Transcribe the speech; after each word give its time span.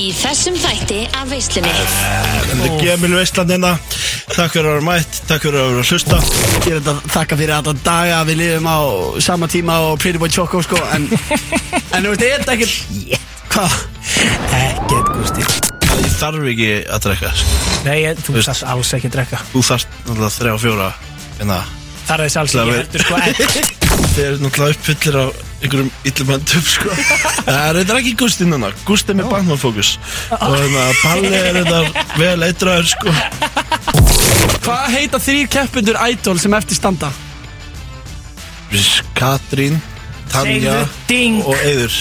Í 0.00 0.10
þessum 0.16 0.54
þætti 0.56 1.00
af 1.18 1.28
veislunni. 1.28 1.70
Þetta 1.74 2.68
er 2.70 2.76
Gemil 2.80 3.10
Veistland 3.18 3.50
hérna. 3.52 3.72
Takk 4.30 4.54
fyrir 4.54 4.68
að 4.70 4.76
vera 4.78 4.84
mætt, 4.86 5.18
takk 5.28 5.42
fyrir 5.44 5.58
að 5.60 5.66
vera 5.74 5.82
að 5.82 5.90
hlusta. 5.90 6.20
Ég 6.64 6.70
er 6.70 6.78
þetta 6.78 6.94
að 6.94 7.10
þakka 7.16 7.38
fyrir 7.40 7.52
alla 7.56 7.74
daga 7.84 8.20
Við 8.28 8.38
lifum 8.40 8.68
á 8.70 8.78
sama 9.26 9.48
tíma 9.50 9.76
og 9.88 9.98
Pretty 10.00 10.20
Boy 10.22 10.30
Choco 10.32 10.60
sko 10.64 10.78
En, 10.94 11.06
en 11.96 12.06
þú 12.06 12.12
veist, 12.12 12.24
ég 12.24 12.34
er 12.36 12.44
þetta 12.44 12.54
ekkert 12.54 12.76
Hvað? 13.50 13.76
Ekkert 14.60 15.12
Gusti 15.18 15.46
Ég 16.00 16.16
þarf 16.20 16.48
ekki 16.52 16.70
að 16.86 17.04
drekka 17.08 17.32
sko. 17.42 17.58
Nei, 17.88 17.96
ég, 18.04 18.22
þú 18.24 18.36
þarf 18.38 18.62
alls 18.72 18.92
ekki 18.96 19.10
að 19.10 19.14
drekka. 19.18 19.40
Þú 19.50 19.62
þarft 19.66 19.94
náttúrulega 20.06 20.32
þrjá 20.36 20.54
fjóra 20.62 20.88
hérna. 21.40 21.58
Það 22.06 22.14
er 22.14 22.22
þess 22.24 22.40
alls 22.40 22.56
ekki 22.60 22.70
er- 22.70 22.80
heldur 22.80 23.06
sko 23.06 23.20
en, 23.20 23.34
Þeir 24.14 24.24
eru 24.30 24.42
náttúrulega 24.46 24.76
uppfyllir 24.78 25.20
á 25.20 25.26
einhverjum 25.60 25.90
illum 26.08 26.30
höndum 26.34 26.62
sko. 26.64 26.92
Það 27.44 27.60
er 27.60 27.78
þetta 27.80 27.96
ekki 28.00 28.12
Gusti 28.22 28.46
núna. 28.48 28.70
Gusti 28.88 29.12
er 29.12 29.18
með 29.20 29.30
bandmannfókus 29.34 29.90
Og 30.36 30.54
hérna 30.56 30.84
Palli 31.02 31.32
er 31.36 31.58
þetta 31.60 32.04
vel 32.20 32.46
eitraður 32.46 32.88
sko. 32.94 33.14
Hvað 34.64 34.86
heita 34.94 35.20
þrýr 35.20 35.50
keppundur 35.52 36.00
Idol 36.08 36.40
sem 36.40 36.56
eftir 36.56 36.80
standa? 36.80 37.12
Katrín, 39.18 39.80
Tanja 40.30 40.84
ding 41.10 41.40
og 41.42 41.56
Eiður. 41.66 41.96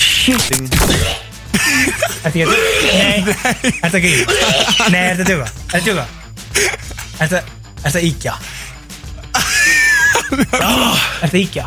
Shit. 0.00 0.50
Ding. 0.50 0.66
Þetta 2.20 2.46
Nei. 2.50 3.20
Er 3.84 3.90
þetta 3.90 3.98
ekki 4.00 4.12
Nei, 4.92 5.00
er 5.00 5.20
þetta 5.20 5.26
djóka 5.28 5.46
Er 5.48 5.84
þetta 5.84 6.06
Er 7.20 7.28
þetta 7.28 7.40
Er 7.40 7.86
þetta 7.86 8.02
íkja 8.06 8.34
Er 10.30 11.26
þetta 11.26 11.38
íkja 11.40 11.66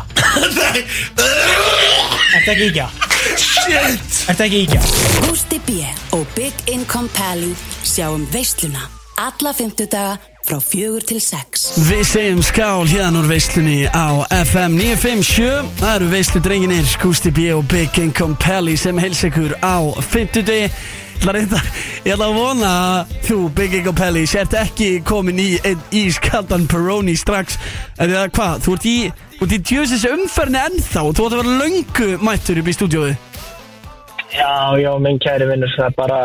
Er 2.34 2.40
þetta 2.40 2.52
ekki 2.54 2.68
íkja 2.70 2.88
Shit. 3.34 3.74
Er 3.74 4.34
þetta 4.34 4.44
ekki 4.48 4.60
íkja 4.66 4.80
Gústi 5.24 5.60
B. 5.66 5.80
og 6.16 6.26
Big 6.36 6.54
Income 6.72 7.08
Pally 7.16 7.52
sjáum 7.84 8.26
veisluna 8.32 8.88
alla 9.14 9.52
fymtudaga 9.54 10.16
frá 10.44 10.58
fjögur 10.60 11.04
til 11.06 11.20
sex. 11.22 11.68
Við 11.86 12.02
segjum 12.08 12.40
skál 12.44 12.82
hérna 12.90 13.22
úr 13.22 13.28
veislunni 13.30 13.86
á 13.88 14.26
FM 14.42 14.74
957 14.76 15.70
Það 15.78 15.94
eru 15.94 16.08
veislu 16.10 16.42
drenginir 16.44 16.90
Gusti 17.00 17.30
B 17.32 17.46
og 17.54 17.64
Big 17.70 17.94
Income 18.02 18.36
Pelli 18.42 18.74
sem 18.76 18.98
heils 18.98 19.22
ykkur 19.24 19.54
á 19.62 19.78
50 20.02 20.50
Ég 20.50 20.74
ætla 21.24 21.32
reynda, 21.38 21.60
ég 22.04 22.12
ætla 22.12 22.26
að 22.28 22.34
vona 22.36 22.70
að 22.70 23.12
þú, 23.24 23.36
Big 23.56 23.74
Income 23.78 23.96
Pelli, 23.96 24.24
sért 24.28 24.56
ekki 24.60 24.88
komin 25.08 25.38
í 25.40 25.46
ískaldan 25.96 26.66
Peroni 26.68 27.14
strax 27.16 27.56
En 27.96 28.12
það 28.12 28.32
hvað, 28.36 28.58
þú 28.66 28.74
ert 28.76 28.88
í, 28.90 28.96
þú 29.38 29.46
ert 29.46 29.54
í 29.56 29.60
djöfisins 29.70 30.04
umferðinni 30.10 30.60
ennþá 30.68 31.04
Þú 31.06 31.12
ætti 31.14 31.24
að 31.24 31.36
vera 31.38 31.56
löngu 31.62 32.10
mættur 32.28 32.60
upp 32.60 32.68
í 32.68 32.76
stúdiói 32.76 33.14
Já, 34.34 34.52
já, 34.82 34.90
minn 35.00 35.22
kæri 35.22 35.48
vinnur, 35.48 35.72
það 35.78 35.88
er 35.88 35.98
bara 36.02 36.20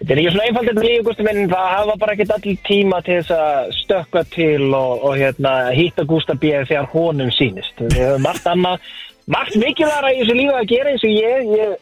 Þetta 0.00 0.14
er 0.14 0.22
ekki 0.22 0.32
svona 0.32 0.46
einfalt 0.46 0.70
þetta 0.70 0.86
lífi, 0.86 1.04
Gústi 1.10 1.26
minn 1.26 1.50
það 1.50 1.68
hafa 1.74 2.00
bara 2.00 2.14
ekkert 2.14 2.34
allir 2.38 2.64
tíma 2.70 3.02
til 3.04 3.18
þess 3.18 3.34
að 3.36 3.76
stökka 3.82 4.26
til 4.30 4.70
og, 4.70 5.06
og 5.10 5.18
hérna, 5.18 5.58
hitta 5.74 6.06
Gústa 6.08 6.38
B. 6.38 6.54
þegar 6.70 6.90
honum 6.94 7.34
sýnist 7.34 7.82
Við 7.82 7.98
höfum 7.98 8.28
margt 8.30 8.46
annað, 8.48 8.90
margt 9.26 9.58
mikilværa 9.58 10.14
í 10.14 10.22
þessu 10.22 10.38
lífi 10.38 10.54
að 10.62 10.70
gera 10.76 10.94
eins 10.94 11.08
og 11.08 11.18
ég 11.18 11.54
ég, 11.58 11.78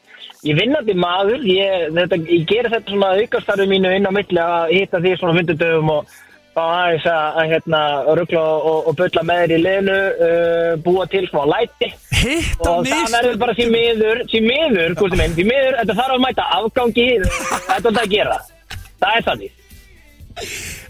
ég 0.46 0.58
vinnandi 0.58 0.94
maður 0.94 1.44
ég, 1.48 1.90
þetta, 1.96 2.20
ég 2.30 2.46
gera 2.48 2.72
þetta 2.76 2.94
svona 2.94 3.10
aukastarfi 3.18 3.68
mínu 3.70 3.92
inn 3.96 4.08
á 4.08 4.12
milli 4.14 4.42
að 4.42 4.72
hitta 4.76 5.02
því 5.02 5.14
svona 5.18 5.36
fundundöfum 5.38 5.92
og 5.96 6.16
fá 6.54 6.62
aðeins 6.64 7.06
að, 7.10 7.26
að 7.40 7.52
hérna, 7.52 7.82
ruggla 8.18 8.44
og, 8.70 8.88
og 8.90 8.98
bulla 8.98 9.24
með 9.26 9.42
þér 9.42 9.54
í 9.54 9.60
liðinu 9.64 9.98
uh, 10.28 10.72
búa 10.86 11.06
til 11.10 11.24
smá 11.28 11.44
læti. 11.52 11.92
Hitt 12.22 12.66
á 12.66 12.70
og 12.70 12.88
það 12.88 13.14
verður 13.14 13.38
bara 13.44 13.58
því 13.58 13.68
miður 13.74 14.24
því 14.30 14.42
miður, 14.46 14.98
gústi 14.98 15.20
minn, 15.20 15.38
því 15.38 15.46
miður 15.52 15.78
þetta 15.82 15.98
þarf 16.00 16.16
að 16.16 16.26
mæta 16.26 16.50
afgangi 16.58 17.08
þetta 17.22 17.78
er 17.78 17.88
það 17.88 18.04
að 18.04 18.12
gera. 18.16 18.42
Það 18.98 19.14
er 19.14 19.30
þannig 19.30 19.57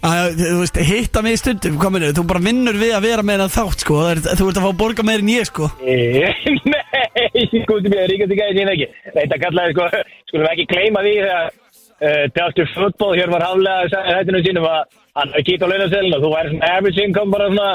Að, 0.09 0.37
Þú 0.39 0.57
veist, 0.61 0.77
hitt 0.89 1.17
á 1.17 1.21
mig 1.25 1.37
stundum, 1.41 1.77
hvað 1.81 1.93
minnur, 1.95 2.13
þú 2.15 2.23
bara 2.29 2.43
vinnur 2.45 2.77
við 2.79 2.93
að 2.95 3.05
vera 3.09 3.23
með 3.27 3.41
það 3.43 3.55
þátt 3.57 3.83
sko. 3.83 3.97
Það 3.99 4.11
er- 4.11 4.37
Þú 4.39 4.47
ert 4.49 4.59
að 4.59 4.65
fá 4.65 4.69
að 4.71 4.79
borga 4.83 5.05
meir 5.09 5.23
en 5.23 5.31
ég 5.33 5.49
sko. 5.49 5.69
Nei, 5.83 7.63
gústi 7.67 7.89
minn, 7.91 8.05
ríkast 8.11 8.31
ekki 8.33 8.45
að 8.45 8.59
ég 8.61 8.71
ekki? 8.73 8.87
Þetta 9.17 9.39
kallaði 9.43 9.75
sko, 9.75 9.87
skulum 10.31 10.49
ekki 10.53 10.65
gleyma 10.71 11.03
því 11.05 11.13
þegar 11.19 11.45
uh, 11.49 12.25
Dr. 12.39 12.67
Football 12.75 13.15
hér 13.19 13.33
var 13.33 13.45
haflega 13.47 14.03
hættinu 14.09 14.41
sínum 14.45 14.67
að 14.69 14.81
hann 15.19 15.33
er 15.35 15.45
kýtt 15.47 15.65
á 15.65 15.67
launaselin 15.71 16.15
og 16.17 16.23
þú 16.23 16.33
væri 16.35 16.53
svona 16.53 16.71
average 16.77 17.05
income 17.05 17.33
bara 17.35 17.49
svona 17.51 17.69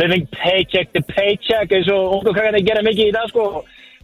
living 0.00 0.24
paycheck 0.32 0.92
to 0.96 1.02
paycheck 1.12 1.72
eins 1.76 1.90
og 1.92 2.16
ungu 2.18 2.32
kakkan 2.34 2.56
að 2.58 2.66
gera 2.70 2.84
mikið 2.86 3.10
í 3.10 3.14
dag 3.16 3.28
sko 3.30 3.44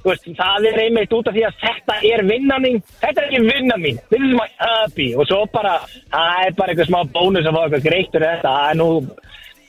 veist, 0.07 0.29
það 0.39 0.69
er 0.71 0.81
einmitt 0.87 1.15
út 1.17 1.29
af 1.31 1.37
því 1.37 1.45
að 1.49 1.61
þetta 1.63 1.99
er 2.13 2.25
vinnan 2.31 2.65
mín 2.65 2.81
þetta 3.03 3.23
er 3.23 3.29
ekki 3.29 3.43
vinnan 3.49 3.85
mín, 3.85 4.01
this 4.13 4.25
is 4.25 4.35
my 4.39 4.49
hobby 4.63 5.09
og 5.17 5.29
svo 5.31 5.43
bara, 5.53 5.77
það 6.13 6.47
er 6.47 6.57
bara 6.59 6.75
eitthvað 6.75 6.91
smá 6.91 7.01
bónus 7.15 7.47
að 7.47 7.59
fá 7.59 7.63
eitthvað 7.65 7.87
greittur 7.89 8.27
þetta 8.29 8.57
það 8.57 8.71
er 8.71 8.81
nú, 8.81 8.89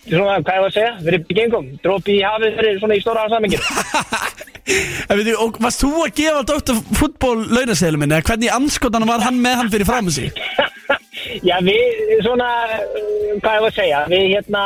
svona, 0.08 0.40
hvað 0.40 0.58
ég 0.58 0.66
var 0.66 0.72
að 0.72 0.78
segja 0.80 0.96
fyrir 1.04 1.28
byggingum, 1.30 1.70
drópi 1.86 2.18
í 2.18 2.26
hafið 2.26 2.60
fyrir 2.62 2.82
svona 2.82 3.00
í 3.00 3.06
stóra 3.06 3.28
veitu, 5.18 5.34
og 5.44 5.58
varst 5.62 5.84
þú 5.84 5.92
að 6.06 6.14
gefa 6.18 6.44
Dr. 6.48 6.78
Fútból 6.96 7.40
launaseilum 7.52 8.04
minni? 8.04 8.16
eða 8.16 8.30
Hvernig 8.30 8.54
anskotan 8.56 9.08
var 9.10 9.26
hann 9.26 9.42
með 9.44 9.58
hann 9.60 9.72
fyrir 9.74 9.90
fram 9.90 10.10
sig? 10.14 10.32
Já, 11.48 11.58
við, 11.64 11.82
svona, 12.24 12.48
hvað 13.42 13.58
ég 13.58 13.64
var 13.64 13.68
að 13.68 13.76
segja, 13.78 14.00
við 14.12 14.26
hérna 14.34 14.64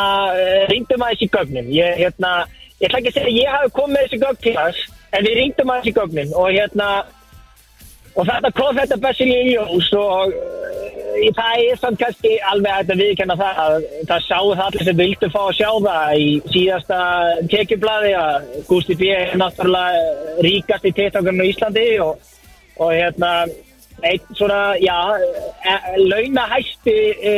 ringdum 0.72 1.04
aðeins 1.06 1.24
í 1.24 1.30
gögnin. 1.34 1.72
Ég, 1.74 1.98
hérna, 2.02 2.32
ég 2.82 2.88
ætla 2.88 3.02
ekki 3.02 3.12
að 3.12 3.18
segja 3.18 3.32
að 3.32 3.38
ég 3.38 3.56
hafi 3.56 3.74
komið 3.78 4.04
þessi 4.04 4.22
gögn 4.24 4.40
til 4.46 4.56
hans, 4.58 4.80
en 5.16 5.28
við 5.28 5.38
ringdum 5.42 5.72
aðeins 5.72 5.92
í 5.92 5.96
gögnin 5.96 6.36
og 6.36 6.52
hérna, 6.52 6.90
og 8.16 8.28
þetta 8.28 8.54
kom 8.58 8.78
þetta 8.78 9.00
bestil 9.04 9.30
í 9.32 9.42
ljós 9.52 9.92
og 9.98 10.34
uh, 10.34 11.28
það 11.38 11.64
er 11.64 11.80
samt 11.82 12.02
kannski 12.02 12.34
alveg 12.52 12.82
að 12.82 13.04
viðkenna 13.04 13.38
það 13.40 13.62
að 13.66 13.78
það 14.10 14.26
sáu 14.28 14.50
það 14.54 14.66
allir 14.66 14.88
sem 14.88 15.00
vildu 15.02 15.30
fá 15.34 15.40
að 15.44 15.56
sjá 15.60 15.70
það 15.88 16.18
í 16.24 16.28
síðasta 16.56 17.00
tekjublaði 17.54 18.12
að 18.22 18.50
Gusti 18.70 18.98
B. 19.00 19.14
er 19.16 19.38
náttúrulega 19.42 20.42
ríkast 20.46 20.90
í 20.90 20.94
TikTokarinn 20.98 21.42
á 21.42 21.50
Íslandi 21.52 21.88
og, 22.06 22.36
og 22.78 22.94
hérna 22.94 23.32
einn 24.06 24.36
svona, 24.38 24.76
já, 24.78 24.98
e, 25.18 25.74
launahæsti, 25.98 26.96
e, 27.18 27.34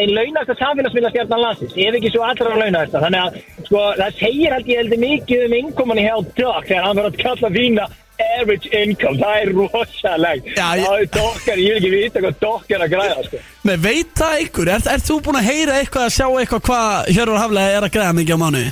einn 0.00 0.14
launahæsta 0.14 0.54
samfélagsmiðlastjarnan 0.60 1.42
landsins, 1.42 1.74
ef 1.74 1.98
ekki 1.98 2.12
svo 2.14 2.22
allra 2.28 2.54
launahæsta, 2.60 3.02
þannig 3.02 3.24
að, 3.24 3.42
sko, 3.66 3.82
það 3.98 4.20
segir 4.20 4.54
held 4.54 4.70
ég 4.70 4.80
heldur 4.82 5.02
mikið 5.02 5.44
um 5.48 5.58
innkominni 5.58 6.06
hjá 6.06 6.16
Doc 6.38 6.68
þegar 6.68 6.86
hann 6.86 7.00
verður 7.00 7.12
að 7.12 7.22
kalla 7.24 7.52
þína 7.58 7.88
average 8.24 8.70
income, 8.70 9.18
það 9.18 9.40
er 9.40 9.52
rosalegt, 9.58 10.52
það 10.54 10.84
er 10.92 11.10
dokkar, 11.16 11.58
ég 11.58 11.74
vil 11.74 11.80
ekki 11.80 11.92
vita 11.96 12.22
hvað 12.22 12.38
Doc 12.44 12.70
er 12.70 12.86
að 12.86 12.94
græða, 12.94 13.26
sko. 13.26 13.42
Nei, 13.66 13.76
veit 13.82 14.14
það 14.14 14.38
einhver? 14.38 14.72
Er, 14.76 14.88
er 14.94 15.04
þú 15.10 15.18
búin 15.26 15.42
að 15.42 15.50
heyra 15.50 15.82
eitthvað 15.82 16.06
að 16.06 16.16
sjá 16.20 16.26
eitthvað 16.30 16.64
hvað 16.70 17.12
Hjörvar 17.16 17.42
Haflega 17.42 17.76
er 17.78 17.88
að 17.88 17.94
græða 17.98 18.16
mikið 18.20 18.38
á 18.38 18.42
mánu? 18.44 18.64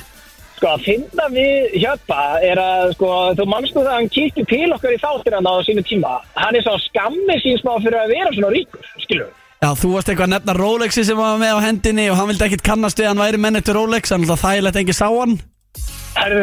Sko, 0.53 0.73
að 0.73 0.83
finna 0.85 1.29
við 1.33 1.77
Hjöppa 1.81 2.23
er 2.45 2.59
að, 2.61 2.91
sko, 2.97 3.11
þú 3.39 3.47
mannstu 3.49 3.79
það 3.79 3.91
að 3.91 3.97
hann 3.97 4.11
kíkti 4.13 4.45
til 4.49 4.67
okkar 4.75 4.95
í 4.95 4.99
þáttir 5.01 5.37
hann 5.37 5.49
á 5.49 5.55
sínu 5.67 5.85
tíma. 5.87 6.17
Hann 6.37 6.57
er 6.59 6.65
svo 6.65 6.75
skammið 6.87 7.41
sín 7.43 7.57
smá 7.61 7.73
fyrir 7.79 7.99
að 8.03 8.13
vera 8.13 8.35
svona 8.35 8.51
ríkur, 8.53 8.91
skilur. 9.05 9.31
Já, 9.63 9.69
þú 9.79 9.93
varst 9.93 10.09
eitthvað 10.11 10.27
að 10.27 10.33
nefna 10.33 10.53
Rolexi 10.57 11.05
sem 11.07 11.15
var 11.15 11.37
með 11.39 11.55
á 11.55 11.59
hendinni 11.63 12.09
og 12.11 12.17
hann 12.19 12.27
vildi 12.33 12.47
ekkit 12.49 12.65
kannast 12.67 12.99
við 12.99 13.07
að 13.07 13.13
hann 13.13 13.21
væri 13.23 13.41
menn 13.45 13.59
eftir 13.59 13.77
Rolex, 13.79 14.11
en 14.11 14.25
það 14.27 14.41
þægilegt 14.41 14.79
engi 14.81 14.95
sá 14.97 15.05
hann 15.07 15.37
Herru, 16.17 16.41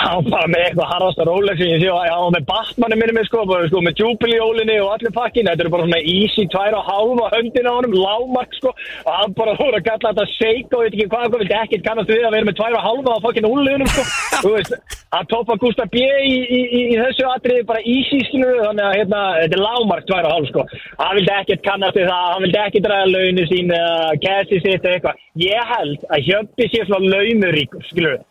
hann 0.00 0.28
bara 0.30 0.48
með 0.50 0.64
eitthvað 0.64 0.90
harðasta 0.94 1.26
Rolex 1.28 1.62
ég 1.64 1.82
sé 1.82 1.88
að 1.92 2.06
hann 2.08 2.22
var 2.24 2.34
með 2.36 2.46
Batmanu 2.50 2.98
minni 3.00 3.16
með 3.16 3.26
sko, 3.28 3.42
bara, 3.48 3.68
sko 3.68 3.82
með 3.84 4.00
Jubilee-jólinni 4.00 4.76
og 4.84 4.92
allir 4.94 5.14
pakkin 5.16 5.48
þetta 5.50 5.64
eru 5.64 5.72
bara 5.74 5.86
svona 5.86 6.00
easy 6.14 6.46
tvær 6.54 6.76
og 6.78 6.88
hálfa 6.88 7.28
höndin 7.34 7.68
á 7.68 7.72
honum, 7.72 7.96
lágmark 8.04 8.56
sko 8.58 8.72
og 8.72 9.10
hann 9.18 9.36
bara 9.38 9.56
voru 9.60 9.80
að 9.80 9.86
kalla 9.88 10.12
þetta 10.12 10.26
shake 10.36 10.76
og 10.76 10.84
veit 10.84 10.94
ekki 10.94 11.08
hvað, 11.12 11.26
hvað 11.26 11.42
vildi 11.44 11.58
ekkert 11.60 11.86
kannast 11.88 12.12
við 12.12 12.24
að 12.24 12.36
vera 12.36 12.48
með 12.48 12.58
tvær 12.60 12.78
og 12.78 12.86
hálfa 12.86 13.16
á 13.18 13.24
fokkin 13.26 13.50
úrliðunum 13.50 13.92
sko. 13.92 14.06
Þú 14.44 14.54
veist, 14.54 14.96
hann 15.14 15.28
toppa 15.30 15.58
Gustaf 15.60 15.92
B 15.92 16.00
í, 16.00 16.32
í, 16.32 16.60
í, 16.62 16.80
í 16.94 16.98
þessu 17.00 17.28
atriði 17.28 17.66
bara 17.68 17.84
easy 17.84 18.22
skilur 18.28 18.62
þannig 18.64 18.86
að 18.86 18.96
hérna, 18.98 19.22
þetta 19.42 19.58
er 19.58 19.64
lágmark 19.66 20.08
tvær 20.08 20.30
og 20.30 20.34
hálf 20.36 20.50
sko. 20.52 20.66
Hann 21.02 21.14
vildi 21.18 21.36
ekkert 21.36 21.66
kannast 21.66 22.00
við 22.00 22.08
það, 22.08 22.26
hann 22.32 22.46
vildi 22.46 22.62
ekkert 22.64 22.90
ræða 22.94 23.12
launu 23.14 23.46
sín 23.50 23.76
eða 23.76 24.18
cassi 24.24 24.64
sitt 24.64 24.90
eitthvað. 24.94 25.22
Ég 25.40 25.72
held 25.74 26.08
að 26.08 26.26
Hjöppi 26.30 26.70
sé 26.70 26.84
svona 26.88 27.14
launuríkur 27.14 27.88
skilur 27.90 28.18
átta 28.18 28.29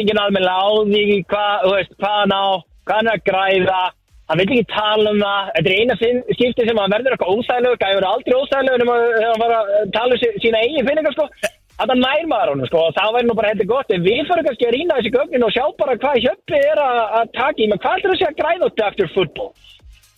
ekki 0.00 0.18
alveg 0.24 0.44
því 0.90 1.18
hvað, 1.30 1.64
hvað 2.00 2.18
hann 2.20 2.34
á, 2.34 2.44
hvað 2.86 2.96
hann 2.96 3.10
er 3.10 3.16
að 3.18 3.24
græða, 3.30 3.80
hann 4.30 4.40
vil 4.40 4.46
ekki 4.46 4.66
tala 4.70 5.14
um 5.14 5.22
það, 5.24 5.48
þetta 5.56 5.70
er 5.70 5.78
eina 5.80 5.96
skipti 6.00 6.66
sem 6.68 6.80
hann 6.82 6.92
verður 6.94 7.16
eitthvað 7.16 7.32
óþægilegur, 7.34 7.80
gæði 7.80 7.98
verið 7.98 8.10
aldrei 8.10 8.36
óþægilegur 8.40 8.84
nema 8.84 8.98
þegar 9.00 9.32
hann 9.32 9.42
var 9.44 9.56
að 9.56 9.96
tala 9.96 10.14
um 10.14 10.22
sí- 10.22 10.36
sína 10.44 10.62
eigin 10.66 10.88
finningar, 10.90 11.16
sko, 11.16 11.26
þetta 11.80 11.98
nær 11.98 12.28
maður 12.30 12.52
honum, 12.54 12.70
sko, 12.70 12.84
það 12.98 13.14
væri 13.16 13.30
nú 13.30 13.36
bara 13.40 13.52
heldur 13.54 13.70
gott, 13.72 13.90
en 13.96 14.06
við 14.06 14.22
fyrir 14.30 14.46
kannski 14.46 14.68
að 14.68 14.76
rýna 14.76 15.00
þessi 15.00 15.14
gögnin 15.18 15.46
og 15.48 15.54
sjá 15.56 15.64
bara 15.82 15.98
hvað 16.04 16.22
hjöppi 16.26 16.62
er 16.70 16.84
að, 16.86 17.02
að 17.20 17.34
taka 17.40 17.64
í, 17.64 17.68
menn 17.70 17.82
hvað 17.82 17.96
er 17.96 18.06
það 18.06 18.16
að 18.16 18.30
að 18.30 18.40
græða 18.42 18.70
út 18.70 18.84
eftir 18.90 19.12
fútból? 19.16 19.50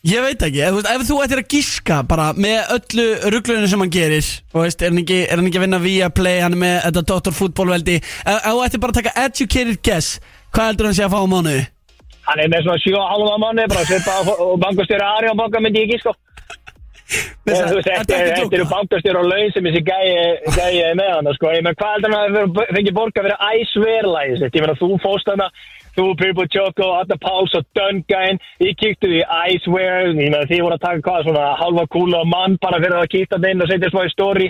Ég 0.03 0.19
veit 0.19 0.41
ekki, 0.43 0.59
ef, 0.67 0.81
ef 0.83 1.03
þú 1.07 1.17
ættir 1.23 1.39
að 1.39 1.53
gíska 1.53 2.01
bara 2.11 2.33
með 2.35 2.73
öllu 2.75 3.05
rugglunum 3.31 3.69
sem 3.71 3.83
hann 3.85 3.93
gerir 3.95 4.31
og 4.51 4.65
veist, 4.65 4.81
er 4.83 4.91
hann 4.91 4.99
ekki, 4.99 5.19
er 5.29 5.39
hann 5.39 5.47
ekki 5.47 5.61
að 5.61 5.65
vinna 5.69 5.79
via 5.85 6.09
play, 6.11 6.41
hann 6.43 6.57
er 6.57 6.59
með 6.59 6.79
þetta 6.89 7.03
Dr. 7.13 7.37
Fútbólveldi 7.37 7.95
ef, 8.01 8.33
ef 8.33 8.49
þú 8.49 8.65
ættir 8.65 8.83
bara 8.83 8.97
að 8.97 8.99
taka 8.99 9.13
educated 9.29 9.79
guess 9.87 10.17
hvað 10.51 10.73
heldur 10.73 10.89
hann 10.89 10.97
sé 10.99 11.05
að 11.07 11.15
fá 11.15 11.23
á 11.23 11.31
mánuði? 11.31 11.61
Hann 12.27 12.43
er 12.43 12.51
með 12.51 12.67
svona 12.67 12.83
7,5 12.83 13.39
manni, 13.45 13.69
bara 13.71 13.87
svipa 13.87 14.17
og 14.43 14.59
bankastjóri 14.65 15.07
Arjón 15.07 15.39
banka 15.39 15.63
myndi 15.63 15.85
ég 15.87 15.95
ertu 16.03 16.19
Þetta 17.85 18.19
að 18.19 18.57
eru 18.59 18.67
bankastjóri 18.73 19.21
og 19.21 19.31
laun 19.31 19.55
sem 19.55 19.67
þessi 19.69 19.85
gæi 19.87 20.91
með 20.99 21.11
hann, 21.13 21.31
sko. 21.37 21.51
Hvað 21.51 21.95
heldur 21.95 22.15
hann 22.17 22.19
að 22.19 22.51
það 22.59 22.75
fengi 22.75 22.95
borga 22.97 23.25
fyrir 23.27 23.43
æsverlægi 23.53 24.39
sitt? 24.41 24.57
Ég 24.57 24.65
meina, 24.65 24.77
þú 24.79 24.99
fóst 25.03 25.31
hana, 25.31 25.49
þú, 25.97 26.07
Pirbo 26.21 26.47
Choco, 26.53 26.89
Adna 27.01 27.19
Páls 27.21 27.55
og 27.59 27.67
Dungain, 27.77 28.41
ég 28.63 28.77
kíktu 28.81 29.11
í 29.13 29.23
Icewear, 29.53 30.11
ég 30.11 30.19
meina, 30.19 30.45
þið 30.51 30.65
voru 30.67 30.79
að 30.79 30.85
taka 30.87 31.05
hvað, 31.07 31.27
svona 31.29 31.47
halva 31.61 31.87
kúla 31.93 32.25
mann 32.29 32.59
bara 32.63 32.81
fyrir 32.83 32.99
að 33.01 33.13
kíkta 33.15 33.41
það 33.41 33.51
inn 33.53 33.65
og 33.65 33.73
setja 33.73 33.93
smá 33.93 34.07
í 34.07 34.15
story. 34.15 34.49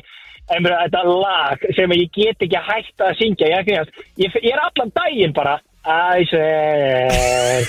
En 0.53 0.65
mér, 0.65 0.75
þetta 0.85 1.03
lag 1.07 1.67
sem 1.77 1.93
ég 1.95 2.09
get 2.17 2.43
ekki 2.45 2.65
hægt 2.69 3.05
að 3.07 3.19
syngja, 3.21 3.53
ég, 3.53 3.71
ég, 3.71 4.41
ég, 4.43 4.51
er 4.53 4.65
allan 4.67 4.95
daginn 4.99 5.37
bara, 5.37 5.59
Icewear, 5.83 7.65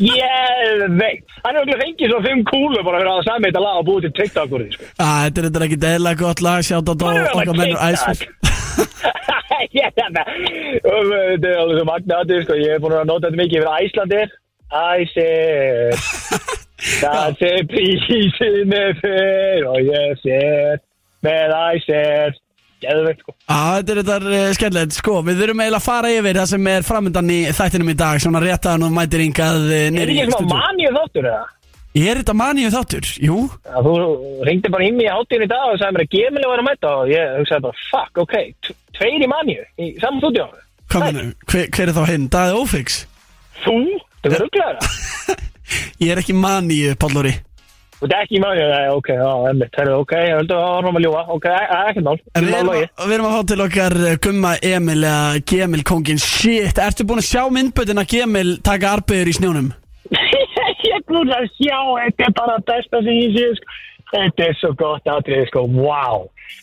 ég 0.00 0.84
veit, 0.96 1.24
hann 1.44 1.56
er 1.56 1.62
okkur 1.64 1.82
fengið 1.82 2.12
svo 2.12 2.20
fimm 2.24 2.44
kúlu 2.48 2.84
bara 2.84 3.02
fyrir 3.02 3.12
að 3.12 3.26
sami 3.28 3.50
þetta 3.50 3.64
lag 3.64 3.80
og 3.82 3.88
búið 3.90 4.06
til 4.06 4.14
TikTok 4.20 4.54
úr 4.56 4.64
því, 4.64 4.70
sko. 4.76 4.92
Á, 4.96 5.08
Þetta 5.28 5.48
er 5.50 5.66
ekki 5.66 5.80
deðilega 5.82 6.22
gott 6.22 6.44
lag 6.44 6.64
Sjátt 6.64 6.88
á 6.88 6.94
okkar 6.94 7.52
mennur 7.58 7.82
æsfell 7.90 8.24
Og 10.92 11.12
Þetta 11.12 11.48
er 11.50 11.62
alveg 11.62 11.78
svo 11.78 11.86
magna 11.88 12.20
aðrið 12.22 12.44
sko. 12.46 12.58
Ég 12.60 12.74
er 12.76 12.82
búin 12.82 12.96
að 12.98 13.08
nota 13.10 13.28
þetta 13.28 13.40
mikið 13.42 13.58
yfir 13.60 13.70
Æslandir 13.78 14.28
Æsir 14.68 15.96
Það 16.98 17.38
sé 17.40 17.52
prísinni 17.70 18.82
fyrr 19.00 19.70
Og 19.72 19.80
ég 19.88 20.20
sér 20.24 20.84
Með 21.26 21.56
æsir 21.58 22.36
Geðvegt 22.78 23.24
sko. 23.24 23.32
Á, 23.50 23.82
þetta 23.82 23.90
er 23.90 23.98
þetta 24.04 24.16
uh, 24.30 24.50
skemmtilegt. 24.54 24.96
Sko, 25.00 25.14
við 25.26 25.40
þurfum 25.42 25.62
eiginlega 25.64 25.80
að 25.80 25.86
fara 25.88 26.10
yfir 26.14 26.38
það 26.38 26.50
sem 26.52 26.68
er 26.70 26.84
framöndan 26.86 27.32
í 27.34 27.38
þættinum 27.58 27.90
í 27.90 27.96
dag 27.98 28.20
Svona 28.22 28.42
réttaðan 28.44 28.86
og 28.86 28.92
mætir 28.94 29.24
yngað 29.24 29.64
uh, 29.66 29.80
Er 29.88 30.12
í 30.14 30.20
ekki 30.22 30.36
svona 30.36 30.60
manið 30.60 30.98
þáttur 31.00 31.26
eða? 31.32 31.40
Er 31.98 32.20
þetta 32.20 32.34
maníu 32.36 32.70
þáttur? 32.72 33.08
Jú 33.24 33.38
Já, 33.64 33.78
Þú 33.82 33.94
ringdi 34.46 34.70
bara 34.72 34.86
í 34.86 34.92
mig 34.94 35.08
í 35.08 35.12
hátíðin 35.12 35.46
í 35.46 35.50
dag 35.50 35.66
og 35.72 35.80
sagði 35.80 35.96
mér 35.96 36.04
að 36.04 36.12
Gemili 36.14 36.50
var 36.50 36.62
að 36.62 36.68
mæta 36.68 36.94
og 37.00 37.10
ég 37.12 37.34
hugsaði 37.40 37.64
bara 37.66 37.82
fuck, 37.88 38.22
ok, 38.24 38.36
tveir 38.98 39.24
í 39.24 39.30
manju 39.30 39.66
í 39.80 39.90
saman 40.02 40.22
mennur? 40.28 41.34
Hver, 41.48 41.66
hver 41.74 41.90
er 41.90 41.96
þá 41.96 42.04
hinn? 42.08 42.30
Daði 42.32 42.56
Ófix? 42.60 43.02
Þú? 43.64 43.76
Það 44.22 44.36
er 44.36 44.42
rugglega 44.44 45.36
Ég 46.04 46.14
er 46.14 46.22
ekki 46.22 46.36
maníu, 46.36 46.94
Pállóri 47.00 47.34
Þú 47.98 48.06
ert 48.06 48.14
ekki 48.14 48.36
í 48.38 48.40
manju, 48.44 48.66
nei, 48.70 48.90
ok, 48.94 49.08
já, 49.10 49.30
emmitt, 49.50 49.74
herru, 49.74 49.94
ok, 50.04 50.12
ég 50.22 50.36
höldu 50.38 50.54
að 50.54 50.68
horfum 50.68 50.98
að 51.00 51.02
ljúa, 51.02 51.22
ok, 51.34 51.48
það 51.48 51.72
er 51.80 51.88
ekkert 51.90 52.06
mál, 52.06 52.20
En 52.30 52.44
við 52.46 52.52
mál 52.52 52.58
erum, 52.60 52.68
logi. 52.70 52.84
að, 52.86 53.08
við 53.08 53.14
erum 53.16 53.26
að 53.26 53.34
fá 53.34 53.48
til 53.50 53.64
okkar 53.64 53.96
uh, 53.98 54.12
Gumma 54.22 54.52
Emil 54.70 55.06
Gemil 55.50 55.82
kongin 55.90 56.22
Shit, 56.22 56.78
ertu 56.84 57.08
búin 57.08 57.24
að 57.24 57.26
sjá 57.32 57.42
myndbötin 57.50 57.98
að 58.04 58.10
Gemil 58.14 58.52
taka 58.62 58.92
arbegur 58.94 59.32
í 59.32 59.34
snjónum? 59.40 59.72
er 61.08 61.14
búin 61.14 61.34
að 61.36 61.46
sjá, 61.58 61.78
þetta 62.04 62.26
er 62.28 62.34
bara 62.38 62.56
besta 62.72 63.02
sem 63.04 63.16
ég 63.22 63.36
sé, 63.38 63.46
sko. 63.58 63.76
Þetta 64.08 64.44
er 64.48 64.54
svo 64.56 64.70
gott 64.80 65.04
aðrið, 65.12 65.42
sko, 65.50 65.62
wow. 65.68 66.22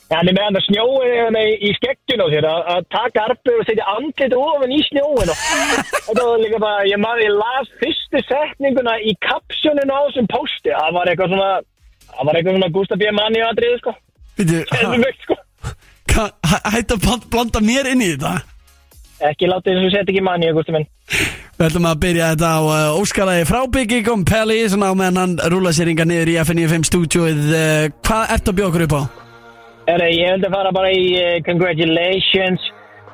Hann 0.09 0.30
er 0.30 0.33
með 0.33 0.45
hann 0.47 0.57
að 0.57 0.63
snjói 0.65 1.09
hérna 1.12 1.42
í, 1.45 1.69
skegginu 1.77 2.25
á 2.25 2.30
sér 2.33 2.47
að 2.50 2.88
taka 2.94 3.25
arpið 3.30 3.59
og 3.59 3.68
setja 3.68 3.86
andlit 3.92 4.33
ofan 4.38 4.74
í 4.74 4.80
snjóin 4.88 5.30
og 5.30 5.44
þetta 6.07 6.24
var 6.25 6.42
líka 6.42 6.62
bara, 6.63 6.88
ég 6.89 6.97
maður, 7.03 7.21
ég 7.27 7.36
las 7.38 7.69
fyrstu 7.83 8.21
setninguna 8.25 8.95
í 9.06 9.13
kapsjóninu 9.27 9.94
á 9.94 10.01
þessum 10.07 10.30
pósti, 10.33 10.74
það 10.74 10.97
var 10.97 11.12
eitthvað 11.13 11.36
svona, 11.36 11.51
það 12.15 12.25
var 12.31 12.39
eitthvað 12.42 12.57
svona 12.57 12.71
Gustaf 12.80 13.01
B. 13.03 13.12
Manni 13.19 13.45
aðrið, 13.45 13.77
sko. 13.83 13.95
Þetta 14.42 14.92
veikt, 15.06 15.27
sko. 15.30 15.39
hættu 16.74 16.97
að 16.97 17.06
bland- 17.06 17.30
blanda 17.33 17.62
mér 17.65 17.92
inn 17.94 18.01
í 18.06 18.12
þetta 18.15 18.36
Ekki 19.30 19.47
látið 19.47 19.77
þess 19.77 19.86
að 19.86 19.94
setja 20.00 20.12
ekki 20.15 20.25
Manni, 20.25 20.50
Gustaf 20.57 20.75
minn. 20.80 20.89
Við 21.56 21.69
ætlum 21.69 21.86
að 21.88 22.00
byrja 22.04 22.30
þetta 22.34 22.48
á 22.52 22.60
uh, 22.66 22.98
óskalagi 23.00 23.46
frá 23.48 23.60
Biggie 23.72 24.04
Compelli 24.04 24.57
Svona 24.68 24.90
á 24.92 24.94
meðan 24.98 25.19
hann 25.22 25.36
rúla 25.54 25.72
sér 25.75 25.88
inga 25.94 26.04
niður 26.07 26.31
í 26.34 26.38
FN95 26.42 26.90
stúdjóið 26.90 27.44
uh, 27.48 27.84
Hvað 28.04 28.34
ertu 28.36 28.52
að 28.52 28.57
bjóða 28.57 28.69
okkur 28.72 28.86
upp 28.88 28.96
á? 28.98 29.02
Herra, 29.86 30.07
ég 30.10 30.34
held 30.34 30.48
að 30.48 30.56
fara 30.57 30.72
bara 30.75 30.90
í 30.92 31.04
uh, 31.16 31.36
congratulations 31.46 32.62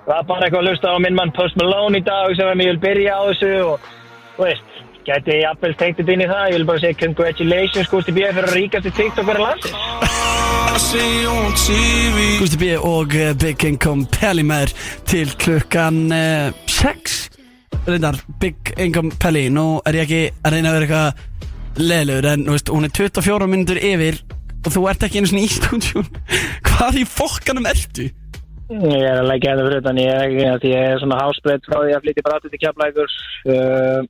var 0.07 0.23
bara 0.25 0.47
eitthvað 0.47 0.63
að 0.63 0.69
hlusta 0.71 0.87
á 0.89 0.97
minn 1.03 1.17
mann 1.19 1.33
Post 1.35 1.59
Malone 1.59 1.99
í 1.99 2.05
dag 2.07 2.31
sem 2.39 2.63
ég 2.63 2.71
vil 2.71 2.81
byrja 2.81 3.11
á 3.13 3.21
þessu 3.27 3.51
og 3.67 3.89
þú 4.37 4.47
veist, 4.47 4.79
gæti 5.05 5.35
ég 5.35 5.43
jafnvel 5.43 5.75
tengt 5.77 5.99
þetta 5.99 6.15
inn 6.15 6.23
í 6.25 6.29
það 6.31 6.47
ég 6.47 6.55
vil 6.57 6.69
bara 6.71 6.81
segja 6.81 7.01
congratulations 7.03 7.91
Gusti 7.91 8.15
B. 8.15 8.23
fyrir 8.31 8.49
að 8.49 8.57
ríkast 8.57 8.87
í 8.87 8.93
TikTokara 8.97 9.43
landsins 9.45 9.77
Gusti 12.39 12.57
B 12.63 12.71
og 12.79 13.13
uh, 13.19 13.29
Big 13.43 13.67
Income 13.69 14.09
Pelli 14.15 14.47
með 14.47 14.73
þér 14.73 14.73
til 15.11 15.27
klukkan 15.45 16.01
6 16.71 17.40
Reyndar, 17.87 18.15
Big 18.39 18.55
Income 18.77 19.15
Pelli 19.17 19.47
Nú 19.49 19.81
er 19.89 19.97
ég 19.97 20.05
ekki 20.05 20.21
að 20.45 20.53
reyna 20.53 20.69
að 20.69 20.75
vera 20.75 20.85
eitthvað 20.85 21.81
leðilegur 21.81 22.27
En 22.29 22.43
veist, 22.51 22.69
hún 22.69 22.85
er 22.85 22.93
24 22.93 23.47
minnur 23.49 23.79
yfir 23.81 24.19
Og 24.61 24.73
þú 24.75 24.83
ert 24.91 25.05
ekki 25.07 25.21
einu 25.21 25.31
svona 25.31 25.45
í 25.47 25.49
stúdjún 25.49 26.09
Hvað 26.67 26.99
í 27.01 27.05
fokkanum 27.09 27.69
ertu? 27.71 28.07
Ég 28.71 29.01
er 29.01 29.17
að 29.17 29.31
leggja 29.31 29.55
þetta 29.57 29.65
fyrir 29.67 29.81
utan 29.81 30.01
ég, 30.03 30.35
ég, 30.37 30.67
ég 30.69 30.91
er 30.91 31.01
svona 31.01 31.19
hásbreytt 31.19 31.65
frá 31.67 31.79
því 31.81 31.95
að 31.97 32.05
flytja 32.05 32.25
bara 32.27 32.43
til 32.43 32.61
kjaplækur 32.61 33.15
uh, 33.55 34.01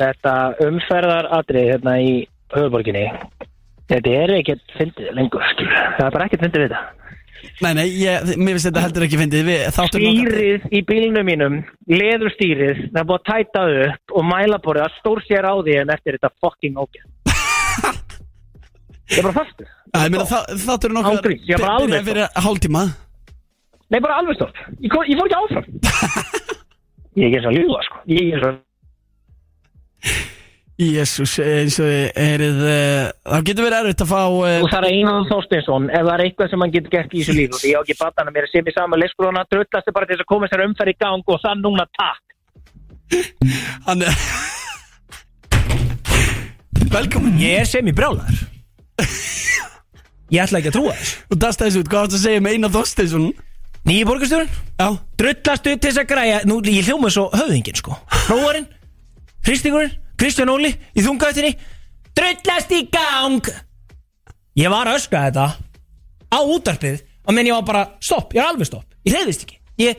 Þetta 0.00 0.36
umferðar 0.66 1.30
atrið 1.36 1.72
hérna 1.74 1.98
í 2.00 2.12
höfuborginni 2.56 3.06
Þetta 3.86 4.20
er 4.24 4.38
ekkert 4.40 4.78
fyndið 4.80 5.12
lengur, 5.14 5.44
Það 5.60 6.06
er 6.08 6.16
bara 6.16 6.26
ekkert 6.26 6.48
fyndið 6.48 6.64
við 6.64 6.72
þetta 6.72 7.05
Nei, 7.64 7.72
nei, 7.78 7.86
ég, 8.00 8.34
mér 8.36 8.56
finnst 8.56 8.68
þetta 8.68 8.84
heldur 8.84 9.06
ekki 9.06 9.20
fyndið 9.20 9.50
Stýrið 9.76 10.66
í 10.74 10.82
bílnum 10.88 11.26
mínum, 11.28 11.56
leðurstýrið, 11.90 12.82
það 12.90 13.00
er 13.00 13.08
búið 13.08 13.20
að 13.20 13.26
tæta 13.30 13.64
upp 13.86 14.16
og 14.18 14.28
mælaborið 14.28 14.86
að 14.86 14.98
stór 15.00 15.22
sér 15.28 15.48
á 15.48 15.54
því 15.56 15.78
en 15.82 15.94
eftir 15.96 16.18
þetta 16.18 16.32
fucking 16.44 16.76
ógeð. 16.82 17.06
Ég 19.06 19.18
er 19.20 19.26
bara 19.28 19.36
fastur. 19.38 19.72
Þátturinn 19.96 21.00
okkar 21.00 21.18
Ángríns, 21.20 21.44
ég 21.46 21.56
er 21.56 21.62
bara 21.62 21.76
alveg 21.80 22.40
hálftíma 22.44 22.84
Nei, 23.86 24.00
bara 24.02 24.16
alveg 24.18 24.34
stórt. 24.34 24.56
Ég, 24.82 24.90
fór 24.90 25.06
ekki 25.06 25.36
áfram. 25.38 25.66
ég 27.22 27.36
er 27.38 27.44
að 27.46 27.58
ljúga, 27.60 27.82
sko. 27.86 28.00
Ég 28.10 28.32
er 28.34 28.48
og... 28.48 28.56
Jésús, 30.76 31.38
eins 31.40 31.78
og 31.80 31.86
þið 31.88 32.18
heyrið 32.20 32.58
uh, 32.68 33.06
Það 33.24 33.44
getur 33.48 33.64
verið 33.64 33.78
erfitt 33.78 34.02
að 34.04 34.10
fá 34.10 34.18
uh, 34.28 34.56
Þú 34.60 34.66
þarf 34.74 34.88
Einar 34.90 35.28
Þorstinsson, 35.30 35.86
ef 35.88 36.02
það 36.04 36.12
er 36.12 36.24
eitthvað 36.26 36.50
sem 36.52 36.64
hann 36.64 36.74
getur 36.74 36.92
gert 36.92 37.14
í 37.16 37.22
þessu 37.22 37.36
líf 37.38 37.56
og 37.56 37.60
því 37.62 37.70
ég 37.70 37.78
á 37.80 37.82
ekki 37.82 37.96
batana 38.02 38.34
mér 38.34 38.48
sem 38.52 38.68
í 38.68 38.74
sama 38.76 38.98
leikskólana, 39.00 39.46
drullast 39.48 39.88
þið 39.88 39.96
bara 39.96 40.10
til 40.10 40.18
þess 40.18 40.26
að 40.26 40.30
koma 40.34 40.50
sér 40.52 40.64
umferð 40.66 40.92
í 40.92 40.96
gang 41.00 41.32
og 41.32 41.40
það 41.46 41.64
núna 41.64 41.88
takk. 41.96 42.22
Hann 43.86 44.04
er 44.04 44.20
Velkomin. 46.92 47.40
Ég 47.40 47.62
er 47.62 47.68
sem 47.68 47.88
í 47.88 47.96
brjálar 47.96 48.36
Ég 50.32 50.42
ætla 50.42 50.60
ekki 50.60 50.72
að 50.72 50.76
trúa 50.76 50.94
þess 50.96 51.18
Og 51.30 51.40
dasta 51.40 51.66
þessu 51.66 51.84
út, 51.84 51.90
hvað 51.92 52.06
áttu 52.08 52.18
að 52.18 52.24
segja 52.26 52.42
með 52.44 52.56
Einar 52.56 52.72
Þorsteinsson? 52.74 53.26
Nýji 53.86 54.06
borgarstjórun 54.08 54.50
Já, 54.76 54.88
Drullast 55.20 55.68
upp 55.70 55.80
til 55.80 55.88
þess 55.88 56.00
að 56.02 56.08
græja. 56.10 56.40
Nú, 56.48 56.58
ég 56.68 56.84
hljóma 56.90 57.08
svo 57.12 57.30
höfðingin 57.32 57.78
sko. 57.78 57.96
Hróarinn, 58.26 58.66
Hristingurinn, 59.46 59.94
Kristján 60.20 60.52
Óli 60.52 60.72
Í 60.96 61.04
þungaðutinni 61.04 61.54
Drullast 62.16 62.70
í 62.72 62.86
gang. 62.88 63.48
Ég 64.56 64.72
var 64.72 64.88
að 64.88 65.00
öskra 65.00 65.26
þetta 65.26 65.46
Á 66.32 66.38
útarpið 66.40 67.02
Og 67.26 67.34
menn 67.36 67.48
ég 67.48 67.56
var 67.58 67.66
bara 67.66 67.84
stopp, 68.00 68.34
ég 68.36 68.40
er 68.40 68.46
alveg 68.52 68.68
stopp. 68.68 68.86
Ég 69.02 69.16
hreyðist 69.16 69.42
ekki. 69.42 69.56
Ég 69.82 69.98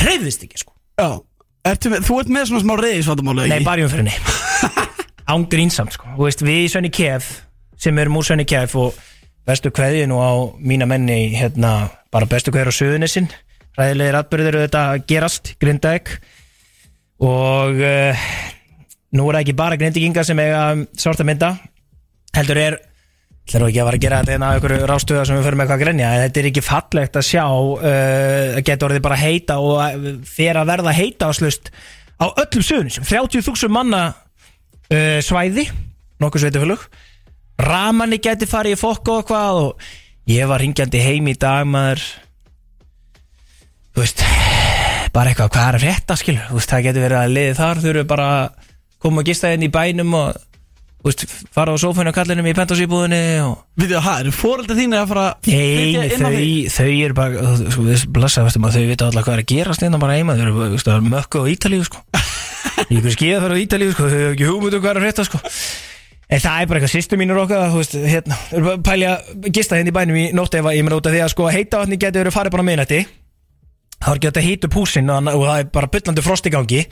hreyðist 0.00 0.42
ekki 0.42 0.58
sko. 0.58 0.72
Já. 0.98 1.22
Ertu 1.70 1.92
með, 1.92 2.02
Þú 2.08 2.16
ert 2.20 2.32
með 2.34 2.48
svona 2.50 2.62
smá 2.64 2.72
reyðisvatamála 2.80 3.46
Nei, 3.52 3.60
bara 3.66 3.82
í 3.82 3.86
umfyrinni 3.86 4.14
Ángrinsamt 5.36 5.94
sko. 5.94 6.10
Þú 6.16 6.26
veist, 6.26 6.42
við 6.46 6.62
í 6.64 6.68
Sönni 6.74 6.90
Kef 6.94 7.30
Sem 7.78 7.98
erum 8.02 8.18
úr 8.18 8.26
Sönni 8.26 8.46
Kef 8.48 8.74
Og 8.78 8.98
bestu 9.46 9.70
kveðið 9.74 10.08
nú 10.10 10.18
á 10.18 10.34
mína 10.58 10.90
menni 10.90 11.36
Hérna, 11.38 11.76
bara 12.14 12.28
bestu 12.30 12.54
kveðið 12.54 12.74
á 12.74 12.78
Suðunissin 12.80 13.30
Ræðilegir 13.76 14.16
atbyrðir 14.16 14.56
þetta 14.62 14.82
að 14.94 15.02
gerast 15.10 15.50
Grindavík. 15.60 16.14
Og 17.20 17.82
uh, 17.84 18.28
Nú 19.14 19.28
er 19.28 19.38
það 19.38 19.44
ekki 19.44 19.56
bara 19.56 19.78
grindiginga 19.78 20.24
sem 20.26 20.40
eiga 20.42 20.62
Svart 20.98 21.22
að 21.22 21.30
mynda 21.30 21.54
Heldur 22.36 22.60
er 22.60 22.78
Það 23.46 23.60
er 23.60 23.64
ekki 23.68 23.78
að 23.78 23.86
fara 23.86 23.96
að 23.96 24.02
gera 24.02 24.16
þetta 24.18 24.32
hérna 24.32 24.46
á 24.50 24.54
einhverju 24.56 24.86
rástöða 24.90 25.24
sem 25.28 25.36
við 25.36 25.44
förum 25.46 25.60
eitthvað 25.62 25.76
að 25.76 25.82
grenja? 25.84 26.06
En 26.10 26.22
þetta 26.24 26.40
er 26.40 26.46
ekki 26.48 26.62
fallegt 26.66 27.18
að 27.18 27.26
sjá 27.28 27.44
uh, 27.46 28.56
að 28.58 28.64
geta 28.66 28.86
orðið 28.88 29.04
bara 29.04 29.18
heita 29.20 29.58
og 29.62 29.76
uh, 29.78 30.08
fyrir 30.26 30.58
að 30.58 30.72
verða 30.72 30.94
heita 30.96 31.28
áslust 31.30 31.70
á 32.18 32.26
öllum 32.26 32.64
sögunum 32.66 32.94
sem 32.96 33.06
30.000 33.06 33.70
manna 33.70 34.00
uh, 34.10 35.20
svæði 35.22 35.68
nokkuð 36.18 36.46
sveitufölug 36.48 36.88
Ramanni 37.62 38.18
geti 38.20 38.50
farið 38.50 38.74
í 38.74 38.80
fokk 38.80 39.14
og 39.14 39.30
hvað 39.30 39.62
og 39.62 39.86
ég 40.28 40.50
var 40.50 40.60
ringjandi 40.64 41.06
heim 41.06 41.30
í 41.30 41.38
dag 41.38 41.62
maður 41.70 42.02
þú 43.94 44.02
veist 44.02 44.26
bara 45.14 45.30
eitthvað 45.30 45.52
hvað 45.54 45.68
er 45.68 45.78
að 45.78 45.84
frétta 45.86 46.18
skilur? 46.18 46.48
Þú 46.50 46.58
veist 46.58 46.74
það 46.74 46.88
getur 46.88 47.06
verið 47.06 47.22
að 47.22 47.36
liði 47.38 47.58
þar 47.62 47.84
þau 47.84 47.90
eru 47.94 48.08
bara 48.10 48.30
að 49.06 49.08
koma 49.08 49.22
og 49.22 49.30
gista 49.30 49.54
inn 49.54 49.64
í 49.66 49.72
bænum 49.72 50.14
og 50.18 50.36
þú 51.06 51.10
veist 51.10 51.24
fara 51.54 51.74
á 51.74 51.76
sófinu 51.78 52.10
og 52.10 52.16
kallinum 52.16 52.46
í 52.50 52.54
pentásýbúðinni 52.56 53.22
og 53.46 53.60
Við 53.78 53.92
þau, 53.94 54.00
hæ, 54.02 54.12
eru 54.24 54.32
fórölda 54.34 54.74
þín 54.74 54.96
að 54.98 55.10
fara 55.12 55.26
að 55.30 55.50
Nei, 55.52 55.58
flytja 55.76 56.06
inn 56.06 56.26
á 56.26 56.28
þau, 56.28 56.36
þig? 56.36 56.72
þau 56.74 56.88
eru 57.06 57.16
bara 57.20 57.52
sko, 57.60 57.84
við 57.86 58.06
blessa, 58.16 58.46
veistu 58.46 58.62
maður, 58.64 58.80
þau 58.80 58.90
vita 58.90 59.06
alltaf 59.06 59.26
hvað 59.28 59.36
er 59.36 59.42
að 59.44 59.50
gerast 59.52 59.84
hérna 59.86 60.00
bara 60.02 60.16
heima, 60.18 60.34
þau 60.34 60.46
eru 60.48 60.56
veist, 60.72 60.90
er 60.90 61.04
mökku 61.06 61.42
á 61.42 61.50
Ítalíu 61.52 61.86
sko. 61.86 62.02
Í 62.90 62.98
ykkur 62.98 63.14
skíða 63.14 63.42
fyrir 63.44 63.54
á 63.54 63.62
Ítalíu 63.62 63.92
sko 63.94 64.08
Þau 64.08 64.16
hefur 64.16 64.32
ekki 64.34 64.48
hugmyndu 64.50 64.80
hvað 64.82 64.90
er 64.90 64.98
að 64.98 65.06
frétta 65.06 65.26
sko 65.28 65.40
En 66.26 66.42
það 66.42 66.56
er 66.58 66.66
bara 66.66 66.80
eitthvað 66.80 66.92
sýstu 66.96 67.18
mínur 67.20 67.38
okkar 67.44 67.70
Þú 67.70 67.78
veist, 67.78 67.94
hérna 68.02 68.38
við 68.50 68.56
erum 68.58 68.70
að 68.72 68.82
Pælja 68.88 69.12
gista 69.54 69.78
hérna 69.78 69.92
í 69.92 69.96
bænum 69.96 70.18
í 70.18 70.24
nótt 70.34 70.58
ef 70.58 70.66
að 70.66 70.76
Ég 70.76 70.84
meina 70.84 70.98
út 70.98 71.06
af 71.06 71.14
því 71.14 71.22
að 71.22 71.30
sko 71.32 71.46
heita 71.54 71.80
vatni 71.84 71.98
getur 72.02 72.24
verið 72.24 72.34
farið 72.34 72.56
bara 72.56 72.66
á 72.66 72.68
miðnætti 72.68 72.98
Það 73.96 74.10
var 74.10 74.18
ekki 74.18 74.28
hægt 74.28 74.40
að 74.42 74.48
hýta 74.50 74.68
upp 74.68 74.76
húsin 74.76 75.12
og, 75.14 75.30
og 75.30 75.46
það 75.46 75.60
er 75.62 75.70
bara 75.78 75.90
byllandi 75.94 76.24
frost 76.26 76.50
í 76.50 76.52
gangi 76.52 76.82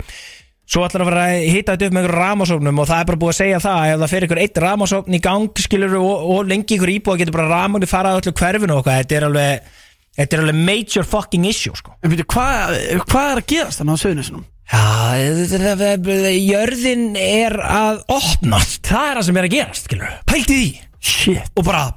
Svo 0.65 0.81
ætlar 0.87 1.03
að 1.05 1.09
fara 1.11 1.25
að 1.29 1.43
hýta 1.53 1.75
þetta 1.75 1.87
upp 1.87 1.95
með 1.95 2.07
einhverjum 2.07 2.23
ramasóknum 2.23 2.79
og 2.81 2.87
það 2.89 3.01
er 3.03 3.09
bara 3.11 3.21
búið 3.21 3.33
að 3.35 3.37
segja 3.37 3.59
það 3.61 3.81
að 3.81 3.91
ef 3.91 3.99
það 4.01 4.13
fer 4.15 4.25
ykkur 4.27 4.41
eitt 4.41 4.61
ramasókn 4.65 5.17
í 5.17 5.21
gang 5.27 5.61
skilur 5.61 5.97
og, 5.99 6.23
og 6.33 6.49
lengi 6.49 6.79
ykkur 6.79 6.93
íbúið 6.95 7.21
getur 7.21 7.37
bara 7.37 7.51
ramagni 7.51 7.89
farað 7.91 8.21
öllu 8.23 8.33
hverfinu 8.41 8.79
og 8.79 8.89
þetta 8.89 9.19
er 9.19 9.27
alveg, 9.29 9.69
þetta 10.17 10.39
er 10.39 10.45
alveg 10.47 10.63
major 10.71 11.05
fucking 11.11 11.45
issue 11.51 11.77
sko. 11.77 11.93
En 12.01 12.15
veitu, 12.15 12.25
hvað 12.33 12.79
hva 13.05 13.27
er 13.35 13.43
að 13.43 13.49
gerast 13.53 13.83
þannig 13.83 14.01
á 14.01 14.03
Suðunissunum? 14.07 14.49
Já, 14.73 15.21
jörðin 16.49 17.07
er 17.21 17.61
að 17.61 18.01
opnast 18.17 18.89
það 18.89 19.11
er 19.11 19.21
það 19.21 19.29
sem 19.29 19.37
er 19.37 19.51
að 19.51 19.57
gerast 19.59 19.91
skilur 19.91 20.19
pælti 20.25 20.57
því. 20.57 20.71
Shit. 21.05 21.51
Og 21.61 21.67
bara, 21.69 21.91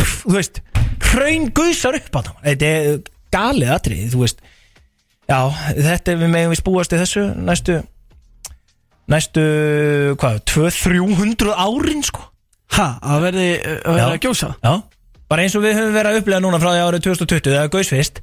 pff, 0.00 0.22
þú 0.24 0.38
veist 0.38 0.64
hraun 1.12 1.50
guðsar 1.52 2.00
upp 2.00 2.16
á 2.16 2.20
það 2.24 2.36
þetta 2.48 2.70
er 2.72 3.02
galið 3.34 3.74
atrið, 3.76 4.06
þú 4.14 4.24
veist. 4.24 4.46
Já, 5.28 5.40
þetta 5.76 6.16
við 6.20 6.32
megum 6.32 6.54
við 6.54 6.60
spúast 6.64 6.94
í 6.96 7.00
þessu 7.00 7.26
næstu 7.36 7.82
næstu, 9.12 9.42
hvað, 10.20 10.38
200-300 10.52 11.56
árin 11.66 12.04
sko 12.06 12.30
Ha, 12.74 12.86
að 13.04 13.20
verði 13.28 13.48
að, 13.60 13.82
verði 13.84 14.04
að 14.16 14.22
gjósa? 14.24 14.48
já, 14.64 14.72
bara 15.30 15.42
eins 15.44 15.54
og 15.58 15.62
við 15.62 15.76
höfum 15.78 15.92
verið 15.94 16.10
að 16.14 16.20
upplega 16.22 16.42
núna 16.42 16.58
frá 16.62 16.70
því 16.72 16.80
árið 16.86 17.04
2020 17.06 17.52
þegar 17.52 17.70
guðs 17.74 17.90
fyrst 17.92 18.22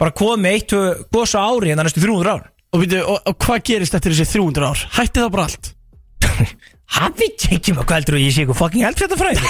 bara 0.00 0.14
komið 0.18 0.56
eitt 0.56 0.74
góðs 1.14 1.34
á 1.36 1.40
ári 1.44 1.70
en 1.74 1.78
það 1.78 1.86
næstu 1.90 2.02
300 2.06 2.32
ár 2.34 2.50
Og, 2.74 2.80
veitu, 2.82 2.98
og, 3.06 3.20
og 3.30 3.36
hvað 3.44 3.60
gerist 3.68 3.94
eftir 3.94 4.10
þessi 4.16 4.32
300 4.40 4.66
ár? 4.66 4.80
Hætti 4.96 5.20
það 5.22 5.28
bara 5.36 5.44
allt? 5.46 5.68
hafið 6.94 7.46
ekki 7.56 7.72
maður 7.74 7.88
hvað 7.90 7.98
heldur 7.98 8.16
og 8.18 8.22
ég 8.24 8.30
sé 8.36 8.40
eitthvað 8.44 8.60
fucking 8.60 8.84
eldfjönda 8.88 9.16
fræði 9.18 9.42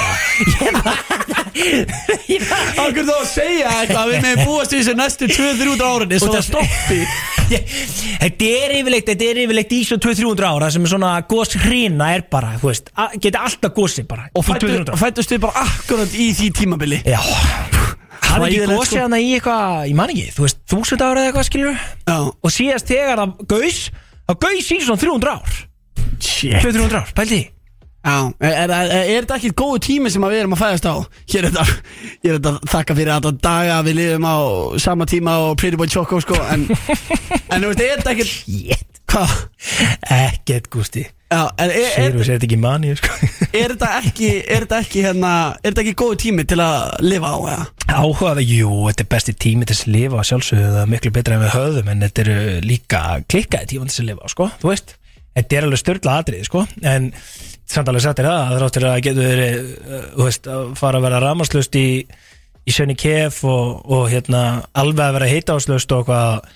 ég 2.35 2.41
bara 2.49 2.71
Akkur 2.85 3.05
þá 3.07 3.15
að 3.15 3.27
segja 3.31 3.69
eitthvað? 3.81 4.01
Að 4.01 4.09
við 4.13 4.19
meðum 4.25 4.45
búast 4.49 4.73
í 4.75 4.77
þessi 4.81 4.95
næstu 4.99 5.25
200-300 5.31 5.85
árinni 5.89 6.17
svo 6.21 6.29
Og 6.31 6.35
það 6.35 6.41
það- 6.41 6.49
stoppi. 6.49 7.01
Þetta 8.25 8.45
er 8.49 8.71
yfirleitt, 8.79 9.05
þetta 9.11 9.25
er 9.29 9.37
yfirleitt 9.45 9.73
í 9.77 9.79
svo 9.85 9.97
200-300 10.01 10.47
ára 10.49 10.67
sem 10.73 10.83
er 10.87 10.91
svona 10.95 11.11
gos 11.29 11.51
hrina 11.61 12.07
er 12.17 12.23
bara, 12.33 12.55
þú 12.63 12.67
veist, 12.71 12.87
geta 13.21 13.43
alltaf 13.45 13.73
gosi 13.77 14.01
bara. 14.09 14.25
Og 14.33 14.41
í 14.41 14.43
fættu, 14.49 14.65
200 14.73 14.89
ára. 14.95 14.99
fættust 15.03 15.29
við 15.35 15.41
bara 15.45 15.57
akkurat 15.67 16.09
í 16.17 16.27
því 16.39 16.47
tímabili. 16.57 16.99
Já. 17.05 17.21
Hafði 17.21 18.49
ekki 18.49 18.57
Hræðilegt, 18.65 18.73
gosið 18.81 18.97
sko. 18.97 19.05
hana 19.05 19.19
í 19.21 19.29
eitthvað, 19.37 19.85
ég 19.91 19.97
man 20.01 20.09
ekki, 20.15 20.25
þú 20.39 20.43
veist, 20.47 20.59
þúsund 20.73 21.05
ára 21.05 21.21
eða 21.21 21.29
eitthvað 21.31 21.49
skilur 21.51 21.77
Já, 22.09 22.17
Og 22.33 22.49
síðast 22.57 22.89
þegar 22.91 23.17
það 23.21 23.31
gaus, 23.53 23.79
það 24.25 24.37
gaus 24.49 24.67
í 24.73 24.75
svona 24.89 25.03
300 25.05 25.37
ár 25.37 25.53
200 26.25 27.01
ár, 27.01 27.13
pældi 27.17 27.41
því 27.41 27.43
Já, 28.05 28.17
er, 28.37 28.69
er, 28.69 28.91
er, 28.93 29.23
þetta 29.23 29.37
ekki 29.39 29.51
góðu 29.57 29.79
tími 29.87 30.11
sem 30.13 30.25
að 30.27 30.35
við 30.35 30.43
erum 30.43 30.55
að 30.59 30.61
fæðast 30.61 30.89
á? 30.93 30.95
Hér 31.33 31.47
er 31.49 31.55
þetta, 31.55 31.77
ég 32.21 32.27
er 32.29 32.35
þetta 32.37 32.51
að 32.51 32.73
þakka 32.75 32.97
fyrir 32.99 33.13
þetta 33.15 33.31
daga 33.47 33.77
að 33.79 33.87
við 33.89 33.95
lifum 33.97 34.27
á 34.29 34.37
sama 34.85 35.07
tíma 35.09 35.37
og 35.47 35.55
Pretty 35.57 35.79
Boy 35.81 35.89
Choco 35.89 36.19
sko 36.21 36.37
En, 36.53 36.67
en 37.55 37.65
þú 37.65 37.71
veist, 37.71 37.81
er 37.81 38.03
þetta 38.03 38.13
ekki, 38.13 38.27
Shit 38.29 39.01
hvað? 39.09 39.33
Ekkert 40.19 40.69
gústi 40.75 41.05
Já, 41.33 41.49
en 41.57 41.71
er, 41.71 41.79
er, 41.81 41.95
Sýrus 42.13 42.29
er 42.29 42.37
þetta 42.37 42.47
ekki 42.51 42.59
mani, 42.61 42.91
sko 42.99 43.15
er 43.49 43.73
þetta 43.73 43.89
ekki, 44.03 44.29
er 44.43 44.67
þetta 44.67 44.81
ekki 44.85 45.05
hérna, 45.07 45.31
er 45.63 45.73
þetta 45.73 45.83
ekki 45.87 45.95
góðu 46.03 46.19
tími 46.27 46.45
til 46.51 46.59
að 46.63 46.93
lifa 47.09 47.31
á, 47.33 47.39
eða? 47.55 47.65
Áhugaði, 47.89 48.45
jú, 48.59 48.75
þetta 48.91 49.07
er 49.07 49.09
besti 49.17 49.37
tími 49.47 49.71
til 49.71 49.79
að 49.79 49.95
lifa 49.97 50.27
sjálfsögðu, 50.29 50.69
það 50.77 50.83
er 50.83 50.93
miklu 50.93 51.15
betra 51.17 51.39
en 51.39 51.47
við 51.47 51.57
höfðum 51.57 51.91
en 51.95 52.05
þetta 52.05 52.25
eru 52.27 52.37
líka 52.69 53.03
klikkaði 53.33 53.73
tíma 53.73 53.89
til 53.89 54.05
að 54.05 54.11
lifa, 54.13 54.31
sko, 54.35 54.51
þú 54.61 54.71
veist 54.71 54.95
Þetta 55.35 55.57
er 55.59 55.67
alveg 55.69 55.81
störla 55.83 56.19
atriði, 56.23 56.47
sko 56.47 56.65
en 56.87 57.11
samt 57.65 57.89
alveg 57.91 58.05
satt 58.05 58.21
er 58.23 58.29
það, 58.31 58.43
að 58.45 58.59
þráttur 58.61 58.89
að 58.91 58.99
getur 59.07 59.31
verið, 59.31 59.71
uh, 59.85 60.05
þú 60.15 60.29
veist, 60.29 60.51
að 60.57 60.75
fara 60.79 61.01
að 61.01 61.07
vera 61.09 61.23
ramaslust 61.25 61.79
í, 61.81 61.89
í 62.65 62.75
Sönni 62.75 62.99
Kef 62.99 63.41
og, 63.49 63.81
og 63.91 64.05
hérna 64.13 64.45
alveg 64.77 65.09
að 65.09 65.17
vera 65.19 65.33
heitaáslust 65.33 65.97
og 65.97 66.07
hvað 66.11 66.53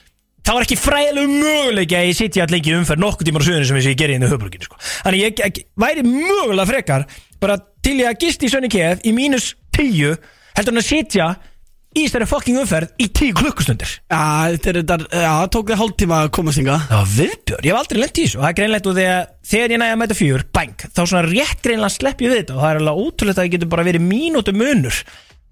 Það 0.48 0.56
var 0.56 0.64
ekki 0.64 0.76
fræðilegu 0.80 1.28
möguleiki 1.42 1.96
að 1.98 2.06
ég 2.06 2.16
sitja 2.16 2.44
all 2.46 2.52
lengi 2.54 2.72
umferð 2.72 3.02
nokkuð 3.02 3.28
tímar 3.28 3.42
suðinu 3.44 3.66
sem 3.68 3.78
ég 3.82 3.96
gerir 4.00 4.16
inn 4.16 4.22
í 4.24 4.30
höfbrukinu 4.30 4.64
sko. 4.64 4.78
Þannig 5.04 5.20
ég, 5.20 5.42
ég 5.44 5.58
væri 5.76 6.04
mögulega 6.06 6.64
frekar 6.70 7.04
bara 7.42 7.58
til 7.84 7.98
ég 7.98 8.08
að 8.08 8.22
gist 8.22 8.46
í 8.46 8.48
Sönni 8.48 8.70
Kef 8.72 9.04
í 9.04 9.12
mínus 9.12 9.50
tíu 9.76 10.14
heldur 10.56 10.72
hann 10.72 10.80
að 10.80 10.86
sitja 10.88 11.26
í 11.96 12.04
stærri 12.08 12.26
fucking 12.28 12.58
umferð 12.60 12.92
í 13.00 13.08
tíu 13.16 13.36
klukkustundir. 13.36 13.94
Já, 14.10 14.20
þetta 14.52 14.70
er 14.70 14.78
þetta, 14.80 14.98
já, 15.08 15.30
það 15.30 15.48
tók 15.54 15.70
þið 15.70 15.80
hálftíma 15.82 16.18
að 16.24 16.30
komast 16.36 16.60
ynga 16.62 16.76
Það 16.84 17.00
var 17.00 17.14
viðbjör, 17.14 17.62
ég 17.64 17.72
hef 17.72 17.80
aldrei 17.80 18.02
lent 18.02 18.18
í 18.20 18.26
þessu. 18.26 18.38
Og 18.38 18.44
það 18.44 18.50
er 18.50 18.58
greinlegt 18.58 18.90
og 18.90 18.98
þegar, 18.98 19.30
þegar 19.52 19.74
ég 19.74 19.82
næja 19.82 19.96
að 19.96 20.02
mæta 20.02 20.18
fjör 20.18 20.44
bang, 20.58 20.84
þá 20.84 21.00
svona 21.04 21.24
rétt 21.28 21.64
greinlega 21.64 21.94
slepp 21.96 22.22
ég 22.24 22.32
við 22.34 22.42
þetta. 22.42 22.58
Og 22.58 22.62
það 22.64 22.74
er 22.74 22.82
alveg 22.82 23.00
ótrúlegt 23.04 23.38
að 23.38 23.42
það 23.42 23.54
getur 23.56 23.72
bara 23.72 23.86
verið 23.88 24.06
mínútu 24.08 24.54
munur. 24.56 25.00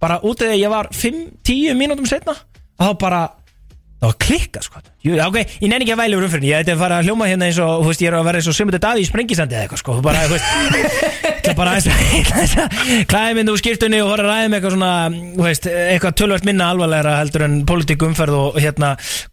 Bara 0.03 0.21
út 0.21 0.45
af 0.45 0.51
því 0.51 0.53
að 0.53 0.63
ég 0.63 0.75
var 0.77 0.91
5-10 0.93 1.81
mínútum 1.81 2.09
setna 2.11 2.37
og 2.77 2.85
þá 2.85 2.99
bara 3.01 3.21
það 3.97 4.11
var 4.11 4.17
klikkað 4.23 4.67
sko. 4.67 4.83
Jú, 5.07 5.15
já, 5.17 5.25
ok, 5.27 5.37
ég 5.63 5.71
nenni 5.71 5.87
ekki 5.87 5.95
að 5.95 6.01
væli 6.03 6.17
úr 6.19 6.27
umfyrin 6.27 6.47
ég 6.49 6.61
ætti 6.61 6.73
að 6.75 6.83
fara 6.83 6.99
að 7.01 7.07
hljóma 7.09 7.29
hérna 7.31 7.47
eins 7.49 7.61
og, 7.63 7.71
þú 7.81 7.89
veist, 7.91 8.03
ég 8.05 8.11
er 8.11 8.17
að 8.19 8.27
vera 8.29 8.39
eins 8.41 8.49
og 8.51 8.57
Simundur 8.59 8.83
Daví 8.83 9.01
í 9.01 9.09
sprengisandi 9.09 9.57
eða 9.57 9.63
eitthvað 9.65 9.81
sko. 9.83 9.93
Bara, 10.05 10.19
þú 10.27 10.35
veist, 10.37 10.47
bara 11.61 11.71
eins 11.79 11.87
og 11.89 11.95
klæði 13.11 13.33
mynd 13.39 13.53
úr 13.53 13.61
skýrtunni 13.63 13.99
og 14.05 14.11
horfa 14.13 14.27
ræða 14.29 14.51
með 14.53 14.59
eitthvað 14.59 14.75
svona, 14.77 14.93
þú 15.39 15.43
veist, 15.47 15.65
eitthvað 15.73 16.17
tölvöld 16.21 16.45
minna 16.49 16.65
alvarlegra 16.75 17.13
heldur 17.23 17.47
en 17.47 17.55
pólitík 17.69 18.01
umferð 18.07 18.35
og 18.41 18.61
hérna, 18.61 18.89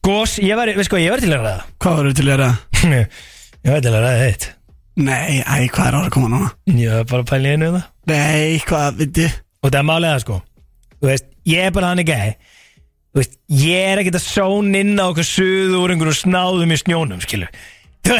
gós, 0.05 0.31
ég 0.39 0.55
var, 0.59 0.67
hvað, 0.79 1.03
ég 1.03 1.11
var 1.15 1.21
til 1.23 1.33
að 1.33 1.43
ræða. 1.43 1.61
Hvað 1.83 1.93
voru 1.99 2.11
til 2.19 2.27
að 2.27 2.33
gera? 2.33 2.49
Ég 3.63 3.71
veit 3.71 3.85
alveg 3.87 3.95
að 3.95 4.03
ræða 4.03 4.23
þitt 4.27 4.45
Nei, 5.07 5.39
æ, 5.39 5.55
hvað 5.71 5.85
er 5.87 5.95
ára 5.95 6.07
að 6.09 6.13
koma 6.13 6.27
núna? 6.29 6.49
Ég 6.67 6.91
var 6.91 7.05
bara 7.09 7.23
að 7.23 7.29
pæla 7.31 7.47
veist, 13.17 13.37
ég 13.53 13.77
er 13.77 13.93
er 13.93 14.01
ekkert 14.01 14.19
að 14.19 14.27
són 14.27 14.73
inn 14.77 14.97
á 14.97 15.05
okkur 15.05 15.27
suðu 15.27 15.79
úr 15.83 15.93
einhverju 15.93 16.19
snáðum 16.23 16.73
í 16.73 16.79
snjónum, 16.81 17.21
skilur. 17.23 17.49
Þú 18.03 18.17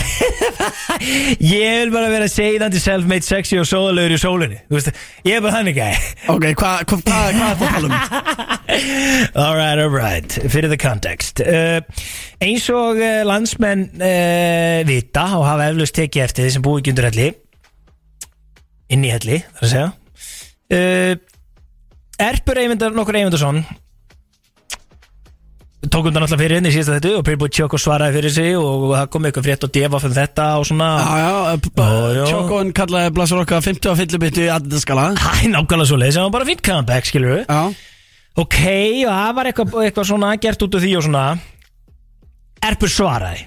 Ég 1.43 1.81
vil 1.81 1.89
bara 1.91 2.07
vera 2.07 2.29
segðandi 2.31 2.79
self-made 2.79 3.25
sexy 3.27 3.57
og 3.59 3.67
sóðalegur 3.67 4.15
í 4.15 4.19
sólinni. 4.21 4.59
Veist, 4.71 4.93
ég 5.27 5.35
er 5.35 5.43
bara 5.43 5.57
hann 5.57 5.67
ekki 5.73 5.89
Ok, 6.31 6.45
hvað, 6.55 6.85
hvað, 6.87 7.01
hvað, 7.03 7.03
hvað 7.09 7.25
er 7.27 7.35
það 7.41 7.49
að 7.51 7.73
tala 7.73 7.89
um? 7.89 7.97
Alright, 9.43 9.81
alright, 9.83 10.37
fyrir 10.53 10.71
the 10.71 10.79
context. 10.79 11.43
Uh, 11.43 11.83
Eins 12.43 12.69
og 12.71 13.01
uh, 13.01 13.25
landsmenn 13.27 13.89
uh, 13.99 14.79
vita 14.87 15.25
og 15.35 15.47
hafa 15.49 15.67
eflaust 15.73 15.99
tekið 15.99 16.27
eftir 16.29 16.47
því 16.47 16.55
sem 16.55 16.63
búið 16.63 16.79
ekki 16.83 16.95
undir 16.95 17.09
helli 17.09 17.29
inn 18.93 19.03
í 19.03 19.11
helli, 19.11 19.43
þar 19.57 19.67
að 19.67 19.73
segja 19.73 19.91
Erpur 22.23 22.59
Eyvindar, 22.61 22.93
nokkur 22.95 23.17
Eyvindarsson 23.19 23.59
tók 25.91 26.05
undan 26.07 26.23
alltaf 26.23 26.39
fyrir 26.39 26.57
henni 26.59 26.69
í 26.71 26.75
síðasta 26.75 26.97
þetta 26.99 27.19
og 27.19 27.25
Pyrrbúi 27.27 27.51
Tjóko 27.51 27.79
svaraði 27.81 28.15
fyrir 28.17 28.33
sig 28.35 28.51
og 28.59 28.85
það 28.93 29.07
kom 29.13 29.25
eitthvað 29.27 29.47
frétt 29.47 29.65
og 29.67 29.71
defa 29.75 29.99
fyrir 30.03 30.17
þetta 30.21 30.45
og 30.59 30.67
svona. 30.69 30.89
Já, 31.03 31.17
já, 31.19 31.31
já. 32.17 32.25
Tjókon 32.29 32.71
kallaði 32.77 33.13
Blasur 33.17 33.41
okkar 33.43 33.63
50 33.65 33.91
á 33.91 33.93
fyllubittu 33.99 34.45
í 34.45 34.51
aðindaskala 34.53 35.07
Hæ, 35.19 35.47
nákvæmlega 35.51 35.89
svo 35.91 35.99
leið 35.99 36.13
sem 36.15 36.27
var 36.27 36.35
bara 36.37 36.47
fínt 36.47 36.63
comeback, 36.65 37.09
skilur 37.09 37.35
við 37.35 37.43
Já, 37.49 37.63
Ok, 38.33 38.59
og 39.05 39.11
það 39.13 39.33
var 39.37 39.49
eitthvað, 39.51 39.73
eitthvað 39.85 40.07
svona 40.09 40.29
gert 40.41 40.63
út 40.65 40.77
af 40.79 40.81
því 40.81 40.93
og 40.97 41.03
svona. 41.05 41.23
Erpur 42.65 42.89
svaraði. 42.89 43.43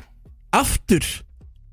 Aftur? 0.54 1.08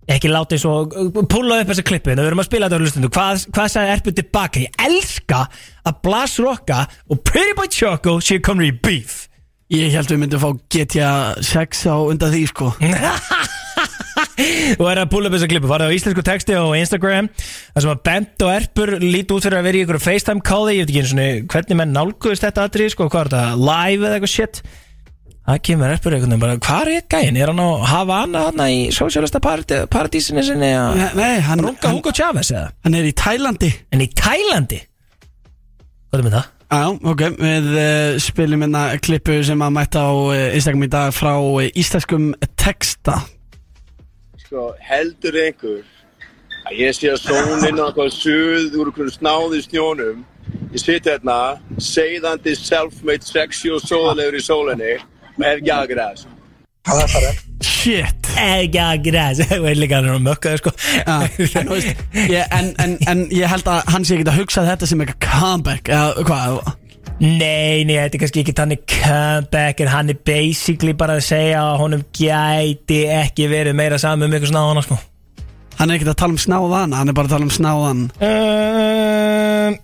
Ekki 0.10 0.32
láta 0.32 0.58
eins 0.58 0.66
og 0.68 0.96
púla 1.32 1.60
upp 1.62 1.70
þessa 1.70 1.84
klippu 1.88 2.12
en 2.12 2.20
við 2.20 2.32
erum 2.32 2.42
að 2.42 2.48
spila 2.50 2.68
þetta 2.68 2.76
á 2.76 2.84
hlustundu 2.84 3.10
hvað, 3.14 3.44
hvað 3.56 3.70
sagði 3.72 3.92
Erpur 3.94 4.16
tilbaka 4.18 4.64
ég 4.66 4.82
elska 4.88 5.44
að 5.88 6.02
Blas 6.04 6.34
Rocka 6.44 6.80
og 7.08 7.22
Pretty 7.24 7.54
Boy 7.56 7.70
Choco 7.72 8.18
séu 8.20 8.42
komin 8.44 8.68
í 8.68 8.74
beef 8.84 9.30
Ég 9.74 9.90
held 9.96 10.12
við 10.12 10.20
myndum 10.22 10.42
fá 10.42 10.52
GTA 10.70 11.12
6 11.42 11.80
á 11.90 11.96
undan 11.98 12.30
því 12.34 12.44
sko. 12.52 12.68
Og 14.82 14.86
er 14.90 15.00
að 15.02 15.10
púla 15.10 15.30
upp 15.30 15.36
þessa 15.36 15.48
klippu 15.50 15.70
farið 15.70 15.90
á 15.90 15.96
íslensku 15.96 16.24
texti 16.26 16.56
og 16.58 16.76
Instagram 16.78 17.30
það 17.38 17.86
sem 17.86 17.92
að 17.92 18.04
Bent 18.08 18.46
og 18.46 18.52
Erpur 18.54 18.92
líti 19.02 19.36
út 19.36 19.46
fyrir 19.46 19.60
að 19.60 19.68
vera 19.68 19.80
í 19.80 19.84
ykkur 19.86 20.00
FaceTime 20.02 20.46
calli, 20.46 20.78
ég 20.78 20.86
veit 20.86 20.94
ekki 20.94 21.04
eins 21.04 21.14
og 21.14 21.52
hvernig 21.54 21.80
menn 21.80 21.94
nálguðist 21.96 22.46
þetta 22.46 22.66
aðrið, 22.68 22.94
sko, 22.94 23.10
hvað 23.14 23.26
er 23.26 23.32
þetta 23.34 23.60
live 23.62 24.08
eða 24.08 24.18
eitthvað 24.18 24.34
shit? 24.34 24.62
Það 25.44 25.60
kemur 25.68 25.94
Erpur 25.94 26.16
veginn 26.18 26.42
bara, 26.42 26.58
hvað 26.64 26.94
er 26.94 27.06
gæinn, 27.14 27.38
er 27.42 27.52
hann 27.52 27.62
á 27.62 27.70
Havana 27.92 28.46
hann 28.48 28.66
í 28.70 28.80
Socialista 28.96 29.42
paradísinni 29.44 30.46
sinni 30.48 30.72
að 30.78 31.02
Nei, 31.02 31.08
nei, 31.20 31.36
hann, 31.50 31.66
runga 31.66 31.94
Hugo 31.94 32.14
Chavez 32.16 32.54
eða? 32.54 32.70
hann 32.86 32.98
er 32.98 33.10
í 33.10 33.14
Tælandi. 33.18 33.74
En 33.94 34.06
í 34.06 34.10
Tælandi? 34.18 34.80
Hvað 36.14 36.22
er 36.22 36.28
með 36.30 36.38
það? 36.38 36.53
Já, 36.74 36.88
ok, 36.90 37.20
við 37.38 37.68
uh, 37.78 38.16
spilum 38.18 38.64
hérna 38.66 38.96
klippu 38.98 39.36
sem 39.46 39.62
að 39.62 39.74
mæta 39.76 40.08
á 40.10 40.10
uh, 40.10 40.56
Instagram 40.58 40.88
í 40.88 40.90
dag 40.90 41.12
frá 41.14 41.36
uh, 41.38 41.68
íslenskum 41.78 42.32
texta. 42.58 43.20
Sko, 44.42 44.72
heldur 44.82 45.38
einhver 45.38 45.84
að 46.66 46.80
ég 46.80 46.98
sé 46.98 47.12
að 47.14 47.22
sónin 47.28 47.78
á 47.78 47.86
eitthvað 47.86 48.10
suð 48.16 48.74
úr 48.80 48.90
einhverjum 48.90 49.14
snáði 49.20 49.62
snjónum. 49.68 50.26
Ég 50.74 50.82
siti 50.82 51.14
hérna, 51.14 51.38
segðandi 51.78 52.58
self-made 52.58 53.30
sexy 53.30 53.70
og 53.76 53.86
sóðalegur 53.86 54.42
í 54.42 54.46
sólinni 54.50 54.94
og 54.98 55.46
hef 55.46 55.62
ekki 55.62 55.76
aðgrað 55.78 56.24
þessu 56.24 57.53
shit. 57.84 58.30
Að 58.40 59.04
græs 59.06 59.42
Þú 59.50 59.60
veit 59.66 59.80
líka 59.80 60.00
hann 60.00 60.08
er 60.10 60.16
að 60.18 60.24
mökka 60.26 60.56
sko. 60.60 60.74
Já, 61.00 61.18
en, 61.60 61.68
þú 61.68 61.76
veist, 61.76 62.06
ég, 62.18 62.56
en, 62.56 62.72
en, 62.84 62.96
en 63.12 63.26
ég 63.34 63.52
held 63.52 63.70
að 63.70 63.92
hann 63.94 64.08
sé 64.08 64.18
ekki 64.18 64.30
að 64.32 64.40
hugsa 64.42 64.66
þetta 64.68 64.90
sem 64.90 65.04
eitthvað 65.04 65.22
comeback 65.28 65.92
eða 65.94 66.26
hvað? 66.28 66.60
Nei, 67.24 67.84
nei, 67.86 67.94
þetta 68.00 68.18
er 68.18 68.22
kannski 68.24 68.42
ekki 68.42 68.56
þannig 68.58 68.84
comeback 68.90 69.82
En 69.84 69.92
hann 69.94 70.10
er 70.12 70.18
basically 70.26 70.96
bara 70.98 71.20
að 71.20 71.28
segja 71.28 71.62
að 71.62 71.80
honum 71.84 72.06
gæti 72.18 73.04
ekki 73.22 73.48
verið 73.52 73.78
meira 73.78 74.00
saman 74.02 74.28
um 74.28 74.34
eitthvað 74.36 74.54
snáðana 74.56 74.86
sko. 74.88 75.00
Hann 75.78 75.90
er 75.90 75.98
ekki 75.98 76.10
að 76.10 76.20
tala 76.22 76.36
um 76.36 76.42
snáðan, 76.42 76.94
hann 76.98 77.10
er 77.12 77.18
bara 77.18 77.30
að 77.30 77.36
tala 77.36 77.48
um 77.48 77.54
snáðan 77.54 78.04
um, 78.18 79.78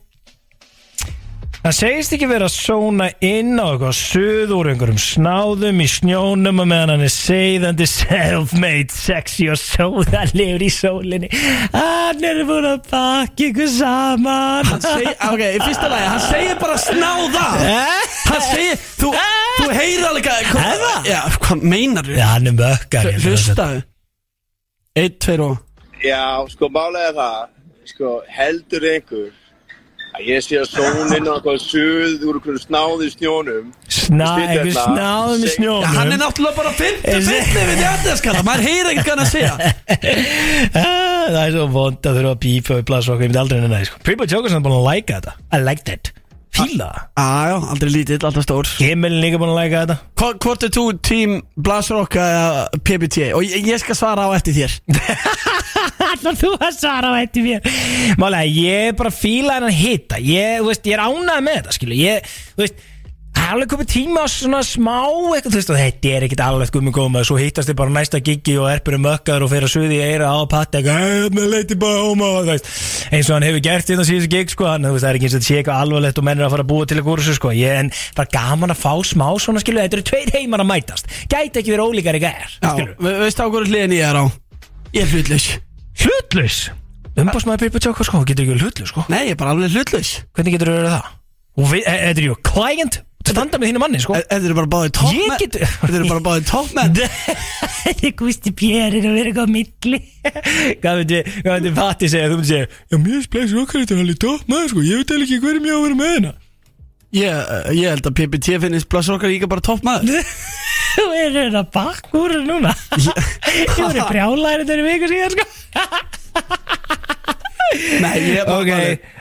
Það 1.59 1.73
segist 1.75 2.13
ekki 2.15 2.27
verið 2.29 2.45
að 2.47 2.53
sóna 2.55 3.05
inn 3.27 3.57
á 3.59 3.67
eitthvað 3.67 3.95
suð 3.97 4.51
úr 4.55 4.67
einhverjum 4.71 4.99
snáðum 5.03 5.81
í 5.83 5.87
snjónum 5.91 6.61
og 6.63 6.67
meðan 6.71 6.93
hann 6.93 7.03
er 7.03 7.11
seiðandi 7.11 7.87
self-made 7.91 8.95
sexy 8.95 9.49
og 9.51 9.59
sóðalegur 9.59 10.63
í 10.63 10.69
sólinni 10.71 11.27
Hann 11.73 12.23
er 12.29 12.39
búin 12.47 12.67
að 12.69 12.87
bakka 12.87 13.49
ykkur 13.49 13.67
saman 13.73 14.69
Hann 14.71 14.85
segir, 14.85 15.11
ok, 15.27 15.43
í 15.43 15.59
fyrsta 15.65 15.89
lagi, 15.91 16.07
hann 16.13 16.23
segir 16.29 16.61
bara 16.63 16.77
snáða 16.85 17.43
Hann 18.29 18.45
segir, 18.47 18.79
þú, 19.01 19.11
þú 19.59 19.67
heyrir 19.75 20.07
alveg 20.13 20.31
hvað 20.53 20.63
Eða? 20.69 20.93
Já, 21.11 21.19
hvað 21.43 21.67
meinar 21.75 22.07
þú? 22.07 22.15
Já, 22.21 22.25
hann 22.37 22.47
er 22.53 22.57
mökkar. 22.63 23.11
Hlustaðu 23.25 23.83
Eitt, 24.95 25.19
tveir 25.27 25.43
og 25.49 25.59
Já, 26.07 26.23
sko, 26.55 26.71
málega 26.71 27.11
það, 27.19 27.53
sko, 27.91 28.15
heldur 28.31 28.85
einhver 28.93 29.29
ég 30.25 30.41
sé 30.43 30.57
að 30.59 30.67
sónin 30.73 31.27
á 31.29 31.33
eitthvað 31.37 31.59
suð 31.63 32.23
úr 32.27 32.39
einhverjum 32.39 32.61
snáði 32.63 33.07
snjónum. 33.13 33.69
Sná, 33.87 34.27
einhver 34.41 34.67
í 34.67 34.73
seg- 34.75 35.53
snjónum. 35.55 35.85
Já, 35.85 35.91
hann 35.95 36.11
er 36.15 36.19
náttúrulega 36.19 36.55
bara 36.57 36.71
50 36.75 37.23
50 37.29 37.67
við 37.69 37.81
hjartaskala 37.83 38.43
Maður 38.47 38.65
heyrir 38.67 38.89
ekkert 38.91 39.05
hvað 39.05 39.15
hann 39.15 39.25
að 39.25 39.33
segja. 39.33 39.53
Ah, 40.79 41.27
Það 41.29 41.41
er 41.45 41.51
svo 41.53 41.65
vond 41.73 41.99
að 42.09 42.15
þurfa 42.19 42.31
að 42.33 42.39
pípa 42.43 42.77
upp 42.81 42.87
blaðsokk 42.89 43.19
Ég 43.21 43.29
myndi 43.29 43.39
aldrei 43.43 43.59
nenni 43.61 43.75
það 43.77 43.85
sko. 43.91 43.99
Primo 44.07 44.25
Jokerson 44.31 44.57
er 44.59 44.65
búin 44.65 44.79
að 44.79 44.87
læka 44.89 45.19
þetta. 45.19 45.33
I 45.53 45.61
liked 45.67 45.93
it 45.93 46.11
Fíla. 46.59 46.87
Það 47.13 47.29
Já, 47.29 47.49
já, 47.51 47.57
aldrei 47.75 47.91
lítill, 47.93 48.17
alltaf 48.25 48.43
stór. 48.47 48.69
Himmelin 48.81 49.21
líka 49.21 49.37
búin 49.39 49.51
að 49.53 49.59
læka 49.61 49.83
þetta. 49.85 49.97
Hvort 50.41 50.65
er 50.65 50.71
þú 50.73 50.85
tím 51.05 51.35
Blasrock 51.55 52.17
eða 52.17 52.65
PBT 52.81 53.29
Og 53.37 53.45
ég, 53.45 53.67
ég 53.69 53.79
skal 53.83 53.95
svara 53.99 54.25
á 54.25 54.29
eftir 54.33 54.57
þér 54.57 54.73
Allar 56.13 56.37
þú 56.39 56.53
að 56.57 56.77
svara 56.77 57.13
á 57.13 57.17
þetta 57.21 57.45
mér. 57.45 57.73
Málega, 58.19 58.53
ég 58.59 58.95
bara 58.99 59.13
fíla 59.13 59.59
hennan 59.59 59.75
hitta 59.75 60.21
Ég, 60.23 60.59
þú 60.61 60.71
veist, 60.71 60.87
ég 60.89 60.97
er 60.97 61.03
ánægð 61.05 61.43
með 61.45 61.59
þetta 61.59 61.75
Skilu, 61.79 61.99
ég, 61.99 62.31
þú 62.55 62.65
veist 62.65 62.87
Það 63.39 63.45
er 63.45 63.53
alveg 63.55 63.69
komið 63.71 63.87
tíma 63.93 64.21
á 64.25 64.27
svona 64.29 64.59
smá 64.65 64.95
eitthvað, 65.05 65.53
þú 65.53 65.57
veist, 65.59 65.69
og 65.71 65.77
þetta 65.79 66.09
er 66.11 66.23
ekkit 66.25 66.41
alveg 66.43 66.71
gummi 66.73 66.91
góma 66.93 67.21
Svo 67.25 67.37
hittast 67.39 67.69
þið 67.69 67.77
bara 67.79 67.93
næsta 67.93 68.19
giggi 68.25 68.55
og 68.59 68.67
er 68.67 68.81
bara 68.85 68.99
mökkaður 69.01 69.45
og 69.45 69.51
fyrir 69.53 69.67
að 69.67 69.71
suði 69.73 69.99
í 69.99 70.01
eira 70.03 70.31
á 70.33 70.37
patti 70.49 70.81
með 70.83 71.45
leiti 71.53 71.77
bara 71.79 72.01
hóma 72.03 72.29
eins 72.49 73.29
og 73.29 73.37
hann 73.37 73.45
hefur 73.47 73.63
gert 73.69 73.87
þetta 73.89 74.05
síðan 74.09 74.33
gig, 74.33 74.51
sko 74.53 74.67
hann, 74.69 74.89
veist, 74.89 75.05
það 75.05 75.09
er 75.11 75.19
ekki 75.19 75.29
eins 75.29 75.37
og 75.37 75.39
þetta 75.39 75.49
sé 75.49 75.57
eitthvað 75.61 75.85
alvarlegt 75.85 76.19
og 76.21 76.27
menn 76.27 76.41
er 76.41 76.47
að 76.49 76.53
fara 76.55 76.65
að 76.65 76.71
búa 76.73 76.89
til 76.89 76.97
eitthvað 76.99 77.13
úr 77.15 77.23
þessu, 77.23 77.37
sko. 77.39 77.53
Ég, 77.57 77.79
en 77.79 77.93
bara 78.19 78.33
gaman 78.35 78.75
að 78.75 78.81
fá 78.83 78.93
smá 79.13 79.25
svona, 79.41 79.63
skilu, 79.63 79.81
þetta 79.85 79.99
eru 79.99 80.07
tveir 80.11 80.35
heimar 80.35 80.65
að 80.65 80.69
mætast. 80.73 81.09
Gæti 81.31 81.63
ekki 81.63 81.73
verið 81.73 81.89
ólíkar 81.93 82.19
í 82.19 82.23
gær, 82.25 82.53
Já, 82.59 82.69
skilu 82.75 82.99
ve 83.07 83.15
veistu 83.23 83.45
á 83.45 83.49
hverju 83.49 83.71
hliðin 83.71 83.97
ég 83.97 84.05
er 84.09 84.21
á? 84.21 84.25
Ég 84.93 85.05
er 85.05 85.15
hlutlaus 85.15 85.49
Hlutlaus? 85.99 86.59
Umbásmaður 87.19 87.65
Pippa 87.65 87.81
Tjóka 87.83 88.05
sko, 88.07 88.21
getur 88.27 88.45
ekki 88.45 88.61
hlutlaus 88.63 88.91
sko. 88.93 89.03
Nei, 89.11 89.25
ég 89.27 89.35
er 89.35 89.39
bara 89.39 89.51
alveg 89.55 89.73
hlutlaus. 89.75 90.11
Hvernig 90.37 90.55
getur 90.55 90.71
þú 90.71 90.75
verið 90.79 90.93
það? 90.95 91.13
Og 91.59 91.71
við, 91.73 91.81
e- 91.83 92.01
þetta 92.05 92.21
er 92.23 92.27
ju 92.29 92.35
client? 92.49 92.99
Standa 93.29 93.59
með 93.61 93.69
þínu 93.69 93.79
manni 93.83 93.99
sko. 94.01 94.15
E- 94.17 94.23
Þetta 94.25 94.47
eru 94.47 94.55
bara 94.57 94.69
báðið 94.73 94.93
topp 94.97 95.11
Ég 95.13 95.33
get- 95.37 95.57
Þetta 95.61 95.97
eru 95.99 96.07
bara 96.09 96.23
báðið 96.25 96.45
topp 96.49 96.69
menn 96.73 96.95
Þetta 96.97 98.05
er 98.09 98.13
Gusti 98.17 98.53
Périr 98.57 99.05
að 99.05 99.17
vera 99.19 99.29
eitthvað 99.29 99.45
á 99.45 99.53
milli. 99.53 99.99
Hvað 100.81 101.01
myndi, 101.03 101.19
hvað 101.43 101.53
myndi 101.59 101.73
Patti 101.77 102.09
segja? 102.09 102.29
Þú 102.31 102.39
myndi 102.39 102.49
segja 102.49 102.65
Já, 102.89 102.97
mér 103.03 103.21
splæs 103.27 103.53
okkar 103.61 103.83
þetta 103.83 103.93
er 103.97 104.01
alveg 104.05 104.19
topp 104.23 104.49
maður 104.49 104.71
sko. 104.73 104.85
Ég 104.87 105.03
veit 105.03 105.13
eða 105.13 105.27
ekki 105.27 105.39
hverjum 105.43 105.67
ég 105.69 105.75
á 105.75 105.77
að 105.77 105.85
vera 105.85 105.99
með 105.99 106.09
hérna 106.15 106.33
Ég, 107.09 107.33
ég 107.73 107.87
held 107.89 108.05
að 108.05 108.13
PBT 108.19 108.59
finnist 108.61 108.85
Blasrock 108.91 109.23
líka 109.25 109.47
bara 109.49 109.63
topp 109.65 109.81
maður. 109.87 110.21
Þú 110.99 111.05
er 111.17 111.31
hérna 111.33 111.63
bakkur 111.73 112.35
núna. 112.45 112.73
Ég 113.59 113.71
voru 113.77 114.03
brjálæri 114.09 114.65
þegar 114.69 114.85
viku 114.85 115.09
síðan 115.09 115.33
sko. 115.33 115.45
Nei, 118.01 118.15
ég 118.33 118.39
er 118.41 118.45
bara 118.49 118.61
Ok, 118.61 118.71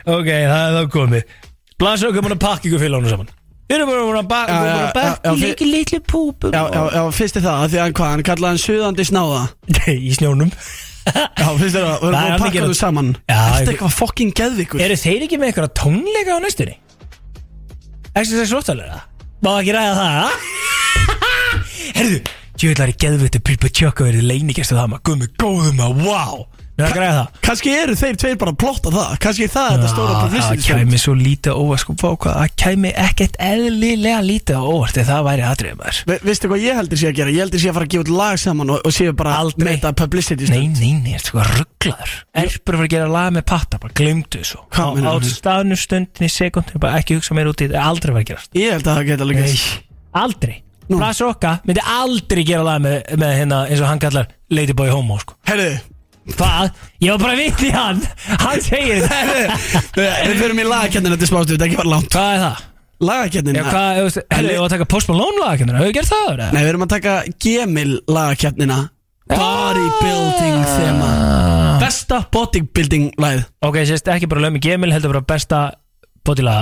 ok, 0.09 0.29
það 0.29 0.63
er 0.63 0.75
þá 0.77 0.87
komið. 0.93 1.33
Blasa 1.79 2.09
okkur 2.09 2.25
búin 2.25 2.35
að 2.35 2.41
pakka 2.43 2.67
ykkur 2.69 2.81
félagunum 2.81 3.11
saman. 3.13 3.29
Við 3.69 3.75
erum 3.77 3.89
bara 3.91 4.05
búin 4.07 4.19
að 4.19 4.29
bakka 4.31 4.53
Já, 4.53 4.59
Við 4.59 4.69
já, 4.69 4.73
já, 4.73 5.11
já, 5.23 5.33
í 5.37 5.49
ekki 5.53 5.67
litlu 5.69 5.99
púpum. 6.09 6.53
Já, 6.55 6.61
já, 6.73 6.81
já, 6.97 7.01
fyrst 7.19 7.37
er 7.39 7.45
það, 7.45 7.57
af 7.65 7.69
því 7.73 7.77
að 7.79 7.85
hann 7.85 7.95
hvað, 7.99 8.13
hann 8.15 8.25
kallaði 8.29 8.49
hann 8.55 8.63
suðandi 8.65 9.05
snáða. 9.09 9.41
Í 9.93 10.11
snjónum. 10.17 10.51
Já, 11.09 11.47
fyrst 11.61 11.77
er 11.77 11.85
það, 11.85 11.95
við 12.01 12.09
erum 12.09 12.09
er 12.09 12.17
búin 12.17 12.17
að 12.17 12.33
mikið 12.33 12.43
pakka 12.45 12.63
að- 12.65 12.69
þú 12.73 12.77
saman. 12.81 13.11
Já, 13.29 13.37
Þetta 13.37 13.53
er 13.53 13.61
ég- 13.61 13.73
eitthvað 13.75 13.97
fokking 14.01 14.33
geðvikur? 14.41 14.83
Eru 14.87 14.97
þeir 15.05 15.25
ekki 15.27 15.37
með 15.41 15.51
eitthvað 15.51 15.73
tónleika 15.83 16.31
á 16.33 16.39
næstunni? 16.43 16.75
Exercise 18.15 18.53
Rottalega 18.55 19.03
Má 19.45 19.51
ekki 19.59 19.73
ræða 19.75 19.93
það? 19.99 20.47
Herðu, 21.99 22.21
djöðlar 22.59 22.91
í 22.91 22.95
geðviti 23.03 23.41
Pípa 23.45 23.69
Tjökka 23.71 24.07
verið 24.07 24.25
leinigestu 24.27 24.77
það 24.77 24.89
maður 24.93 25.05
Guðmi 25.09 25.29
góðum 25.39 25.83
að, 25.85 26.01
wow 26.07 26.47
Að 26.87 27.19
Kannski 27.45 27.73
eru 27.75 27.95
þeir 27.97 28.17
tveir 28.21 28.37
bara 28.39 28.53
að 28.53 28.59
plotta 28.63 28.93
það. 28.93 29.13
Kannski 29.23 29.45
er 29.45 29.51
það 29.53 29.69
þetta 29.73 29.91
stóra 29.93 30.17
publicity 30.23 30.65
Það 30.65 30.79
kæmi 30.79 30.99
svo 31.01 31.15
lítið 31.19 31.59
óvart 31.59 31.83
sko, 31.83 31.95
Það 32.23 32.53
kæmi 32.63 32.91
ekkert 33.03 33.39
eðlilega 33.49 34.21
lítið 34.25 34.67
óvart 34.69 34.99
það 35.09 35.25
væri 35.29 35.45
aðrið 35.49 35.77
maður. 35.79 36.01
Ve 36.09 36.17
Veistu 36.29 36.51
hvað 36.51 36.63
ég 36.65 36.79
heldur 36.79 37.01
sé 37.01 37.09
að 37.09 37.17
gera? 37.19 37.33
Ég 37.33 37.43
heldur 37.45 37.63
sé 37.63 37.71
að 37.71 37.77
fara 37.79 37.87
að 37.87 37.93
gefa 37.95 38.05
út 38.05 38.13
lag 38.19 38.39
saman 38.41 38.73
og, 38.75 38.81
og 38.85 38.95
séu 38.95 39.15
bara 39.17 39.35
Aldrei. 39.39 39.65
með 39.65 39.75
þetta 39.77 39.91
publicity 40.03 40.49
Nei, 40.49 40.61
nei, 40.69 40.93
nei, 40.99 41.15
þetta 41.17 41.19
er 41.19 41.19
eitthvað 41.19 41.51
rugglaður 41.59 42.15
Erpur 42.43 42.79
var 42.79 42.87
að 42.87 42.93
gera 42.95 43.11
lag 43.15 43.35
með 43.35 43.45
patta, 43.49 43.81
bara 43.81 43.97
glemdu 43.99 44.41
þessu. 44.43 44.63
Á, 44.69 45.13
staðnu 45.33 45.79
stundin 45.79 46.27
í 46.27 46.31
sekundin 46.33 46.81
Bara 46.83 47.01
ekki 47.01 47.19
hugsa 47.19 47.37
meira 47.37 47.53
út 47.53 47.63
í 47.63 47.69
þetta, 47.69 47.85
aldrei 47.89 48.15
var 48.15 48.25
að 48.25 48.31
gerast. 48.33 48.51
Ég 48.57 48.75
held 48.75 48.87
að 48.87 48.99
það 48.99 49.09
geta 49.09 49.29
gert 49.39 49.87
aldrei. 50.19 50.57
Nú. 50.89 50.97
Blas 50.97 51.19
Rocka 51.21 51.59
myndi 51.67 51.81
aldrei 51.85 52.43
gera 52.47 52.65
lag 52.65 52.81
með, 52.81 53.03
með 53.21 53.33
hérna 53.37 53.59
eins 53.69 53.81
og 53.83 53.89
hann 53.91 54.01
kallar 54.01 54.29
Ladyboy 54.49 54.89
Homo 54.89 55.19
sko. 55.21 55.35
Herðu, 55.45 55.75
Hvað? 56.37 56.71
Ég 57.01 57.13
var 57.15 57.21
bara 57.23 57.37
vitt 57.39 57.61
í 57.65 57.69
hann. 57.73 58.01
Hann 58.43 58.63
segir 58.65 59.05
þetta. 59.05 59.59
Við 59.97 60.41
fyrir 60.41 60.59
í 60.59 60.67
lagakennina 60.67 61.19
til 61.19 61.29
smástu, 61.29 61.55
þetta 61.55 61.65
er 61.65 61.71
ekki 61.71 61.81
bara 61.81 61.93
langt. 61.95 62.11
Hvað 62.13 62.33
er 62.35 62.43
það? 62.45 62.65
Já, 62.99 63.05
Lagakennina 63.07 63.61
hefur 63.63 64.23
við 64.43 64.57
að 64.59 64.71
taka 64.73 64.85
Post 64.91 65.07
Malone 65.07 65.39
lag 65.39 65.61
Hefur 65.61 65.85
við 65.85 65.93
gert 65.95 66.09
það? 66.09 66.41
Nei, 66.51 66.57
við 66.59 66.69
erum 66.73 66.83
að 66.83 66.89
taka 66.97 67.13
Gemil 67.45 67.91
lagakennina 68.11 68.79
Bodybuilding 69.29 70.63
þema. 70.67 71.09
Besta 71.79 72.17
bodybuilding 72.33 73.11
lagið. 73.21 73.43
Ok, 73.63 73.77
sést 73.87 74.09
ekki 74.11 74.27
bara 74.27 74.43
lögum 74.43 74.57
í 74.59 74.63
Gemil 74.65 74.91
Heldur 74.91 75.13
bara 75.13 75.27
besta 75.29 75.59
Bodyla 76.27 76.55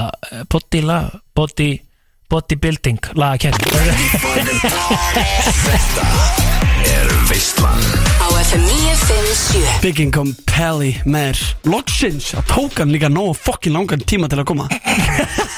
Bodyla 0.52 0.98
Body 1.34 1.72
Bodybuilding 2.28 3.00
lag 3.16 3.38
að 3.38 3.46
kenna 3.46 3.58
er 6.84 7.08
Veistlan 7.30 7.80
Á 8.20 8.28
FM 8.42 8.66
957 8.68 9.80
Big 9.86 10.02
Income 10.04 10.34
Pally 10.50 10.90
með 11.08 11.40
Logsins, 11.72 12.34
það 12.34 12.52
tók 12.52 12.82
hann 12.82 12.92
líka 12.92 13.08
nóg 13.08 13.32
fokkin 13.40 13.78
langan 13.78 14.04
tíma 14.04 14.28
til 14.28 14.42
að 14.42 14.50
koma. 14.52 14.68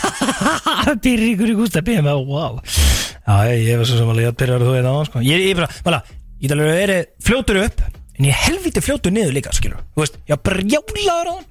Byrri 1.04 1.34
ykkur 1.34 1.56
í 1.56 1.58
gústa 1.58 1.82
Byrri 1.82 2.06
með, 2.06 2.22
wow 2.30 2.62
Já, 2.62 3.50
ég, 3.50 3.66
ég 3.72 3.82
var 3.82 3.90
svo 3.90 3.98
sem 4.04 4.14
alveg 4.14 4.30
að 4.30 4.40
byrja 4.44 4.62
að 4.62 4.68
þú 4.68 4.78
veit 4.78 4.86
á 4.86 4.94
sko. 5.10 5.26
Ég, 5.26 5.50
ég 5.50 5.58
bara, 5.58 5.74
vala, 5.90 6.04
ég 6.38 6.54
tala 6.54 6.70
að 6.70 6.74
vera 6.84 7.02
fljótur 7.32 7.64
upp 7.66 7.86
En 7.90 8.30
ég 8.30 8.34
er 8.36 8.44
helviti 8.46 8.86
fljótur 8.86 9.18
niður 9.18 9.40
líka, 9.42 9.58
skilur 9.58 9.82
Þú 9.96 10.06
veist, 10.06 10.22
ég 10.30 10.46
brjálaður 10.46 11.34
á 11.34 11.34
hann 11.34 11.46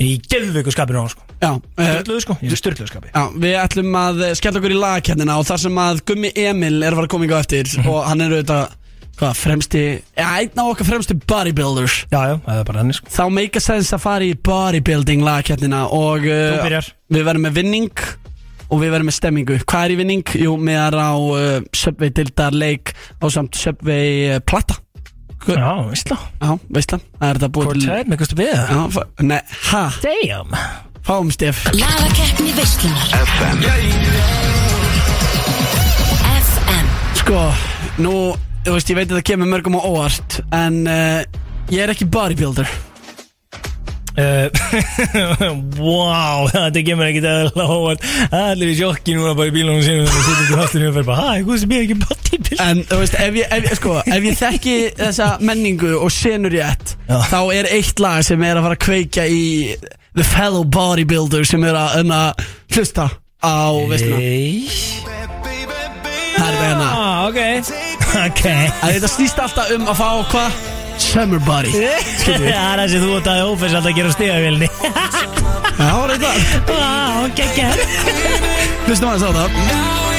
Í 0.00 0.14
geðveiku 0.26 0.74
skapinu 0.74 0.98
á 0.98 1.06
hann, 1.06 1.14
sko 1.14 1.29
Já, 1.40 1.50
uh, 1.56 1.62
Styrluðu, 1.80 2.20
sko, 2.26 2.34
ég 2.44 2.52
er 2.52 2.58
styrluðu 2.60 2.88
skapi 2.90 3.10
já, 3.14 3.22
við 3.40 3.54
ætlum 3.62 3.94
að 3.96 4.18
eh, 4.26 4.34
skella 4.36 4.60
okkur 4.60 4.74
í 4.74 4.80
lagakennina 4.82 5.38
og 5.40 5.46
þar 5.48 5.62
sem 5.62 5.78
að 5.80 6.02
Gummi 6.10 6.30
Emil 6.36 6.82
er 6.84 6.92
að 6.92 6.98
fara 7.00 7.08
að 7.08 7.12
koma 7.14 7.24
yngar 7.28 7.44
eftir 7.46 7.70
Mhm. 7.78 7.86
og 7.88 8.00
hann 8.10 8.20
er 8.20 8.34
auðvitað, 8.36 8.74
hvað, 9.20 9.38
fremsti 9.40 9.84
Já, 10.20 10.26
einn 10.36 10.60
af 10.60 10.68
okkar 10.74 10.88
fremsti 10.90 11.14
bodybuilders. 11.32 11.96
Já, 12.12 12.20
já, 12.28 12.34
það 12.44 12.60
er 12.60 12.64
bara 12.68 12.78
henni, 12.82 12.96
sko. 12.98 13.08
Þá 13.16 13.24
make 13.32 13.56
a 13.56 13.60
sense 13.64 13.96
að 13.96 14.00
fara 14.04 14.24
í 14.28 14.34
bodybuilding 14.36 15.24
lagakennina 15.24 15.86
og 15.92 16.26
Þú 16.28 16.34
uh, 16.58 16.64
byrjar. 16.66 16.90
við 17.16 17.24
verðum 17.30 17.46
með 17.48 17.56
vinning 17.62 18.04
og 18.70 18.78
við 18.84 18.92
verðum 18.94 19.08
með 19.10 19.16
stemmingu. 19.16 19.58
Hvað 19.64 19.84
er 19.88 19.90
í 19.90 19.98
vinning? 19.98 20.22
Jú, 20.44 20.52
meðar 20.60 20.94
á 21.00 21.12
uh, 21.16 21.60
Subway 21.74 22.12
Dildar 22.14 22.52
leik 22.54 22.92
á 23.18 23.26
samt 23.32 23.56
Subway 23.56 24.36
uh, 24.36 24.40
Plata. 24.44 24.76
Já, 25.48 25.72
veistla. 25.88 26.18
Já, 26.36 26.52
veistlan, 26.68 27.00
það 27.16 27.30
er 27.32 27.38
þetta 27.40 27.48
búið 27.56 27.88
er 27.96 28.04
með 28.12 28.18
kostu 28.20 28.36
beða 28.36 28.60
Já, 28.68 28.80
fa- 28.92 29.06
nei, 29.24 29.40
ha, 29.72 29.82
Damn 30.04 30.52
fáum 31.06 31.30
stef. 31.34 31.64
Lagakeppni 31.76 32.52
veislunar. 32.56 33.08
FM 33.24 33.56
FM 36.40 36.86
Sko, 37.20 37.40
nú, 38.02 38.14
þú 38.66 38.76
veist, 38.76 38.90
ég 38.92 38.98
veit 39.00 39.10
að 39.10 39.18
það 39.20 39.26
kemur 39.32 39.50
mörgum 39.50 39.78
á 39.78 39.82
óvart 39.86 40.38
En 40.56 40.80
uh, 40.86 41.20
ég 41.72 41.82
er 41.84 41.92
ekki 41.94 42.06
bodybuilder. 42.10 42.68
Wow, 45.80 46.48
þetta 46.50 46.80
kemur 46.84 47.06
ekkert 47.08 47.26
eða 47.30 47.64
óvart. 47.72 48.02
Allir 48.36 48.72
í 48.72 48.76
sjokki 48.76 49.14
núna 49.16 49.32
bara 49.38 49.48
í 49.48 49.54
bílunum 49.54 49.80
sinum 49.86 50.04
Þannig 50.10 50.18
að 50.20 50.26
sitja 50.26 50.48
til 50.50 50.58
hastinu 50.60 50.88
og 50.90 50.96
fyrir 50.98 51.06
bara 51.08 51.22
Hæ, 51.22 51.44
hvað 51.46 51.60
sem 51.62 51.72
ég 51.76 51.84
ekki 51.86 51.96
bodybuilding 52.02 52.60
En 52.66 52.82
þú 52.90 52.98
veist, 53.00 53.16
ef 53.24 53.38
ég, 53.38 53.46
ef, 53.56 53.64
ég- 53.70 53.78
sko, 53.78 53.94
ef 54.02 54.26
ég 54.28 54.36
þekki 54.42 54.74
þessa 54.98 55.28
menningu 55.46 55.92
og 56.02 56.10
senur 56.12 56.52
rétt 56.52 56.92
Já. 57.08 57.16
Þá 57.30 57.38
er 57.56 57.70
eitt 57.78 58.02
lag 58.04 58.20
sem 58.26 58.44
er 58.50 58.60
að 58.60 58.66
fara 58.68 58.76
að 58.76 58.84
kveikja 58.84 59.24
í 59.30 59.40
The 60.20 60.24
fellow 60.28 60.64
bodybuilder 60.68 61.46
sem 61.48 61.62
er 61.64 61.76
að, 61.80 61.94
um 62.02 62.10
að 62.12 62.42
hlusta 62.74 63.06
á 63.40 63.72
veistuna 63.88 64.18
Nei 64.20 64.68
Það 66.34 66.50
er 66.50 66.58
veina 66.60 66.88
Ah, 66.90 67.22
ok. 67.30 67.40
Ok. 68.26 68.42
Að 68.84 68.92
Þetta 68.98 69.10
snýst 69.14 69.40
alltaf 69.40 69.72
um 69.78 69.88
að 69.88 69.96
fá 70.02 70.10
hvað? 70.34 70.60
Summer 71.00 71.40
body. 71.46 71.72
Það 72.26 72.46
er 72.50 72.82
það 72.82 72.86
sem 72.92 73.06
þú 73.06 73.16
ert 73.16 73.32
að 73.32 73.42
ófess 73.48 73.78
alltaf 73.78 73.90
að 73.94 73.96
gera 73.96 74.12
á 74.12 74.16
stigavílni 74.18 74.68
Já, 75.80 75.88
er 75.88 76.14
það 76.26 76.36
Vá, 76.68 76.92
geggjær 77.40 77.84
Hlustum 78.84 79.12
aðeins 79.14 79.24
á 79.24 79.30
það 79.40 80.09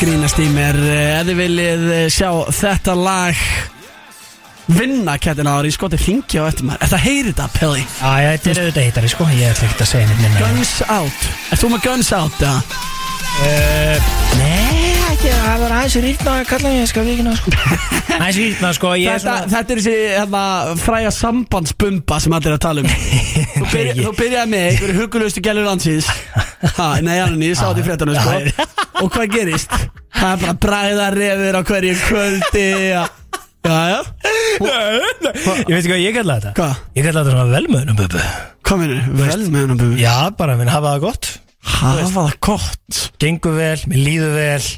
grínast 0.00 0.38
í 0.40 0.46
mér 0.52 0.78
eh, 0.80 1.18
Ef 1.18 1.28
þið 1.28 1.38
viljið 1.40 1.84
eh, 1.92 2.06
sjá 2.12 2.30
þetta 2.56 2.96
lag 2.96 3.44
Vinna 4.70 5.16
kettina 5.20 5.56
ári 5.58 5.72
Skoti 5.74 5.98
hringi 5.98 6.38
á 6.38 6.46
eftir 6.46 6.68
maður. 6.68 6.84
Þetta 6.84 7.00
heyri 7.02 7.32
þetta, 7.32 7.46
Pelli 7.56 7.82
já, 7.82 8.12
þetta 8.36 8.52
er 8.52 8.60
auðvitað 8.62 8.86
hittari, 8.86 9.10
sko. 9.10 9.26
Ég 9.34 9.50
ætla 9.50 9.66
ekki 9.66 9.82
að 9.82 9.90
segja 9.90 10.18
minna. 10.20 10.44
Guns 10.44 10.74
out. 10.86 11.26
Ert 11.50 11.64
þú 11.64 11.72
með 11.72 11.82
guns 11.88 12.12
out, 12.14 12.44
ja? 12.44 12.54
Uh, 13.40 14.12
Nei, 14.38 14.79
ekki, 15.20 15.32
það 15.44 15.58
var 15.60 15.72
aðeins 15.76 15.94
rýrna 16.00 16.32
að 16.38 16.46
kalla 16.48 16.70
ég, 16.72 16.86
skal 16.88 17.02
við 17.04 17.12
ekki 17.12 17.24
ná, 17.26 17.32
sko. 17.36 17.52
Aðeins 18.20 18.38
rýrna, 18.40 18.70
sko, 18.76 18.92
ég 18.96 19.10
er 19.10 19.20
Þetta, 19.20 19.34
svona 19.34 19.52
þetta 19.52 19.74
er 19.74 19.80
þessi 19.80 19.94
hérna, 20.14 20.42
fræga 20.80 21.12
sambandsbumba 21.12 22.20
sem 22.24 22.36
allir 22.36 22.50
er 22.50 22.56
að 22.56 22.62
tala 22.64 22.84
um. 22.84 22.88
Þú, 23.60 23.66
byrja, 23.74 23.94
þú 24.00 24.12
byrjaði 24.16 24.52
með 24.54 24.66
einhverju 24.70 24.96
hugulustu 24.96 25.42
gælur 25.44 25.68
landsins. 25.68 26.08
Ha, 26.78 26.88
Nei, 27.04 27.14
Janni, 27.18 27.50
ég 27.50 27.60
sá 27.60 27.66
þetta 27.68 27.82
í 27.82 27.86
fréttanum 27.90 28.16
sko. 28.16 28.66
Og 29.02 29.12
hvað 29.12 29.36
gerist? 29.36 29.76
Það 30.16 30.32
er 30.32 30.42
bara 30.44 30.56
bræða 30.64 31.08
refir 31.16 31.60
á 31.60 31.62
hverju 31.68 31.94
kvöldi 32.06 32.66
ja. 32.90 33.06
Já, 33.60 33.78
já. 33.92 34.00
Ég 34.56 35.68
veit 35.68 35.82
ekki 35.82 35.90
hvað 35.92 36.04
ég 36.06 36.14
kalla 36.16 36.40
þetta? 36.40 36.52
Hvað? 36.56 36.84
Ég 36.96 37.06
kalla 37.06 37.22
þetta 37.26 37.34
svona 37.36 37.54
velmöðunum, 37.54 37.98
bubu 38.00 38.22
Hvað 38.64 38.82
minnur? 38.82 39.02
Vel 39.20 39.40
með 39.52 39.64
hennar 39.66 39.80
bubi 39.84 40.00
Já, 40.00 40.14
bara, 40.40 40.56
minn 40.56 40.72
hafa 40.72 40.94
það 40.94 41.04
gott. 41.04 41.32
Hafa 41.76 42.06
það 42.14 42.38
gott? 42.48 43.02
Gengur 43.20 43.58
vel, 43.60 43.76
mér 43.92 44.06
líður 44.08 44.38
vel 44.38 44.70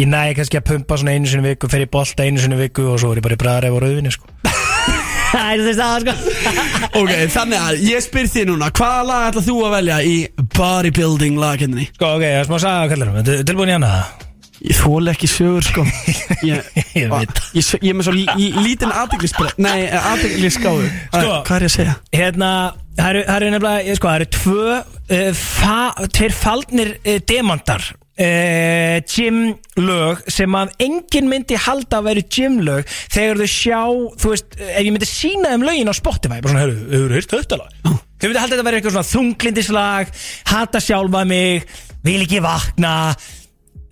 Ég 0.00 0.08
næði 0.08 0.36
kannski 0.38 0.56
að 0.56 0.68
pumpa 0.70 0.96
svona 0.96 1.12
einu 1.16 1.28
sinni 1.28 1.44
í 1.44 1.52
viku 1.52 1.68
Fer 1.68 1.82
í 1.84 1.88
bolta 1.92 2.24
einu 2.24 2.40
sinni 2.40 2.56
í 2.56 2.62
viku 2.62 2.86
og 2.94 3.00
svo 3.02 3.10
er 3.12 3.20
ég 3.20 3.26
bara 3.26 3.36
í 3.36 3.40
bræðaref 3.42 3.74
og 3.76 3.82
rauðvinni, 3.84 4.12
sko 4.14 4.24
Það 5.32 5.50
er 5.52 5.62
þess 5.66 5.82
að, 5.84 6.06
sko 6.06 6.14
Ok, 7.02 7.12
þannig 7.34 7.60
að 7.60 7.84
ég 7.90 8.04
spyr 8.04 8.30
þig 8.32 8.48
núna 8.48 8.70
Hvaða 8.72 9.04
lag 9.10 9.26
ætlað 9.28 9.46
þú 9.50 9.56
að 9.66 9.74
velja 9.76 9.98
í 10.08 10.16
bodybuilding 10.56 11.38
lagkendinni? 11.42 11.86
Sko, 11.92 12.10
ok, 12.16 12.24
það 12.24 12.40
er 12.40 12.48
smá 12.48 12.58
saga 12.64 12.82
að 12.86 12.92
kallar 12.94 13.12
um 13.12 13.30
Tilbúin 13.52 13.72
í 13.72 13.78
það? 13.84 14.28
Ég 14.62 14.78
þóla 14.78 15.12
ekki 15.16 15.28
sögur 15.28 15.64
sko 15.66 15.84
Ég, 16.50 16.66
Ég 16.96 17.08
veit 17.12 17.32
það. 17.36 17.46
ég, 17.58 17.70
ég 17.82 17.88
er 17.92 17.96
með 17.98 18.08
svo 18.08 18.14
lí, 18.16 18.26
lí, 18.38 18.50
lítinn 18.64 18.92
aðdeglisbreyð 18.96 19.56
Nei, 19.64 19.78
aðdeglisgáðu 20.00 20.86
Sko. 20.88 21.38
Hvað 21.48 21.56
er 21.56 21.66
ég 21.66 21.72
að 21.72 21.74
segja? 21.76 21.96
Hérna, 22.14 22.50
það 22.96 23.10
eru, 23.10 23.24
það 23.28 23.46
nefnilega, 23.48 23.88
ég 23.88 23.98
sko, 23.98 24.12
það 24.12 24.20
eru 24.20 24.28
tvö, 24.38 24.76
uh, 25.18 25.42
fa, 25.42 25.80
tveir 26.14 26.36
faldnir 26.38 26.94
uh, 27.02 27.18
demantar 27.28 27.88
uh, 28.20 28.96
gymlög 29.08 30.24
sem 30.30 30.56
að 30.58 30.74
enginn 30.86 31.30
myndi 31.30 31.58
halda 31.60 32.00
að 32.00 32.08
vera 32.10 32.24
gymlög 32.36 32.96
þegar 33.12 33.40
þau 33.42 33.52
sjá, 33.54 33.80
þú 34.20 34.32
veist, 34.34 34.58
ef 34.58 34.82
ég 34.82 34.90
myndi 34.92 35.08
sína 35.08 35.54
þeim 35.54 35.66
lögin 35.68 35.92
á 35.92 35.94
Spotify, 35.96 36.40
bara 36.40 36.52
svona, 36.52 36.66
hefur, 36.66 36.82
hefur 36.96 37.16
heyrt 37.16 37.36
þetta 37.36 37.60
lag? 37.62 37.78
Þau 37.82 38.26
myndi 38.28 38.42
halda 38.42 38.52
þetta 38.54 38.62
að 38.62 38.68
vera 38.68 38.80
eitthvað 38.80 38.96
svona 38.98 39.12
þunglindislag, 39.12 40.12
hata 40.52 40.82
sjálfa 40.82 41.24
mig, 41.28 41.72
vil 42.06 42.20
ekki 42.26 42.42
vakna, 42.44 42.92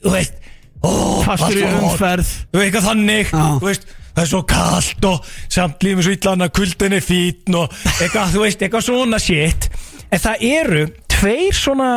þú 0.04 0.14
veist, 0.16 0.37
ó, 0.85 0.90
Fastur 1.26 1.59
í 1.61 1.64
umferð 1.80 2.28
Þú 2.50 2.61
veist, 2.61 2.66
eitthvað 2.66 2.87
þannig 2.90 3.33
Já. 3.33 3.42
Þú 3.61 3.66
veist, 3.68 3.90
það 4.11 4.22
er 4.22 4.30
svo 4.30 4.40
kallt 4.52 5.09
og 5.11 5.28
samt 5.52 5.85
lífum 5.87 6.06
svo 6.06 6.14
illan 6.16 6.46
að 6.46 6.54
kuldin 6.61 6.96
er 6.96 7.04
fítn 7.04 7.59
og 7.61 7.76
eitthvað, 8.00 8.33
þú 8.35 8.44
veist, 8.46 8.64
eitthvað 8.64 8.87
svona 8.88 9.20
shit 9.22 9.68
En 10.11 10.22
það 10.22 10.46
eru 10.48 10.87
tveir 11.12 11.54
svona 11.54 11.90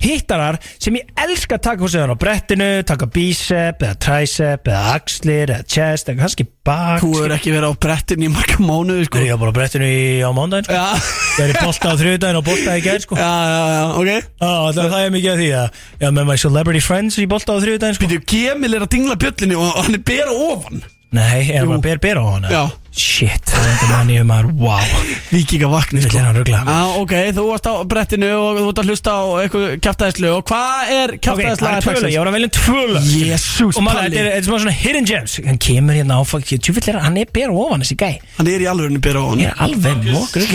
hittarar 0.00 0.58
sem 0.80 0.96
ég 0.98 1.10
elska 1.20 1.58
að 1.58 1.64
taka 1.66 1.88
sem 1.92 2.04
er 2.04 2.12
á 2.12 2.16
brettinu, 2.20 2.68
taka 2.88 3.08
bicep 3.12 3.82
eða 3.84 3.96
tricep 4.00 4.70
eða 4.70 4.94
axlir 4.96 5.52
eða 5.54 5.66
chest 5.68 6.10
eða 6.10 6.22
kannski 6.24 6.46
bak 6.66 7.00
Þú 7.04 7.10
er 7.24 7.34
ekki 7.36 7.54
verið 7.54 7.72
á 7.72 7.74
brettin 7.86 8.24
í 8.24 8.30
marga 8.32 8.58
mánuði 8.62 9.08
sko. 9.08 9.20
Er 9.20 9.28
ég 9.30 9.40
bara 9.40 9.52
á 9.52 9.58
brettinu 9.58 9.88
í, 9.88 10.04
á 10.24 10.30
mándaginn 10.36 10.68
sko? 10.68 10.76
Já, 10.76 10.86
Það 11.30 11.44
er 11.44 11.52
í 11.52 11.58
bolta 11.64 11.90
á 11.92 11.94
þriðdaginn 12.00 12.40
og 12.40 12.46
bolta 12.50 12.76
í 12.76 12.84
gær 12.84 13.04
sko. 13.04 13.18
Já, 13.20 13.32
já, 13.50 13.60
já, 13.74 13.82
ok. 13.96 14.10
Já, 14.10 14.52
það, 14.76 14.96
er 15.00 15.12
mikið 15.16 15.32
af 15.34 15.40
því 15.40 15.50
að 15.60 15.82
Já, 16.04 16.08
með 16.20 16.30
my 16.30 16.38
celebrity 16.44 16.84
friends 16.84 17.20
í 17.20 17.28
bolta 17.30 17.56
á 17.56 17.62
þriðdaginn 17.64 17.98
sko. 18.00 18.08
Býtu, 18.10 18.22
Gemil 18.34 18.74
er 18.76 18.86
að 18.86 18.92
dingla 18.96 19.18
bjöllinu 19.20 19.60
og 19.60 19.78
hann 19.84 20.00
er 20.00 20.04
bera 20.12 20.34
ofan 20.50 20.82
Nei, 21.10 21.50
er 21.50 21.64
Jú. 21.64 21.72
bara 21.72 21.82
ber 21.82 21.98
ber 21.98 22.16
á 22.22 22.24
hana? 22.30 22.48
Já. 22.52 22.70
Shit, 22.90 23.46
það 23.46 23.64
er 23.64 23.74
þetta 23.78 23.86
manni 23.94 24.16
um 24.18 24.30
að, 24.34 24.48
wow. 24.58 24.82
Víkinga 25.32 25.68
vakni 25.70 26.00
Vill 26.02 26.10
sko. 26.10 26.18
hann 26.24 26.36
ruggla 26.40 26.58
Já, 26.66 26.78
ok, 26.98 27.12
þú 27.36 27.44
varst 27.46 27.66
á 27.70 27.74
brettinu 27.86 28.30
og 28.34 28.58
þú 28.58 28.64
ert 28.72 28.80
að 28.82 28.88
hlusta 28.90 29.10
á 29.14 29.22
eitthvað 29.44 29.66
kjaftaðislu 29.86 30.30
og 30.34 30.42
hvað 30.50 30.90
er 30.96 31.12
Ok, 31.14 31.22
það 31.30 31.66
er 31.70 31.84
tvölu, 31.86 32.10
ég 32.10 32.18
var 32.22 32.30
að 32.30 32.36
velja 32.36 32.50
tvölu 32.58 33.02
Jésús, 33.06 33.78
Og 33.78 33.82
maður, 33.86 34.00
Palli. 34.00 34.10
þetta 34.10 34.18
er, 34.18 34.26
þetta 34.26 34.40
er 34.42 34.48
svona 34.50 34.62
svona 34.64 34.76
hidden 34.80 35.06
gems. 35.10 35.36
Hann 35.46 35.60
kemur 35.66 35.94
hérna 36.00 36.18
á 36.18 36.22
fólk 36.26 36.50
Tjúfill 36.50 36.90
er, 36.90 36.98
hann 37.06 37.18
er 37.22 37.30
ber 37.38 37.54
ofan 37.54 37.86
þessi 37.86 37.96
gæ 38.02 38.10
Hann 38.40 38.50
er 38.50 38.66
í 38.66 38.68
alvörinu 38.74 39.02
bera 39.06 39.22
ofan. 39.22 39.42
Ég 39.44 39.54
er 39.54 39.58
alveg 39.66 39.96
mókur 40.10 40.42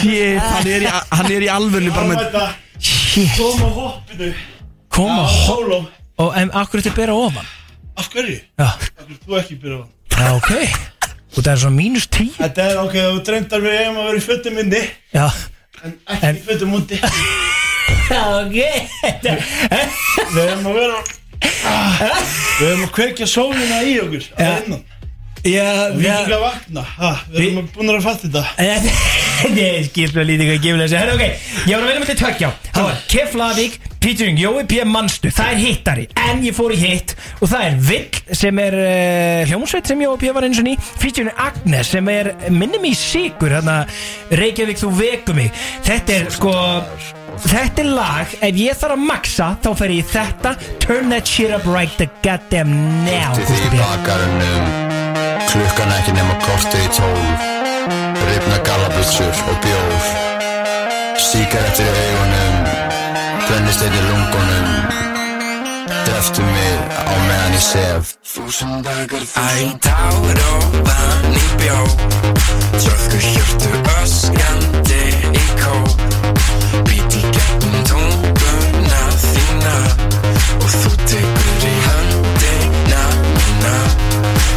Shit, 0.00 0.40
hann 0.40 0.68
er 0.72 0.84
í, 0.84 0.90
hann 0.90 1.30
er 1.36 1.44
í 1.44 1.48
alvörinu 1.52 1.92
bara 1.96 2.06
með 2.14 2.20
Shit. 2.80 3.36
Koma 3.36 3.68
hoppinu. 3.76 4.32
Koma 4.88 5.24
á 5.24 5.32
sóló 5.44 5.80
Og 6.20 6.36
en 6.36 6.48
akkur 6.56 6.80
þetta 6.84 6.96
bera 6.96 7.16
ofan 7.16 7.44
Af 7.96 8.08
hverju? 8.12 8.38
Já, 8.58 8.64
Af 8.64 8.88
hverju 9.06 9.18
þú 9.26 9.38
ekki 9.40 9.56
byrja 9.62 9.76
á 9.76 9.80
hann? 9.80 9.90
já, 10.10 10.28
ok. 10.36 10.50
Og 11.36 11.44
það 11.44 11.52
er 11.52 11.60
svona 11.62 11.76
mínus 11.76 12.06
tí 12.10 12.26
Þetta 12.36 12.64
er 12.70 12.78
ok, 12.82 12.94
þú 12.98 13.20
dreymdar 13.28 13.60
mig 13.62 13.88
um 13.88 13.98
að 14.02 14.06
vera 14.10 14.18
í 14.20 14.24
fötum 14.24 14.56
minni 14.58 14.80
Já, 15.14 15.26
En 15.84 15.92
ekki 16.10 16.26
En- 16.26 16.36
í 16.36 16.44
fötum 16.48 16.74
úti. 16.78 17.00
Ok. 18.10 18.56
Við 19.20 20.38
erum 20.42 20.64
að 20.66 20.74
vera 20.80 20.96
ah, 21.70 22.00
Við 22.58 22.64
erum 22.72 22.82
að 22.88 22.92
kveikja 22.96 23.28
sólina 23.30 23.78
í 23.86 23.92
okkur 24.02 24.24
Já. 24.26 24.48
að 24.48 24.64
innan. 24.66 24.82
Já, 25.40 25.68
Við 25.94 26.06
erum 26.10 26.18
ekki 26.18 26.34
að 26.36 26.42
vakna. 26.44 26.82
Ha, 26.98 27.10
Við 27.30 27.44
erum 27.46 27.60
að 27.62 27.68
búin 27.76 27.92
að 27.94 28.02
fatta 28.04 28.28
þetta. 28.28 28.42
Ég 29.56 29.86
skil 29.88 30.08
svo 30.10 30.24
lítið 30.28 30.50
hvað 30.50 30.58
gefur 30.66 30.82
þessi 30.82 30.98
Herra 31.00 31.14
ok, 31.16 31.22
ég 31.70 31.70
var 31.70 31.80
að 31.80 31.88
velja 31.88 32.02
með 32.02 32.10
til 32.10 32.18
tveggja. 32.20 32.50
Það 32.74 32.88
var 32.88 32.98
Keflavík, 33.14 33.78
featuring 34.00 34.38
Jói 34.40 34.64
P. 34.66 34.80
Manstu 34.88 35.30
Það 35.34 35.52
er 35.52 35.60
hittari, 35.60 36.06
en 36.28 36.42
ég 36.44 36.56
fór 36.56 36.72
í 36.74 36.78
hitt 36.80 37.14
Og 37.40 37.50
það 37.50 37.66
er 37.66 37.78
Vill 37.90 38.36
sem 38.40 38.60
er 38.62 38.76
uh, 38.80 39.50
hljómsveit 39.50 39.90
sem 39.90 40.02
Jói 40.04 40.16
P. 40.20 40.32
var 40.34 40.46
eins 40.48 40.60
og 40.62 40.66
ný 40.66 40.76
Featuring 40.80 41.32
Agnes 41.36 41.92
sem 41.94 42.08
er 42.12 42.32
minnum 42.54 42.84
í 42.88 42.94
sigur 42.96 43.52
Hérna, 43.52 43.82
Reykjavík 44.30 44.80
þú 44.80 44.92
veku 44.98 45.36
mig. 45.36 45.50
Þetta 45.86 46.16
er 46.16 46.30
sko 46.34 46.54
Þetta 47.40 47.84
er 47.84 47.88
lag, 47.94 48.32
ef 48.44 48.58
ég 48.58 48.76
þarf 48.76 48.96
að 48.96 49.04
maksa 49.06 49.50
Þá 49.64 49.70
fer 49.78 49.94
ég 49.94 50.02
í 50.02 50.08
þetta. 50.10 50.54
Turn 50.82 51.12
that 51.14 51.28
shit 51.28 51.54
up 51.54 51.64
right 51.68 51.92
the 52.00 52.08
goddamn 52.24 52.74
now 53.06 53.32
Gústi 53.36 53.60
því 53.62 53.78
bakarunum 53.78 54.88
Klukkan 55.50 55.94
ekki 55.96 56.14
nema 56.14 56.36
kortið 56.44 56.84
í 56.84 56.90
tólf 56.98 57.48
Rifna 58.20 58.60
galabutsur 58.66 59.40
og 59.50 59.64
bjór 59.64 60.10
Síkaretur 61.20 61.96
í 62.04 62.29
augunum 63.50 63.64
Brennisteit 63.64 63.94
í 63.94 64.00
lungunum 64.06 64.68
Dreftu 66.06 66.42
mig 66.42 66.74
á 67.02 67.14
meðan 67.26 67.54
ég 67.54 67.64
sef. 67.64 68.14
Æ, 69.36 69.74
tár 69.82 70.38
og 70.50 70.76
vann 70.86 71.34
í 71.34 71.46
bjó. 71.58 71.78
Tröfku 72.78 73.18
hjörtu 73.18 73.70
öskandi 73.96 75.02
í 75.34 75.44
kó. 75.58 75.74
Být 76.86 77.16
í 77.18 77.22
gegnum 77.34 77.82
tunguna 77.90 79.02
þína 79.24 79.76
Og 80.60 80.70
þú 80.76 80.94
tekur 81.10 81.66
í 81.70 81.74
höndina 81.86 83.02
mína. 83.34 83.76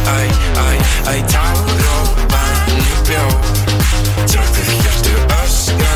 Æ, 0.06 0.18
æ, 0.54 0.68
æ, 1.10 1.14
tár 1.34 1.58
og 1.98 2.24
vann 2.30 2.78
í 2.78 2.94
bjó. 3.10 3.26
Tröfku 4.30 4.62
hjörtu 4.70 5.18
öskandi 5.42 5.93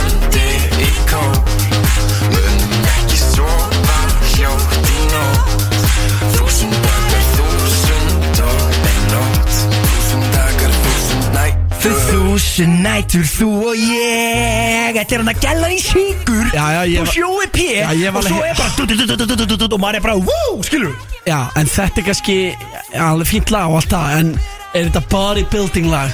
Þúsund 12.58 12.80
nætur 12.82 13.22
þú 13.22 13.48
og 13.70 13.76
ég 13.78 14.96
Þetta 14.96 15.14
er 15.14 15.20
hann 15.22 15.28
að 15.30 15.42
gæla 15.44 15.68
í 15.70 15.76
síkur 15.78 16.48
Já, 16.50 16.64
já, 16.74 16.80
ég 16.90 16.98
Og 16.98 17.06
var- 17.06 17.14
sjói 17.14 17.46
P 17.54 17.58
Já, 17.70 17.90
ég 17.94 18.10
var 18.10 18.18
Og 18.18 18.26
svo 18.26 18.34
alveg- 18.34 18.50
er 18.50 18.56
bara 18.58 18.70
du- 18.74 18.86
du- 18.86 18.96
du- 18.96 19.06
du- 19.06 19.16
du- 19.16 19.26
du- 19.26 19.36
du- 19.36 19.46
du- 19.46 19.68
du- 19.68 19.74
Og 19.76 19.80
maður 19.80 19.94
er 19.94 20.00
bara, 20.00 20.14
wú, 20.18 20.64
skilur 20.66 20.94
Já, 21.24 21.50
en 21.54 21.66
þetta 21.70 21.98
er 21.98 22.02
kannski 22.08 22.56
alveg 22.98 23.26
fínt 23.30 23.50
lag 23.54 23.70
og 23.70 23.76
allt 23.78 23.88
það 23.94 24.18
En 24.18 24.40
er 24.74 24.88
þetta 24.90 25.02
bodybuilding 25.08 25.86
lag? 25.86 26.10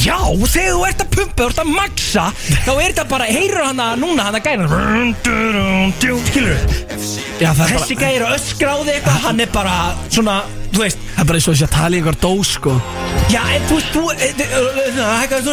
Já, 0.00 0.16
þegar 0.48 0.72
þú 0.72 0.84
ert 0.88 1.02
að 1.04 1.10
pumpa, 1.12 1.36
þú 1.36 1.48
ert 1.50 1.60
að 1.62 1.68
maxa 1.76 2.24
Þá 2.64 2.72
er 2.72 2.86
þetta 2.86 3.04
bara, 3.10 3.26
heyrur 3.28 3.64
hann 3.66 3.82
að 3.84 3.92
núna 4.00 4.24
hann 4.28 4.38
að 4.38 4.44
gæla 4.46 4.64
Skilur 6.30 6.58
Já, 7.42 7.50
það 7.52 7.64
er 7.66 7.72
Þessi 7.76 7.94
bara, 7.94 8.02
gæri 8.02 8.24
að 8.24 8.34
öskra 8.38 8.68
á 8.72 8.78
þig 8.80 8.94
eitthvað 8.96 9.18
Hann 9.26 9.38
er 9.44 9.50
bara 9.52 9.76
svona, 10.08 10.36
þú 10.72 10.78
veist 10.84 10.98
það 11.02 11.22
er 11.22 11.28
bara 11.28 11.36
eins 11.38 11.48
og 11.48 11.54
þessi 11.54 11.66
að 11.68 11.74
tala 11.76 11.92
í 11.92 12.00
einhver 12.00 12.18
dós 12.22 12.48
sko. 12.56 12.72
Já, 13.32 13.42
en 13.52 13.62
þú 13.68 13.74
veist, 13.78 13.90
þú 13.92 14.02
Hækka, 15.12 15.36
þú 15.44 15.52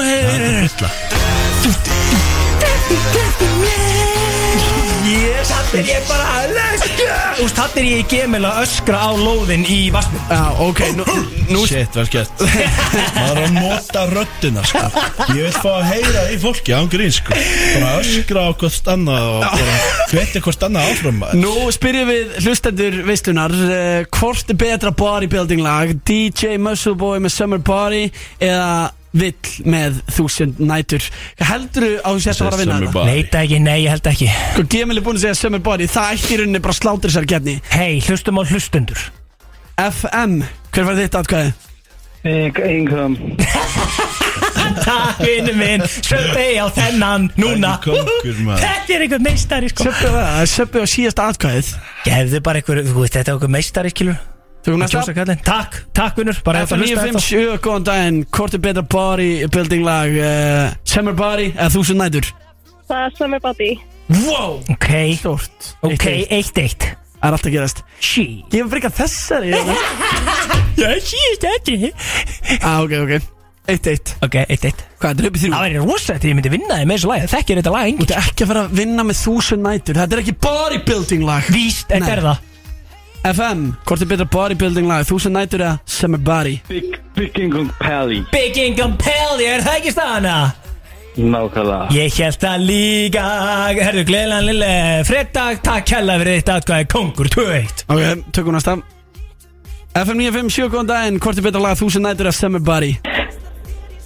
Ég 5.10 5.40
satt 5.48 5.72
er 5.74 5.88
ég 5.90 6.04
bara 6.06 6.44
Let's 6.54 6.84
go 6.94 7.06
Þú 7.40 7.46
veist, 7.46 7.58
þannig 7.58 7.78
er 7.80 7.86
ég 7.88 8.02
í 8.02 8.06
gemil 8.12 8.42
að 8.46 8.60
öskra 8.62 9.00
á 9.02 9.12
lóðin 9.18 9.64
í 9.66 9.78
vassnum 9.94 10.22
Já, 10.30 10.42
ok, 10.62 10.82
nú, 11.00 11.06
nú 11.54 11.64
Shit, 11.66 11.98
vel 11.98 12.06
gett 12.14 12.44
Maður 12.44 13.32
er 13.32 13.42
að 13.42 13.56
nota 13.56 14.04
röddina 14.12 14.66
sko. 14.70 14.84
Ég 15.34 15.48
vil 15.48 15.56
fá 15.56 15.72
að 15.72 15.88
heyra 15.90 16.26
í 16.30 16.38
fólki 16.42 16.76
án 16.76 16.90
grín 16.92 17.14
sko. 17.14 17.34
Bara 17.34 17.96
öskra 18.04 18.46
á 18.46 18.52
hvort 18.62 18.92
annað 18.94 19.28
og 19.32 19.48
bara 19.48 19.80
hveti 20.12 20.44
hvort 20.46 20.68
annað 20.68 20.92
áfram 20.94 21.20
maður. 21.24 21.42
Nú 21.42 21.56
spyrjum 21.74 22.12
við 22.14 22.38
hlustendur 22.44 23.02
veislunar 23.10 23.56
uh, 23.56 24.06
Hvort 24.20 24.54
er 24.54 24.62
betra 24.62 24.94
bodybuilding 25.02 25.66
lag 25.66 25.98
DJ 26.06 26.60
Muscle 26.62 26.98
Boy 27.00 27.18
með 27.24 27.36
Summer 27.36 27.62
Body 27.66 28.08
Eða 28.38 28.92
Vill 29.18 29.66
með 29.66 30.02
Þúsund 30.14 30.60
nætur. 30.62 31.06
Hvað 31.40 31.50
heldur 31.50 31.86
þú 31.88 31.94
á 32.06 32.10
þessi 32.14 32.30
að 32.30 32.42
fara 32.44 32.58
að 32.58 32.62
vinna 32.62 32.80
þetta? 32.84 33.06
Neita 33.10 33.40
ekki, 33.42 33.60
nei, 33.66 33.78
ég 33.86 33.96
held 33.96 34.10
ekki. 34.12 34.28
Sko 34.54 34.66
Gemil 34.76 35.00
er 35.00 35.06
búin 35.08 35.18
að 35.18 35.24
segja 35.26 35.40
Summer 35.40 35.64
Body. 35.66 35.88
Það 35.90 36.12
ætti 36.14 36.36
í 36.36 36.38
rauninni 36.44 36.62
bara 36.68 36.78
slátur 36.78 37.10
þessar 37.10 37.30
getni 37.32 37.56
Hei, 37.74 37.98
hlustum 38.06 38.38
á 38.38 38.44
hlustundur. 38.46 39.02
FM, 39.80 40.40
hver 40.76 40.90
var 40.90 41.00
þitt 41.00 41.20
atkvæði? 41.24 41.58
Income 42.20 43.38
Takk, 44.84 45.22
vinnu 45.24 45.54
minn. 45.58 45.84
Söppi 45.88 46.48
á 46.60 46.68
þennan, 46.76 47.30
núna. 47.40 47.78
Ekki. 47.80 48.34
Þetta 48.60 48.96
er 48.96 49.06
einhver 49.06 49.24
meistari, 49.24 49.70
sko. 49.72 49.88
Söppi 49.88 50.06
það, 50.10 50.20
það 50.20 50.42
er 50.44 50.52
Söppi 50.54 50.84
á 50.84 50.86
síðasta 50.94 51.30
atkvæðið. 51.34 51.72
Gefðu 52.06 52.42
bara 52.46 52.62
einhver, 52.62 52.82
þú 52.86 53.00
veist, 53.00 53.16
þetta 53.18 53.32
er 53.32 53.40
einhver 53.40 53.54
meistari, 53.56 53.94
skilur 53.96 54.20
Tökum 54.66 54.82
næsta. 54.84 55.04
Takk, 55.46 55.78
takk, 55.96 56.18
vinnur. 56.20 56.40
Bara 56.44 56.66
þetta 56.66 56.76
FM 56.76 56.84
hlusta 56.84 57.06
þetta 57.06 57.22
957, 57.24 57.62
góðan 57.64 57.88
daginn. 57.88 58.20
Er 58.50 58.64
betra 58.66 58.84
bodybuilding 58.96 59.86
lag 59.88 60.18
uh, 60.20 60.74
Summer 60.84 61.16
Body 61.16 61.54
eða 61.54 61.70
Þúsund 61.76 62.02
nætur? 62.02 62.28
Það 62.90 63.06
er 63.06 63.16
Summer 63.18 63.44
Body 63.44 63.72
Wow, 64.10 64.60
ok. 64.74 64.90
Stort 65.20 65.74
Ok, 65.86 66.06
eitt, 66.34 66.58
eitt. 66.58 66.88
Það 67.20 67.28
er 67.28 67.36
alltaf 67.36 67.50
að 67.50 67.56
gerast. 67.56 67.84
Sí 68.02 68.24
Gefum 68.50 68.72
fyrir 68.72 68.88
eitthvað 68.88 69.00
þessari 69.04 69.52
Já, 70.80 70.88
síðast 71.04 71.46
þetta 71.46 71.92
ah, 72.64 72.80
Ok, 72.82 72.96
ok. 73.04 73.14
Eitt, 73.70 73.86
eitt. 73.92 74.16
Ok, 74.26 74.40
eitt, 74.48 74.64
eitt. 74.66 74.84
Hvað, 74.98 75.12
þetta 75.12 75.22
er 75.22 75.30
upp 75.30 75.36
í 75.36 75.42
þrjú? 75.44 75.54
Það 75.54 75.66
væri 75.68 75.82
rosalegt 75.84 76.24
þegar 76.24 76.32
ég 76.32 76.38
myndi 76.40 76.52
vinna 76.56 76.78
þig 76.80 76.88
með 76.90 76.98
þessu 76.98 77.10
lagi. 77.12 77.28
Þekkir 77.36 77.60
þetta 77.60 77.74
lag 77.76 77.90
Þú 78.00 78.06
ert 78.08 78.14
ekki 78.24 78.46
að 78.46 78.52
fara 78.52 78.64
að 78.64 78.78
vinna 78.80 79.06
með 79.06 79.20
þúsund 79.20 79.66
nætur. 79.68 80.00
Þetta 80.00 80.18
er 80.18 80.22
ekki 80.24 80.38
bodybuilding 80.48 81.28
lag. 81.28 81.52
Víst, 81.54 81.86
þetta 81.92 82.16
er 82.16 82.24
það 82.26 82.49
FM, 83.24 83.74
hvort 83.84 84.02
er 84.02 84.08
betra 84.08 84.26
bodybuilding 84.32 84.88
lag 84.88 85.04
Þúsund 85.08 85.36
nætur 85.36 85.60
eða 85.60 85.80
Summer 85.90 86.22
Body? 86.24 86.54
Big, 86.70 86.94
big 87.18 87.36
Income 87.40 87.74
Pally. 87.82 88.22
Big 88.32 88.56
Income 88.58 88.96
Pelli, 89.02 89.44
er 89.50 89.64
það 89.66 89.80
ekki 89.82 89.92
staðana? 89.92 90.36
Nákvæmlega. 91.20 91.90
Ég 91.98 92.16
held 92.16 92.46
að 92.48 92.64
líka. 92.70 93.26
Herðu, 93.76 94.06
gleðilega 94.08 94.46
lille 94.48 94.72
Fredag, 95.10 95.60
takk 95.66 95.92
hella 95.98 96.16
fyrir 96.22 96.40
þetta 96.40 96.60
Hvað 96.64 96.86
er 96.86 96.90
kongur, 96.94 97.32
2-1 97.36 97.84
Ok, 97.92 98.24
tökum 98.38 98.56
næsta. 98.56 98.78
FM 100.00 100.22
957, 100.22 100.70
góðan 100.72 100.92
daginn. 100.94 101.20
Hvort 101.20 101.42
er 101.42 101.50
betra 101.50 101.66
lag 101.66 101.80
Þúsund 101.82 102.08
nætur 102.08 102.30
eða 102.30 102.40
Summer 102.40 102.64
Body 102.64 102.94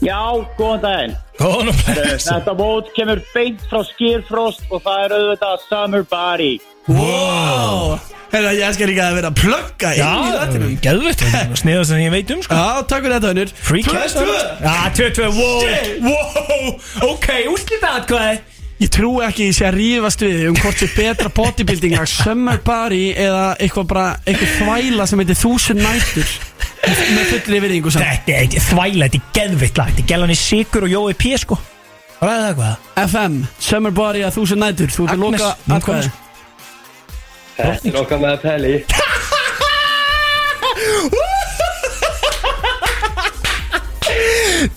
Já, 0.03 0.19
góðan 0.57 0.81
daginn. 0.83 1.13
Góðan 1.39 1.69
og 1.71 1.77
bless 1.87 2.27
Þetta 2.27 2.53
mót 2.59 2.89
kemur 2.97 3.21
beint 3.33 3.61
frá 3.69 3.83
Skýrfrost 3.87 4.65
og 4.69 4.83
það 4.83 5.05
er 5.05 5.15
auðvitað 5.17 5.61
Summer 5.69 6.03
Body. 6.11 6.53
Wow. 6.89 7.95
Herra, 8.33 8.51
ég 8.57 8.65
elskar 8.67 8.89
líka 8.89 9.05
að 9.07 9.19
vera 9.19 9.29
að 9.29 9.37
plugga 9.39 9.91
inn 9.93 10.01
í 10.01 10.03
Já, 10.03 10.37
rættinum 10.41 10.71
geðvitt 10.83 11.21
Sniðast 11.61 11.93
sem 11.93 12.01
ég 12.01 12.11
veit 12.11 12.31
um, 12.33 12.41
sko. 12.43 12.57
Já, 12.57 12.81
takk 12.89 13.05
fyrir 13.05 13.15
þetta, 13.15 13.31
hennur 13.31 13.53
Free 13.69 13.85
cash 13.85 14.17
Já, 14.17 14.73
2-2, 14.97 15.29
wow. 15.37 15.61
Wow, 16.09 16.73
ok, 17.13 17.29
úrslita 17.53 17.93
atkvæði. 18.01 18.41
Ég 18.83 18.89
trú 18.91 19.11
ekki 19.23 19.45
ég 19.47 19.55
sé 19.55 19.67
að 19.69 19.77
rífast 19.77 20.23
við 20.25 20.47
um 20.49 20.57
hvort 20.59 20.81
sé 20.81 20.89
betra 20.97 21.29
bodybuilding 21.31 21.93
lag 21.95 22.09
Summer 22.09 22.57
Body 22.65 23.13
eða 23.13 23.53
eitthvað 23.61 23.85
bara 23.93 24.07
eitthvað 24.25 24.57
þvæla 24.57 25.05
sem 25.07 25.21
heitir 25.23 25.39
Þúsund 25.39 25.85
nætur 25.85 26.33
með 26.83 27.29
fullri 27.31 27.59
yfirringu 27.59 27.91
saman 27.93 28.07
Þetta 28.09 28.33
er 28.33 28.41
ekki 28.47 28.59
þvæla, 28.67 29.05
þetta 29.07 29.19
er 29.19 29.27
geðvitt 29.37 29.77
lag. 29.79 29.91
Þetta 29.93 30.03
er 30.03 30.09
gælan 30.13 30.33
í 30.33 30.37
Sigur 30.39 30.83
og 30.87 30.91
Jói 30.93 31.13
P, 31.19 31.31
sko. 31.39 31.55
Ræði 32.23 32.43
það 32.43 32.57
hvað? 32.59 32.75
FM, 33.03 33.37
Summer 33.59 33.93
Body 33.95 34.19
eða 34.23 34.33
Þúsund 34.35 34.61
nætur 34.63 34.91
Þú 34.95 35.01
ert 35.07 35.13
að 35.13 35.15
Agnes, 35.17 35.41
loka 35.41 35.55
hún 35.63 35.77
atkvæði. 35.77 36.09
komst. 36.09 36.19
Þetta 37.53 37.89
er 37.93 37.99
okkar 38.03 38.19
með 38.23 38.35
Pelli 38.43 38.75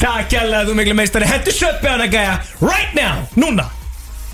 Takk 0.00 0.30
gæla, 0.32 0.64
þú 0.66 0.74
miklu 0.78 0.94
meistari. 0.98 1.28
Hentu 1.28 1.52
söppi 1.54 1.88
hana 1.90 2.06
gæja. 2.10 2.38
Right 2.60 2.94
now, 2.96 3.24
núna 3.36 3.68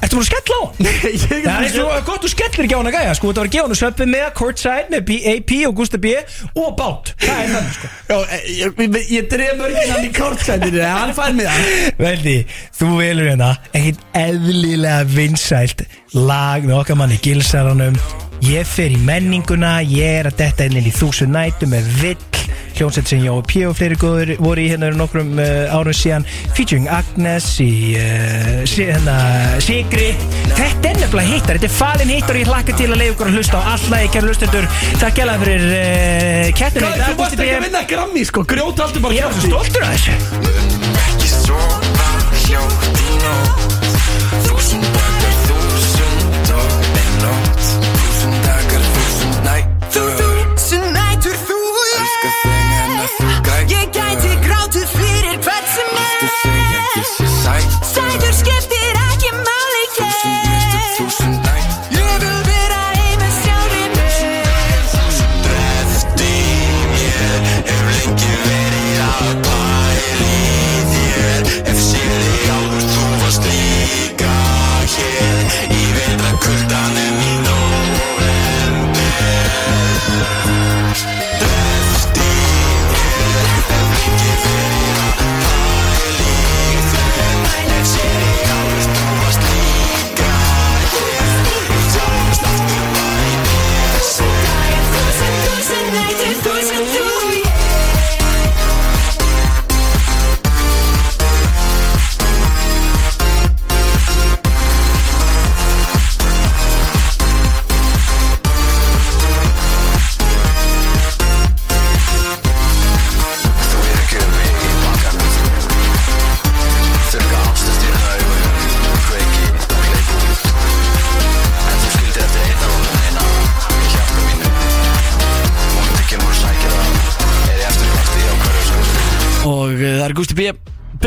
Ertu 0.02 0.18
múin 0.18 0.24
að 0.24 0.30
skella 0.32 0.56
á 0.58 0.62
hann? 0.66 0.88
Ég 1.12 1.44
Það 1.46 1.92
er 1.96 2.04
gott 2.08 2.24
þú 2.24 2.30
skellir 2.32 2.66
ekki 2.66 2.74
á 2.74 2.80
hana 2.82 2.92
gæja 2.94 3.12
Sko, 3.18 3.28
þetta 3.30 3.42
var 3.42 3.48
að 3.48 3.54
gefa 3.54 3.66
hana 3.68 3.78
söppi 3.78 4.06
með 4.10 4.24
Courtside 4.40 4.90
Með 4.92 5.04
B- 5.08 5.20
AP 5.32 5.52
og 5.68 5.76
Gústa 5.78 6.00
B 6.02 6.14
Og 6.58 6.72
bát. 6.78 7.12
Það 7.22 7.42
er 7.44 7.50
þannig, 7.52 7.76
sko. 7.78 7.90
Já, 8.10 8.16
ég, 8.50 8.82
ég, 8.82 8.98
ég 9.14 9.28
dref 9.30 9.54
mörgin 9.60 9.92
hann 9.94 10.06
í 10.08 10.12
kortsætinu 10.16 10.82
Hann 10.90 11.14
fær 11.16 11.36
mig 11.38 11.46
það. 11.48 11.70
Veldi, 12.02 12.36
þú 12.80 12.90
velur 12.98 13.30
hérna 13.30 13.52
Ekkert 13.72 14.02
eðlilega 14.24 15.04
vinsælt 15.14 15.86
Lag 16.12 16.66
með 16.68 16.76
okkar 16.76 16.98
manni 17.00 17.16
Gilsaranum. 17.24 17.94
Ég 18.44 18.66
fer 18.68 18.92
í 18.92 18.98
menninguna 19.00 19.78
Ég 19.86 20.18
er 20.20 20.26
að 20.28 20.42
detta 20.42 20.66
inn 20.68 20.76
í 20.76 20.92
þúsund 20.92 21.32
nætu 21.32 21.64
með 21.70 21.88
vill. 22.02 22.18
Hljónsett 22.76 23.08
sem 23.08 23.20
Jói 23.24 23.40
P 23.48 23.62
og 23.68 23.76
fleiri 23.78 23.96
góður 24.00 24.32
voru 24.40 24.60
í 24.60 24.68
hérna 24.68 24.88
fyrir 24.88 24.98
nokkrum 24.98 25.30
uh, 25.40 25.72
árum 25.72 25.96
síðan 25.96 26.24
Featuring 26.56 26.88
Agnes 26.92 27.46
í 27.64 27.96
uh, 27.96 28.64
sí, 28.68 28.84
hérna, 28.88 29.16
Sigri. 29.62 30.10
Þetta 30.52 30.90
er 30.90 30.96
nefnilega 31.00 31.28
hittar, 31.30 31.60
þetta 31.60 31.68
er 31.68 31.76
falin 31.76 32.12
hittar 32.12 32.36
og 32.36 32.40
ég 32.42 32.48
hlakka 32.50 32.72
til 32.80 32.88
að 32.90 32.98
leiða 33.00 33.12
ykkur 33.14 33.28
að 33.30 33.36
hlusta 33.38 33.56
á 33.60 33.62
alla 33.76 33.96
ykkar 34.08 34.28
hlustendur. 34.28 34.64
Takk 35.00 35.14
gæla 35.20 35.34
fyrir 35.44 35.64
uh, 35.68 36.48
kettinu 36.60 36.88
Hvað, 36.88 37.04
þú 37.04 37.14
varst 37.22 37.36
ekki 37.38 37.56
að 37.56 37.64
vinna 37.68 37.82
Grammy 37.92 38.22
sko, 38.28 38.40
grjóta 38.52 38.88
alltaf 38.88 39.00
bara 39.04 39.16
Ég 39.16 39.24
er 39.28 39.32
svo 39.36 39.44
stoltur 39.48 39.82
af 39.84 39.92
þessu 39.96 40.12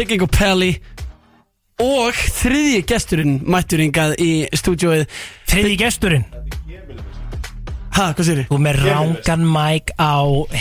Bygging 0.05 0.21
og 0.21 0.29
Pelli 0.29 0.75
Og 1.81 2.13
þriðji 2.37 2.83
gesturinn 2.87 3.39
mættur 3.51 3.81
hingað 3.83 4.13
í 4.21 4.29
stúdíóið. 4.55 5.09
Þriði 5.49 5.73
gesturinn? 5.81 6.21
Ha, 7.95 8.05
hvað 8.13 8.27
sér 8.27 8.39
þið? 8.41 8.45
Þú 8.51 8.59
með 8.63 8.79
rángan 8.83 9.43
mæk 9.49 9.91
á 9.99 10.15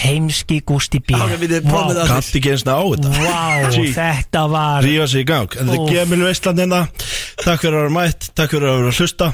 heimski 0.04 0.58
Gústi 0.66 1.02
B. 1.02 1.14
Kallt 1.18 2.34
ekki 2.38 2.54
eins 2.54 2.64
og 2.64 2.72
á 2.72 2.82
þetta. 2.94 3.12
Vá, 3.20 3.78
þetta 3.98 4.44
var 4.50 4.86
Rífa 4.86 5.08
sig 5.12 5.26
í 5.26 5.28
gang. 5.28 5.56
En 5.60 5.70
Úff. 5.70 5.86
er 5.92 5.98
Gemil 6.00 6.26
Veistland 6.26 6.62
hérna. 6.64 6.82
Takk 7.44 7.62
fyrir 7.66 7.76
að 7.76 7.82
vera 7.84 7.94
mætt 8.00 8.30
Takk 8.34 8.54
fyrir 8.54 8.70
að 8.70 8.78
vera 8.80 8.92
að 8.94 9.02
hlusta. 9.02 9.32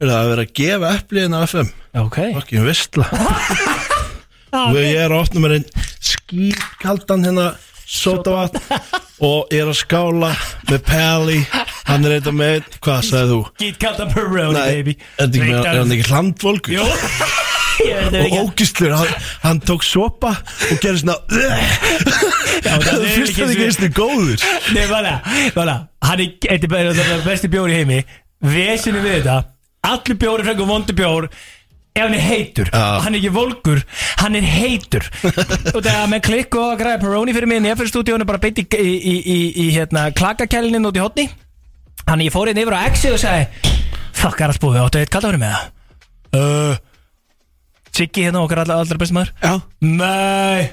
Er 0.00 0.10
það 0.10 0.16
að 0.18 0.32
vera 0.32 0.44
að 0.48 0.56
gefa 0.60 0.94
epliðin 0.98 1.36
á 1.36 1.40
FM 1.46 1.68
Ok. 2.04 2.18
Okkur 2.40 2.66
Veistla 2.66 3.06
Og 4.64 4.80
ég 4.82 4.98
er 5.04 5.12
að 5.12 5.20
opna 5.22 5.44
mér 5.44 5.60
einn 5.60 5.70
skýrkaldan 6.04 7.24
hérna 7.28 7.52
Sotavatn 7.86 8.58
Og 9.24 9.52
er 9.54 9.68
að 9.70 9.76
skála 9.78 10.30
með 10.70 10.80
Pally. 10.88 11.38
Hann 11.88 12.04
er 12.08 12.16
eitthvað 12.16 12.36
með 12.38 12.68
Hvað 12.84 13.02
sagði 13.08 13.30
þú? 13.34 13.40
Get 13.62 13.78
kallt 13.82 14.00
að 14.04 14.14
Peroni, 14.16 14.54
baby. 14.58 14.94
með- 15.44 15.58
er 15.70 15.80
hann 15.82 15.94
ekki 15.96 16.08
Ég 17.84 18.10
veit 18.14 18.32
Og 18.32 18.36
ógistlur, 18.48 18.92
hann, 18.94 19.14
hann 19.42 19.60
tók 19.66 19.82
sopa 19.82 20.30
og 20.70 20.76
gerði 20.82 21.00
svona 21.02 21.16
það 22.84 23.06
fyrst 23.16 23.32
ekki 23.32 23.40
það 23.42 23.64
eins 23.66 23.80
og 23.82 23.96
góður? 23.96 24.44
Nei, 24.76 24.84
bara, 24.90 25.14
bara 25.56 25.74
Hann 26.04 26.22
er, 26.22 26.30
þetta 26.38 26.68
er 26.68 27.10
bara 27.10 27.24
besti 27.26 27.50
bjór 27.50 27.72
í 27.72 27.78
heimi. 27.80 27.98
Vesinu 28.44 29.00
við 29.02 29.18
þetta. 29.22 29.36
Allir 29.88 30.16
bjóri 30.20 30.44
frengur 30.46 30.68
vondu 30.70 30.94
bjór 30.96 31.26
Ef 31.94 32.02
hann 32.02 32.14
er 32.16 32.24
heitur. 32.26 32.66
Já. 32.74 32.86
Hann 33.04 33.14
er 33.14 33.20
ekki 33.20 33.30
volgur 33.30 33.80
Hann 34.18 34.34
er 34.34 34.42
heitur. 34.42 35.04
Og 35.76 35.78
það 35.78 35.92
er 35.94 36.08
með 36.10 36.22
klikk 36.26 36.56
og 36.58 36.72
að 36.72 36.80
græða 36.80 37.00
Peroni 37.04 37.34
fyrir 37.36 37.52
En 37.54 37.68
ég 37.68 37.78
fyrir 37.78 37.92
stúdíónu 37.92 38.26
bara 38.26 38.40
beint 38.42 38.58
í, 38.58 38.64
í, 38.66 38.94
í, 38.98 39.12
í, 39.14 39.36
í 39.62 39.66
hérna, 39.76 40.08
klakakælinin 40.18 40.88
út 40.90 40.98
í 40.98 41.02
hotni 41.04 41.28
Þannig 42.02 42.26
ég 42.26 42.34
fór 42.34 42.50
inn 42.50 42.58
yfir 42.64 42.74
á 42.74 42.82
Exi 42.88 43.12
og 43.14 43.20
sagði 43.22 43.70
Fuck, 44.14 44.40
er 44.42 44.50
að 44.50 44.58
spúið, 44.58 44.80
áttu 44.82 45.00
eitt 45.04 45.12
kallt 45.14 45.38
með 45.38 45.54
það 45.54 46.40
uh, 46.40 46.80
Siggi 47.94 48.24
hérna 48.26 48.42
okkar 48.42 48.64
allra, 48.64 48.80
allra 48.82 48.98
besti 48.98 49.14
maður. 49.14 49.30
Já. 49.38 49.52
Nei. 49.86 50.64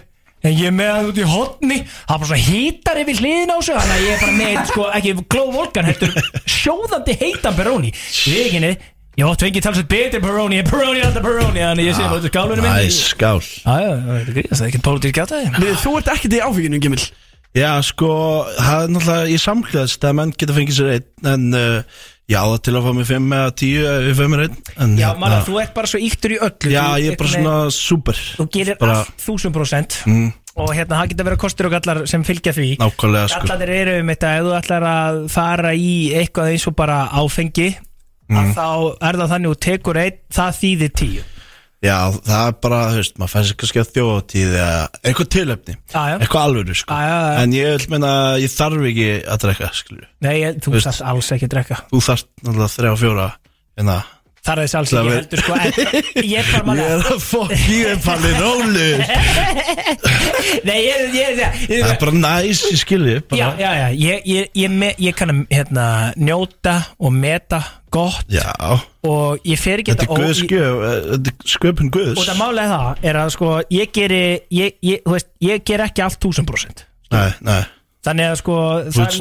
En 0.42 0.56
ég 0.58 0.72
er 0.72 0.74
með 0.74 0.90
hann 0.96 1.10
út 1.12 1.20
í 1.22 1.28
hotni 1.30 1.78
Það 1.86 2.16
er 2.16 2.22
bara 2.24 2.30
svona 2.32 2.46
hítar 2.48 3.02
yfir 3.04 3.20
hliðin 3.22 3.54
á 3.54 3.58
sig 3.62 3.78
Þannig 3.78 3.94
að 3.94 4.08
ég 4.08 4.16
er 4.16 4.24
bara 4.24 4.38
með, 4.40 4.58
sko, 4.72 4.88
ekki 4.98 5.14
glóð 5.36 5.52
volkan 5.60 5.90
Heldur 5.92 6.16
sjóðandi 6.50 7.18
heitan 7.22 7.58
Peroni. 7.58 7.94
Vikinni, 8.26 8.72
ég 9.20 9.26
átt 9.28 9.44
fengið 9.44 9.66
talsett 9.66 9.90
betri 9.92 10.22
Peroni 10.24 10.62
En 10.62 10.70
Peroni 10.70 11.02
er 11.02 11.10
alltaf 11.10 11.26
Peroni 11.26 11.60
Þannig 11.66 11.90
ég 11.90 11.98
sé 11.98 12.06
bara 12.06 12.20
út 12.22 12.28
í 12.28 12.32
skálunum 12.32 12.70
skál. 12.96 13.42
Já, 13.42 13.76
já, 13.84 13.92
það 14.06 14.16
er 14.22 14.30
gríðast, 14.32 14.56
það 14.56 14.64
er 14.64 14.70
ekkert 14.72 14.86
pólitísk 14.88 15.16
gætaði 15.20 15.76
Þú 15.84 15.92
ert 16.00 16.14
ekkert 16.16 16.38
í 16.38 16.42
áfenginu, 16.46 16.80
Gimil. 16.86 17.04
Já, 17.52 17.72
sko, 17.84 18.10
það 18.56 18.80
er 18.86 18.92
náttúrulega 18.96 19.28
í 19.28 19.38
samklæðast 19.44 20.06
að 20.08 20.14
menn 20.22 20.30
geta 20.40 20.54
fengið 20.56 20.78
sér 20.78 20.92
einn 20.94 21.28
en 21.28 21.44
uh, 21.60 21.84
ég 22.32 22.40
á 22.40 22.48
það 22.48 22.62
til 22.64 22.76
að 22.80 22.86
fá 22.86 22.92
mig 22.96 23.08
5 23.10 23.26
eða 23.36 23.50
10 23.60 23.90
ef 23.92 24.06
ég 24.08 24.16
fæ 24.16 24.24
mér 24.32 24.44
einn 24.46 24.56
en, 24.56 24.94
Já, 24.96 25.10
hérna, 25.10 25.20
manna, 25.20 25.42
þú 25.44 25.58
ert 25.60 25.74
bara 25.76 25.92
svo 25.92 26.00
yktur 26.00 26.32
í 26.32 26.40
öllu. 26.48 26.72
Já, 26.72 26.86
ég 27.04 27.12
er 27.12 27.20
bara 27.20 27.34
svona 27.34 27.56
super 27.76 28.16
Þú 28.40 28.46
gerir 28.56 28.80
bara, 28.80 29.02
allt 29.04 29.20
þúsund 29.26 29.52
prósent. 29.58 30.00
Mm, 30.08 30.30
Og 30.62 30.72
hérna, 30.76 31.02
það 31.02 31.12
geta 31.12 31.28
verið 31.28 31.40
kostur 31.44 31.68
og 31.68 31.76
gallar 31.76 32.00
sem 32.12 32.24
fylgja 32.28 32.52
því. 32.56 32.70
Nákvæmlega, 32.80 33.28
sko 33.32 33.44
Að 38.32 38.46
Mm. 38.46 38.54
að 38.54 38.56
þá 38.56 38.68
er 39.10 39.18
það 39.22 39.32
þannig 39.36 39.52
og 39.52 39.60
tekur 39.68 39.98
einn, 40.06 40.18
það 40.32 40.58
þýðir 40.62 40.92
tíu 41.02 41.24
Já, 41.82 41.96
það 42.14 42.48
er 42.48 42.56
bara, 42.62 42.80
þú 42.94 42.98
veist, 43.02 43.16
maður 43.18 43.32
fæst 43.34 43.50
sér 43.50 43.58
kannski 43.58 43.80
að 43.82 43.88
þjóðatíð 43.96 44.52
eða 44.54 44.82
eitthvað 45.02 45.30
já. 46.12 46.16
Eitthvað 46.22 46.44
alvöru, 46.46 46.76
sko. 46.78 46.94
En 47.42 47.56
ég 47.58 47.72
vil 47.74 47.88
meina, 47.96 48.12
ég 48.38 48.54
þarf 48.54 48.86
ekki 48.92 49.08
að 49.26 49.40
drekka, 49.46 49.70
skilju 49.80 50.06
Nei, 50.22 50.36
ég, 50.44 50.60
þú 50.62 50.74
Veist. 50.76 50.86
þarf 50.92 51.02
alls 51.10 51.32
ekki 51.34 51.48
að 51.50 51.54
drekka 51.56 51.80
Þú 51.90 52.02
þarft 52.06 52.28
náttúrulega 52.46 52.76
þrjá 52.76 52.94
fjóra 53.02 53.26
en 53.82 53.90
það 53.90 54.04
Það 54.42 54.52
er 54.58 54.60
þess 54.66 54.76
alls 54.80 54.92
ekki 54.98 55.12
heldur 55.14 55.42
sko 55.44 55.54
en, 55.54 55.74
Ég 56.32 56.40
er 56.42 56.48
bara 56.50 56.62
Ég 56.62 56.66
málega 56.66 56.94
er 56.96 57.10
að 57.14 57.20
fokk 57.22 57.52
í 57.54 57.76
þeim 57.86 58.00
palli 58.06 58.32
rólu 58.40 58.88
Nei, 60.66 60.78
ég, 60.82 61.04
ég, 61.14 61.36
ég, 61.38 61.60
ég, 61.70 61.84
Það 61.84 61.92
er 61.92 62.00
bara 62.02 62.14
næs, 62.18 62.64
ég 62.72 62.80
skilji 62.82 63.18
Já, 63.38 63.46
já, 63.60 63.70
já, 63.78 63.86
ég, 64.02 64.26
ég, 64.26 64.50
ég, 64.58 64.80
ég 65.06 65.18
kann 65.20 65.34
að 65.34 65.44
hérna, 65.54 65.86
njóta 66.18 66.76
og 66.98 67.14
meta 67.14 67.62
gott 67.94 68.26
já. 68.32 68.48
og 69.06 69.46
ég 69.46 69.60
fer 69.62 69.82
ekki 69.84 69.94
Þetta 69.94 70.08
er 70.08 70.24
ég- 70.32 70.52
gjöf, 70.56 70.82
eh, 70.88 71.00
þetta 71.12 71.34
er 71.36 71.52
sköpun 71.54 71.92
Guðs. 71.92 72.18
Og 72.22 72.26
það 72.30 72.40
málega 72.40 72.70
það 72.72 73.06
er 73.12 73.20
að 73.22 73.34
sko 73.36 73.52
ég 73.78 73.92
geri, 73.98 74.24
ég, 74.58 74.78
ég, 74.88 75.02
þú 75.06 75.18
veist, 75.18 75.30
ég 75.44 75.66
ger 75.68 75.84
ekki 75.86 76.06
allt 76.06 76.20
1000% 76.24 76.86
Nei, 77.12 77.28
nei, 77.46 77.62
Þannig 78.02 78.32
að 78.32 78.40
sko 78.42 78.56
þú 78.88 78.96
það- 78.98 79.06
ert 79.06 79.20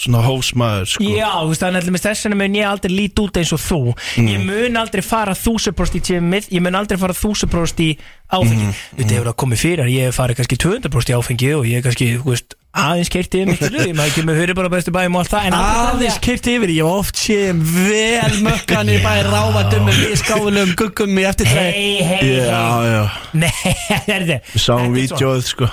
svona, 0.00 0.22
hófsmaður, 0.26 0.88
sko. 0.94 1.04
Já, 1.14 1.28
þú 1.44 1.52
veist, 1.52 1.62
þannig 1.62 1.84
að 1.84 1.94
með 1.94 2.04
þessuna 2.08 2.38
mun 2.40 2.58
ég 2.58 2.66
aldrei 2.70 2.92
líti 2.94 3.22
út 3.24 3.38
eins 3.40 3.52
og 3.54 3.62
þú. 3.62 3.78
Mm. 4.18 4.28
Ég 4.32 4.44
mun 4.48 4.80
aldrei 4.82 5.04
fara 5.06 5.36
þúsupróst 5.38 5.94
í 5.94 6.02
tímið 6.10 6.50
Ég 6.54 6.64
mun 6.64 6.74
aldrei 6.80 6.98
fara 6.98 7.14
þúsupróst 7.14 7.80
í 7.84 7.88
áfengi. 8.34 8.66
Mm. 8.66 8.76
Þetta 8.98 9.14
hefur 9.18 9.30
að 9.30 9.38
komið 9.44 9.62
fyrir 9.62 9.90
Ég 9.92 10.08
hef 10.10 10.18
farið 10.18 10.38
kannski 10.40 10.58
200% 10.64 11.12
í 11.12 11.16
áfengi 11.18 11.50
Og 11.54 11.66
ég 11.68 11.78
hef 11.78 11.84
kannski, 11.86 12.08
þú 12.18 12.32
veist, 12.32 12.56
aðeins 12.74 13.10
keirti 13.14 13.42
yfir 13.44 13.52
miklu 13.52 13.84
Ég 13.84 13.94
maður 13.94 14.10
ekki 14.10 14.24
með 14.26 14.40
fyrir 14.42 14.58
bara 14.58 14.70
bestu 14.72 14.94
bæjum 14.96 15.18
og 15.18 15.22
allt 15.22 15.34
það 15.34 15.46
En 15.50 15.56
Aðeins 15.60 16.16
að- 16.16 16.22
kipti 16.26 16.54
yfir, 16.58 16.72
ég 16.74 16.88
oft 16.90 17.20
séð 17.20 17.60
vel 17.76 18.40
mökkanir 18.48 19.04
bæði 19.04 19.26
ráfatum 19.30 19.86
með 19.86 20.00
skáðulegum 20.24 20.74
guggum 20.80 21.20
í 21.22 21.26
eftirtræði. 21.28 21.76
Hei, 21.76 22.02
hei, 22.02 22.18
hei 22.24 22.32
já, 22.48 23.04
Nei, 23.44 23.52
það 23.86 24.10
er 24.16 24.26
þetta 24.32 24.56
við 24.56 24.64
sáum 24.66 24.96
vídjóð, 24.96 25.44
sko. 25.52 25.70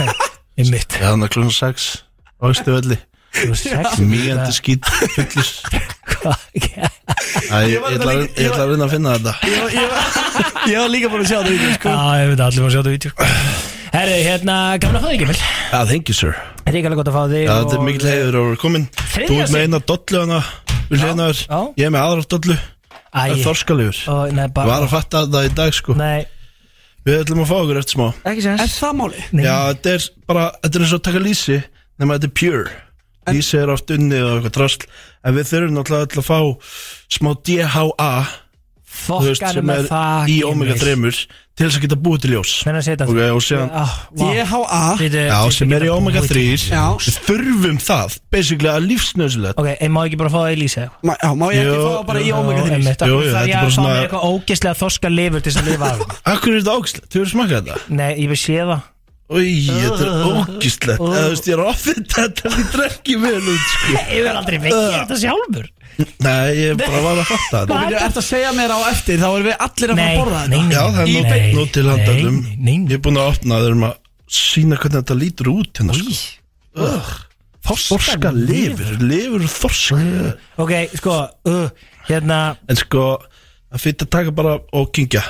Ég 0.60 0.72
mitt 0.72 0.98
Já, 0.98 1.12
þannig 1.12 1.28
að 1.30 1.34
klunum 1.36 1.54
6 1.54 1.86
Ástu 2.50 2.74
öllu 2.80 2.98
Fullus 3.30 3.62
Æ, 7.50 7.58
ég 7.70 7.78
ætla 7.80 8.12
að- 8.12 8.28
ég 8.36 8.50
ætla 8.50 8.64
að 8.66 8.82
að 8.84 8.90
finna 8.90 9.12
þetta. 9.16 9.32
Ég 10.70 10.78
var 10.78 10.88
líka 10.92 11.08
búin 11.10 11.22
að 11.24 11.30
sjá 11.30 11.38
það 11.40 11.50
vídeo, 11.50 11.70
sko. 11.78 11.88
Já, 11.90 12.00
ég 12.20 12.28
veit 12.30 12.40
allir 12.46 12.60
maður 12.64 12.74
sjá 12.74 12.80
þetta 12.82 12.94
vídeo. 12.94 13.12
Herri, 13.90 14.18
hérna, 14.22 14.56
gaman 14.78 14.96
að 14.98 15.02
fá 15.02 15.08
þig 15.10 15.16
ekki 15.16 15.26
vel 15.30 15.38
Já, 15.40 15.78
thank 15.90 16.08
you 16.10 16.14
sir. 16.14 16.34
Þetta 16.60 16.70
er 16.70 16.76
ekki 16.78 16.90
alveg 16.90 17.00
gott 17.00 17.10
að 17.10 17.16
fá 17.16 17.22
þig 17.32 17.40
Já, 17.42 17.54
þetta 17.58 17.74
er 17.74 17.86
mikil 17.88 18.06
heiður 18.10 18.36
að 18.38 18.44
vera 18.46 18.60
komin 18.62 18.84
Þú 19.10 19.38
ert 19.40 19.50
með 19.54 19.64
eina 19.64 19.80
dollu 19.90 20.20
hana 20.20 20.40
Við. 20.90 21.40
Ég 21.80 21.86
er 21.86 21.90
með 21.94 22.04
aðra 22.04 22.26
dollu. 22.34 22.56
Það 23.10 23.32
er 23.34 23.40
þorskalegur. 23.46 23.98
Og, 24.14 24.20
nei, 24.36 24.44
Ég 24.46 24.54
bara, 24.54 24.70
var 24.70 24.86
að 24.86 24.92
fatta 24.94 25.24
þetta 25.26 25.42
í 25.48 25.50
dag 25.58 25.74
sko. 25.74 25.96
Nei, 25.98 26.20
Við 27.06 27.18
ætlum 27.24 27.42
að 27.42 27.50
fá 27.50 27.56
okkur 27.58 27.80
eftir 27.80 27.96
smá. 27.96 28.06
Er 28.30 28.70
það 28.76 28.94
máli? 29.00 29.24
Nei. 29.32 29.44
Já, 29.48 29.56
þetta 29.72 29.94
er 29.96 30.06
bara 30.30 30.44
Þetta 30.62 30.74
er 30.78 30.84
eins 30.86 30.94
og 30.94 31.00
að 31.00 31.04
taka 31.08 31.24
lýsi 31.26 31.58
Nefnum 31.58 32.12
að 32.14 32.20
þetta 32.20 32.30
er 32.30 32.36
pure 32.40 32.70
Lýsi 33.28 33.58
er 33.60 33.68
oft 33.74 33.90
unnið 33.92 34.22
og 34.24 34.36
eitthvað 34.38 34.54
drasl. 34.56 34.86
En 35.24 35.34
við 35.36 35.50
þurfum 35.52 35.74
náttúrulega 35.76 36.06
öll 36.08 36.22
að 36.22 36.30
fá 36.30 36.38
Smá 37.18 37.34
DHA 37.44 38.12
Þú 38.90 39.18
veist 39.22 39.38
Fokkanum 39.40 39.54
sem 39.54 39.66
með 39.70 39.78
er 39.84 39.86
það 39.90 40.30
í 40.32 40.38
omega 40.48 40.74
3 40.80 40.94
Til 41.60 41.66
þess 41.68 41.76
að 41.76 41.82
geta 41.84 41.96
búið 42.00 42.22
til 42.24 42.30
ljós. 42.32 42.50
Hvernig 42.64 42.80
að 42.80 42.86
setja 42.88 43.06
Ok, 43.06 43.18
og 43.36 43.42
síðan 43.44 43.70
DHA 44.18 44.80
Já, 45.28 45.38
sem 45.54 45.72
er 45.76 45.84
í 45.86 45.90
omega 45.92 46.22
3 46.24 46.44
Já. 46.72 46.82
Við 47.04 47.18
þurfum 47.28 47.78
það. 47.84 48.16
Basically 48.34 48.70
að 48.72 48.88
lífsnöðsulegt 48.90 49.60
Ok, 49.62 49.68
en 49.76 49.92
má 49.94 50.00
ekki 50.08 50.18
bara 50.20 50.32
fá 50.32 50.38
það 50.42 50.54
í 50.56 50.58
lýsa 50.64 50.86
Ma, 51.06 51.16
Já, 51.22 51.30
má 51.36 51.46
ég 51.54 51.60
ekki 51.60 51.70
Jú, 51.70 51.84
fá 51.84 51.92
það 51.94 52.06
bara 52.10 52.20
í 52.24 52.32
omega 52.40 52.64
3 52.66 52.78
einmitt. 52.80 53.04
Jú, 53.06 53.18
jú, 53.20 53.30
Það 53.30 53.36
þetta 53.36 53.44
er 53.44 53.50
er 53.50 53.54
að 53.54 53.60
bara 53.60 53.70
fá 53.70 53.76
svona- 53.76 53.92
mér 53.94 54.02
eitthvað 54.08 54.26
ógeðslega 54.32 54.80
þorska 54.82 55.12
lifur 55.14 55.40
til 55.46 55.52
þess 55.52 55.60
að 55.62 55.70
lifa 55.70 55.90
af. 55.90 55.98
Akkur 56.34 56.50
er 56.50 56.60
þetta 56.60 56.76
ágæslegt? 56.80 57.06
Þú 57.12 57.20
hefur 57.20 57.32
smakað 57.36 57.60
þetta? 57.60 57.76
Nei, 58.00 58.10
ég 58.24 58.28
vil 58.34 58.40
sé 58.40 58.56
það 58.64 58.80
Új, 59.30 59.50
þetta 59.70 60.06
er 60.06 60.24
ógíslegt. 60.26 60.98
Þú 60.98 61.10
veist, 61.14 61.46
ég 61.46 61.54
er 61.54 61.60
ofið 61.70 62.00
þetta 62.10 62.50
Ég 62.50 62.70
drekki 62.74 63.14
vel 63.22 63.36
út, 63.38 63.68
sko. 63.74 63.92
Ég 64.10 64.24
vil 64.26 64.32
aldrei 64.34 64.58
vekja 64.64 64.80
þetta 64.96 65.18
sjálfur. 65.22 65.68
Nei, 66.24 66.50
ég 66.56 66.78
bara 66.80 67.00
var 67.04 67.18
að 67.20 67.28
fatta 67.28 67.60
Þú 67.60 67.60
þetta. 67.60 67.78
Veitur, 67.84 67.96
ert 68.06 68.18
að 68.20 68.26
segja 68.26 68.50
mér 68.56 68.72
á 68.74 68.78
eftir? 68.90 69.18
Þá 69.20 69.26
erum 69.30 69.46
við 69.46 69.56
allir 69.66 69.92
að 69.94 70.00
fara 70.00 70.00
Nei, 70.00 70.10
að 70.10 70.20
borða 70.20 70.40
nei, 70.40 70.56
þetta. 70.56 70.66
nei. 70.66 70.74
Já, 70.74 70.82
það 70.90 71.00
er 71.00 71.10
nú 71.10 71.20
Nei, 71.20 71.30
beint 71.30 71.56
nú 71.58 71.64
til 71.76 71.84
handalum 71.90 72.38
nei, 72.40 72.54
nei, 72.56 72.76
nei. 72.80 72.90
Ég 72.90 72.96
er 72.96 73.02
búin 73.06 73.20
að 73.20 73.32
opna 73.34 73.58
þeir 73.64 73.76
að 73.90 73.98
sína 74.40 74.78
hvernig 74.80 74.96
þetta 75.00 75.16
lítur 75.20 75.50
út 75.52 75.82
hérna, 75.82 75.98
sko. 76.00 76.14
Ugh. 76.80 77.10
Þorska 77.70 78.30
lifur, 78.34 78.94
lifur 79.04 79.44
þorska 79.52 79.98
Ok, 80.64 80.72
sko, 80.96 81.16
uh, 81.50 81.66
hérna 82.08 82.38
En 82.70 82.78
sko, 82.80 83.04
það 83.70 83.84
fyrir 83.84 84.06
að 84.06 84.12
taka 84.16 84.34
bara 84.40 84.56
og 84.80 84.88
kingja 84.96 85.22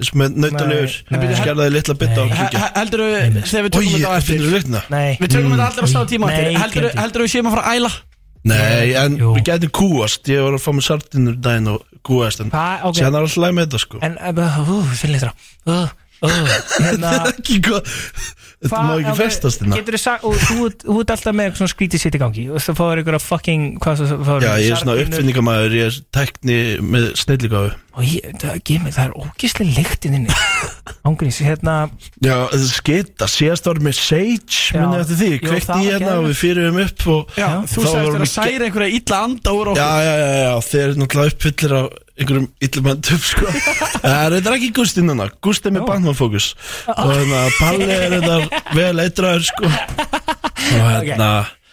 Þess 0.00 0.12
með 0.16 0.38
nautalegur. 0.40 0.94
Skerðaði 1.40 1.72
litla 1.74 1.96
bytta 2.00 2.22
og 2.22 2.30
kingja 2.32 2.68
Heldur 2.78 3.02
við, 3.04 3.40
þegar 3.50 3.66
við 3.66 3.74
tökum 3.74 3.90
þetta 3.94 4.08
á 4.08 4.14
eftir? 4.16 4.46
Við 5.20 5.34
tökum 5.34 5.52
þetta 5.52 5.66
allir 5.66 5.84
á 5.84 5.88
stað 5.92 6.06
tíma 6.14 6.30
eftir. 6.32 6.88
Heldur 6.96 7.26
við 7.26 7.34
séum 7.34 7.50
að 7.50 7.56
fara 7.58 7.66
að 7.68 7.80
æla? 7.80 7.92
Nei, 8.48 8.94
en 8.96 9.18
við 9.20 9.42
getum 9.50 9.72
kúast. 9.76 10.28
Ég 10.32 10.40
var 10.46 10.56
að 10.56 10.62
fá 10.64 10.70
mig 10.72 10.86
sardinur 10.86 11.36
í 11.36 11.42
daginn 11.44 11.72
og 11.74 11.82
kúast 12.06 12.40
En 12.40 12.52
séðan 12.96 13.18
er 13.18 13.26
alltaf 13.26 13.40
læg 13.44 13.56
með 13.56 13.66
þetta 13.66 13.82
sko. 13.82 14.00
En, 14.06 14.16
uh, 14.16 14.94
finn 14.96 15.12
litra. 15.12 15.34
Hérna. 15.68 15.90
Þetta 16.20 17.10
er 17.16 17.28
ekki 17.32 17.60
hvað 17.64 17.86
Þetta 18.60 18.80
má 18.84 18.90
ekki 18.98 19.12
festast 19.16 19.62
hérna. 19.62 19.76
Getur 19.78 19.96
þú 19.96 20.00
sagt, 20.02 20.24
og 20.28 20.34
þú 20.36 20.66
ert- 21.00 21.12
alltaf 21.14 21.36
með 21.36 21.54
svona 21.56 21.72
skrítið 21.72 22.02
sitt 22.02 22.16
í 22.16 22.20
gangi. 22.20 22.42
Og 22.52 22.60
þú 22.60 22.74
fáir 22.76 23.00
ykkur 23.00 23.16
að 23.16 23.24
fucking 23.24 23.62
Já, 23.80 24.50
ég 24.60 24.74
er 24.74 24.82
svona 24.82 24.96
uppfinningamæður, 25.00 25.76
ég 25.78 25.88
er 25.88 25.96
tekni 26.12 26.58
með 26.84 27.06
snilligáðu 27.22 27.72
og 27.96 28.04
ég, 28.06 28.26
það, 28.38 28.58
gef 28.68 28.82
mig, 28.84 28.92
það 28.94 29.06
er 29.08 29.14
ógislega 29.24 29.76
lyktin 29.78 30.16
inni 30.20 30.34
Ángrís, 31.08 31.38
hérna 31.42 31.74
Já, 32.22 32.36
skita, 32.70 33.26
síðast 33.30 33.66
var 33.66 33.80
með 33.82 33.96
Sage 33.98 34.60
Já. 34.70 34.78
Minni 34.84 35.00
eftir 35.00 35.18
því, 35.20 35.30
Jú, 35.32 35.40
kveikti 35.46 35.66
það 35.70 35.80
í 35.80 35.88
var 35.88 35.96
hérna 35.96 36.12
og 36.20 36.28
við 36.28 36.38
fyrirum 36.40 36.78
upp 36.84 37.06
og 37.14 37.34
Já, 37.40 37.48
þú 37.66 37.84
sagðist 37.86 37.96
þér 37.96 38.14
að 38.14 38.22
við 38.24 38.32
særa 38.34 38.68
einhverja 38.68 39.00
illa 39.00 39.20
anda 39.26 39.54
úr 39.56 39.72
okkur. 39.72 39.82
Já, 39.82 40.06
já, 40.06 40.14
já, 40.20 40.30
já, 40.44 40.54
þeir 40.70 40.82
eru 40.86 41.00
náttúrulega 41.02 41.34
uppfyllir 41.34 41.74
á 41.74 41.82
einhverjum 42.20 42.48
illumöndum, 42.68 43.22
sko. 43.24 43.52
Það 44.04 44.18
er 44.20 44.34
þetta 44.36 44.56
ekki 44.58 44.72
Gústi 44.76 45.04
núna, 45.06 45.28
Gústi 45.42 45.70
er 45.70 45.76
með 45.78 45.86
Batman-fókus. 45.88 46.50
Og 46.94 47.14
hérna, 47.14 47.44
Palli 47.58 47.88
er 47.96 48.12
þetta 48.18 48.62
vel 48.76 49.04
eitraður, 49.06 49.48
sko. 49.48 49.70
Og 49.70 50.90
hérna, 50.90 51.30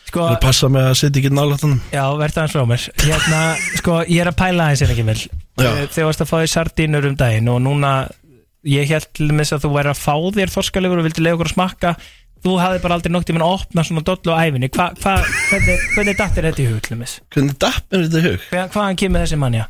Sko- 0.08 0.30
það 0.30 0.38
passa 0.46 0.70
með 0.72 0.86
að 0.88 0.96
setja 1.02 1.20
ekki 1.20 1.34
nálægt 1.36 1.66
hann 1.68 1.74
Já, 1.92 2.04
verður 2.16 2.40
aðeins 2.46 2.54
frá 2.56 2.64
mér. 2.70 2.86
Hérna, 3.04 3.42
sko, 3.82 3.98
ég 4.08 4.24
er 4.24 4.32
að 4.32 4.38
pæla 4.40 4.70
aðeins 4.70 4.86
en 4.88 4.94
ekki 4.96 5.06
vel 5.10 5.20
Þegar 5.58 6.08
varst 6.10 6.24
að 6.24 6.30
fá 6.30 6.38
því 6.38 6.52
sardínur 6.54 7.10
um 7.10 7.18
daginn 7.18 7.52
og 7.52 7.60
núna, 7.66 7.92
ég 8.68 8.90
held 8.92 9.10
til 9.18 9.32
þess 9.32 9.58
að 9.58 9.66
þú 9.66 9.74
væri 9.74 9.94
að 9.94 10.02
fá 10.04 10.16
þér 10.38 10.54
þorskalegur 10.54 11.02
og 11.02 11.08
vildi 11.08 11.26
lega 11.26 11.38
okkur 11.40 11.52
að 11.52 11.58
smakka 11.58 11.94
Þú 12.46 12.58
hafði 12.62 12.82
bara 12.84 12.98
aldrei 12.98 13.14
nokt 13.14 13.32
í 13.32 13.36
að 13.38 13.48
opna 13.48 13.84
svona 13.86 14.04
dollu 14.06 14.36
á 14.36 14.46
æfinni 14.46 14.70
Hva, 14.70 14.92
hva, 15.02 15.16
hvernig, 15.50 15.88
hvernig 15.96 16.20
dattir 16.20 16.46
þetta 16.48 16.62
í 16.64 16.68
hug 16.70 16.84
til 16.86 16.98
mis? 17.00 17.16
Hvernig 17.34 17.58
dapp 17.62 17.96
er 17.96 18.04
þetta 18.06 18.20
í 18.22 18.28
hug? 18.28 18.46
Hva, 18.52 18.66
hvaðan 18.76 19.00
kemur 19.02 19.26
þessi 19.26 19.40
manja? 19.42 19.66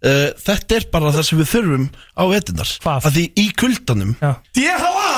Uh, 0.00 0.26
þetta 0.40 0.78
er 0.78 0.88
bara 0.90 1.12
það 1.14 1.28
sem 1.28 1.40
við 1.40 1.52
þurfum 1.52 1.86
á 2.16 2.24
Hvað? 2.24 3.06
Að 3.06 3.14
því 3.14 3.24
í 3.36 3.46
kuldanum 3.62 4.16
Já. 4.18 4.32
DHA 4.56 5.14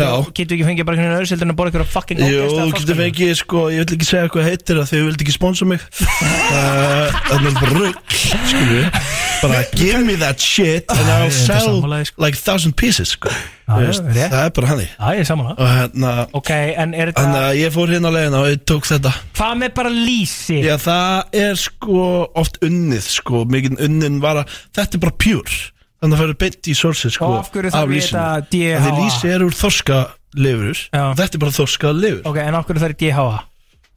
Já, 0.00 0.08
Getur 0.32 0.56
ekki 0.56 0.64
fengið 0.64 0.86
bara 0.88 0.96
einhvern 0.96 1.10
veginn 1.10 1.18
öðrusildur 1.20 1.46
en 1.46 1.52
að 1.52 1.58
borða 1.58 1.72
ykkur 1.72 1.84
að 1.84 1.90
fucking 1.92 2.22
þú 2.22 2.64
getur 2.72 2.96
fengið, 3.02 3.32
sko, 3.42 3.64
ég 3.68 3.84
vil 3.84 3.98
ekki 3.98 4.08
segja 4.08 4.30
hvað 4.32 4.48
heitir 4.48 4.80
það 4.80 4.88
því 4.88 5.02
þú 5.02 5.10
vilt 5.10 5.24
ekki 5.26 5.34
sponsa 5.36 5.68
mig 5.68 5.84
uh, 5.92 7.20
Það 7.28 7.50
er 7.52 7.58
bara 7.60 7.74
rugg, 7.76 8.16
skilju 8.16 9.11
Bara 9.42 9.62
give 9.74 10.00
me 10.06 10.14
that 10.22 10.40
shit 10.40 10.84
and 10.92 11.00
er 11.08 11.24
I'll 11.24 11.30
sell 11.34 11.80
sko. 11.82 12.22
like 12.22 12.36
thousand 12.38 12.76
pieces, 12.78 13.08
sko. 13.16 13.28
Já, 13.28 13.74
Þú 13.74 13.86
veist. 13.86 14.02
Það 14.32 14.44
er 14.44 14.50
bara 14.56 14.68
hannig 14.72 14.88
Já, 14.92 15.06
ég 15.16 15.20
er 15.22 15.28
saman 15.28 15.52
Og 15.56 15.68
hérna, 15.68 16.12
Ok, 16.38 16.50
en 16.52 16.94
er 16.94 17.10
þetta 17.12 17.24
þannig 17.24 17.44
að 17.48 17.58
ég 17.60 17.74
fór 17.74 17.92
hérna 17.94 18.10
á 18.10 18.14
leiðina 18.16 18.40
og 18.42 18.48
ég 18.52 18.64
tók 18.68 18.88
þetta. 18.90 19.12
Hvað 19.38 19.54
með 19.62 19.74
bara 19.78 19.92
lýsi? 19.96 20.58
Já, 20.66 20.74
það 20.82 21.38
er 21.42 21.54
sko 21.62 22.06
oft 22.42 22.58
unnið, 22.62 23.06
sko. 23.18 23.44
Mikið 23.50 23.78
unnin 23.88 24.18
var 24.22 24.42
að, 24.42 24.56
þetta 24.78 24.98
er 24.98 25.04
bara 25.06 25.16
pure. 25.26 25.60
Þannig 26.02 26.16
að 26.16 26.18
það 26.18 26.24
fyrir 26.26 26.38
beint 26.42 26.66
í 26.66 26.74
sources, 26.74 27.14
sko 27.14 27.28
Og 27.30 27.38
af 27.38 27.52
hverju 27.54 27.70
þarf 27.70 27.82
af 27.82 27.94
ég 27.94 28.08
þetta 28.08 28.26
Af 28.26 28.50
Því 28.50 28.90
DHA? 28.90 28.98
lýsi 28.98 29.32
er 29.36 29.44
úr 29.46 29.54
þorska 29.54 29.98
lifur. 30.34 30.78
Já. 30.92 31.04
Þetta 31.20 31.34
er 31.38 31.42
bara 31.46 31.54
þorska 31.58 31.92
lifur. 31.94 32.22
Ok, 32.30 32.38
en 32.42 32.54
okkur 32.58 32.80
þarf 32.82 32.96
ég 32.96 33.12
DHA 33.14 33.40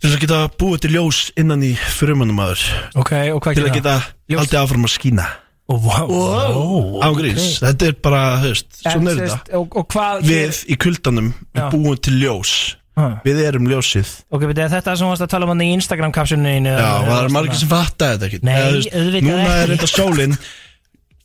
Til 0.01 0.09
þess 0.09 0.17
að 0.17 0.23
geta 0.25 0.39
búið 0.59 0.79
til 0.85 0.91
ljós 0.97 1.19
innan 1.39 1.63
í 1.65 1.71
frumunum 1.95 2.39
aður 2.43 2.63
Ok, 2.99 3.11
og 3.33 3.41
hvað 3.45 3.55
Til 3.57 3.65
að 3.65 3.75
geta 3.79 3.95
Ljós. 4.29 4.39
haldið 4.41 4.59
áfram 4.61 4.85
að 4.87 4.93
skína. 4.95 5.25
Ó, 5.65 5.73
vá, 5.81 5.95
vá, 6.05 7.05
Ángríns, 7.07 7.45
þetta 7.63 7.87
er 7.89 7.95
bara, 8.05 8.19
þú 8.43 8.49
veist, 8.51 8.67
En, 8.85 8.91
svona 8.91 9.13
er 9.15 9.21
sést, 9.23 9.37
þetta. 9.47 9.57
og, 9.57 9.77
og 9.81 9.87
hvað 9.95 10.25
Við 10.29 10.59
í 10.69 10.75
kuldanum, 10.77 11.29
við 11.55 11.61
Já. 11.63 11.69
búum 11.73 11.95
til 12.05 12.13
ljós. 12.21 12.51
Ha. 12.95 13.07
Við 13.25 13.39
erum 13.43 13.65
ljósið. 13.67 14.11
Ok, 14.31 14.45
betur 14.51 14.69
þetta 14.71 14.93
sem 14.95 15.09
varst 15.09 15.25
að 15.25 15.31
tala 15.33 15.47
um 15.47 15.51
hann 15.55 15.63
í 15.65 15.71
Instagram 15.75 16.13
kapsuninu 16.15 16.69
Já, 16.77 16.91
og 17.01 17.09
það 17.09 17.23
er 17.25 17.33
margir 17.35 17.57
sem 17.59 17.71
fatta 17.73 18.11
þetta 18.13 18.29
ekki. 18.29 18.39
Nei, 18.45 18.53
þú 18.61 18.77
veist, 18.77 18.93
auðvitað 18.95 19.25
Núna 19.25 19.41
ekki. 19.47 19.57
er 19.65 19.73
þetta 19.73 19.89
sólin 19.95 20.37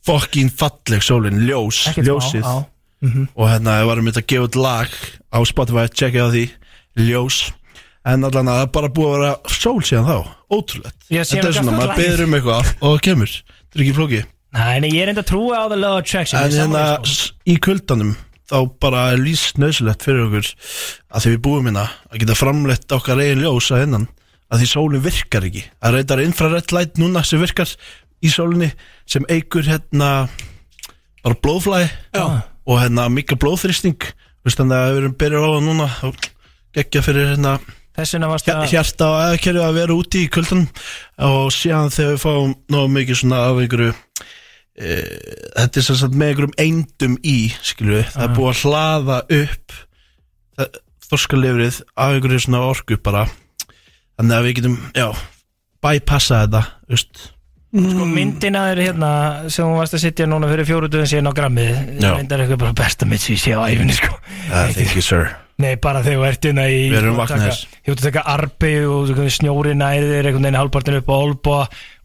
Fokkin 0.01 0.49
falleg 0.49 1.03
sólin, 1.05 1.39
ljós, 1.45 1.83
Ekkert 1.91 2.05
smá, 2.07 2.09
ljósið. 2.09 2.41
já. 2.41 3.27
Og 3.35 3.47
hérna, 3.49 3.77
ég 3.81 3.87
var 3.91 3.97
um 4.01 4.05
þetta 4.09 4.21
að 4.21 4.27
gefa 4.33 4.47
út 4.49 4.55
lag 4.61 4.89
Á 5.31 5.37
Spotify, 5.47 5.85
checka 5.93 6.25
á 6.25 6.29
því 6.33 6.43
Ljós 6.97 7.37
En 8.05 8.23
allan 8.25 8.47
að 8.49 8.55
það 8.57 8.63
er 8.65 8.69
bara 8.73 8.89
búið 8.97 9.11
að 9.11 9.19
vera 9.21 9.33
sól 9.61 9.81
síðan 9.85 10.07
þá 10.09 10.15
Ótrúlegt 10.57 11.03
Já, 11.13 11.21
síðan 11.21 11.27
Þetta 11.27 11.37
er 11.37 11.45
gafst 11.45 11.59
svona, 11.59 11.71
það 11.71 11.77
maður 11.77 11.91
lagið. 11.91 12.01
beður 12.01 12.23
um 12.25 12.35
eitthvað 12.37 12.71
Og 12.81 12.95
það 12.95 13.01
kemur, 13.07 13.33
þetta 13.61 13.77
er 13.77 13.83
ekki 13.85 13.95
flókið 13.99 14.23
Nei, 14.51 14.79
nei, 14.83 14.89
ég 14.91 15.01
er 15.05 15.11
enda 15.13 15.21
að 15.23 15.29
trúa 15.31 15.59
á 15.61 15.65
the 15.71 15.77
law 15.79 15.93
of 15.95 16.01
attraction 16.01 16.39
En 16.41 16.49
ég 16.49 16.55
er 16.57 16.59
hérna 16.65 16.81
sammála 16.81 16.97
því, 16.97 17.11
sko. 17.11 17.29
s- 17.29 17.33
í 17.45 17.55
kuldanum 17.61 18.15
þá 18.51 18.57
bara 18.83 19.03
er 19.13 19.21
lýst 19.21 19.59
nöðsulegt 19.61 20.03
fyrir 20.03 20.25
okkur 20.25 20.47
að 21.15 21.21
því 21.23 21.29
við 21.35 21.41
búum 21.45 21.69
hérna 21.69 21.85
að 22.11 22.17
geta 22.25 22.35
framleitt 22.35 22.91
okkar 22.97 23.21
eigin 23.23 23.45
ljós 23.45 23.69
að 23.71 23.85
innan 23.85 24.07
að 24.51 24.59
því 24.59 24.67
sólinn 24.73 25.05
virkar 25.05 25.45
ekki 25.47 25.61
að 25.79 25.93
reyndar 25.95 26.23
infrarætt 26.25 26.73
light 26.75 26.99
núna 26.99 27.21
sem 27.23 27.39
virkar 27.39 27.71
í 28.19 28.27
sólinni 28.33 28.73
sem 29.07 29.23
eigur 29.31 29.63
hérna 29.69 30.09
bara 31.23 31.37
blóðflæði 31.39 31.87
Já. 32.17 32.25
og 32.67 32.81
hérna 32.81 33.07
mikil 33.13 33.37
blóðþrýsting 33.39 34.01
Þú 34.41 34.49
veist, 34.49 34.57
þannig 34.57 34.73
að 34.81 34.87
ef 34.89 34.93
við 34.95 35.01
erum 35.03 35.15
byrjað 35.21 35.43
á 35.45 35.49
það 35.53 35.65
núna 35.69 35.87
þá 36.01 36.07
geggja 36.75 37.01
fyrir 37.05 37.27
hérna 37.31 37.51
Hjarta 37.97 39.09
og 39.09 39.17
eðkerju 39.31 39.63
að 39.65 39.79
vera 39.81 39.97
úti 39.97 40.25
í 40.25 40.29
kuldanum 40.31 40.69
og 41.27 41.49
síðan 41.55 41.91
þegar 41.91 42.15
við 42.15 42.21
fáum 42.23 42.53
nóg 42.71 42.93
mikið 42.95 43.19
svona 43.19 43.41
af 43.49 43.59
einhverju 43.61 43.91
e, 43.91 44.95
þetta 45.57 45.81
er 45.81 45.87
sem 45.87 45.99
sagt 45.99 46.15
með 46.15 46.31
einhverjum 46.31 46.55
eindum 46.63 47.17
í 47.27 47.37
skilju 47.59 48.05
það 48.13 48.23
er 48.27 48.37
búið 48.37 48.53
að 48.53 48.61
hlaða 48.63 49.19
upp 49.41 49.81
þorskalifrið 51.11 51.81
af 51.99 52.15
einhverju 52.15 52.45
svona 52.45 52.63
orku 52.69 52.97
bara. 53.03 53.27
Þannig 54.19 54.37
að 54.37 54.47
við 54.47 54.57
getum, 54.59 54.79
já 54.95 55.07
bypassa 55.81 56.43
þetta, 56.43 56.65
veist. 56.91 57.23
Sko 57.71 58.05
myndina 58.05 58.65
er 58.73 58.81
hérna 58.83 59.11
sem 59.51 59.63
hún 59.63 59.77
varst 59.79 59.95
að 59.95 60.03
sitja 60.03 60.27
núna 60.27 60.49
fyrir 60.51 60.67
fjóru 60.67 60.89
döðum 60.91 61.07
síðan 61.07 61.31
á 61.31 61.37
grammið 61.37 61.69
Já. 62.03 62.09
myndar 62.19 62.43
eitthvað 62.43 62.59
bara 62.65 62.75
besta 62.81 63.07
mitt 63.07 63.23
sem 63.23 63.37
ég 63.37 63.43
sé 63.45 63.53
á 63.55 63.63
æfinni 63.63 63.95
sko. 63.95 64.11
Uh, 64.51 64.67
thank 64.75 64.91
you 64.91 65.03
sir 65.05 65.31
Nei, 65.61 65.75
bara 65.83 66.01
þegar 66.05 66.17
þú 66.21 66.27
ert 66.31 66.47
hérna 66.49 66.65
í 66.71 66.79
Við 66.91 66.97
erum 67.01 67.19
að 67.21 67.31
taka- 67.35 67.55
Þú 67.85 67.93
ert 67.93 68.01
að 68.01 68.07
taka 68.09 68.23
arbi 68.35 68.73
og 68.87 69.11
snjóri 69.37 69.75
næðir 69.77 70.25
einhvern 70.25 70.45
veginn 70.47 70.59
halvpartin 70.61 70.97
upp 71.01 71.11
á 71.11 71.15
olbúa 71.21 71.61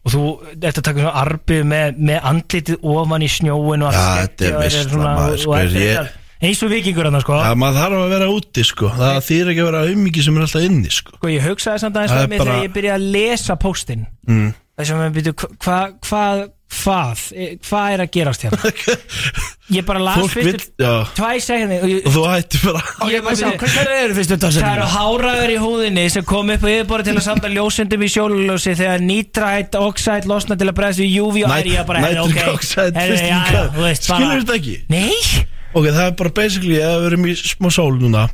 og 0.07 0.13
þú 0.13 0.21
ert 0.61 0.77
að 0.77 0.85
taka 0.87 0.99
svona 1.01 1.15
arbi 1.25 1.57
með, 1.67 1.97
með 2.11 2.29
andlitið 2.31 2.77
ofan 2.83 3.25
í 3.25 3.29
snjóin 3.33 3.83
og 3.83 3.89
allt 3.91 3.99
skeggi 4.37 4.53
þetta 4.61 5.01
maður, 5.03 6.09
eins 6.37 6.59
og 6.61 6.69
vikingur 6.69 7.07
hann 7.09 7.21
sko. 7.23 7.33
Já, 7.41 7.53
maður 7.57 7.79
þarf 7.81 7.97
að 8.03 8.11
vera 8.13 8.27
úti 8.29 8.63
sko. 8.67 8.91
Það 8.93 9.15
þýr 9.25 9.49
ekki 9.51 9.61
að 9.63 9.69
vera 9.71 9.79
auðmikið 9.87 10.27
sem 10.27 10.37
er 10.37 10.43
alltaf 10.45 10.65
inni 10.67 10.91
sko. 10.93 11.15
Sko 11.17 11.31
ég 11.33 11.47
hugsaði 11.47 11.81
samt 11.81 11.97
aðeins 11.97 12.13
með 12.13 12.29
mig 12.29 12.37
bara- 12.43 12.51
þegar 12.51 12.67
ég 12.67 12.73
byrjaði 12.77 12.97
að 12.99 13.07
lesa 13.17 13.55
póstinn. 13.63 14.05
Mm. 14.27 14.53
þessum 14.77 14.99
við 15.01 15.15
byrju 15.17 15.33
hvað 15.57 15.95
hvað 16.05 16.43
hvað? 16.73 17.21
Eh, 17.35 17.53
hvað 17.63 17.93
er 17.95 18.03
að 18.03 18.11
gerast 18.17 18.43
hérna? 18.45 18.71
Ég 19.77 19.83
bara 19.83 19.99
las 19.99 20.31
fyrstu 20.31 20.87
tvæ 21.17 21.29
segjandi 21.43 21.77
og 21.83 22.07
Og 22.07 22.13
þú 22.15 22.21
hætti 22.31 22.59
bara 22.63 22.81
ég 23.11 23.25
bara 23.25 23.35
Sjá, 23.35 23.49
hvað 23.59 23.73
hvað 23.75 23.91
eru 23.97 24.15
fyrstu 24.15 24.37
Það 24.39 24.69
eru 24.69 24.87
háraður 24.93 25.51
í 25.51 25.57
húðinni 25.59 26.05
sem 26.13 26.23
kom 26.27 26.53
upp 26.53 26.63
á 26.63 26.69
yfirborði 26.71 27.09
til 27.09 27.17
að 27.19 27.25
sanda 27.25 27.51
ljósundum 27.51 28.05
í 28.07 28.09
sjóluljósi 28.13 28.77
þegar 28.79 29.03
nitrætt 29.03 29.75
oxide 29.81 30.31
losna 30.31 30.55
til 30.59 30.69
að 30.71 30.77
bregðast 30.79 31.03
við 31.03 31.17
UV 31.25 31.41
og 31.49 31.55
er 31.57 31.69
ég 31.73 31.89
bara 31.89 32.05
heyrðu, 32.05 32.25
Nitric 32.31 32.47
ok, 32.47 32.55
oxide 32.55 32.87
í 32.87 33.29
bara- 33.51 33.93
Skilur 33.99 34.41
þetta 34.45 34.57
ekki? 34.61 34.77
Nei, 34.93 35.45
Ok, 35.75 35.85
það 35.91 36.03
er 36.07 36.13
bara 36.23 36.33
basically 36.33 36.77
ef 36.79 36.93
við 37.03 37.07
erum 37.11 37.25
í 37.27 37.33
smá 37.37 37.67
sól 37.75 37.93
núna 37.99 38.27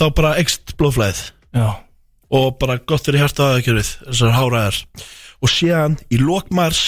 þá 0.00 0.04
bara 0.16 0.30
ekst 0.40 0.72
blóðflæðið. 0.80 1.20
Já, 1.54 1.66
og 2.34 2.46
bara 2.58 2.78
gott 2.82 3.04
fyrir 3.06 3.20
hjarta 3.22 3.50
aðeikjörið 3.52 3.90
þessar 4.08 4.32
háraðar 4.34 4.78
og 5.44 5.52
síðan 5.52 5.98
í 6.10 6.18
lok 6.24 6.48
mars 6.56 6.80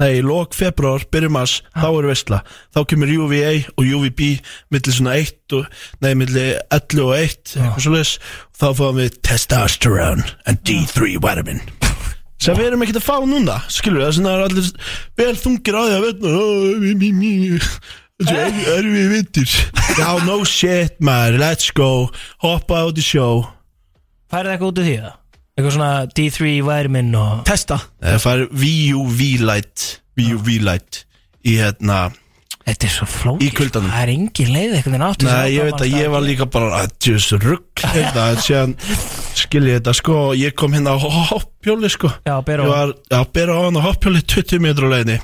nei, 0.00 0.18
í 0.18 0.24
lok 0.24 0.54
februar, 0.56 1.04
byrjum 1.12 1.36
mars 1.36 1.58
þá 1.76 1.88
er 1.88 2.08
veistla, 2.10 2.40
þá 2.74 2.80
kemur 2.90 3.12
UVA 3.16 3.52
og 3.76 3.82
UVB 3.98 4.22
millir 4.74 4.96
svona 4.96 5.16
1 5.20 5.56
og, 5.58 5.66
nei, 6.04 6.12
millir 6.18 6.56
11 6.74 7.02
og 7.04 7.12
1 7.16 7.56
eitthvað 7.56 7.82
svo 7.86 7.94
leis, 7.96 8.14
og 8.52 8.60
þá 8.60 8.68
fáum 8.80 9.02
við 9.02 9.20
testosterone 9.26 10.26
and 10.46 10.62
D3 10.66 11.16
vitamin. 11.16 11.62
Sem 12.42 12.56
við 12.58 12.68
erum 12.68 12.82
ekkert 12.84 13.00
að 13.00 13.06
fá 13.06 13.16
núna 13.24 13.60
skilur 13.72 14.02
við, 14.04 14.18
það 14.20 14.34
er 14.34 14.48
allir 14.50 14.72
vel 15.16 15.36
þungir 15.40 15.78
á 15.78 15.82
því 15.82 15.94
að 15.94 16.04
veitna 16.04 16.34
þessu 18.16 18.72
erum 18.72 18.94
við 18.96 19.10
vittir 19.12 19.50
já, 19.96 20.08
no 20.24 20.40
shit 20.48 21.00
maður, 21.04 21.40
let's 21.42 21.72
go. 21.76 22.08
Hoppa 22.44 22.86
út 22.88 23.00
í 23.00 23.04
sjó. 23.04 23.28
Færið 24.32 24.54
eitthvað 24.54 24.70
út 24.70 24.80
af 24.80 24.86
því 24.86 24.96
það? 25.02 25.16
Eitthvað 25.56 25.72
svona 25.72 25.90
D3 26.12 26.52
vitamin 26.66 27.14
og 27.16 27.42
Testa. 27.48 27.80
Það 28.04 28.22
fær 28.26 28.46
VUV 28.52 29.20
light 29.40 29.84
VUV 30.16 30.50
light 30.66 31.06
í 31.46 31.56
hérna 31.56 32.10
Þetta 32.66 32.86
er 32.88 32.90
svo 32.90 33.06
flókið. 33.06 33.42
Í 33.46 33.54
kuldanum. 33.54 33.90
Það 33.94 34.02
er 34.02 34.10
engin 34.10 34.48
leið 34.50 34.72
eitthvað 34.74 34.94
en 34.96 35.02
áttu 35.06 35.26
Nei, 35.28 35.50
ég 35.54 35.68
veit 35.68 35.82
að 35.84 35.92
ég 35.94 36.08
var 36.10 36.24
líka 36.24 36.46
bara 36.50 36.80
að 36.80 36.94
djus 37.04 37.28
rugg 37.38 37.84
hérna, 37.94 38.24
síðan 38.42 38.72
skil 39.38 39.62
ég 39.68 39.78
þetta 39.78 39.94
sko 39.94 40.16
og 40.24 40.32
ég 40.40 40.56
kom 40.58 40.74
hérna 40.74 40.96
á 40.96 40.98
hoppjóli 40.98 41.90
sko. 41.94 42.10
Já, 42.26 42.34
bera 42.48 42.64
á. 42.64 42.64
Ég 42.66 42.72
var, 42.72 42.94
já, 43.14 43.20
bera 43.38 43.54
á 43.54 43.60
hann 43.68 43.78
á 43.78 43.86
hoppjóli 43.86 44.24
20 44.34 44.64
metru 44.66 44.90
á 44.90 44.92
leiðinni 44.96 45.20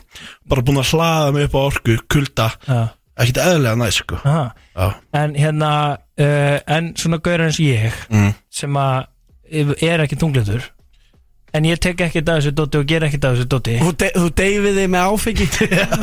bara 0.55 0.65
búin 0.69 0.79
að 0.85 0.93
hlaða 0.95 1.35
mig 1.35 1.49
upp 1.49 1.59
á 1.59 1.61
orku, 1.65 1.99
kulda. 2.15 2.49
Já, 2.63 2.81
ekkert 3.25 3.43
eðlega 3.43 3.81
næ 3.83 3.91
sko. 3.99 4.23
Aha. 4.23 4.47
Já, 4.79 4.87
En 5.19 5.35
hérna, 5.43 5.73
uh, 6.23 6.57
en 6.79 6.93
svona 6.95 7.19
gauður 7.19 7.49
eins 7.49 7.59
og 7.59 7.67
ég 7.67 8.05
mm. 8.07 8.31
sem 8.63 8.79
að 8.87 9.11
er 9.53 10.05
ekki 10.07 10.17
tunglindur. 10.21 10.65
En 11.53 11.67
ég 11.69 11.77
tek 11.85 12.01
ekkert 12.01 12.31
af 12.33 12.39
þessu 12.41 12.53
dóti 12.57 12.79
og 12.81 12.87
ger 12.89 13.05
ekkert 13.05 13.27
af 13.29 13.35
þessu 13.37 13.49
dóti 13.53 13.75
Þú, 13.77 13.91
de 14.01 14.07
þú 14.17 14.29
deyfið 14.41 14.79
þig 14.81 14.87
með 14.95 15.03
áfengi. 15.13 15.47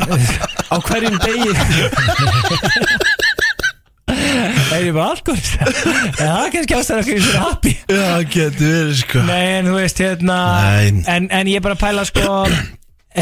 Á 0.74 0.76
hverjum 0.86 1.18
degi? 1.24 1.52
Er 4.70 4.84
ég 4.86 4.94
bara 4.94 5.14
alkoholist? 5.14 5.58
En 6.20 6.28
það 6.28 6.44
er 6.44 6.52
kannski 6.54 6.76
ástæður 6.78 7.02
okkur 7.04 7.18
í 7.18 7.24
svona 7.26 7.46
happy. 7.48 7.74
Já, 7.90 8.10
getur 8.34 8.74
verið 8.74 8.96
sko. 9.02 9.24
Nei, 9.26 9.46
en 9.58 9.70
þú 9.70 9.76
veist, 9.80 10.02
hérna 10.06 10.38
Nei. 10.60 11.04
en, 11.16 11.30
en 11.40 11.50
ég 11.50 11.64
bara 11.66 11.78
að 11.78 11.84
pæla 11.84 12.06
sko 12.10 12.26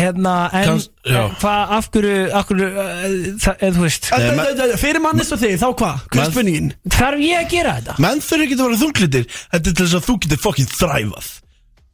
hérna, 0.02 0.34
en, 0.54 0.68
Kanns- 0.70 0.90
já. 1.06 1.20
en 1.26 1.36
hvað, 1.42 1.72
af 1.78 1.90
hverju, 1.94 2.16
af 2.40 2.46
hverju, 2.50 2.68
uh, 2.68 2.86
það, 3.44 3.56
eða 3.62 3.74
þú 3.78 3.84
veist 3.86 4.10
Æ, 4.12 4.18
æ, 4.18 4.32
æ, 4.38 4.68
æ, 4.68 4.78
Fyrir 4.82 5.02
mannis 5.04 5.32
og 5.36 5.40
þig, 5.42 5.56
þá 5.62 5.68
hvað? 5.82 6.04
Hvað 6.08 6.22
er 6.22 6.24
Men- 6.24 6.32
spurningin? 6.36 6.70
Þarf 6.98 7.24
ég 7.26 7.38
að 7.44 7.50
gera 7.56 7.76
þetta? 7.80 7.98
Menn 8.06 8.22
þurfi 8.26 8.48
ekki 8.48 8.58
að 8.60 8.64
vera 8.68 8.82
þunglitir 8.84 9.26
Þetta 9.34 9.70
er 9.72 9.74
til 9.74 9.86
þess 9.86 9.98
að 10.00 10.08
þú 10.10 10.18
getur 10.26 10.44
fokkin 10.46 10.72
þræfað 10.74 11.32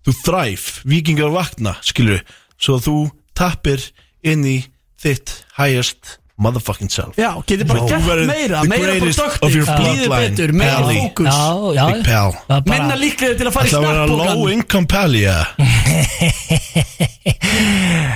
Þú 0.03 0.15
þræf, 0.25 0.65
vikingar 0.93 1.31
vakna 1.33 1.75
Skilur, 1.81 2.23
svo 2.59 2.77
að 2.79 2.85
þú 2.89 2.97
tappir 3.39 3.85
inn 4.23 4.43
í 4.45 4.57
þitt 5.03 5.31
highest 5.57 6.17
motherfucking 6.43 6.91
self. 6.93 7.15
Já, 7.19 7.29
getur 7.49 7.69
bara 7.69 7.85
gert 7.89 8.05
meira, 8.29 8.63
meira 8.69 8.97
produktiv, 9.01 9.65
bloodline, 9.69 10.09
betur, 10.13 10.53
meira 10.59 10.81
fókus. 10.89 11.29
Já, 11.29 11.73
já. 11.77 11.85
Big 11.93 12.03
pal. 12.07 12.35
Það 12.49 12.65
bara- 12.67 12.73
Minna 12.73 12.99
líklega 12.99 13.37
til 13.39 13.47
að 13.49 13.55
fara 13.57 13.67
í 13.67 13.73
Það 13.73 13.87
vera 13.87 14.05
low 14.11 14.19
snappbókan 14.21 14.53
income 14.57 14.87
pally 14.93 15.23
ja. 15.29 15.39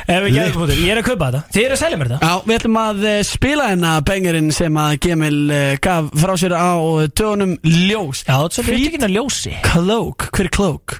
Ef 0.07 0.23
við 0.23 0.35
gerum 0.35 0.63
þetta, 0.63 0.77
ég 0.81 0.91
er 0.93 1.01
að 1.01 1.07
kaupa 1.07 1.29
þetta. 1.31 1.41
Þið 1.55 1.65
er 1.65 1.73
að 1.75 1.81
selja 1.81 1.99
mér 1.99 2.11
þetta. 2.11 2.27
Já, 2.29 2.45
við 2.47 2.57
ætlum 2.59 2.79
að 2.81 3.03
eh, 3.11 3.17
spila 3.27 3.67
hérna 3.71 3.95
bengarinn 4.07 4.51
sem 4.55 4.79
að 4.81 4.99
Gemil 5.07 5.39
eh, 5.53 5.73
gaf 5.83 6.07
frá 6.23 6.33
sér 6.39 6.55
á 6.57 6.69
tögunum 7.11 7.57
Ljós. 7.63 8.23
Já, 8.27 8.37
þetta 8.47 8.65
er 8.67 8.79
ekki 8.79 9.03
að 9.07 9.15
ljósi. 9.17 9.53
Cloak, 9.67 10.29
hver 10.31 10.49
er 10.49 10.53
Cloak? 10.57 10.97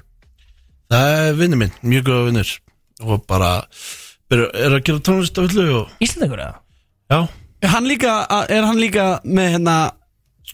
Það 0.88 1.14
er 1.18 1.34
vinnu 1.36 1.58
minn, 1.60 1.74
mjög 1.84 2.06
góða 2.06 2.26
vinnur 2.30 2.50
Og 3.04 3.24
bara 3.28 3.50
er, 4.32 4.40
að 4.72 4.78
gera 4.86 5.02
tónlist 5.04 5.36
af 5.38 5.50
hullu 5.50 5.66
og, 5.82 5.90
Íslandegur 6.02 6.40
eða? 6.46 6.56
Já. 7.10 7.28
Er 7.62 7.68
hann 7.72 7.86
líka, 7.88 8.26
er 8.48 8.62
hann 8.66 8.78
líka 8.78 9.20
með 9.24 9.48
hérna 9.56 9.76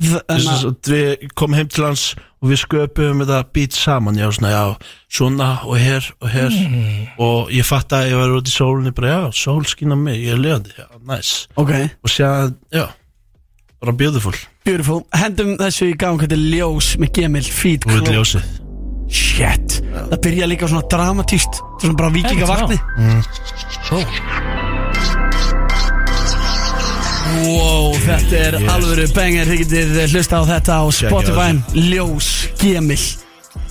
þ- 0.01 0.23
Þess 0.29 0.47
hérna- 0.47 0.71
að 0.71 0.93
við 0.95 1.29
komum 1.35 1.55
heim 1.59 1.69
til 1.69 1.85
hans 1.85 2.15
og 2.43 2.49
við 2.51 2.59
sköpum 2.65 3.21
þetta 3.25 3.41
beat 3.53 3.73
saman. 3.73 4.15
Já, 4.17 4.31
svona, 4.33 4.51
já, 4.51 4.77
svona 5.11 5.49
og 5.65 5.77
hér 5.79 6.11
og 6.23 6.29
hér 6.31 6.51
Mm. 6.51 7.09
og 7.19 7.49
ég 7.51 7.65
fatt 7.65 7.89
að 7.93 8.11
ég 8.11 8.17
var 8.17 8.29
út 8.39 8.47
í 8.49 8.55
sólinni 8.55 8.95
bara, 8.95 9.09
já, 9.09 9.33
sól 9.33 9.65
skína 9.65 9.97
mig, 9.99 10.21
ég 10.25 10.33
er 10.33 10.39
lefandi 10.39 10.71
já, 10.79 10.87
nice. 11.07 11.47
Ok, 11.57 11.71
og 12.05 12.11
sér, 12.11 12.55
já, 12.73 12.89
bara 13.81 13.93
beautiful. 13.93 14.33
Beautiful. 14.65 15.05
Hendum 15.13 15.57
þessu 15.59 15.93
í 15.93 15.97
gang, 15.99 16.19
þetta 16.21 16.33
er 16.33 16.39
Ljós 16.57 16.97
með 16.97 17.13
Gemil, 17.13 17.43
Feed 17.45 17.85
og 17.87 17.93
við 17.93 18.05
Cloak 18.05 18.15
ljósið. 18.15 18.45
Shit, 19.11 19.83
það 19.93 20.21
byrja 20.23 20.47
líka 20.49 20.67
svona 20.67 20.89
dramatíst 20.89 21.61
Svona 21.81 21.95
bara 21.97 22.11
vikingavakni 22.11 22.79
Wow, 27.25 27.95
þetta 28.05 28.41
er 28.51 28.57
alvöru 28.69 29.05
banger 29.17 29.49
Þið 29.49 29.61
getið 29.63 29.95
hlusta 30.13 30.41
á 30.41 30.43
þetta 30.49 30.75
á 30.77 30.85
Spotify. 30.93 31.47
Ljós, 31.89 32.29
Gemil 32.61 33.01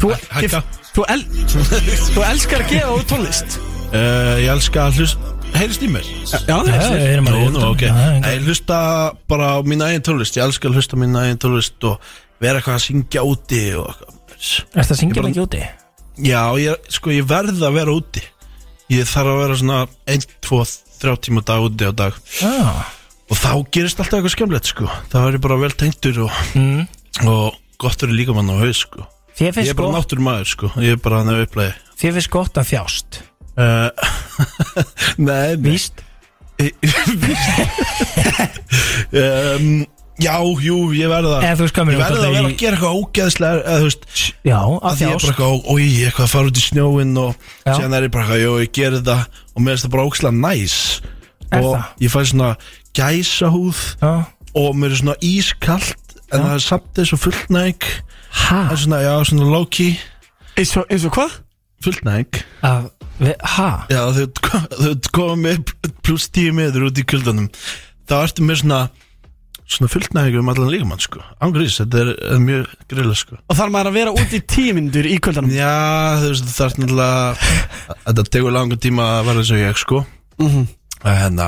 Þú, 0.02 0.10
Hækka. 0.34 0.62
þú, 0.96 1.06
el, 1.14 1.22
þú 2.16 2.24
elskar 2.28 2.64
að 2.64 2.72
gefa 2.74 2.96
út 2.98 3.06
tónlist? 3.12 3.58
Uh, 3.94 4.40
ég 4.42 4.50
elska 4.52 4.88
að 4.88 4.98
hlust 5.02 5.30
heyrist 5.54 5.84
í 5.86 5.90
mér? 5.94 6.08
Já, 6.48 6.56
að 6.58 7.60
ok. 7.70 7.84
Já, 7.86 7.94
já, 7.94 8.32
ég 8.34 8.48
hlusta 8.48 8.80
bara 9.30 9.52
á 9.54 9.58
mín 9.68 9.84
eigin 9.86 10.02
tónlist. 10.08 10.40
Ég 10.40 10.48
elska 10.48 10.72
að 10.72 10.80
hlusta 10.80 10.98
á 10.98 11.02
mín 11.04 11.14
eigin 11.20 11.40
tónlist 11.44 11.86
og 11.88 12.02
vera 12.42 12.58
eitthvað 12.60 12.80
að 12.80 12.86
syngja 12.88 13.26
úti 13.30 13.62
og 13.78 13.92
eitthvað. 13.94 14.18
Er 14.74 14.88
það 14.90 14.96
Ég 14.96 15.00
syngja 15.04 15.20
bara- 15.22 15.30
mikið 15.30 15.46
úti? 15.46 15.62
Já, 16.26 16.42
ég, 16.64 16.90
sko, 16.98 17.14
ég 17.14 17.30
verð 17.30 17.62
að 17.70 17.78
vera 17.78 17.94
úti. 18.02 18.26
Ég 18.92 19.08
þarf 19.14 19.30
að 19.36 19.40
vera 19.44 19.62
svona 19.62 19.80
1, 20.18 20.28
2, 20.50 20.60
3 21.06 21.16
tíma 21.28 21.46
dag 21.46 21.70
úti 21.70 21.86
á 21.88 21.94
dag. 21.94 22.18
Já 22.42 23.03
Og 23.34 23.40
þá 23.40 23.52
gerist 23.74 23.98
alltaf 23.98 24.20
eitthvað 24.20 24.36
skemmlegt, 24.36 24.68
sko. 24.70 24.86
Það 25.10 25.24
verður 25.26 25.42
bara 25.48 25.56
vel 25.64 25.74
tengtur 25.74 26.20
og, 26.28 26.36
mm. 26.54 26.84
og 27.26 27.56
gott 27.82 28.04
verður 28.04 28.20
líka 28.20 28.36
mann 28.38 28.52
á 28.54 28.62
haus, 28.62 28.84
sko. 28.86 29.08
Ég 29.42 29.50
er 29.50 29.74
bara 29.74 29.88
gott 29.88 29.96
náttur 29.98 30.22
maður, 30.22 30.52
sko. 30.52 30.70
Ég 30.78 30.94
er 30.94 31.02
bara 31.02 31.24
hann 31.24 31.34
að 31.34 31.48
upplæði 31.48 31.74
Þér 31.98 32.14
finnst 32.20 32.32
gott 32.34 32.60
að 32.62 32.70
þjást. 32.70 33.18
Uh, 33.58 33.90
Nei, 35.28 35.58
nei. 35.58 35.72
Víst? 35.72 36.04
Um, 39.14 39.86
Já, 40.22 40.38
jú, 40.62 40.78
ég 40.94 41.10
verð 41.10 41.32
að 41.34 41.46
Eða 41.48 41.58
þú 41.58 41.66
veist 41.66 41.76
hvað 41.76 41.88
mér 41.88 41.96
Ég 41.96 42.02
verð 42.04 42.18
langar 42.20 42.28
að 42.28 42.36
vera 42.36 42.50
að 42.50 42.60
gera 42.62 42.78
eitthvað 42.78 42.98
ógeðslega 43.00 43.78
veist, 43.82 44.04
Já, 44.46 44.60
að 44.60 44.84
að 44.86 45.00
því 45.00 45.08
ég 45.08 45.10
er 45.10 45.18
bara 45.18 45.24
þjást 45.24 45.30
eitthvað, 45.32 45.56
oi, 45.74 45.86
eitthvað 46.04 46.26
að 46.26 46.34
fara 46.34 46.52
út 46.52 46.60
í 46.60 46.66
snjóin 46.68 47.14
og 47.24 47.32
Já. 47.34 47.74
síðan 47.74 47.96
er 47.98 48.06
ég 48.06 48.14
bara 48.14 48.26
eitthvað, 48.28 48.44
jú, 48.44 48.52
ég 48.62 48.74
ger 48.78 48.98
þetta. 49.00 49.18
Og 49.54 49.64
mér 49.64 49.74
finnst 49.74 49.88
það 49.88 49.94
bara 49.96 50.06
ógeðslega 50.06 50.38
næs 50.44 50.78
Er 51.54 51.64
og 51.64 51.76
það? 51.76 51.86
ég 52.06 52.14
fæ 52.14 52.20
svona 52.32 52.52
gæsahúð 52.98 53.84
Já 54.02 54.14
og 54.54 54.76
mér 54.78 54.92
er 54.94 55.00
svona 55.00 55.16
ískalt 55.26 56.12
en 56.34 56.44
það 56.44 56.52
er 56.56 56.62
samt 56.68 56.90
þessu 57.00 57.18
fullnæg 57.24 57.88
Ha? 58.34 58.60
það 58.68 58.72
er 58.76 58.80
svona, 58.84 59.00
já, 59.06 59.14
svona 59.30 59.48
low-key 59.54 59.92
Eins 60.58 60.72
og, 60.78 60.86
eins 60.94 61.04
og 61.10 61.14
hvað? 61.16 61.34
fullnæg 61.86 62.40
Að, 62.66 62.86
við, 63.20 63.34
ha? 63.56 63.68
já, 63.90 64.02
þau 64.14 64.28
þau 64.78 65.10
koma 65.14 65.36
með 65.48 65.74
pluss 66.06 66.30
tíu 66.34 66.54
meður 66.58 66.88
út 66.92 67.02
í 67.02 67.06
kuldanum 67.10 67.50
þá 68.10 68.14
ertu 68.24 68.46
með 68.46 68.62
svona 68.64 68.80
svona 69.74 69.90
fullnæg 69.94 70.38
um 70.42 70.50
allan 70.54 70.70
líkamann, 70.74 71.02
sko 71.02 71.22
ángrís, 71.42 71.78
þetta 71.82 72.02
er, 72.04 72.10
er 72.36 72.42
mjög 72.46 72.72
grilla, 72.94 73.16
sko 73.18 73.38
Og 73.50 73.58
þarf 73.58 73.74
maður 73.74 73.90
að 73.94 73.98
vera 74.00 74.14
út 74.22 74.34
í 74.38 74.42
tímyndur 74.54 75.10
í 75.10 75.18
kvöldanum 75.24 75.54
Já, 75.56 75.74
þú 76.22 76.30
veist, 76.34 76.50
það 76.54 76.66
er 76.68 76.78
náttúrulega 76.84 77.36
Þetta 78.06 78.26
tegur 78.38 78.54
langan 78.58 78.82
tíma 78.86 79.10
að 79.20 79.30
vera 79.32 79.42
eins 79.46 79.54
og 79.58 79.62
ég, 79.66 79.82
sko 79.82 80.04
Mhm. 80.42 80.64
Að, 81.04 81.40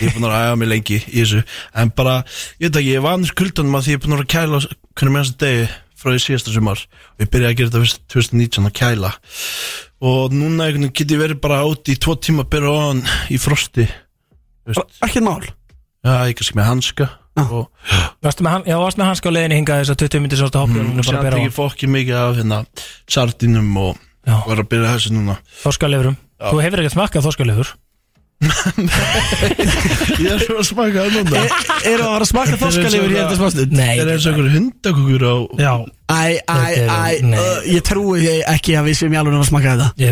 ég 0.00 0.08
er 0.08 0.16
búin 0.16 0.26
að 0.28 0.36
æfa 0.38 0.56
mig 0.60 0.70
lengi 0.70 0.98
í 1.02 1.20
þessu. 1.20 1.44
En 1.82 1.92
bara, 1.98 2.16
ég 2.62 2.68
veit 2.68 2.80
ekki, 2.80 2.92
ég 2.94 3.04
var 3.04 3.16
annars 3.18 3.34
kuldanum 3.38 3.78
að 3.78 3.86
því 3.86 3.94
ég 3.94 4.00
er 4.00 4.04
búin 4.06 4.18
að 4.18 4.26
kæla 4.36 4.60
Hvernig 5.00 5.14
með 5.14 5.24
þessu 5.24 5.38
degi 5.40 5.64
frá 6.00 6.10
því 6.12 6.20
síðasta 6.24 6.52
sumar. 6.54 6.82
Og 7.16 7.24
ég 7.24 7.30
byrjaði 7.32 7.50
að 7.50 7.58
gera 7.58 7.70
þetta 7.70 7.82
fyrst 7.84 8.02
2019 8.14 8.68
að 8.70 8.76
kæla. 8.80 9.10
Og 10.00 10.32
núna 10.32 10.70
get 10.88 11.10
ég 11.12 11.20
verið 11.20 11.40
bara 11.42 11.64
út 11.68 11.90
í 11.92 11.96
tvo 12.00 12.14
tíma 12.16 12.46
að 12.46 12.52
byrja 12.54 12.70
á 12.72 12.78
hann 12.88 13.02
í 13.28 13.40
frosti 13.40 13.84
Ekkert 14.70 15.24
mál? 15.26 15.42
Já, 16.00 16.14
ég 16.30 16.36
kannski 16.38 16.56
með 16.56 16.68
hanska 16.70 17.08
Og 17.40 17.68
Varstu 18.24 18.44
með, 18.44 18.50
han- 18.54 18.64
já, 18.68 18.76
varstu 18.80 19.00
með 19.00 19.10
hanska 19.10 19.28
á 19.28 19.32
leiðinni 19.36 19.58
hingað 19.60 19.82
þess 19.82 19.92
að 19.94 20.00
20 20.04 20.22
myndir 20.24 20.40
sástu 20.40 20.60
hoppið 20.60 20.80
mm, 20.82 20.98
og 21.00 21.22
bera 21.24 21.36
á 21.36 21.40
ekki 21.40 21.52
fokki 21.56 21.90
mikið 21.90 22.16
af 22.20 22.38
hérna 22.40 22.58
Sardinum 23.08 23.70
og 23.80 24.00
var 24.26 24.60
að 24.60 24.68
byrja 24.72 24.94
þessu 24.96 25.12
núna. 25.14 25.36
Þorskalefurum 25.62 26.16
Þú 26.40 26.62
hefur 26.64 26.82
ekkert 26.82 26.96
smakkað 26.96 27.26
þorskalefur 27.28 27.72
Ég 28.40 30.30
er 30.32 30.40
svo 30.40 30.56
að 30.62 30.66
smaka 30.70 31.02
það 31.04 31.16
núna. 31.18 31.40
Eru 31.84 32.04
að 32.06 32.12
vera 32.14 32.24
að 32.24 32.28
smaka 32.30 32.56
þorskalifur 32.60 33.12
hér 33.12 33.26
til 33.28 33.36
smástund? 33.36 33.74
Nei. 33.76 33.90
Það 33.90 34.04
er 34.04 34.12
eins 34.14 34.24
og 34.24 34.30
einhverju 34.32 34.52
hundakukur 34.54 35.22
á 35.28 35.34
Já. 35.60 35.74
Æ, 36.10 36.22
æ, 36.40 36.56
Þetta 36.80 36.96
æ, 36.96 37.42
ég 37.70 37.84
trúi 37.86 38.32
ekki 38.48 38.72
að 38.80 38.88
við 38.88 38.96
sem 38.98 39.12
ég 39.12 39.20
alveg 39.20 39.36
að 39.36 39.50
smaka 39.50 39.74
þetta. 39.76 39.88
Ég, 40.00 40.10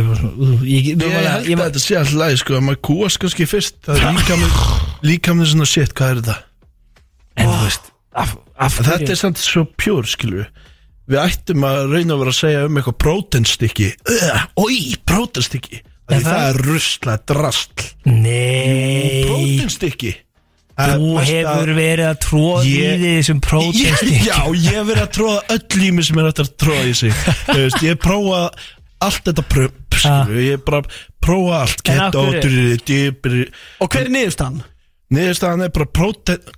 ég, 0.69 0.91
ég, 0.93 1.01
Ég 1.01 1.17
held 1.17 1.57
að 1.57 1.65
þetta 1.65 1.83
sé 1.83 1.97
alltaf 1.99 2.19
lægi 2.21 2.43
sko 2.43 2.59
að 2.59 2.67
maður 2.69 2.83
kúast 2.91 3.21
kannski 3.25 3.49
fyrst. 3.49 3.81
Það 3.89 3.95
er 4.05 4.05
líka 5.09 5.31
með 5.35 5.53
svona 5.55 5.69
shit, 5.73 5.97
hvað 5.97 6.13
er 6.13 6.21
þetta? 6.23 6.37
En 7.39 7.49
þú 7.49 7.59
veist 7.65 7.93
Þetta 8.59 9.13
er 9.15 9.19
samt 9.19 9.41
svo 9.41 9.65
pjór, 9.79 10.09
skilur 10.11 10.43
við 10.43 10.49
Við 11.09 11.21
ættum 11.23 11.63
að 11.65 11.79
reyna 11.95 12.17
að 12.17 12.23
vera 12.23 12.33
að 12.35 12.39
segja 12.43 12.65
um 12.69 12.79
eitthvað 12.81 12.97
prótenstykki 13.05 13.87
Ói, 14.61 14.81
prótenstykki 15.09 15.81
Er 16.09 16.23
Það, 16.25 16.39
er 16.49 16.59
rusla, 16.65 17.15
drastl 17.29 17.85
Nei. 18.09 19.27
Prótenstykki 19.29 20.15
Þú 20.79 21.09
hefur 21.27 21.73
verið 21.75 22.05
að 22.07 22.19
tróða 22.23 22.61
í 22.65 22.75
því 22.79 23.09
þessum 23.19 23.41
prótestik 23.43 24.13
Já, 24.29 24.37
ég 24.55 24.77
hef 24.79 24.87
verið 24.89 25.03
að 25.03 25.13
tróða 25.17 25.41
öll 25.57 25.85
í 25.85 25.91
mig 25.97 26.07
sem 26.07 26.21
er 26.23 26.29
hægt 26.31 26.43
að 26.45 26.51
tróða 26.63 26.85
í 26.87 26.93
sig. 27.01 27.17
Veist, 27.51 27.81
Ég 27.83 27.97
hef 27.97 28.01
prófað 28.05 28.47
allt 29.09 29.27
þetta 29.27 29.45
prömp 29.51 29.99
Ég 29.99 30.53
hef 30.55 30.63
bara 30.69 30.83
prófað 31.25 31.57
allt. 31.65 31.83
Hverju- 31.89 32.43
dyrri, 32.45 32.79
dýpri 32.87 33.45
Og 33.83 33.91
hver 33.91 34.07
er 34.07 34.13
niðurstaðan? 34.15 34.61
Niðurstaðan 35.19 35.67
er 35.67 35.75
bara 35.75 35.91
próten 35.99 36.55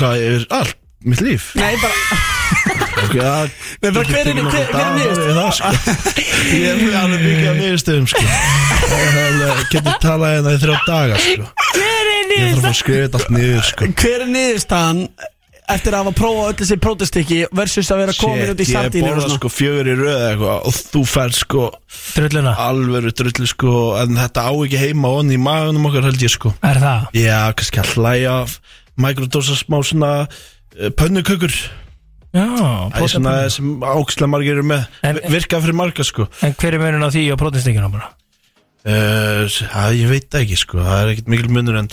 Hvað 0.00 0.24
er 0.30 0.46
allt? 0.56 0.76
Mitt 1.04 1.20
líf? 1.24 1.50
Nei, 1.56 1.74
bara 1.80 1.94
Nei, 3.80 3.90
bara 3.90 4.04
hver 4.04 4.28
er- 4.28 4.36
hver- 4.36 4.68
hver 4.68 4.90
niðurstaðan? 4.98 5.38
það, 5.38 5.52
sko. 5.56 5.70
Ég 6.52 6.82
er 6.84 6.96
alveg 7.00 7.22
mikið 7.24 7.48
af 7.48 7.58
niðurstöðum 7.60 8.08
sko. 8.10 8.24
Ég 9.00 9.62
getur 9.72 9.96
talað 10.02 10.34
hérna 10.36 10.52
í 10.52 10.60
þrjá 10.60 10.76
daga 10.88 11.20
sko. 11.24 11.48
Hver 11.72 12.10
er 12.14 12.30
Ég 12.30 12.54
þarf 12.56 12.68
að 12.70 12.76
skrifa 12.80 13.04
þetta 13.06 13.20
allt 13.20 13.32
niður 13.34 13.64
sko. 13.70 13.88
Hver 14.02 14.24
er 14.26 14.30
niðurstaðan 14.34 15.00
eftir 15.70 15.94
að 15.94 16.02
hafa 16.04 16.12
prófað 16.18 16.46
öll 16.50 16.58
þessi 16.60 16.76
prótestykki 16.84 17.36
versus 17.54 17.90
að 17.94 18.00
vera 18.02 18.14
komin 18.18 18.52
út 18.52 18.60
í 18.60 18.66
Shit, 18.66 18.94
ég 18.98 19.04
og 19.04 19.08
borða 19.08 19.24
svona 19.24 19.36
sko 19.38 19.50
fjögur 19.54 19.90
í 19.90 19.96
röð 20.00 20.22
eitthvað 20.28 20.64
og 20.70 20.78
þú 20.90 21.02
fær 21.06 21.34
sko 21.36 21.66
Drulluna 22.16 22.54
alvöru 22.66 23.12
drullu 23.20 23.46
sko 23.50 23.74
en 24.02 24.18
þetta 24.18 24.46
á 24.50 24.52
ekki 24.52 24.80
heima 24.82 25.12
onni 25.20 25.38
í 25.38 25.42
magunum 25.42 25.86
okkar 25.90 26.08
held 26.10 26.24
ég 26.26 26.32
sko 26.34 26.50
Er 26.66 26.80
það? 26.82 27.06
Já, 27.22 27.38
kannski 27.60 27.82
að 27.84 27.92
hlæja 27.94 28.34
mikrodósa 29.00 29.54
smá 29.62 29.78
svona 29.86 30.10
pönnukökur 30.96 31.52
Já, 32.30 32.46
Það 32.46 33.02
er 33.02 33.08
svona 33.10 33.30
próteinpönnu. 33.34 33.50
sem 33.50 33.70
ákslega 33.82 34.28
margir 34.30 34.52
eru 34.54 34.62
með 34.70 34.84
En- 35.02 35.20
Virka 35.32 35.58
fyrir 35.60 35.74
marga 35.74 36.04
sko 36.06 36.28
En 36.46 36.54
hver 36.54 36.74
er 36.76 36.78
munun 36.78 37.02
á 37.02 37.10
því 37.10 37.24
og 37.34 37.38
prótestikinu 37.42 37.90
bara? 37.90 38.12
uh, 38.86 39.44
Það 39.50 39.96
ég 39.98 40.08
veit 40.12 40.28
það 40.30 40.44
ekki 40.46 40.58
sko 40.62 40.78
Það 40.78 41.00
er 41.02 41.10
ekkert 41.14 41.28
mikil 41.34 41.50
munur 41.50 41.78
en 41.82 41.88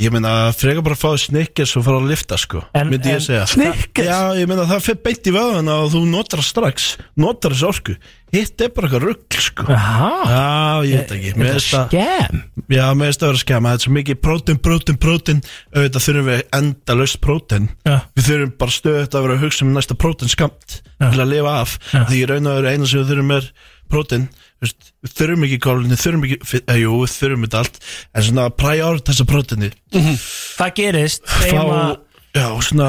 Ég 0.00 0.08
meina 0.14 0.30
frekar 0.56 0.80
bara 0.86 0.94
að 0.96 1.02
fá 1.02 1.10
snikkers 1.20 1.74
og 1.76 1.84
fara 1.84 1.98
að 2.00 2.06
lifta 2.08 2.38
sko 2.40 2.62
En- 2.72 2.88
Myndi 2.88 3.10
ég 3.10 3.18
en- 3.18 3.26
segja 3.26 3.46
Snickers? 3.50 4.06
Já, 4.08 4.20
ég 4.38 4.46
meina 4.48 4.64
það 4.70 4.80
fyrir 4.86 5.02
beint 5.04 5.26
í 5.26 5.34
vöðuna 5.34 5.74
og 5.84 5.90
þú 5.92 6.04
notar 6.08 6.38
það 6.40 6.48
strax 6.54 6.86
Notar 7.20 7.50
þessu 7.52 7.68
orku 7.68 7.96
Hitt 8.32 8.60
er 8.62 8.68
bara 8.74 8.86
eitthvað 8.88 9.04
rugl 9.08 9.40
sko. 9.42 9.64
Já, 9.66 10.84
ég 10.86 11.00
veit 11.00 11.12
ekki. 11.16 11.32
Mér 11.40 11.48
finnst 11.56 11.72
það- 11.74 11.88
Skem 11.90 12.42
Já, 12.70 12.84
mér 12.94 13.08
finnst 13.10 13.20
það 13.20 13.26
að 13.26 13.32
vera 13.32 13.42
skema 13.42 13.70
Þetta 13.72 13.80
er 13.80 13.86
svo 13.86 13.94
mikið 13.96 14.20
prótein, 14.26 14.58
prótein, 14.66 14.98
prótein 15.02 15.40
auðvitað 15.74 16.04
þurfum 16.06 16.28
við 16.30 16.42
enda 16.60 16.94
laust 17.00 17.20
prótein 17.24 17.68
Já. 17.86 17.96
Við 18.16 18.28
þurfum 18.28 18.52
bara 18.62 18.76
stöðut 18.76 19.16
að 19.18 19.24
vera 19.26 19.34
að 19.38 19.42
hugsa 19.46 19.64
um 19.66 19.72
næsta 19.74 19.96
prótein 19.98 20.30
skamt 20.30 20.76
Já. 21.00 21.10
til 21.10 21.20
að 21.24 21.30
lifa 21.32 21.54
af. 21.60 21.78
Já. 21.92 22.04
Því 22.06 22.20
ég 22.22 22.28
raun 22.30 22.46
og 22.46 22.60
veru 22.60 22.70
eina 22.74 22.86
sem 22.86 23.00
við 23.02 23.10
þurfum 23.14 23.34
er 23.38 23.50
prótein 23.90 24.28
Veist, 24.60 24.90
Við 25.00 25.12
þurfum 25.16 25.44
ekki 25.48 25.58
kólunni, 25.64 25.96
þurfum 25.96 26.24
ekki 26.28 26.38
fi- 26.44 26.62
eh, 26.68 26.76
Jú, 26.84 26.92
við 27.00 27.12
þurfum 27.16 27.44
þetta 27.46 27.58
allt. 27.64 27.78
En 28.14 28.22
svona 28.22 28.50
prioritæsa 28.52 29.24
próteini 29.24 29.70
Það 29.90 30.74
gerist 30.76 31.22
segjum 31.26 31.64
Fá, 31.64 31.80
að 31.80 31.96
já, 32.36 32.46
svona 32.68 32.88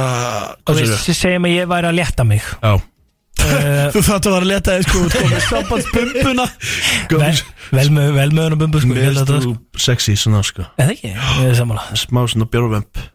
Hvað 0.67 0.81
segirðu? 0.81 1.15
segjum 1.15 1.47
að 1.47 1.55
ég 1.55 1.69
væri 1.71 1.87
að 1.89 1.97
létta 1.97 2.25
mig. 2.27 2.41
Já 2.61 2.73
Þú 3.91 4.03
þátt 4.05 4.27
að 4.27 4.33
vera 4.35 4.41
að 4.41 4.49
leta 4.51 4.75
þig 4.75 4.83
sko 4.87 5.01
út 5.01 5.15
komið 5.17 5.41
sambandsbumbuna 5.47 6.45
vel, 7.11 8.29
með 8.35 8.43
að 8.45 8.57
bumbu 8.61 8.81
sko, 8.83 8.91
Mér 8.91 9.01
finnst 9.09 9.31
þú 9.31 9.53
sexy 9.81 10.13
svona 10.19 10.41
sko. 10.45 10.67
Eða 10.77 10.95
ekki, 10.95 11.11
ég 11.15 11.49
er 11.49 11.57
sammála. 11.57 11.83
Smá 11.99 12.21
svona 12.29 12.47
bjórvemp 12.51 13.01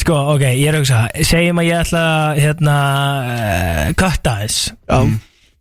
Sko, 0.00 0.16
ok, 0.34 0.44
ég 0.56 0.66
er 0.70 0.76
að 0.76 0.82
hugsa. 0.82 1.00
Segjum 1.26 1.60
að 1.62 1.68
ég 1.68 1.82
ætla 1.84 2.04
hérna, 2.38 2.76
uh, 3.28 3.82
Kötta 3.98 4.38
þess 4.42 4.70
Já. 4.72 5.00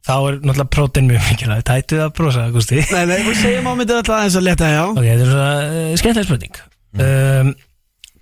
Þá 0.07 0.13
er 0.15 0.37
náttúrulega 0.39 0.71
prótein 0.71 1.09
mjög 1.09 1.25
mikilvægt. 1.27 1.65
Tættu 1.67 1.97
það 1.99 2.05
að 2.05 2.13
brosa, 2.15 2.43
Gusti 2.53 2.77
Nei, 2.79 3.01
nei, 3.09 3.17
við 3.25 3.39
segjum 3.41 3.67
á 3.67 3.73
myndið 3.75 3.97
alltaf 3.99 4.15
aðeins 4.21 4.37
að 4.39 4.45
leta, 4.47 4.69
já. 4.71 4.83
Ok, 4.87 5.03
þetta 5.03 5.25
er 5.25 5.31
svona 5.33 5.49
uh, 5.67 5.89
skemmtileg 5.99 6.29
spurning. 6.29 6.61
Um, 6.97 7.49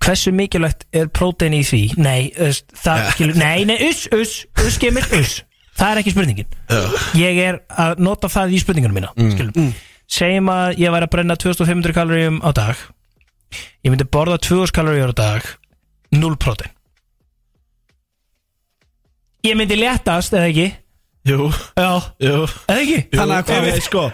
Hversu 0.06 0.30
mikilvægt 0.30 0.84
er 0.94 1.08
prótein 1.10 1.54
í 1.56 1.64
því? 1.66 1.80
Nei, 1.98 2.30
uss, 2.46 2.62
það, 2.78 3.00
Ja. 3.02 3.10
skilur, 3.16 3.38
nei, 3.40 3.64
nei, 3.66 3.76
uss, 3.88 4.04
uss, 4.14 4.36
uss, 4.62 4.78
gemir, 4.82 5.06
uss 5.18 5.40
Það 5.76 5.90
er 5.92 6.00
ekki 6.00 6.12
spurningin 6.14 6.46
Ég 7.18 7.40
er 7.42 7.58
að 7.74 7.98
nota 8.06 8.30
það 8.32 8.54
í 8.56 8.60
spurningunum 8.62 8.96
mína 9.00 9.10
mm. 9.18 9.50
mm. 9.50 9.72
Segjum 10.06 10.48
að 10.52 10.78
ég 10.78 10.94
væri 10.94 11.08
að 11.08 11.12
brenna 11.16 11.36
2500 11.42 11.96
kaloríum 11.96 12.38
á 12.46 12.50
dag 12.56 12.86
Ég 13.84 13.90
myndi 13.92 14.06
borða 14.06 14.38
2000 14.46 14.72
kaloríur 14.78 15.12
á 15.12 15.16
dag 15.18 15.50
0 16.14 16.38
prótein 16.38 16.70
Ég 19.46 19.54
myndi 19.58 19.76
léttast, 19.78 20.32
eða 20.34 20.48
ekki? 20.50 20.68
Jú, 21.26 21.50
Já, 21.76 21.90
jú 22.22 22.34
eða 22.46 22.78
ekki? 22.80 22.98
Jú, 23.10 23.18
Þannig 23.18 23.36
að 23.36 23.46
hvað 23.50 23.66
við- 23.66 23.84
sko 23.90 24.04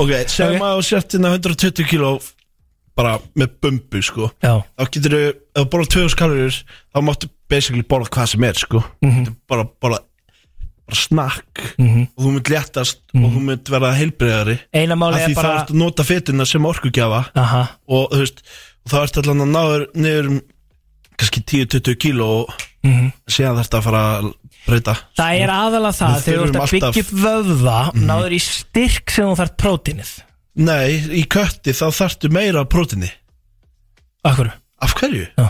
Ok, 0.00 0.12
segjum 0.32 0.56
Ok. 0.56 0.64
að 0.64 0.78
þú 0.78 0.84
sért 0.88 1.14
inn 1.18 1.26
á 1.28 1.30
120 1.36 1.84
kíló 1.92 2.10
bara 2.98 3.16
með 3.38 3.52
bumbu, 3.64 4.02
sko. 4.04 4.30
Já, 4.44 4.54
þá 4.78 4.88
getur 4.94 5.14
þú, 5.16 5.20
ef 5.32 5.60
þú 5.60 5.68
borða 5.72 5.92
2000 5.96 6.18
kalorir 6.20 6.56
þá 6.92 7.04
máttu 7.06 7.30
basically 7.52 7.84
borða 7.88 8.10
hvað 8.12 8.32
sem 8.32 8.48
er, 8.48 8.58
sko. 8.60 8.82
Mhm. 9.04 9.36
bara 9.48 9.64
borða 9.64 10.02
bara 10.82 10.98
snakk. 10.98 11.62
Mhm. 11.78 12.08
og 12.16 12.24
þú 12.24 12.32
mynd 12.34 12.50
léttast 12.52 12.98
og 13.14 13.28
þú 13.30 13.40
mynd 13.48 13.70
verða 13.70 13.92
heilbreyðari 13.96 14.58
eina 14.74 14.96
máli 14.98 15.14
af 15.14 15.20
er 15.22 15.28
því 15.28 15.34
bara 15.38 15.48
þá 15.48 15.60
ertu 15.62 15.72
að 15.72 15.78
nota 15.78 16.04
fytina 16.04 16.46
sem 16.46 16.66
orkugjafa. 16.66 17.22
Aha, 17.34 17.62
og 17.88 18.10
þú 18.10 18.18
veist, 18.18 18.42
og 18.84 18.92
þá 18.92 18.98
ertu 19.02 19.22
allan 19.22 19.46
að 19.46 19.54
náður 19.56 19.86
niður 19.94 20.28
um 20.32 20.40
kannski 21.16 21.42
10-20 21.44 21.96
kíló 22.02 22.28
og 22.42 22.54
mhm. 22.82 23.12
síðan 23.28 23.60
þarftu 23.60 23.78
að 23.78 23.86
fara 23.86 24.02
að 24.18 24.32
breyta. 24.66 24.96
Það 25.18 25.40
er 25.42 25.54
aðalega 25.54 25.98
það 25.98 26.18
þegar 26.26 26.42
þú 26.42 26.48
ert 26.48 26.56
að 26.56 26.74
byggja 26.74 26.90
alltaf- 26.90 27.00
upp 27.02 27.14
vöðva 27.22 27.78
náður 27.94 28.36
í 28.36 28.42
styrk 28.42 29.10
sem 29.14 29.30
þú 29.30 29.38
þarf 29.40 29.56
prótínið 29.62 30.12
Nei, 30.54 30.98
í 31.16 31.22
kötti 31.32 31.72
þá 31.72 31.86
þarftu 31.96 32.28
meira 32.34 32.60
af 32.64 32.68
prótini 32.72 33.08
Akkur 34.28 34.50
Af 34.82 34.92
hverju? 34.98 35.24
Já. 35.38 35.48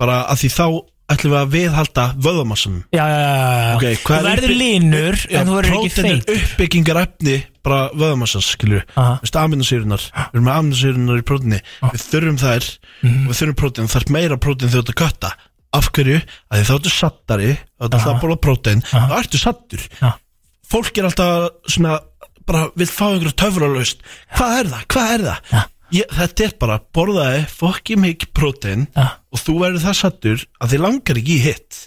Bara 0.00 0.24
að 0.28 0.40
því 0.42 0.48
þá 0.52 0.64
ætlum 1.06 1.30
við 1.32 1.38
að 1.38 1.50
viðhalda 1.54 2.04
vöðvamassanum. 2.18 2.80
Já, 2.90 3.04
já, 3.06 3.18
já, 3.22 3.42
já 3.46 3.74
Ok, 3.76 3.84
hvað 4.02 4.16
Þú 4.18 4.26
er 4.26 4.26
verður 4.40 4.54
línur 4.58 5.18
Já, 5.30 5.36
en 5.40 5.46
þú 5.48 5.54
verður 5.56 5.76
ekki 5.76 5.92
prótein 5.94 6.08
er 6.10 6.18
feit. 6.18 6.32
uppbyggingar 6.50 6.98
efni 7.04 7.36
bara 7.66 7.78
vöðvamassans, 7.94 8.48
skilju 8.56 8.80
Aha. 8.98 9.12
Þú 9.20 9.26
veist, 9.28 9.38
aminosýrunar 9.40 10.04
Við 10.10 10.36
erum 10.36 10.46
með 10.50 10.58
aminosýrunar 10.60 11.22
í 11.22 11.26
prótini 11.30 11.60
Við 11.86 12.04
þurfum 12.10 12.40
þær. 12.42 12.68
Mhm. 13.06 13.22
og 13.22 13.30
við 13.32 13.40
þurfum 13.40 13.58
prótein. 13.62 13.90
Þarf 13.94 14.12
meira 14.18 14.36
prótein 14.42 14.72
þegar 14.72 14.82
þú 14.82 14.84
ert 14.84 14.92
að 14.92 15.00
kötta. 15.04 15.30
Af 15.76 15.90
hverju? 15.94 16.18
Að 16.50 16.58
því 16.60 16.66
þá 16.68 16.74
ertu 16.76 16.92
sattari 16.96 17.50
Þá 17.54 17.86
ertu 17.86 17.96
alltaf 17.96 18.12
að 18.12 18.20
bóla 18.26 18.36
prótein. 18.42 18.82
Þá 18.90 19.16
ertu 19.22 19.40
sattur. 19.40 19.88
Fólk 20.66 20.98
er 20.98 21.06
alltaf 21.06 21.70
svona 21.70 22.00
bara 22.46 22.68
vil 22.76 22.86
fá 22.90 23.06
einhverja 23.12 23.36
töfralaust 23.42 24.04
Hvað 24.36 24.58
er 24.60 24.70
það? 24.74 24.84
Hvað 24.94 25.14
er 25.16 25.24
það? 25.30 25.40
Já. 25.52 25.62
Ég, 25.96 26.06
þetta 26.18 26.44
er 26.48 26.54
bara 26.58 26.76
borðaði 26.94 27.42
fokki 27.46 27.96
mikið 28.02 28.30
prótein 28.34 28.86
Já. 28.96 29.06
og 29.30 29.38
þú 29.38 29.52
verður 29.60 29.84
það 29.86 29.98
sattur 30.00 30.46
að 30.60 30.72
þið 30.72 30.80
langar 30.82 31.20
ekki 31.20 31.36
í 31.36 31.42
hitt 31.44 31.82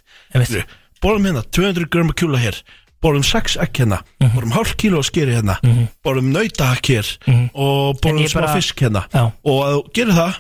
borðum 1.04 1.26
hérna 1.30 1.44
200 1.56 1.90
gröma 1.92 2.16
kjúla 2.16 2.40
hér 2.40 2.62
borðum 3.04 3.24
6 3.28 3.58
ekk 3.64 3.82
hérna 3.84 4.02
Mhm. 4.20 4.32
borðum 4.36 4.52
hálf 4.56 4.74
kíló 4.80 5.04
skeri 5.04 5.36
hérna 5.36 5.58
borðum 6.04 6.32
nautahakk 6.36 6.90
hér 6.94 7.08
og 7.54 7.96
En 7.96 8.00
borðum 8.04 8.24
ég 8.24 8.32
smá 8.32 8.42
bara- 8.42 8.56
fisk 8.56 8.80
hérna 8.84 9.04
Já. 9.14 9.32
og 9.44 9.60
að 9.68 9.74
þú 9.76 9.94
gerir 9.94 10.16
það 10.20 10.34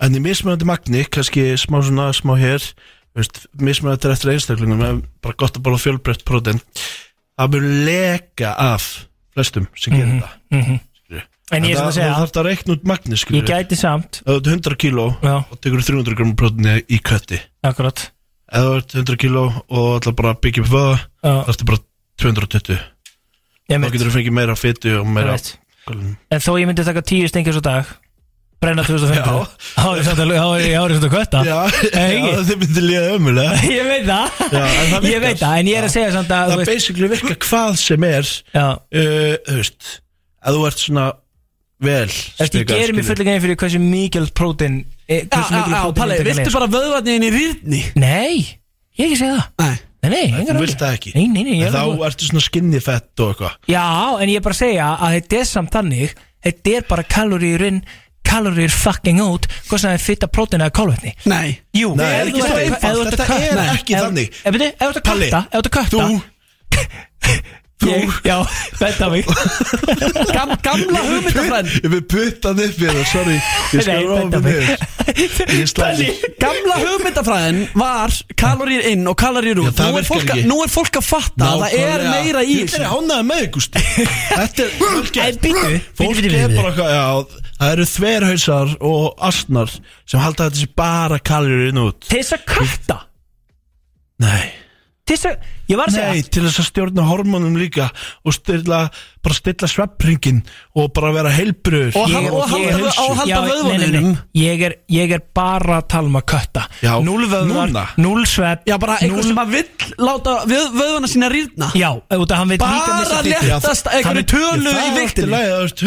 en 0.00 0.12
í 0.14 0.20
mismunandi 0.20 0.64
magni, 0.68 1.04
kannski 1.08 1.44
smá 1.56 1.78
svona 1.82 2.12
smá 2.12 2.34
hér, 2.38 2.60
mismunandi 3.58 4.10
eftir 4.12 4.32
einstaklingum, 4.34 5.02
bara 5.22 5.34
gott 5.38 5.56
að 5.56 5.62
borða 5.64 5.80
fjölbreytt 5.86 6.24
prótein, 6.28 6.60
það 7.38 7.52
mun 7.54 7.84
leka 7.86 8.50
af 8.58 9.06
flestum 9.36 9.68
sem 9.76 9.94
gerir 9.94 10.16
þetta. 10.16 10.30
Mhm. 10.56 10.80
En 11.54 11.62
ég 11.62 11.76
er 11.76 11.78
sem 11.78 11.84
að 11.86 11.92
Það- 11.92 11.94
segja 11.94 12.14
þú 12.16 12.22
þarf 12.26 12.38
að 12.40 12.46
reikna 12.48 12.74
út 12.74 12.84
magni, 12.90 13.16
skilur 13.20 13.38
Ég 13.38 13.46
gæti 13.46 13.76
samt. 13.78 14.16
Ef 14.18 14.26
þú 14.26 14.36
ert 14.40 14.46
100 14.50 14.76
kíló 14.82 15.04
og 15.22 15.60
tekur 15.62 15.82
300 15.86 16.16
gröma 16.18 16.34
prótein 16.34 16.82
í 16.90 16.98
kötti. 16.98 17.38
Akkurat. 17.62 18.10
Ef 18.50 18.64
þú 18.64 18.72
ert 18.80 18.94
100 18.98 19.16
kíló 19.22 19.44
og 19.70 20.00
ætlar 20.00 20.16
bara 20.16 20.34
að 20.34 20.40
byggja 20.42 20.64
upp 20.64 20.72
vöða. 20.74 20.98
Það 21.22 21.48
ertu 21.54 21.64
bara 21.70 21.78
220 22.18 22.78
Ég 23.68 23.80
Þá 23.82 23.90
getur 23.90 24.10
þú 24.10 24.14
fengið 24.14 24.32
meira 24.32 24.54
fytu 24.58 25.00
og 25.00 25.06
meira. 25.06 25.38
En 26.30 26.40
þó 26.42 26.50
ég 26.58 26.66
myndi 26.66 26.84
taka 26.84 27.02
tíu 27.02 27.26
stengjast 27.30 27.58
á 27.58 27.62
dag 27.62 27.86
Brenna 28.62 28.84
2015 28.86 29.20
Já. 29.20 29.44
Þá 29.76 29.84
er 29.84 30.62
ég 30.64 30.96
svona 30.96 31.10
kvötta 31.12 31.42
þið 32.46 32.54
myndir 32.62 32.86
líða 32.86 33.12
ömulega 33.18 33.58
Ég 33.76 33.90
veit 33.90 34.06
það. 34.08 34.40
Það 34.54 35.06
Ég 35.10 35.22
veit 35.26 35.40
það 35.42 35.60
En 35.60 35.70
ég 35.70 35.80
er 35.80 35.88
að 35.88 35.92
segja 35.92 36.14
samt 36.14 36.32
að 36.32 36.52
Það 36.54 36.62
basically 36.70 37.10
virka 37.12 37.36
hvað 37.44 37.78
sem 37.82 38.06
er 38.08 38.32
uh, 38.56 38.74
Þú 38.96 39.60
veist 39.60 39.90
Að 40.46 40.56
þú 40.58 40.66
ert 40.70 40.84
svona 40.86 41.06
vel 41.86 42.08
ég 42.08 42.70
gerir 42.70 42.94
mér 42.96 43.04
fullega 43.04 43.34
einn 43.34 43.42
fyrir 43.44 43.58
hversu 43.60 43.80
mikil 43.82 44.30
prótein 44.32 44.78
Já, 45.04 45.18
eh, 45.18 45.26
Hversu 45.28 45.58
mikil 45.58 45.92
Palli, 45.98 46.16
viltu 46.24 46.54
bara 46.54 46.68
vöðvarniðin 46.72 47.26
í 47.26 47.32
rýrni? 47.34 47.82
Nei, 48.00 48.38
ég 48.96 49.10
ekki 49.10 49.18
segja 49.20 49.42
það. 49.58 49.74
Nei. 50.06 50.22
Nei, 50.32 50.46
Þú 50.46 50.56
vilt 50.62 50.78
það 50.80 50.94
ekki. 50.96 51.12
Nei, 51.16 51.26
nei, 51.34 51.42
nei, 51.44 51.66
Þá 51.66 51.80
alveg- 51.82 52.04
ertu 52.08 52.28
svona 52.30 52.42
skinny 52.44 52.80
fett 52.82 53.22
og 53.22 53.32
eitthvað. 53.34 53.54
Já, 53.70 53.84
en 54.22 54.30
ég 54.30 54.38
er 54.38 54.44
bara 54.46 54.56
að 54.56 54.60
segja 54.62 54.88
að 54.94 55.14
þetta 55.18 55.38
er 55.40 55.48
samt 55.50 55.74
þannig 55.74 56.16
Þetta 56.46 56.74
er 56.78 56.84
bara 56.86 57.02
kaloríur 57.10 57.64
inn 58.26 58.32
Kaloríur 58.32 58.74
fucking 58.74 59.22
út 59.24 59.46
Hvað 59.68 59.78
sem 59.78 59.88
það 59.90 59.96
er 59.96 60.04
fitta 60.06 60.28
prótein 60.28 60.64
eða 60.66 60.74
kálvetni 60.80 61.14
Nei 61.30 61.58
Jú, 61.76 61.94
Nei, 61.96 62.10
ef 62.20 62.26
ekki 62.32 62.42
þú 62.42 62.46
svo 62.46 62.56
ert- 62.56 62.66
einfalt. 62.66 62.84
ef 62.84 62.96
þú 62.96 63.06
ert 63.06 63.12
að 63.12 63.20
Þetta 63.22 63.38
er 63.46 63.60
Nei, 63.60 63.68
ekki 63.76 63.94
ef- 63.96 64.04
þannig. 64.06 64.28
Ef 64.42 64.50
þú 64.56 64.88
ert 64.90 65.00
að 65.00 65.06
Palli, 65.10 65.28
kötta 65.30 65.42
Ef 65.46 65.52
þú 65.52 65.62
ert 65.62 65.66
að 65.66 65.76
kötta 65.78 65.96
Þú 65.96 66.22
Ég, 67.84 68.08
já, 68.24 68.40
þetta 68.80 69.08
mig. 69.12 69.26
Gam, 70.36 70.52
Gamla 70.64 71.00
hugmyndafræðin. 71.04 71.66
Ég 71.84 71.90
vil 71.92 72.00
putta 72.08 72.52
hann 72.52 72.62
upp 72.64 72.78
í 72.80 72.86
það, 72.88 73.00
sorry. 73.10 73.34
Ég 73.76 73.84
skal 73.84 74.06
þetta 74.10 74.40
niður. 74.46 74.84
Ég 75.52 75.68
slæði 75.70 76.06
Gamla 76.40 76.78
hugmyndafræðin 76.80 77.60
var 77.76 78.16
kaloríur 78.40 78.88
inn 78.90 79.04
og 79.10 79.18
kaloríur 79.20 79.60
út. 79.66 79.76
Já, 79.76 79.90
nú, 79.92 80.00
er 80.00 80.08
fólk, 80.08 80.32
nú 80.48 80.58
er 80.64 80.72
fólk 80.72 81.00
að 81.02 81.06
fatta 81.06 81.50
að 81.52 81.66
það 81.66 81.76
er 81.82 82.06
meira 82.08 82.44
í 82.46 82.56
Ég 82.56 82.64
er 82.64 82.72
þessu 82.72 82.92
hánaði 82.94 83.28
með 83.28 83.44
ykkur 83.46 83.68
Þetta 84.40 84.66
er 84.66 84.76
Fólk 84.80 85.20
er 85.20 86.56
bara 86.56 86.72
eitthvað, 86.72 86.94
já, 86.96 87.50
það 87.60 87.74
eru 87.74 87.88
þverhausar 87.92 88.76
og 88.88 89.26
asnar 89.28 89.76
sem 90.08 90.24
halda 90.24 90.48
þetta 90.48 90.62
sé 90.64 90.72
bara 90.80 91.20
kalorir 91.20 91.70
inn 91.74 91.82
og 91.84 91.92
út. 91.92 92.08
Þess 92.08 92.38
að 92.38 92.48
kötta 92.56 93.02
Nei. 94.22 94.48
Þess 95.06 95.28
að, 95.28 95.50
ég 95.68 95.76
var 95.80 95.88
að 95.90 95.96
segja 95.98 96.12
Nei, 96.14 96.22
til 96.22 96.42
þess 96.46 96.60
að 96.62 96.68
stjórna 96.70 97.04
hormónum 97.08 97.56
líka 97.58 97.88
og 98.24 98.34
stilla, 98.36 98.80
bara 99.24 99.34
stilla 99.34 99.68
sveppringin 99.70 100.42
og 100.78 100.92
bara 100.94 101.10
vera 101.16 101.30
heilbröður 101.34 101.96
Og 101.96 102.04
og 102.06 102.10
ég- 102.10 102.30
og 102.96 103.16
halda 103.20 103.40
vöðvunum. 103.46 104.16
Ég 104.36 104.62
er, 104.68 104.74
ég 104.92 105.12
er 105.16 105.22
bara 105.34 105.80
að 105.80 105.88
tala 105.88 106.06
um 106.10 106.16
að 106.20 106.26
kötta. 106.30 106.62
Núl 107.02 107.26
vöðvar, 107.30 107.72
núl 107.98 108.22
svepp 108.26 108.62
Já, 108.68 108.76
bara 108.78 108.96
einhver 109.02 109.22
sem 109.26 109.36
að 109.42 109.50
vill 109.56 109.94
láta 109.98 110.36
vöð, 110.46 110.68
vöðvana 110.76 111.08
sína 111.10 111.28
rýrna. 111.32 111.70
Já, 111.74 111.90
út 112.14 112.30
af 112.30 112.38
hann 112.38 112.48
veit 112.54 112.60
líka 112.60 112.92
Bara 112.96 113.22
léttast 113.26 113.86
einhverju 113.90 114.24
tölu 114.30 114.70
í 114.70 114.90
viktinni 115.00 115.32
Það 115.32 115.44
er 115.46 115.64
eftir 115.66 115.86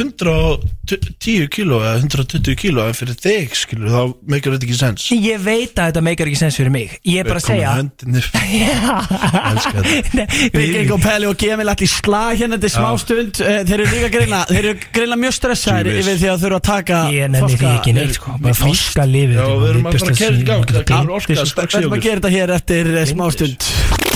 110 0.90 1.48
kíló 1.54 1.80
eða 1.84 1.96
120 2.04 2.56
kíló 2.60 2.86
en 2.90 2.96
fyrir 2.98 3.16
þig, 3.22 3.56
skilur, 3.56 3.90
þá 3.94 4.02
meikar 4.30 4.56
þetta 4.56 4.66
ekki 4.68 4.78
sens. 4.80 5.08
Ég 5.14 5.40
veit 5.44 5.74
að 5.80 5.92
þetta 5.92 6.04
meikar 6.06 6.28
ekki 6.32 6.40
sens 6.42 6.58
fyrir 6.60 6.72
mig. 6.74 6.98
Ég 7.06 7.22
er 7.24 7.30
bara 7.30 7.40
að 7.40 7.48
segja 7.48 7.70
Nei, 10.18 10.26
Big 10.54 10.76
Ego 10.84 10.98
Pelli 11.02 11.28
og 11.30 11.36
Gemil 11.40 11.70
allir 11.72 11.90
slag 11.92 12.40
hérna 12.42 12.58
til 12.62 12.72
smá 12.74 12.90
stund. 13.02 13.40
Eh, 13.44 13.62
Þeir 13.68 13.84
eru 13.84 13.90
líka 13.94 14.10
greina 14.14 14.40
Þeir 14.50 14.68
eru 14.72 14.74
greina 14.96 15.18
mjög 15.20 15.36
stressaðir 15.38 15.92
yfir 16.00 16.18
því 16.24 16.30
að 16.34 16.44
þurfa 16.46 16.60
að 16.60 16.66
taka 16.70 17.00
Ég 17.16 17.32
nenni 17.34 17.58
því 17.60 17.70
ekki 17.74 17.94
neitt 17.98 18.18
sko. 18.20 18.36
Bara 18.44 18.58
fólka 18.58 19.06
lifið 19.10 19.40
Já, 19.40 19.48
við 19.64 19.70
erum 19.74 19.90
að 19.90 20.00
fara 20.00 20.14
að 20.14 20.22
kæra 20.24 20.40
í 20.40 20.46
gang 20.50 20.68
Það 20.74 20.86
kemur 20.92 21.16
orka 21.20 21.34
Við 21.34 21.42
strax 21.54 21.70
í 21.74 21.80
ætlum 21.80 21.94
að 21.94 21.98
okkur. 22.00 22.06
gera 22.10 22.20
þetta 22.20 22.34
hér 22.36 22.56
eftir 22.60 22.92
eh, 22.96 23.08
smá 23.14 23.26
stund. 23.36 23.70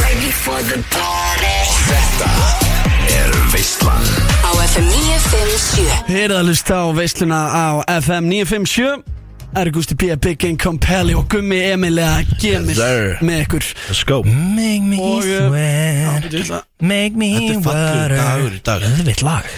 Ready 0.04 0.32
for 0.44 0.60
the 0.72 0.80
party. 0.94 1.56
Þetta 1.88 2.30
er 3.14 3.34
Veistlan 3.54 4.06
Á 4.44 4.52
FM 4.74 4.88
957 4.90 6.14
Heyrið 6.14 6.38
að 6.40 6.48
hlusta 6.50 6.80
á 6.82 6.86
veisluna 6.98 7.42
á 7.52 7.66
FM 8.00 8.30
957 8.32 9.04
Það 9.54 9.62
eru 9.68 9.72
Gusti 9.76 9.96
P. 10.02 10.08
Big 10.18 10.44
Income 10.48 10.80
Pelli 10.82 11.14
og 11.14 11.28
Gummi 11.30 11.60
Emilia 11.62 12.24
Gemil 12.42 12.74
Yes, 12.74 13.20
með 13.22 13.44
ykkur. 13.44 13.68
Let's 13.86 14.00
go. 14.10 14.16
Make 14.26 14.82
me 14.82 14.98
Og, 14.98 15.28
uh, 15.30 15.44
sweat. 15.52 16.66
Make 16.82 17.14
me 17.22 17.30
Þetta 17.52 17.76
er 17.76 18.16
water. 18.16 18.16
dagur 18.18 18.56
í 18.58 19.14
dag. 19.22 19.52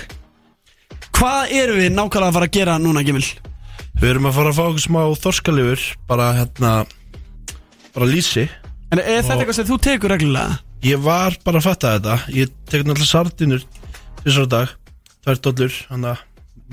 Hvað 1.16 1.54
eru 1.62 1.78
við 1.80 1.96
nákvæmlega 1.96 2.28
að 2.28 2.36
fara 2.36 2.50
að 2.50 2.54
gera 2.58 2.76
núna 2.84 3.06
Gemil? 3.08 3.24
Við 3.96 4.10
erum 4.12 4.28
að 4.28 4.36
fara 4.36 4.52
að 4.52 4.58
fá 4.60 4.64
okkur 4.66 4.84
smá 4.84 5.02
þorskalifur 5.24 5.84
Bara 6.12 6.28
hérna 6.42 6.72
Bara 7.96 8.12
lýsi. 8.12 8.50
En 8.92 9.00
er 9.00 9.24
þetta 9.24 9.38
eitthvað 9.40 9.60
sem 9.62 9.70
þú 9.72 9.78
tekur 9.88 10.12
reglulega? 10.12 10.60
Ég 10.84 11.00
var 11.02 11.38
bara 11.48 11.62
að 11.64 11.70
fatta 11.70 11.94
þetta. 11.96 12.18
Ég 12.36 12.52
tek 12.68 12.84
náttúrulega 12.84 13.14
sardinur 13.14 13.64
Þessar 14.26 14.52
dag. 14.52 14.76
Tvær 15.24 15.40
dollur 15.48 15.80
Þannig 15.88 16.12
að 16.12 16.26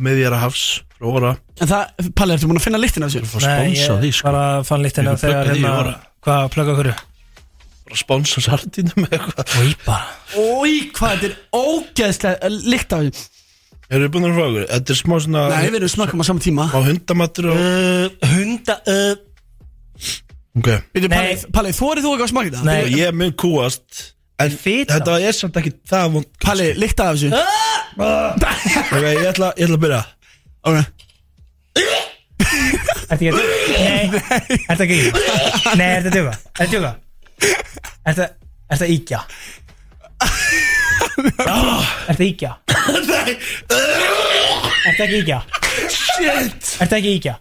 Meðjara 0.02 0.42
hafs 0.42 0.66
Frá 1.02 1.10
óra 1.18 1.30
En 1.58 1.66
það, 1.70 2.10
Palli, 2.14 2.34
ertu 2.36 2.46
búin 2.50 2.60
að 2.60 2.66
finna 2.68 2.78
lyktin 2.78 3.06
af 3.06 3.10
sér? 3.10 3.24
Fá 3.26 3.40
sponsa 3.42 3.96
því 3.98 4.10
sko 4.14 4.28
bara 4.30 4.42
fann 4.66 4.84
lítina 4.84 5.14
Ég 5.16 5.22
þegar 5.22 5.48
plugga 5.48 5.56
því 5.56 5.64
hérna 5.64 5.72
óra. 5.82 5.94
Hvað 6.22 6.44
plugga 6.54 6.74
okkur? 6.76 6.90
Bara 7.88 7.98
sponsa 7.98 8.42
sardinum 8.44 9.02
með 9.02 9.16
eitthvað 9.18 9.54
Í 9.66 9.72
bara 9.82 10.38
Ói, 10.38 10.76
hvað 10.94 11.16
þetta 11.16 11.28
er 11.32 11.34
ógeðslega 11.58 12.52
lykt 12.70 12.94
af 12.96 13.02
því 13.02 13.28
Erum 13.92 14.06
við 14.06 14.12
búin 14.14 14.28
að 14.30 14.38
fá 14.38 14.44
okkur? 14.46 14.68
Þetta 14.76 14.94
er 14.94 15.00
smá 15.02 15.16
svona 15.26 15.42
Nei, 15.50 15.66
við 15.66 15.78
erum 15.80 15.92
smakkum 15.96 16.22
á 16.22 16.24
saman 16.30 16.44
tíma 16.46 16.68
Á 16.70 16.78
hundamattur 16.86 17.50
og 17.52 17.58
uh, 17.66 18.30
Hunda 18.36 18.78
uh, 18.94 19.12
Ok 20.62 20.70
Bíddu, 20.94 21.10
Palli, 21.10 21.34
Nei. 21.34 21.52
Palli, 21.58 21.74
þórið 21.76 22.06
þú 22.06 22.14
eitthvað 22.14 22.26
að 22.28 22.32
smaka 22.36 22.54
þetta? 22.54 22.64
Nei. 22.70 22.94
Ég 23.02 23.18
mun 23.18 23.34
kúast 23.42 24.06
En 24.40 24.50
Fita. 24.54 24.96
þetta 24.96 25.18
er 25.26 25.36
samt 25.36 25.58
ekki 25.60 25.74
það 25.90 26.08
vond 26.16 26.30
Palli, 26.46 26.70
lykta 26.80 27.10
af 27.10 27.18
þessu 27.20 27.34
Ok, 27.98 29.04
ég 29.04 29.28
ætla, 29.28 29.52
ég 29.58 29.66
ætla 29.66 29.76
að 29.76 29.82
byrja 29.84 30.00
Ok. 30.62 30.78
Ertu 33.10 33.14
ekki 33.16 33.30
Nei. 33.82 34.04
Ertu 34.70 34.84
ekki 34.86 34.98
Nei, 35.78 35.88
ertu 35.98 36.08
að 36.08 36.14
djóka? 36.16 36.34
Ertu 36.58 36.62
að 36.62 36.70
djóka? 36.72 36.92
Ertu 38.06 38.22
Ertu 38.72 38.84
að 38.86 38.92
íkja 38.94 39.20
Ertu 42.06 42.14
að 42.14 42.26
íkja 42.28 42.52
Ertu 44.82 45.02
ekki 45.02 45.06
að 45.06 45.16
íkja 45.18 45.40
Shit. 45.92 46.70
Ertu 46.84 46.98
ekki 46.98 47.08
að 47.08 47.16
íkja 47.16 47.34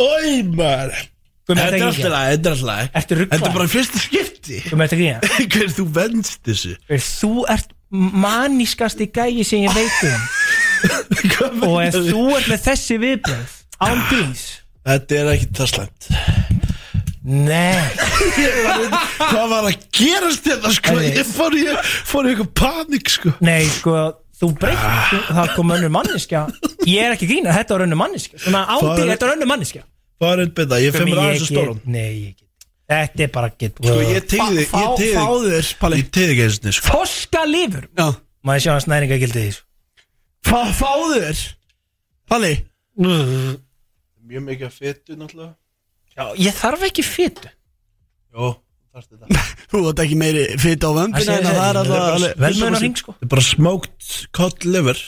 Ói 0.00 0.42
maður. 0.56 1.00
Gumi, 1.48 1.56
Þetta 1.56 1.64
er 1.64 1.74
að 1.74 1.80
alltaf 1.80 1.98
íkja 1.98 2.10
læg, 2.12 2.26
þetta 2.30 2.48
er 2.48 2.54
alltaf 2.54 2.68
læg 2.68 2.84
Ertu 3.00 3.18
ruggla 3.18 3.32
Þetta 3.36 3.48
er 3.50 3.56
bara 3.56 3.70
fyrsta 3.72 3.98
skipti. 4.04 4.60
Gumi, 4.68 4.82
ertu 4.86 4.98
ekki 4.98 5.10
að 5.16 5.20
Hver 5.56 5.72
þú 5.78 5.84
venst 5.96 6.40
þessu. 6.46 6.76
Þú 7.08 7.32
ert 7.56 7.74
manískasti 7.90 9.08
gæi 9.10 9.42
sem 9.48 9.64
ég 9.66 9.74
veit 9.74 10.04
um 10.06 10.20
Og 11.70 11.76
ef 11.84 11.96
þú 12.10 12.24
ert 12.36 12.48
með 12.52 12.64
þessi 12.68 12.98
viðbröð 13.04 13.56
Án 13.80 14.02
gríns 14.10 14.44
Þetta 14.90 15.16
er 15.20 15.28
ekki 15.34 15.46
það 15.58 15.68
slæmt. 15.74 16.06
Nei. 17.20 17.76
Hvað 19.20 19.44
var 19.52 19.66
að 19.68 19.74
gerast 19.94 20.46
þetta 20.48 20.70
sko? 20.72 20.94
Nei. 20.96 21.10
Ég 21.18 21.28
fór 21.28 21.56
í, 21.58 21.64
fór 22.08 22.26
í 22.26 22.32
eitthvað 22.32 22.50
panik 22.56 23.12
sko. 23.12 23.32
Nei, 23.44 23.66
sko, 23.70 23.96
þú 24.40 24.48
breytt 24.56 24.80
þú, 25.10 25.20
Það 25.36 25.52
kom 25.58 25.74
önnur 25.76 25.92
manneskja. 25.94 26.46
Ég 26.88 27.04
er 27.04 27.12
ekki 27.14 27.28
að 27.28 27.32
grína, 27.34 27.54
þetta 27.58 27.76
var 27.76 27.84
önnur 27.86 28.00
manneskja. 28.00 28.40
Svona 28.40 28.64
ándið, 28.72 29.02
er- 29.04 29.12
þetta 29.12 29.28
var 29.28 29.36
önnur 29.36 29.50
manneskja. 29.52 29.84
Það 30.20 30.32
er 30.32 30.42
einn 30.46 30.54
bita, 30.56 30.80
ég 30.80 30.96
Gumi, 30.96 31.04
femur 31.04 31.22
aðeins 31.26 31.36
ég 31.36 31.44
að 31.44 31.52
stóran. 31.52 31.80
Get- 31.84 31.92
Nei, 31.96 32.10
ég 32.10 32.34
get 32.40 32.46
Þetta 32.90 33.22
er 33.22 33.28
bara 33.36 33.48
get 33.54 33.76
Sko 33.78 34.00
ég 34.02 34.24
tegði, 34.26 34.62
ég 34.64 34.96
tegði 34.98 35.10
Fáður, 35.14 35.68
Palli. 35.78 36.00
Ég 36.00 36.08
tegði 36.10 36.32
ekki 36.34 36.46
eins 36.48 36.56
og 36.64 36.74
sko. 36.80 36.88
Þoska 36.96 37.44
lifur. 37.46 37.84
Já. 38.00 38.08
Má 38.42 38.56
ég 38.56 38.64
sjá 38.64 38.72
hans 38.74 38.88
næringagildið 38.90 39.44
því 39.44 39.60
Fá, 40.46 40.60
Fáður? 40.74 41.40
Palli? 42.30 42.52
Mjög 43.00 44.42
mikið 44.46 44.66
að 44.68 44.74
fytu 44.76 45.16
náttúrulega. 45.18 45.54
Já, 46.16 46.24
ég 46.42 46.56
þarf 46.58 46.82
ekki 46.88 47.04
fytu 47.06 47.48
Jó, 48.34 48.48
þarfst 48.92 49.12
þetta. 49.14 49.44
Þú 49.70 49.80
átt 49.90 50.02
ekki 50.04 50.16
meiri 50.18 50.42
fyrt 50.60 50.84
á 50.86 50.90
vömbina 50.94 51.36
en 51.38 51.46
það 51.46 51.60
er 51.64 51.78
alltaf 51.80 52.06
alveg 52.14 52.34
Vel 52.42 52.50
með 52.50 52.64
hennar 52.66 52.82
ring, 52.84 52.96
sko. 52.98 53.14
Þetta 53.16 53.26
er 53.26 53.32
bara 53.34 53.46
smoked 53.46 54.08
cod 54.36 54.66
liver. 54.66 55.02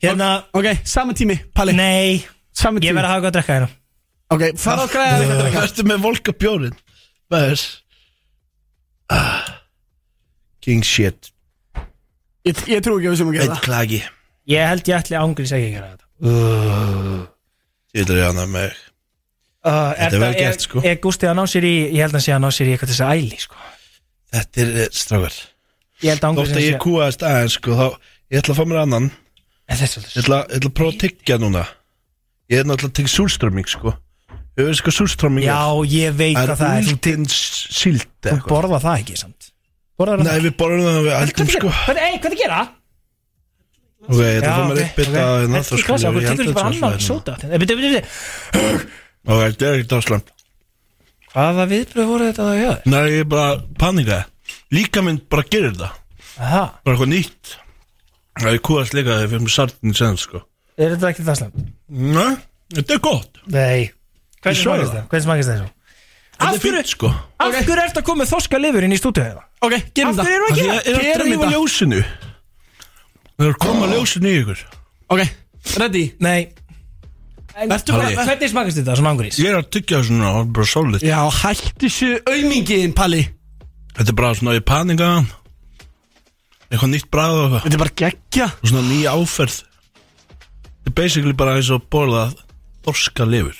Hérna, 0.00 0.30
Ok, 0.56 0.68
saman 0.88 1.16
tími, 1.18 1.36
Palli. 1.56 1.74
Nei 1.76 2.22
Saman 2.56 2.80
Ég 2.82 2.90
tími. 2.90 2.96
verð 3.00 3.08
að 3.08 3.12
hafa 3.14 3.24
gott 3.24 3.30
að 3.30 3.36
drekka 3.38 3.56
hérna. 3.58 3.70
Ok, 4.30 4.44
fara 4.62 4.84
á 4.84 4.88
græða 4.92 5.12
eitthvað 5.16 5.34
að 5.36 5.42
drekka. 5.44 5.64
Vertu 5.66 5.86
með 5.90 6.02
volka 6.06 6.34
bjórin 6.40 6.76
er 6.76 7.46
þess 7.50 7.64
ah, 9.14 9.50
King 10.64 10.84
shit 10.86 11.30
Ég, 12.48 12.60
ég 12.72 12.84
trú 12.84 12.96
ekki 12.96 13.10
að 13.10 13.14
við 13.14 13.18
sem 13.20 13.30
að 13.30 13.36
gera 13.36 13.44
Eitt 13.46 13.52
það. 13.54 13.64
klagi. 13.66 14.00
Ég 14.50 14.70
held 14.70 14.88
ég 14.88 14.96
ætli 14.96 15.18
ángriðs 15.20 15.52
ekki 15.56 15.66
að 15.68 15.74
gera 15.74 15.90
þetta. 15.90 16.06
Ég 17.90 18.06
vil 18.08 18.16
reyna 18.20 18.46
með 18.48 18.70
uh, 19.66 19.92
Þetta 19.98 20.08
er 20.08 20.22
vel 20.22 20.34
gert, 20.38 20.64
sko. 20.66 20.82
Er 20.86 20.98
Gústi 21.02 21.28
að 21.28 21.36
ná 21.40 21.42
sér 21.50 21.66
í 21.68 21.74
Ég 21.90 22.04
held 22.04 22.12
að 22.14 22.18
hann 22.18 22.26
sé 22.26 22.34
að 22.36 22.42
ná 22.44 22.50
sér 22.54 22.70
í 22.70 22.74
eitthvað 22.74 22.92
þess 22.92 23.04
að 23.04 23.14
æli 23.18 23.40
sko. 23.44 23.64
Þetta 24.30 24.62
er 24.64 24.70
eh, 24.76 24.90
strákar. 24.94 25.38
Ég 26.00 26.14
held 26.14 26.14
að 26.14 26.20
Þótt 26.20 26.28
ángriðs 26.30 26.56
að 26.56 26.66
ég 26.66 26.78
kúaðist 26.84 27.24
aðeins 27.26 27.56
sko 27.58 27.76
Þá 27.80 27.86
ég 28.30 28.42
ætla 28.42 28.54
að 28.54 28.60
fá 28.60 28.70
mér 28.70 28.82
annan. 28.84 29.10
En 29.70 29.80
þess 29.80 29.98
Ég 30.00 30.22
ætla, 30.22 30.38
ég 30.46 30.60
ætla 30.60 30.70
að 30.70 30.76
prófa 30.80 30.94
að 30.94 31.00
tyggja 31.04 31.40
núna. 31.42 31.64
Ég 32.50 32.62
er 32.62 32.70
náttúrulega 32.70 32.92
að 32.94 32.96
tyggja 33.00 33.14
súlströmming 33.18 33.70
sko. 33.70 33.94
Ég 34.58 34.66
veist 34.66 34.82
hvað 34.86 34.96
súlströmming 34.96 35.46
Já, 35.46 35.60
ég 35.90 36.16
veit 36.18 36.36
er 36.36 36.50
hvað 36.50 36.58
það 36.62 36.76
er. 36.76 36.86
Þú, 36.86 36.94
últinn 36.96 37.26
síld 37.30 38.06
þú 38.26 38.38
borða 38.50 38.80
það 38.82 39.02
ekki 39.02 39.18
samt 39.20 39.49
Borðar 40.00 40.24
Nei 40.24 40.36
við 40.46 40.54
borðum 40.60 40.86
það 40.88 41.00
við 41.06 41.16
eldum 41.20 41.50
sko. 41.54 41.72
Hvað 41.76 42.00
er 42.00 42.18
það 42.24 42.30
að 42.30 42.40
gera? 42.40 42.60
Ok, 44.00 44.20
að 44.20 44.46
fá 44.48 44.62
mér 44.70 44.78
hérna, 44.96 45.24
Þetta 45.60 45.76
er 45.76 45.86
klasa, 45.86 46.10
okkur 46.10 46.24
tekur 46.24 46.50
bara 46.50 46.50
þetta 46.50 46.66
annar 46.66 46.80
svona. 46.80 47.00
sóta 47.04 47.32
þetta 49.30 49.66
er 49.68 49.74
ekki 49.76 49.90
dásland 49.92 50.36
Hvaða 51.30 51.66
viðbröð 51.70 52.08
voru 52.10 52.28
þetta 52.30 52.46
að 52.48 52.60
höra? 52.64 52.76
Nei, 52.90 53.04
ég 53.20 53.28
bara 53.30 53.50
panika 53.78 54.22
Líka 54.74 55.02
minn 55.02 55.20
bara 55.30 55.44
gerir 55.50 55.74
það. 55.78 55.98
Aha, 56.40 56.62
Bara 56.84 56.96
eitthvað 56.96 57.10
nýtt. 57.12 57.52
Það 58.40 58.52
er 58.52 58.62
kúast 58.66 58.94
líka 58.96 59.16
þegar 59.16 59.24
við 59.24 59.32
fyrir 59.34 59.44
með 59.44 59.54
sartin 59.54 59.96
sen 59.98 60.18
sko. 60.20 60.42
Er 60.80 60.94
þetta 60.94 61.10
ekki 61.10 61.26
það 61.26 61.38
slemt? 61.40 61.64
Nei, 61.90 62.36
þetta 62.76 62.96
er 62.96 63.02
gott. 63.04 63.40
Nei. 63.50 63.90
Hvernig 64.40 64.62
smakast 64.62 65.50
það? 65.50 65.66
Af 66.40 66.54
er 66.54 66.58
hverju, 66.62 66.76
fínt 66.80 66.90
sko. 66.94 67.08
af 67.40 67.52
hverju 67.52 67.76
ertu 67.84 68.00
að 68.00 68.06
koma 68.08 68.24
þoska 68.30 68.58
lifur 68.60 68.86
inn 68.86 68.94
í 68.94 68.98
stúdíu 69.00 69.24
hérna? 69.26 69.42
Ok, 69.60 69.74
gerum 69.94 70.10
Af 70.10 70.16
það. 70.16 70.24
hverju 70.24 70.36
erum 70.36 70.48
Það 70.48 70.56
við 70.56 70.70
að 70.70 70.78
er 70.78 70.84
gera? 70.84 71.00
að 71.00 71.04
Gerum 71.10 71.42
þetta. 71.42 71.50
ljósinu. 71.54 72.00
Það 73.36 73.46
er 73.46 73.52
að 73.54 73.58
koma 73.66 73.86
ljósinu 73.92 74.30
í 74.30 74.38
ykkur. 74.40 74.62
Ok, 75.10 75.22
ready? 75.80 76.04
Nei. 76.20 76.40
Vertu 77.60 77.92
bara, 77.92 78.08
hvernig 78.14 78.48
smakast 78.52 78.78
þetta 78.80 78.94
svona 78.96 79.10
ángrís? 79.12 79.36
Ég 79.42 79.50
er 79.52 79.58
að 79.60 79.68
tyggja 79.74 79.98
svona, 80.06 80.28
það 80.32 80.40
er 80.40 80.52
bara 80.56 80.68
solid 80.70 81.02
Já, 81.04 81.18
hættu 81.40 81.88
þessu 81.88 82.10
auðmingin, 82.30 82.94
Palli. 82.96 83.22
Þetta 83.98 84.08
er 84.14 84.16
bara 84.22 84.34
svona 84.38 84.54
í 84.56 84.62
panika. 84.64 85.08
Eitthvað 86.70 86.92
nýtt 86.94 87.08
bræð 87.10 87.34
og 87.34 87.42
eitthvað. 87.42 87.64
Þetta 87.66 87.76
er 87.76 87.82
bara 87.82 87.96
geggja. 88.00 88.46
Svona 88.62 88.84
ný 88.86 89.00
áferð. 89.10 89.56
Þetta 90.80 90.92
er 90.92 90.96
basically 91.02 91.34
bara 91.36 91.56
eins 91.58 91.70
og 91.74 91.82
borða 91.92 92.28
Þorska 92.86 93.26
lifur 93.28 93.58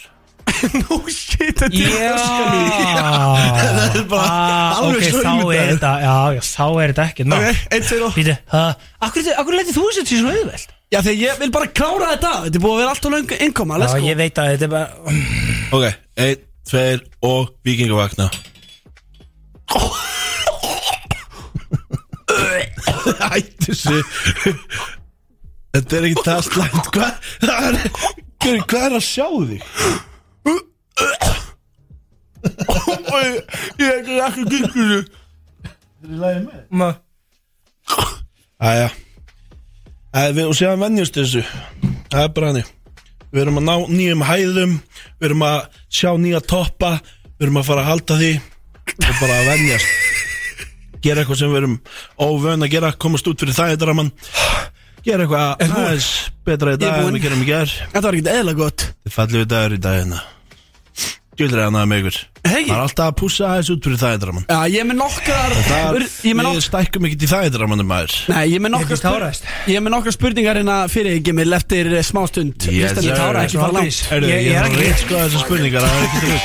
No 0.83 0.99
shit, 1.11 1.57
þetta 1.61 1.67
er 1.69 1.75
Já. 2.01 3.05
Það 3.61 3.97
er 4.01 4.05
bara 4.11 4.27
ah, 4.27 4.81
alveg 4.81 5.01
Ok, 5.01 5.07
svo 5.07 5.21
þá 5.25 5.33
er 5.55 5.71
þetta 5.75 5.93
Já, 6.03 6.17
já, 6.37 6.43
þá 6.49 6.67
er 6.67 6.93
þetta 6.93 7.05
ekkert 7.07 7.31
ná. 7.31 7.37
Ok, 7.39 7.63
einn, 7.71 7.87
tveir 7.87 8.03
og 8.07 8.13
Býtu, 8.19 8.35
það 8.53 8.69
Akkur, 9.09 9.21
akkur 9.43 9.55
letið 9.57 9.75
þú 9.79 9.85
þessu 9.89 10.05
til 10.11 10.19
svona 10.21 10.35
auðveld? 10.37 10.67
Já, 10.91 10.99
þegar 11.07 11.19
ég 11.23 11.39
vil 11.39 11.53
bara 11.55 11.69
klára 11.71 12.07
þetta. 12.17 12.31
Þetta 12.45 12.59
er 12.59 12.63
búið 12.65 12.73
að 12.75 12.81
vera 12.81 12.91
allt 12.97 13.05
og 13.07 13.13
löngu 13.15 13.37
innkoma. 13.47 13.77
Let's 13.79 13.95
Já, 13.95 14.01
ég 14.11 14.17
veit 14.19 14.37
að 14.43 14.49
þetta 14.51 14.67
er 14.67 14.73
bara 14.75 14.89
Ok, 15.79 15.85
einn, 16.27 16.41
tveir 16.71 16.99
og 17.31 17.43
vikingavagna 17.67 18.27
Ættu 23.31 23.71
þessu 23.71 23.99
Þetta 25.71 25.97
er 25.97 26.07
ekki 26.09 26.23
það 26.27 26.41
slæmt. 26.49 26.87
Hvað 28.67 28.87
er 28.89 28.97
að 28.97 29.05
sjá 29.07 29.27
þig? 29.31 29.61
Ég 33.81 34.09
er 34.11 34.27
ekki 34.27 34.45
gikkur 34.49 35.05
Ma- 36.71 36.95
Æja 38.61 38.89
Æ, 40.11 40.21
við, 40.35 40.47
Og 40.49 40.57
séðan 40.59 40.81
venjast 40.83 41.15
þessu. 41.15 41.43
Það 42.11 42.23
er 42.25 42.33
bara 42.35 42.51
hannig 42.51 42.71
Við 43.31 43.43
erum 43.45 43.61
að 43.61 43.67
ná 43.69 43.75
nýjum 43.95 44.25
hæðum. 44.27 44.73
Við 45.21 45.27
erum 45.29 45.45
að 45.47 45.59
sjá 45.87 46.11
nýja 46.19 46.41
toppa. 46.43 46.97
Við 47.39 47.47
erum 47.47 47.61
að 47.61 47.69
fara 47.69 47.85
að 47.85 47.91
halda 47.93 48.17
því. 48.19 48.31
Og 49.07 49.21
bara 49.21 49.37
að 49.37 49.51
venjast. 49.53 49.93
Gera 51.05 51.23
eitthvað 51.23 51.39
sem 51.39 51.53
við 51.55 51.61
erum 51.61 51.77
óvön 52.27 52.67
að 52.67 52.73
gera. 52.75 52.91
Komast 52.99 53.31
út 53.31 53.39
fyrir 53.45 53.55
það 53.55 53.77
eitthvað 53.77 53.95
mann 54.01 54.11
Gera 55.07 55.25
eitthvað 55.25 55.63
aðeins 55.65 56.09
betra 56.45 56.75
í 56.75 56.77
er 56.77 56.83
dag 56.83 56.99
en 57.07 57.15
við 57.15 57.23
gerum 57.25 57.41
í 57.41 57.47
ger 57.49 57.71
Þetta 57.71 58.03
var 58.05 58.19
ekkert 58.19 58.35
eðla 58.35 58.55
gott. 58.59 58.85
Þið 59.07 59.15
fallið 59.15 59.41
við 59.45 59.49
dagur 59.55 59.77
í 59.77 59.81
dagina 59.87 60.19
Djúlir 61.41 61.63
hann 61.65 61.79
að 61.81 61.87
með 61.91 61.99
ykkur 62.05 62.19
Hei. 62.41 62.63
Það 62.65 62.73
er 62.73 62.81
alltaf 62.81 63.07
að 63.11 63.17
pússa 63.21 63.45
aðeins 63.51 63.69
út 63.75 63.85
fyrir 63.85 63.99
þægidraman 64.01 64.45
Já, 64.49 64.59
ég 64.73 64.81
er 64.81 64.87
með 64.91 64.97
nokkrar 65.01 65.53
Það 65.69 65.99
Ég 66.01 66.31
er 66.31 66.37
með 66.41 66.47
Við 66.57 66.65
stækkum 66.67 67.07
ekkert 67.09 67.25
í 67.27 67.29
þægidramanum 67.31 67.89
maður 67.91 68.13
Nei, 68.33 68.45
ég 68.49 68.57
er 68.57 68.63
með 68.65 68.71
Ég 68.71 68.75
nokkrar 68.77 68.91
finnst 68.95 69.07
táraðist. 69.07 69.43
spur- 69.45 69.69
Ég 69.71 69.77
er 69.77 69.85
með 69.87 69.93
nokkrar 69.97 70.15
spurningar 70.17 70.57
hérna 70.61 70.77
fyrir 70.93 71.11
ekki 71.19 71.25
Gimil 71.31 71.53
eftir 71.61 71.85
eh, 71.93 72.05
smá 72.11 72.23
stund 72.33 72.57
Yes, 72.65 72.73
Listan 72.97 73.05
í 73.05 73.11
sir. 73.11 73.17
tára 73.21 73.39
ekki 73.45 73.61
fara 73.61 73.75
langt 73.77 74.01
Heyrðu, 74.11 74.27
Ég- 74.33 74.41
Ég 74.41 74.41
ég 74.41 74.51
er 74.51 74.57
er 74.57 74.65
að 74.65 74.69
ekki- 74.71 74.81
reynd 74.85 75.01
sko 75.05 75.15
þessar 75.21 75.41
spurningar 75.45 75.83
Það 75.85 75.95
er 75.97 76.05
ekki 76.09 76.19
rugg 76.25 76.45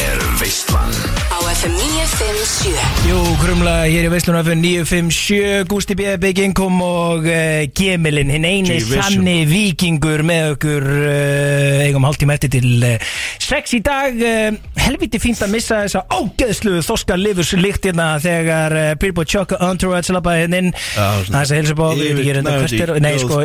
Er 0.00 0.18
veistlan 0.40 0.92
Á 1.30 1.38
FM 1.60 1.74
957 1.76 2.49
Jú, 2.60 3.16
krumla 3.40 3.86
hér 3.88 4.04
í 4.04 4.08
Veisluna 4.12 4.42
fyrir 4.44 4.58
957 4.60 5.62
Gústi 5.70 5.94
B. 5.96 6.10
Bygging 6.20 6.52
kom 6.56 6.76
og 6.84 7.24
uh, 7.24 7.62
Gemilin, 7.72 8.28
hinn 8.28 8.44
eini 8.44 8.76
sanni 8.84 9.46
vikingur 9.48 10.20
með 10.28 10.50
okkur 10.58 10.84
uh, 10.84 11.80
eigum 11.86 12.04
hálftíma 12.04 12.36
eftir 12.36 12.52
til 12.58 12.84
uh, 12.84 13.14
sex 13.40 13.72
í 13.78 13.80
dag. 13.86 14.12
Uh, 14.20 14.58
helviti 14.76 15.22
fínt 15.22 15.40
að 15.46 15.54
missa 15.54 15.80
þessa 15.86 16.04
ágeðslu 16.12 16.82
þoska 16.84 17.16
livurs 17.16 17.54
líkt 17.56 17.88
hérna 17.88 18.10
þegar 18.20 18.76
uh, 18.76 18.90
Pirbo 19.00 19.24
Choco 19.24 19.56
Entourage 19.64 20.12
lappaði 20.12 20.44
hérna 20.44 20.60
inn. 20.66 20.70
Það 20.92 21.40
er 21.40 21.40
að 21.40 21.56
hilsa 21.62 21.78
på 21.80 21.90
ég 21.96 22.04
veit 22.04 22.20
ekki 22.20 22.28
hérna 22.34 22.58
er 22.60 23.02
nei 23.06 23.16
sko 23.24 23.40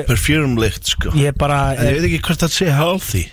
sko. 0.92 1.16
ég 1.16 1.40
bara 1.40 1.64
En 1.80 1.88
Ég 1.88 2.02
veit 2.02 2.12
ekki 2.12 2.24
hvort 2.28 2.44
það 2.44 2.56
sé 2.60 2.72
healthy 2.76 3.26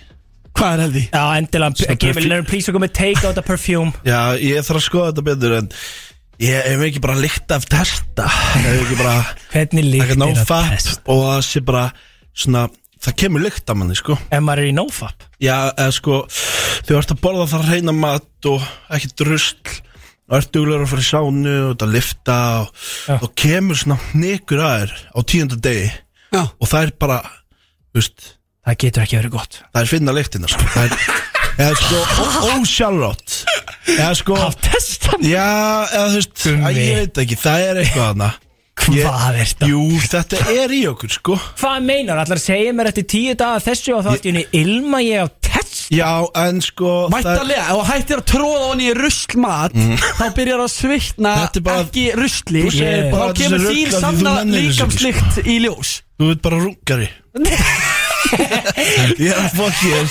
Hvað 0.53 0.73
er 0.75 0.81
heldi? 0.85 1.03
já 1.09 1.23
endilega 1.37 2.37
er 2.37 2.47
please 2.47 2.69
að 2.69 2.75
koma 2.75 2.85
með 2.85 2.95
take 2.99 3.25
out 3.27 3.35
the 3.37 3.43
perfume. 3.45 3.93
Já, 4.11 4.37
ég 4.37 4.61
þarf 4.65 4.79
að 4.79 4.85
skoða 4.87 5.11
þetta 5.11 5.25
betur 5.29 5.55
En 5.57 5.69
ég 6.43 6.67
hef 6.69 6.83
ekki 6.87 7.01
bara 7.03 7.17
lykt 7.19 7.53
af 7.55 7.65
testa 7.71 8.27
Ég 8.61 8.67
hef 8.67 8.83
ekki 8.85 8.97
bara 9.01 9.15
hvernig 9.53 9.87
líkt 9.89 10.05
Ekki 10.07 10.19
er 10.19 10.41
að 10.43 10.49
fat 10.49 10.69
testa 10.75 11.03
Og 11.13 11.23
það 11.27 11.39
sé 11.49 11.63
bara 11.65 11.85
svona 12.33 12.67
Það 13.03 13.15
kemur 13.19 13.43
lykt 13.43 13.67
af 13.67 13.75
manni 13.75 13.97
sko. 13.99 14.15
Ef 14.31 14.39
maður 14.45 14.61
er 14.63 14.69
í 14.69 14.75
nofap 14.77 15.25
Já, 15.43 15.57
eða 15.73 15.89
sko 15.97 16.19
Þú 16.87 16.99
ert 17.01 17.11
að 17.15 17.23
borða 17.25 17.49
það 17.51 17.65
reyna 17.73 17.95
mat 17.97 18.47
Og 18.53 18.69
ekki 18.95 19.11
drusl 19.19 19.73
Og 20.29 20.37
ert 20.37 20.53
duglegur 20.55 20.85
að 20.85 20.93
fara 20.93 21.03
í 21.03 21.09
sánu 21.09 21.55
Og 21.57 21.73
þetta 21.73 21.89
lifta 21.91 22.37
Og 22.61 22.85
þá 23.09 23.27
kemur 23.43 23.81
svona 23.81 23.99
hnikur 24.13 24.63
að 24.63 24.77
þér 24.77 24.95
Á 25.11 25.19
tíunda 25.33 25.59
degi 25.67 25.89
Já. 26.33 26.43
Og 26.47 26.69
það 26.69 26.79
er 26.87 26.95
bara 27.03 27.19
Þú 27.91 27.99
veist 27.99 28.29
það 28.65 28.77
getur 28.85 29.03
ekki 29.05 29.19
verið 29.19 29.33
gott. 29.37 29.59
Það 29.73 29.81
er 29.85 29.91
finna 29.93 30.15
lyktina 30.17 30.47
sko. 30.51 30.69
Það 30.73 30.85
er 30.85 31.21
Eða 31.53 31.73
sko 31.77 31.97
Ósjálfrátt. 32.57 33.33
Eða 33.93 34.13
sko 34.17 34.37
af 34.41 34.55
testan 34.63 35.21
Já, 35.27 35.43
eða 35.91 36.07
þú 36.09 36.15
veist 36.17 36.31
Gummi. 36.41 36.63
að 36.65 36.79
Ég 36.79 36.95
veit 36.97 37.19
ekki, 37.23 37.37
það 37.43 37.65
er 37.67 37.81
eitthvað 37.83 38.07
hana 38.13 38.29
Hvað 38.83 39.27
er 39.27 39.35
þetta? 39.37 39.67
Jú, 39.69 39.81
þetta 40.01 40.39
er 40.49 40.71
í 40.73 40.79
okkur 40.89 41.11
sko. 41.13 41.35
Hvað 41.61 41.83
meinar? 41.85 42.17
Allar 42.23 42.39
segja 42.41 42.71
mér 42.73 42.89
eftir 42.89 43.05
tíu 43.13 43.35
daga 43.37 43.59
þessu 43.61 43.93
og 43.99 44.01
þá 44.07 44.09
ætti 44.15 44.31
henni 44.31 44.45
ilma 44.63 45.03
ég 45.05 45.21
á 45.21 45.27
test 45.45 45.91
Já, 45.93 46.09
en 46.41 46.57
sko 46.65 46.89
það 47.05 47.13
Mættalega, 47.19 47.67
ef 47.67 47.77
þú 47.77 47.83
hættir 47.91 48.17
að 48.23 48.25
tróða 48.33 48.65
honni 48.71 48.89
í 48.89 48.95
ruslmat 48.97 49.77
þá 49.77 50.25
byrjar 50.39 50.63
að 50.65 50.71
svitna 50.73 51.35
Þetta 51.43 51.61
er 51.61 51.67
bara- 51.69 51.85
ekki 51.85 52.07
rusli. 52.17 52.63
Þú 52.65 52.73
segir 52.79 53.03
og 53.05 53.11
bara 53.13 53.27
þá 53.29 53.29
þessi 53.29 53.43
kemur 53.43 53.61
rugl 53.61 53.77
þín 53.77 53.85
af 53.85 53.93
því 53.93 53.93
þú 53.93 54.01
sanna 54.01 54.33
nennir 54.41 54.65
þessu 54.65 54.73
ekki, 54.73 54.73
líkamslikt 54.73 55.45
í 55.45 55.59
ljós. 55.67 55.93
Þú 56.17 56.31
veit 56.33 56.41
bara 56.49 56.63
rungari 56.65 57.09
Ég 59.19 59.29
er 59.29 59.37
að 59.37 59.53
fokk 59.57 59.77
ég 59.89 60.03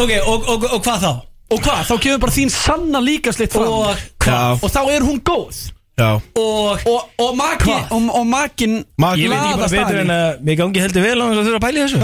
Ok, 0.00 0.12
og, 0.26 0.46
og, 0.48 0.64
og 0.74 0.80
hvað 0.84 1.02
þá? 1.04 1.10
Og 1.50 1.58
hvað, 1.64 1.80
þá 1.88 1.94
kemur 2.04 2.20
bara 2.22 2.34
þín 2.36 2.50
sanna 2.54 3.00
líkamslikt 3.02 3.52
fram. 3.56 3.66
Og 3.66 3.90
Já, 4.22 4.40
Og 4.62 4.68
þá 4.70 4.80
er 4.94 5.02
hún 5.06 5.18
góð. 5.26 5.56
Já. 6.00 6.10
Og 6.38 6.84
Og, 6.88 7.00
og 7.20 7.32
makin, 7.36 7.66
Hvað? 7.66 7.90
og, 7.92 8.06
og 8.20 8.26
makin 8.30 8.76
Makin- 9.02 9.24
Ég 9.24 9.28
veit 9.32 9.40
ekki 9.42 9.58
bara 9.60 9.72
betur 9.74 9.98
en 10.00 10.12
að 10.14 10.38
Mér 10.46 10.56
gangi 10.62 10.80
heldur 10.84 11.02
vel 11.04 11.18
á 11.20 11.24
þess 11.26 11.40
að 11.40 11.46
þurfa 11.48 11.58
að 11.58 11.64
pæla 11.66 11.76
í 11.76 11.82
þessu. 11.84 11.98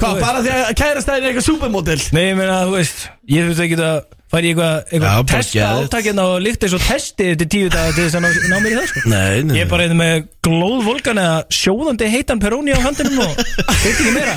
Hvað, 0.00 0.14
veist- 0.16 0.24
bara 0.24 0.38
því 0.42 0.50
að 0.56 0.72
kærastæðin 0.80 1.22
er 1.22 1.28
eitthvað 1.30 1.46
supermodel? 1.46 2.00
Nei, 2.16 2.24
ég 2.30 2.36
meina, 2.40 2.56
þú 2.66 2.72
veist 2.78 2.98
Ég 3.30 3.46
þurfti 3.50 3.64
ekki 3.68 3.78
að 3.78 4.00
fara 4.32 4.42
í 4.42 4.50
eitthvað 4.52 4.72
Já, 4.72 4.82
eitthvað 4.92 5.08
bara 5.12 5.28
testa 5.32 5.58
geðveikt. 5.58 5.92
átakina 5.92 6.24
og 6.32 6.42
líkt 6.46 6.64
eins 6.66 6.76
og 6.78 6.84
testi 6.86 7.28
til 7.42 7.48
tíu 7.52 7.68
daga 7.72 7.92
til 7.96 8.06
þess 8.06 8.16
að 8.18 8.24
ná, 8.24 8.30
ná 8.52 8.56
mér 8.64 8.72
í 8.72 8.76
það 8.80 8.86
sko 8.92 9.02
Nei, 9.12 9.42
nei, 9.46 9.56
Ég 9.58 9.64
er 9.66 9.70
bara 9.72 9.86
eitthvað 9.86 10.00
með 10.02 10.26
glóð 10.48 10.84
volkan 10.88 11.20
eða 11.22 11.38
sjóðandi 11.60 12.10
heitan 12.16 12.42
peróni 12.42 12.72
á 12.76 12.80
handinum 12.82 13.22
og 13.26 13.32
veit 13.36 13.88
ekki 13.92 14.14
meira 14.16 14.36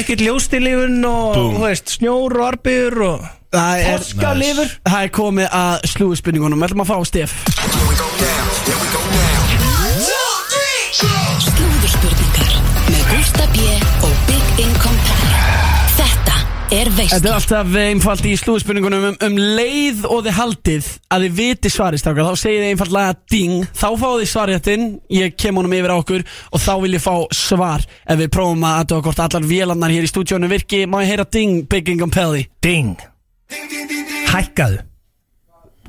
Ekkert 0.00 0.24
ljóstilífun 0.26 0.98
og, 1.06 1.36
Búm. 1.36 1.56
þú 1.58 1.64
veist, 1.68 1.94
snjór 1.98 2.38
og 2.40 2.46
arbjör 2.52 3.02
og 3.12 3.26
Það 3.56 3.78
er, 3.78 4.00
Þorskalifur. 4.02 4.72
það 4.90 5.04
er 5.06 5.12
komið 5.16 5.46
að 5.60 5.86
slúðspurningunum 5.94 6.60
Við 6.64 6.68
ætlum 6.70 6.82
að 6.84 6.90
fá 6.90 6.96
Stef 7.12 7.36
Slúðurspurningar 11.26 12.52
með 12.90 13.02
Gústa 13.10 13.46
B. 13.54 13.64
og 14.06 14.12
Big 14.28 14.60
Income 14.66 14.95
Er 16.74 16.88
Þetta 16.90 17.28
er 17.28 17.34
alltaf 17.36 17.74
einfalt 17.78 18.24
í 18.26 18.32
slúðspurningunum 18.40 19.04
um, 19.12 19.16
um 19.22 19.36
leið 19.38 20.00
og 20.10 20.24
þið 20.26 20.34
haldið 20.34 20.88
að 21.14 21.26
þið 21.26 21.36
viti 21.36 21.70
svarið 21.70 22.02
strákar. 22.02 22.26
Þá 22.26 22.40
segið 22.42 22.58
þið 22.58 22.70
einfallega 22.72 23.12
ding. 23.30 23.68
Þá 23.70 23.86
fáið 24.00 24.24
þið 24.24 24.70
inn 24.72 24.86
ég 25.14 25.36
kem 25.38 25.60
honum 25.60 25.76
yfir 25.78 25.94
á 25.94 25.96
okkur 26.00 26.24
og 26.26 26.64
þá 26.64 26.72
vil 26.82 26.90
ég 26.96 27.04
fá 27.04 27.14
svar. 27.38 27.86
Ef 28.02 28.18
við 28.18 28.32
prófum 28.34 28.66
að 28.66 28.80
aðtöða 28.80 29.06
hvort 29.06 29.22
allar 29.28 29.46
vélarnar 29.52 29.94
hér 29.94 30.08
í 30.08 30.10
stúdjónu 30.10 30.50
virki 30.50 30.82
má 30.90 30.98
ég 31.04 31.12
heyra 31.14 31.28
ding 31.38 31.70
Big 31.70 31.92
Income 31.94 32.16
Pelli. 32.18 32.42
Ding. 32.58 32.98
Hækkaðu. 34.34 34.82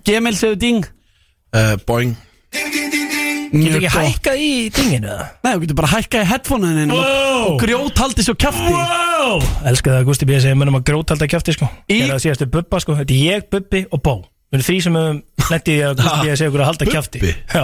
Gemil 0.05 0.37
segðu 0.37 0.61
ding. 0.61 0.89
Uh, 1.57 1.73
Boing 1.89 2.13
Getur 3.51 3.77
ekki 3.79 3.91
hækkað 3.95 4.41
í 4.43 4.49
dinginu 4.75 5.09
eða? 5.13 5.27
Nei, 5.43 5.51
þú 5.53 5.61
getur 5.65 5.77
bara 5.81 5.91
hækkað 5.93 6.23
í 6.25 6.29
headphone-inu 6.31 6.87
Wow. 6.97 7.03
og, 7.03 7.49
og 7.51 7.59
grjót 7.63 8.01
haldið 8.03 8.27
svo 8.29 8.35
kjafti 8.39 8.71
Wow 8.73 9.43
Elskar 9.69 9.93
það 9.97 10.01
að 10.01 10.07
Gusti 10.11 10.27
B. 10.29 10.39
segir 10.43 10.57
mönnum 10.59 10.79
að 10.81 10.87
grótalda 10.91 11.27
kjafti 11.31 11.55
sko 11.57 11.69
Í-. 11.91 12.01
Það 12.09 12.23
síðastu 12.25 12.49
Bubba 12.57 12.81
sko 12.83 12.97
Þetta 12.99 13.15
er 13.15 13.23
ég, 13.37 13.47
Bubbi 13.53 13.83
og 13.91 14.03
Bó 14.03 14.15
Við 14.47 14.61
erum 14.61 14.63
því 14.63 14.75
sem 14.85 14.95
höfum 14.95 15.17
lendið 15.51 15.73
í 15.73 15.81
að 15.83 15.97
Gusti 15.99 16.19
B. 16.23 16.35
segir 16.39 16.51
okkur 16.53 16.61
að 16.63 16.69
halda 16.71 16.85
kjafti 16.87 17.19
Bubbi? 17.19 17.33
Já, 17.51 17.63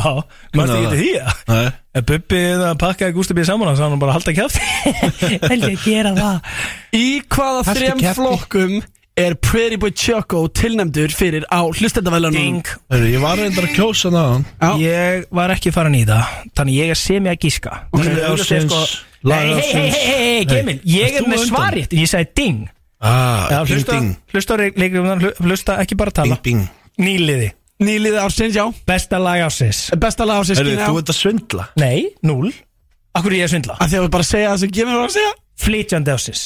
maður 0.57 0.73
það? 0.73 0.81
til 0.84 0.99
því 0.99 1.11
að 1.21 1.43
Nei 1.53 1.67
Ef 1.93 2.05
Bubbi 2.09 2.41
það 2.63 2.73
pakkaði 2.81 3.15
Gusti 3.19 3.38
B. 3.38 3.45
saman 3.47 3.69
þá 3.77 3.84
hann 3.86 4.01
bara 4.01 4.11
að 4.11 4.17
halda 4.17 4.34
kjafti 4.39 5.38
Vel 5.47 5.61
ég 5.69 5.86
gera 5.86 6.11
það 6.17 6.57
Í 6.99 7.05
hvaða 7.31 7.63
þrem 7.69 8.03
flokkum 8.17 8.75
er 9.18 9.36
Pretty 9.38 9.78
Boy 9.78 9.91
Choco 9.93 10.47
tilnæmdur 10.49 11.11
fyrir 11.14 11.43
á 11.53 11.61
hlustendavælunum. 11.70 12.34
Ding. 12.38 12.68
Heyrðu, 12.89 13.09
Ég 13.14 13.22
var 13.22 13.38
reyndar 13.38 13.68
að 13.68 13.76
kjósa 13.78 14.09
náðan 14.14 14.45
Já. 14.61 14.70
Ég 14.82 15.26
var 15.32 15.53
ekki 15.53 15.72
farin 15.76 15.95
í 15.99 16.03
það 16.09 16.32
Þannig 16.57 16.78
ég 16.80 16.93
er 16.95 16.99
sem 16.99 17.28
ég 17.30 17.36
að 17.36 17.41
gíska. 17.45 17.74
Ég 17.93 18.07
vil 18.09 18.45
segja, 18.45 18.61
sko, 18.68 18.80
Lag 19.24 19.43
Nei, 19.45 19.53
hei, 19.53 19.61
hei, 19.61 19.84
ársins. 19.84 19.97
hei, 20.03 20.24
hei. 20.24 20.45
Gemil 20.49 20.80
Ég 20.84 21.09
Ert 21.14 21.20
er 21.20 21.24
þú 21.24 21.30
með 21.30 21.38
á 21.38 21.43
undan? 21.43 21.51
svarið. 21.53 21.93
Ég 22.01 22.09
sagði 22.11 22.30
ding. 22.41 22.64
Ah, 23.03 23.47
Já, 23.51 23.57
ding 23.66 23.76
hlusta, 23.76 23.91
ding. 23.99 24.16
hlusta, 24.34 24.57
hlusta, 24.57 25.34
hlusta 25.43 25.78
ekki 25.84 25.95
bara 25.99 26.11
að 26.11 26.22
Bing 26.24 26.34
tala 26.34 26.39
bing 26.43 26.64
Nýliði. 27.03 27.51
Nýliði 27.84 28.20
ársins, 28.22 28.55
já. 28.55 28.66
Besta 28.88 29.20
lag 29.20 29.41
ásins 29.45 29.89
Besta 29.99 30.26
lag 30.26 30.41
ársins 30.43 30.59
Heyrðu, 30.61 30.78
á 30.80 30.88
þú 30.88 30.99
ert 31.01 31.09
að 31.14 31.18
svindla? 31.20 31.66
Nei, 31.78 32.09
núl 32.24 32.53
Akkur 33.14 33.34
er 33.34 33.43
ég 33.43 33.47
að 33.49 33.53
svindla? 33.57 33.76
Að 33.78 33.89
því 33.91 33.97
að 33.99 34.05
við 34.07 34.11
bara 34.18 34.24
segja 34.30 34.51
það 34.53 34.59
sem 34.64 34.72
Gemil 34.78 34.95
var 34.97 35.09
að 35.09 35.16
segja. 35.18 35.34
Flytjandi 35.64 36.14
ásins 36.16 36.43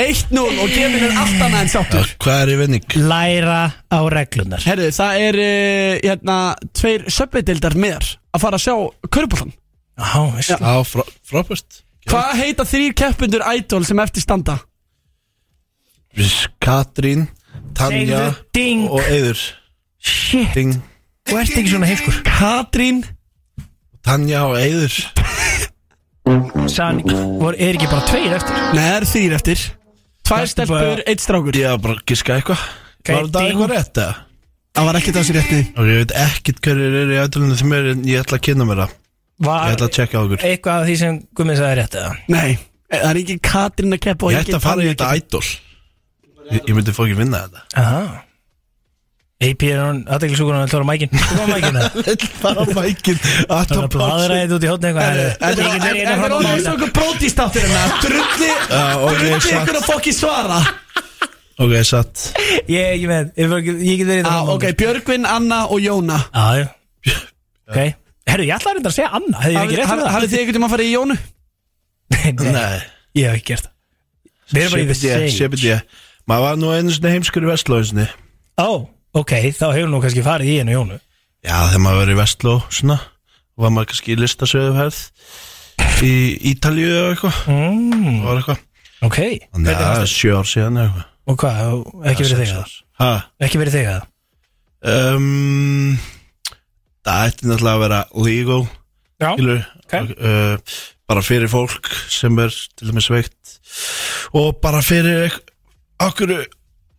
1-0 0.00 0.40
og 0.64 0.72
Gemil 0.72 1.04
er 1.08 1.16
allt 1.20 1.42
annað 1.44 1.60
en 1.60 1.70
sáttur. 1.72 2.10
Hvað 2.22 2.42
er 2.44 2.52
í 2.52 2.56
vinning? 2.60 2.84
Læra 3.10 3.60
á 3.90 4.00
reglunar 4.12 4.64
Herru, 4.64 4.88
það 4.94 5.20
er 5.26 5.38
uh, 5.44 6.00
hérna, 6.04 6.36
tveir 6.76 7.06
söpveitildar 7.12 7.76
með 7.80 8.14
að 8.32 8.44
fara 8.44 8.60
að 8.60 8.64
sjá 8.64 8.74
Körbóltan 9.12 9.52
Já, 10.00 10.20
veist 10.34 10.52
Já, 10.54 10.74
frá, 10.88 11.04
frábært. 11.28 11.80
Hvað 12.10 12.30
heita 12.40 12.66
þrýr 12.66 12.94
keppundur 12.96 13.44
Idol 13.52 13.84
sem 13.86 14.00
eftir 14.02 14.24
standa? 14.24 14.56
Katrín, 16.60 17.28
Tanja 17.76 18.06
Segðu 18.06 18.46
ding. 18.56 18.86
og 18.90 19.04
Eður 19.06 19.42
Shit, 20.00 20.54
Ding. 20.56 20.78
Þú 21.28 21.36
ert 21.42 21.58
ekki 21.60 21.70
svona 21.74 21.90
heimskur 21.90 22.22
Katrín. 22.26 23.02
Tanja 24.06 24.46
og 24.48 24.56
Eður 24.58 24.96
Sann, 26.70 27.02
vor, 27.40 27.56
er 27.58 27.74
ekki 27.76 27.88
bara 27.90 28.06
tveir 28.08 28.34
eftir? 28.38 28.56
Nei, 28.74 28.82
það 28.84 28.96
eru 28.96 29.10
þrýr 29.12 29.36
eftir 29.38 29.62
Tvær 30.30 30.50
stelpur, 30.50 31.02
eitt 31.10 31.22
strákur. 31.24 31.56
Ég 31.58 31.72
var 31.74 31.80
bara 31.82 31.98
að 31.98 32.04
giska 32.12 32.36
eitthvað. 32.38 32.64
Ok, 33.00 33.10
Var 33.10 33.30
ding. 33.34 33.48
eitthvað 33.50 33.72
rétt 33.74 34.00
eða? 34.04 34.14
Það 34.78 34.86
var 34.86 34.98
ekkert 35.00 35.18
á 35.18 35.22
sér 35.26 35.36
rétti. 35.40 35.60
Og 35.74 35.88
ég 35.90 36.00
veit 36.04 36.12
ekkert 36.22 36.60
hverjir 36.62 36.96
eru 37.02 37.16
í 37.16 37.20
ætlunum 37.24 37.56
þeim 37.58 37.72
er 37.74 37.88
en 37.96 38.04
ég 38.06 38.22
ætla 38.22 38.38
að 38.38 38.44
kynna 38.46 38.66
mér 38.68 38.82
það. 38.84 38.96
Ég 39.40 39.74
ætla 39.74 39.86
að 39.88 39.94
tjekka 39.96 40.20
á 40.20 40.22
okkur 40.22 40.42
eitthvað 40.44 40.78
af 40.78 40.86
því 40.86 40.96
sem 41.00 41.14
Gummið 41.34 41.60
sagði 41.60 41.76
rétt 41.80 41.94
eða? 41.96 42.10
Nei, 42.28 42.50
það 42.92 43.06
er 43.10 43.20
ekki 43.22 43.36
Katrín 43.50 43.96
að 43.96 44.02
keppa 44.04 44.32
Ég 44.34 44.42
ætla 44.44 44.58
að 44.60 44.66
fara 44.66 44.84
í 44.84 44.90
þetta 44.90 45.08
ædol 45.16 45.46
Ég, 46.50 46.60
ég 46.66 46.74
myndi 46.76 46.92
fókið 46.94 47.22
vinna 47.22 47.40
þetta. 47.46 47.62
Aha 47.80 48.02
AP 49.40 49.62
er 49.64 49.78
hann 49.80 50.02
aðeinsúkur 50.04 50.52
hann 50.52 50.66
að 50.66 50.72
tóra 50.74 50.84
mækin? 50.84 51.08
Hvað 51.16 51.38
var 51.40 51.48
mækin 51.54 51.76
það? 51.80 52.24
Bara 52.42 52.64
mækin. 52.76 53.16
Það 53.24 53.70
er 53.72 53.78
að 53.80 53.86
bladra 53.94 54.34
eitthvað 54.36 54.56
út 54.58 54.60
í 54.60 54.68
eitthvað 54.90 55.00
get 55.70 55.88
verið 55.88 56.84
er 56.84 56.92
brótistáttur 56.98 57.64
hérna 57.64 57.82
Drulli, 58.02 58.50
drulli 58.68 59.32
ykkur 59.38 59.78
að 59.80 59.86
fokki 59.88 60.12
svara. 60.12 60.60
Ok, 61.60 61.72
satt. 61.88 62.26
Ég 62.68 62.84
er 63.00 63.08
með 63.08 63.32
Ég 63.40 63.48
get 64.02 64.08
verið 64.12 64.28
ah, 64.28 64.44
þetta 64.44 64.52
Ok, 64.58 64.64
Björgvin, 64.80 65.24
Anna 65.28 65.58
og 65.72 65.80
Jóna. 65.84 66.20
Já, 66.36 66.46
já. 66.60 66.68
Ok. 67.70 67.78
Herru, 68.30 68.44
ég 68.44 68.54
ætla 68.60 68.68
að 68.68 68.76
reynda 68.76 68.92
að 68.92 68.96
segja 69.00 69.10
Anna. 69.16 69.36
Hefði 69.40 69.56
ég 69.56 69.60
ekki 69.64 69.80
rétt 69.80 69.88
með 69.88 70.04
það? 70.04 70.14
hafið 70.18 70.30
þið 70.30 70.40
einhvern 70.40 70.56
tímann 70.60 70.72
farið 70.76 70.88
í 70.88 70.94
Jónu? 70.94 71.16
Nei. 72.12 72.28
Ég 73.16 73.24
hef 73.24 73.34
ekki 73.40 73.48
gert 73.54 73.64
það. 73.64 73.74
Við 74.52 74.60
erum 74.60 74.72
bara 74.76 74.84
í 78.60 78.88
ok, 79.16 79.32
þá 79.56 79.66
hefur 79.74 79.90
nú 79.90 80.00
kannski 80.02 80.22
farið 80.26 80.50
í 80.52 80.58
hennu 80.60 80.74
Jónu. 80.76 80.98
Já, 81.44 81.56
þegar 81.70 81.82
maður 81.84 82.00
var 82.02 82.12
í 82.12 82.18
Vestló 82.20 82.54
svona 82.70 82.98
og 83.00 83.64
var 83.64 83.72
maður 83.74 83.90
kannski 83.92 84.12
í 84.14 84.18
listasöðuferð 84.20 84.98
í 86.06 86.12
Ítalíu 86.52 86.90
eða 86.92 87.08
eitthvað. 87.14 87.40
Mm. 87.50 88.20
var 88.26 88.40
eitthvað. 88.40 88.60
Ok, 89.00 89.18
Þannig 89.54 89.72
að 89.72 89.80
það 89.80 90.02
er 90.04 90.10
sjö 90.12 90.36
ár 90.36 90.48
síðan 90.48 90.76
eða 90.80 90.86
eitthvað. 90.90 91.06
Og 91.30 91.36
hvað, 91.40 91.82
ekki 92.10 92.24
verið 92.26 92.40
þig 92.42 92.54
að? 92.60 92.72
Ha? 93.00 93.10
Ekki 93.46 93.60
verið 93.60 93.76
þig 93.78 93.88
að? 93.94 94.06
Um, 94.90 95.98
það 97.04 97.26
ætti 97.30 97.48
náttúrulega 97.50 97.76
að 97.76 97.82
vera 97.84 97.98
legal 98.24 98.62
Já, 99.20 99.28
skilur, 99.34 99.60
ok. 99.84 99.94
uh, 100.16 100.78
bara 101.10 101.24
fyrir 101.26 101.50
fólk 101.52 101.90
sem 102.12 102.38
er 102.40 102.54
til 102.78 102.88
dæmis 102.88 103.10
veikt 103.12 103.58
og 104.40 104.56
bara 104.64 104.80
fyrir 104.84 105.26
ekk- 105.28 105.52
okkur 106.06 106.32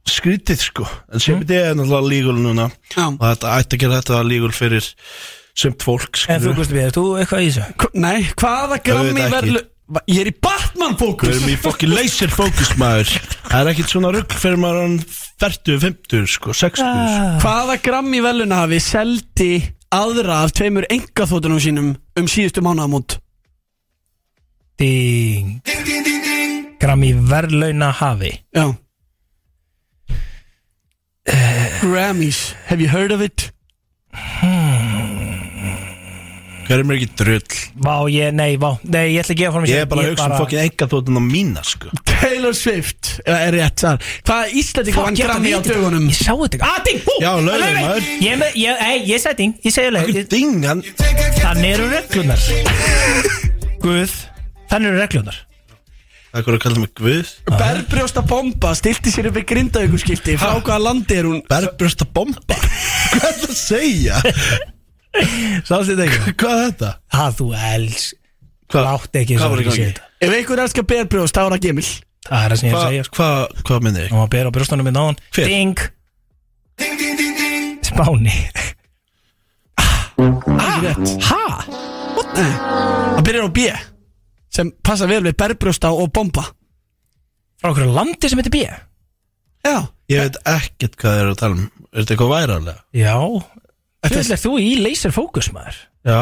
skrítið 0.09 0.63
sko. 0.63 0.87
En 1.13 1.21
CBD 1.21 1.57
er 1.59 1.75
náttúrulega 1.77 2.09
legal 2.09 2.39
núna. 2.41 2.69
Já. 2.95 3.05
og 3.09 3.21
þetta 3.21 3.53
ætti 3.59 3.77
að 3.77 3.83
gera 3.83 3.99
þetta 4.01 4.23
legal 4.27 4.51
fyrir 4.55 4.87
sumt 5.61 5.83
fólk 5.83 6.23
En 6.31 6.41
þú. 6.41 6.55
Gusti 6.57 6.77
B, 6.77 6.87
þú 6.95 7.05
eitthvað 7.19 7.43
í 7.45 7.51
þessu? 7.51 7.91
Nei, 8.01 8.19
hvaða 8.39 8.81
grammi 8.85 9.19
ekki. 9.19 9.35
verður 9.35 9.67
Ég 10.07 10.21
er 10.21 10.29
í 10.29 10.33
Batman 10.39 10.93
Við 10.95 11.01
fókus 11.01 11.29
erum 11.33 11.49
í 11.51 11.55
fokkin 11.59 11.91
laser 11.91 12.31
fókus 12.31 12.69
maður. 12.79 13.09
Það 13.49 13.57
er 13.59 13.69
ekkit 13.73 13.89
svona 13.91 14.11
rugg 14.15 14.35
fyrir 14.39 14.61
maður 14.61 14.85
hann 14.85 14.93
40, 15.43 15.81
50 15.83 16.29
sko, 16.31 16.53
60 16.55 16.85
Ah. 16.85 17.33
Hvaða 17.43 17.75
grammi 17.83 18.21
veluna 18.23 18.61
hafi 18.63 18.79
seldi 18.79 19.49
aðra 19.91 20.45
af 20.45 20.53
tveimur 20.55 20.87
engaþótunum 20.87 21.59
sínum 21.59 21.89
um 22.15 22.29
síðustu 22.31 22.63
mánuðamót 22.63 23.17
Ding. 24.79 25.59
Grammy 26.81 27.11
verðlauna 27.27 27.91
hafi? 27.99 28.31
Já 28.55 28.71
Grammys, 31.25 32.53
have 32.65 32.81
you 32.81 32.87
heard 32.87 33.11
of 33.11 33.21
it? 33.21 33.51
Hver 36.71 36.79
er 36.79 36.85
mér 36.87 36.95
ekki 37.01 37.07
drull? 37.19 37.55
Vá, 37.83 37.95
ég, 38.09 38.31
nei, 38.37 38.55
vá. 38.61 38.69
Nei, 38.87 39.09
ég 39.11 39.19
ætla 39.25 39.33
ekki 39.35 39.45
að 39.47 39.51
fara 39.55 39.63
mig 39.65 39.71
Ég 39.73 39.81
er 39.83 39.89
bara 39.91 40.03
að 40.05 40.11
hugsa 40.13 40.27
um 40.29 40.35
fokkin 40.39 40.61
enga 40.61 40.87
þóttuna 40.93 41.21
mína 41.25 41.63
sko. 41.67 41.91
Taylor 42.07 42.55
Swift. 42.55 43.09
Er 43.27 43.51
rétt 43.57 43.83
þar 43.83 43.99
Hvaða 44.29 44.47
íslendingur 44.61 45.05
vann 45.09 45.19
Grammy 45.19 45.51
á 45.51 45.59
dögunum? 45.65 46.05
Ég 46.07 46.15
sá 46.21 46.31
þetta. 46.31 46.61
Ekki 46.61 46.69
Ah, 46.69 46.79
ding, 46.87 47.01
hú 47.05 47.17
Já, 47.19 47.31
Laufey. 47.43 47.75
maður. 47.81 48.09
Ég, 48.23 48.39
með- 48.41 48.57
ég, 48.61 48.83
ei, 48.87 48.97
ég 49.11 49.19
segi 49.25 49.39
ding, 49.41 49.53
ég 49.67 49.75
segi 49.75 49.93
leið 49.97 50.27
Ding, 50.31 50.63
hann 50.65 50.81
Þannig 51.41 51.69
eru 51.75 51.89
reglunar 51.91 52.39
Guð, 53.83 54.13
þannig 54.71 54.87
eru 54.93 55.01
reglunar 55.03 55.37
Það 56.31 56.39
er 56.39 56.45
hvað 56.45 56.55
að 56.55 56.61
kalla 56.63 56.79
mig 56.79 56.91
Guð 56.95 57.29
Berbrjósta 57.59 58.21
bomba 58.27 58.69
stilti 58.79 59.11
sér 59.11 59.27
upp 59.31 59.39
í 59.41 59.43
grindaugurskipti 59.51 60.37
Frá 60.39 60.53
hvaða 60.61 60.77
landi 60.85 61.17
er 61.19 61.27
hún? 61.27 61.41
Berbrjósta 61.51 62.05
bomba 62.15 62.55
Hvað 63.11 63.27
er 63.27 63.35
það 63.41 63.49
að 63.51 63.59
segja? 63.59 64.21
Sástu 65.67 65.91
þetta 65.91 66.05
ekki? 66.07 66.35
Hvað 66.39 66.55
er 66.55 66.63
þetta? 66.69 66.91
Ha, 67.17 67.25
þú 67.35 67.49
els 67.57 68.05
Hvað, 68.71 68.83
Látt 68.87 69.19
ekki 69.19 69.35
hvað 69.41 69.51
var 69.51 69.63
ekki 69.65 69.75
þetta 69.81 70.07
Ef 70.21 70.31
einhver 70.37 70.63
elskar 70.63 70.85
berbrjóst, 70.87 71.35
þá 71.35 71.41
er 71.43 71.51
það 71.57 71.63
gemil 71.67 71.87
Það 72.21 72.39
er 72.45 72.53
það 72.53 72.59
sem 72.61 72.67
ég 72.67 72.71
er 72.71 72.77
að 72.79 72.85
segja 72.87 73.03
Hvað, 73.03 73.09
sko. 73.11 73.15
hvað, 73.19 73.37
hvað 73.67 73.79
minni 73.87 73.99
ég? 74.05 74.09
Hún 74.13 74.21
var 74.21 74.27
að 74.29 74.33
bera 74.37 74.47
á 74.47 74.55
brjóstunum 74.55 74.87
minn 74.87 74.99
á 75.01 75.03
hann 75.03 75.19
Hver? 75.35 75.47
Ding 75.51 75.77
Spáni 77.91 78.37
Ekki 80.21 80.79
rétt 80.85 81.27
Ha? 81.27 81.43
Nei, 82.31 82.51
það 83.17 83.23
byrjar 83.27 83.43
á 83.43 83.51
B 83.51 83.59
Sem 84.51 84.71
passa 84.83 85.07
vel 85.07 85.21
við 85.23 85.37
berbrjósta 85.39 85.91
og 85.95 86.11
bomba. 86.15 86.43
Frá 87.61 87.71
okkur 87.71 87.91
landi 87.95 88.29
sem 88.29 88.39
heitir 88.41 88.51
B? 88.55 88.63
Já. 89.63 89.75
Ég 90.11 90.25
veit 90.25 90.37
ekkert 90.49 90.95
hvað 90.99 91.13
þið 91.15 91.21
eru 91.23 91.31
að 91.35 91.39
tala 91.41 91.55
um. 91.55 91.65
Er 91.91 92.01
þetta 92.01 92.13
eitthvað 92.15 92.31
væralega? 92.35 92.77
Já. 92.97 93.15
Þú 94.01 94.15
veist 94.17 94.43
þú 94.45 94.53
í 94.59 94.69
laser 94.81 95.13
focus 95.15 95.51
maður? 95.53 95.77
Já. 96.07 96.19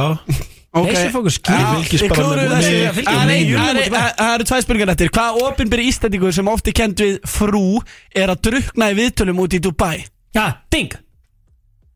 Ok. 0.70 0.86
Laser 0.92 1.10
focus 1.14 1.38
Já, 1.40 1.42
skýr 1.42 1.70
fylgist 1.80 2.04
ég 2.06 2.10
bara 2.12 2.22
klúðraði 2.22 2.50
með- 2.50 2.60
þessu. 2.60 2.74
með- 2.76 2.90
Ah, 2.90 2.94
fylgist 2.94 3.26
nei, 3.30 3.40
með- 3.50 3.60
ah, 3.60 3.74
nei, 3.74 3.86
ah, 3.90 4.12
Það 4.20 4.34
eru 4.36 4.48
tvær 4.50 4.62
spurningar 4.66 4.92
eftir. 4.94 5.10
Hvaða 5.16 5.46
opinberi 5.48 5.88
ístendingur 5.90 6.34
sem 6.36 6.48
oft 6.52 6.68
er 6.68 6.76
kend 6.78 6.96
við 7.02 7.16
frú 7.26 7.64
er 8.14 8.28
að 8.36 8.42
drukna 8.50 8.92
í 8.92 8.98
viðtölum 9.00 9.40
út 9.42 9.56
í 9.58 9.62
Dubai? 9.64 10.06
Já, 10.36 10.46
ding. 10.70 10.92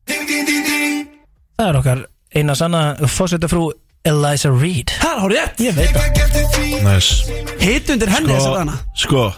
Það 0.08 1.68
er 1.70 1.78
okkar 1.80 2.02
eina 2.34 2.56
sanna 2.58 2.82
fórsetafrú 3.06 3.68
Eliza 4.04 4.49
Reid. 4.51 4.91
Það 4.99 5.14
er 5.14 5.20
hár 5.24 5.32
rétt. 5.32 5.64
Ég 5.64 5.78
veit 5.78 5.95
það. 5.95 6.12
Næs. 6.84 7.08
Hitt 7.64 7.89
undir 7.93 8.10
henni 8.12 8.36
þess 8.36 8.49
að 8.51 8.58
hana. 8.60 8.78
Sko 8.99 9.32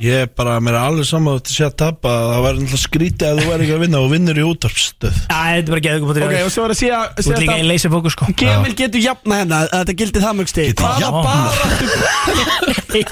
Ég 0.00 0.22
er 0.24 0.28
bara, 0.32 0.54
mér 0.64 0.78
er 0.78 0.86
alveg 0.88 1.04
saman 1.04 1.34
að 1.36 1.50
sé 1.52 1.60
að 1.66 1.74
tapa 1.82 2.08
Það 2.08 2.38
væri 2.46 2.60
náttúrulega 2.62 2.80
skrítið 2.80 3.26
að 3.28 3.40
þú 3.40 3.48
væri 3.50 3.64
ekki 3.66 3.74
að 3.74 3.82
vinna 3.82 3.98
og 4.00 4.06
vinnur 4.14 4.38
í 4.40 4.44
útvarpstöð 4.48 5.18
Já, 5.18 5.26
þetta 5.28 5.60
er 5.60 5.74
bara 5.74 5.82
geðugum 5.84 6.12
Ok, 6.24 6.36
og 6.40 6.52
svo 6.54 6.62
er 6.64 6.72
að 6.72 6.78
segja 6.78 7.00
Þú 7.18 7.24
ert 7.34 7.42
líka 7.42 7.56
einn 7.58 7.68
laser 7.68 7.92
focus 7.92 8.16
sko. 8.16 8.28
Gemil 8.40 8.72
getur 8.78 9.04
jafna 9.04 9.40
hennar 9.42 9.68
að 9.68 9.82
þetta 9.82 9.96
gildi 10.00 10.22
það 10.24 10.38
mjög 10.38 10.48
stig. 10.54 10.70
Getur 10.70 10.84
Hvaða 10.86 11.02
jafnað? 11.04 11.44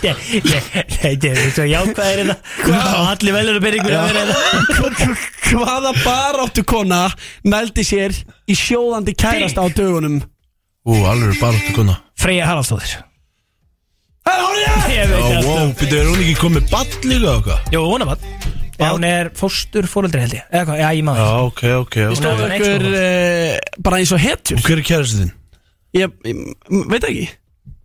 bara 0.01 0.15
Þetta 0.97 1.35
er 1.35 1.53
svo 1.59 1.69
jákvæðir 1.69 2.33
þetta 2.33 2.81
Og 2.89 3.13
allir 3.13 3.37
velur 3.37 3.61
að 3.61 3.69
byrja 3.69 3.85
ykkur 3.85 3.99
að 3.99 4.09
vera 4.09 4.25
þetta 4.81 5.13
Hvaða 5.53 5.93
baráttu 6.01 6.65
kona 6.73 7.03
nældi 7.45 7.85
sér 7.85 8.17
í 8.49 8.57
sjóðandi 8.57 9.13
kærasta 9.13 9.61
á 9.61 9.69
dögunum? 9.77 10.23
Ú, 10.89 10.95
alveg 11.05 11.37
bara 11.43 11.59
áttu 11.59 11.75
kona. 11.77 11.99
Freyja 12.19 12.47
Haraldsdóttir. 12.49 13.03
Það 14.29 14.37
er 14.39 14.45
hár 14.45 14.55
rétt 14.59 14.93
Ég 14.93 15.11
veit 15.11 15.25
það 15.25 15.47
wow, 15.49 15.69
byrju, 15.79 15.99
er 15.99 16.09
hún 16.09 16.23
ekki 16.23 16.37
komið 16.41 16.71
ball 16.73 16.95
líka 17.09 17.33
og 17.35 17.43
hvað? 17.47 17.69
Jú, 17.75 17.83
hún 17.89 18.05
er 18.05 18.09
bann 18.11 18.25
Já, 18.79 18.89
hún 18.95 19.05
er 19.09 19.29
fóstur 19.35 19.89
fóreldri 19.91 20.21
held 20.23 20.35
ég. 20.37 20.45
Eða 20.55 20.65
hvað, 20.69 20.81
já, 20.83 20.89
ég 20.95 21.05
maður 21.09 21.23
Já, 21.25 21.31
ok, 21.49 21.63
ok, 21.83 21.97
ok. 22.13 22.19
Stóð 22.21 22.43
Nei, 22.45 22.59
ykkur 22.61 22.85
sko. 22.85 22.93
uh, 23.01 23.83
bara 23.89 23.99
eins 23.99 24.13
og 24.15 24.21
hetjur. 24.23 24.61
Og 24.61 24.69
hver 24.69 24.79
er 24.83 24.87
kærastu 24.87 25.19
þinn? 25.23 25.33
Ég, 25.99 26.13
ég 26.29 26.43
m- 26.71 26.85
veit 26.93 27.07
ekki. 27.09 27.25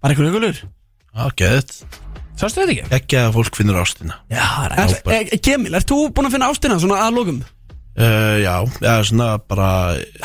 Bara 0.04 0.14
ykkur 0.18 0.28
ykkurlur 0.30 0.60
Já, 0.62 1.24
geðið 1.42 1.74
Sástu 2.44 2.62
þetta 2.62 2.74
ekki? 2.76 2.86
Ekki 3.00 3.18
að 3.24 3.34
fólk 3.40 3.58
finnur 3.58 3.80
ástina. 3.82 4.20
Já, 4.34 4.44
það 4.44 4.78
er 4.84 5.18
er, 5.18 5.28
e, 5.34 5.40
Gemil, 5.48 5.74
ert 5.78 5.90
þú 5.90 5.98
búinn 6.14 6.30
að 6.30 6.36
finna 6.38 6.52
ástina 6.54 6.78
svona 6.82 7.02
að 7.08 7.18
lókum? 7.18 7.42
uh, 7.98 8.38
Já, 8.44 8.56
já, 8.86 8.94
svona 9.10 9.32
bara 9.50 9.68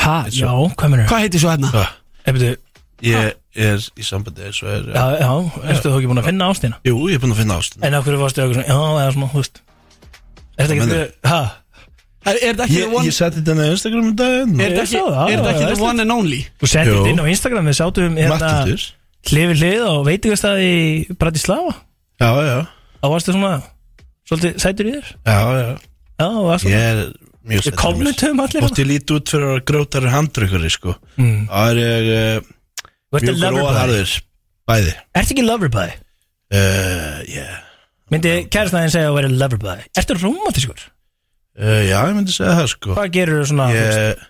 Ha, 0.04 0.18
já, 0.32 0.48
hvað 0.52 0.92
mennur? 0.92 1.08
Hvað 1.08 1.24
heitir 1.26 1.42
svo 1.44 1.52
hérna? 1.54 1.72
uh, 1.72 1.96
Eða, 2.28 2.52
Ég 3.06 3.36
er 3.58 3.86
í 3.98 4.04
sambandi 4.06 4.44
eins 4.48 4.58
og 4.64 4.72
er 4.72 4.90
já, 4.90 5.04
já, 5.22 5.30
ertu 5.74 5.92
þú 5.92 6.00
ekki 6.00 6.10
búin 6.10 6.20
að 6.22 6.28
finna 6.32 6.50
ástina? 6.50 6.80
Jú, 6.86 6.98
ég 7.10 7.18
er 7.18 7.22
búin 7.22 7.34
að 7.34 7.40
finna 7.44 7.58
ástina. 7.62 7.86
En 7.86 7.96
okkur 8.00 8.18
varstu 8.18 8.42
eitthvað 8.42 8.58
svona, 8.58 8.68
já, 8.68 9.02
eða 9.04 9.14
svona, 9.14 9.30
þú 9.32 9.42
veist. 9.42 9.62
Er 10.58 10.70
þetta 10.70 10.86
ekki, 10.88 11.30
ha? 11.30 11.40
Er, 12.28 12.34
er 12.34 12.52
þetta 12.52 12.66
ekki 12.66 12.78
Ég, 12.78 12.88
the 12.88 12.98
one 12.98 13.08
ég 13.08 13.14
setti 13.14 13.42
þetta 13.46 13.66
á 13.68 13.72
Instagram 13.72 14.08
um 14.08 14.14
daginn. 14.18 14.54
Er 14.58 14.74
þetta 14.74 14.84
ekki, 14.84 15.02
það, 15.06 15.18
er 15.30 15.42
þetta 15.42 15.52
ekki 15.54 15.68
the 15.70 15.86
one 15.86 16.04
and 16.04 16.14
only? 16.14 16.40
Þú 16.58 16.70
settir 16.74 16.90
Jú. 16.90 16.96
þetta 16.98 17.12
inn 17.14 17.22
á 17.22 17.26
Instagram, 17.34 17.70
við 17.70 17.78
sátum 17.78 18.18
hérna 18.18 18.34
Mattitur 18.34 18.86
hlið 19.28 19.52
við 19.52 19.62
hlið 19.62 19.86
og 19.86 20.02
veitingastæði 20.08 20.68
í 20.74 21.16
Bratislava. 21.18 21.74
Já, 22.18 22.30
já, 22.46 22.58
Þá 22.98 23.06
varstu 23.12 23.34
svona, 23.34 23.54
svolítið 24.26 24.60
sætur 24.62 24.90
í 24.90 24.92
þér. 24.96 25.10
Já, 25.28 25.40
já. 25.58 25.66
Já, 26.18 26.26
og 26.26 26.46
varstu 26.48 26.70
Ég 26.72 26.86
er 26.92 27.02
mjög 27.46 27.58
Við 27.58 27.66
settur 27.68 27.78
kommentum 27.78 28.40
allir 28.42 28.64
Ótt 28.66 28.80
ég 28.82 28.88
líti 28.88 29.14
út 29.14 29.30
fyrir 29.30 29.52
að 29.54 29.60
grótari 29.70 30.10
handrökkari 30.12 30.70
sko. 30.74 30.96
Mm. 31.20 31.44
Það 31.46 31.70
er 31.70 31.82
ég 31.82 32.08
uh, 32.16 32.48
Þú 33.08 33.18
ert 33.18 33.26
mjög 33.28 33.40
lover 33.42 33.56
boy 33.56 33.64
gróðarður 33.64 34.14
Bæði 34.68 34.94
Ertu 35.16 35.34
ekki 35.34 35.44
lover 35.46 35.72
boy? 35.72 35.88
uh, 36.52 37.18
yeah. 37.28 37.54
Myndi 38.12 38.34
kærastæðin 38.52 38.92
segja 38.94 39.10
að 39.12 39.18
vera 39.20 39.32
lover 39.32 39.62
boy 39.62 39.86
Ertu 39.98 40.18
romantískur? 40.20 40.82
uh, 41.58 41.80
Já, 41.88 41.98
ég 42.04 42.16
myndi 42.18 42.36
segja 42.36 42.56
það 42.60 42.70
sko 42.74 42.98
Hvað 42.98 43.14
gerur 43.16 43.42
þú 43.42 43.48
svona? 43.52 43.70
Ég, 43.76 44.26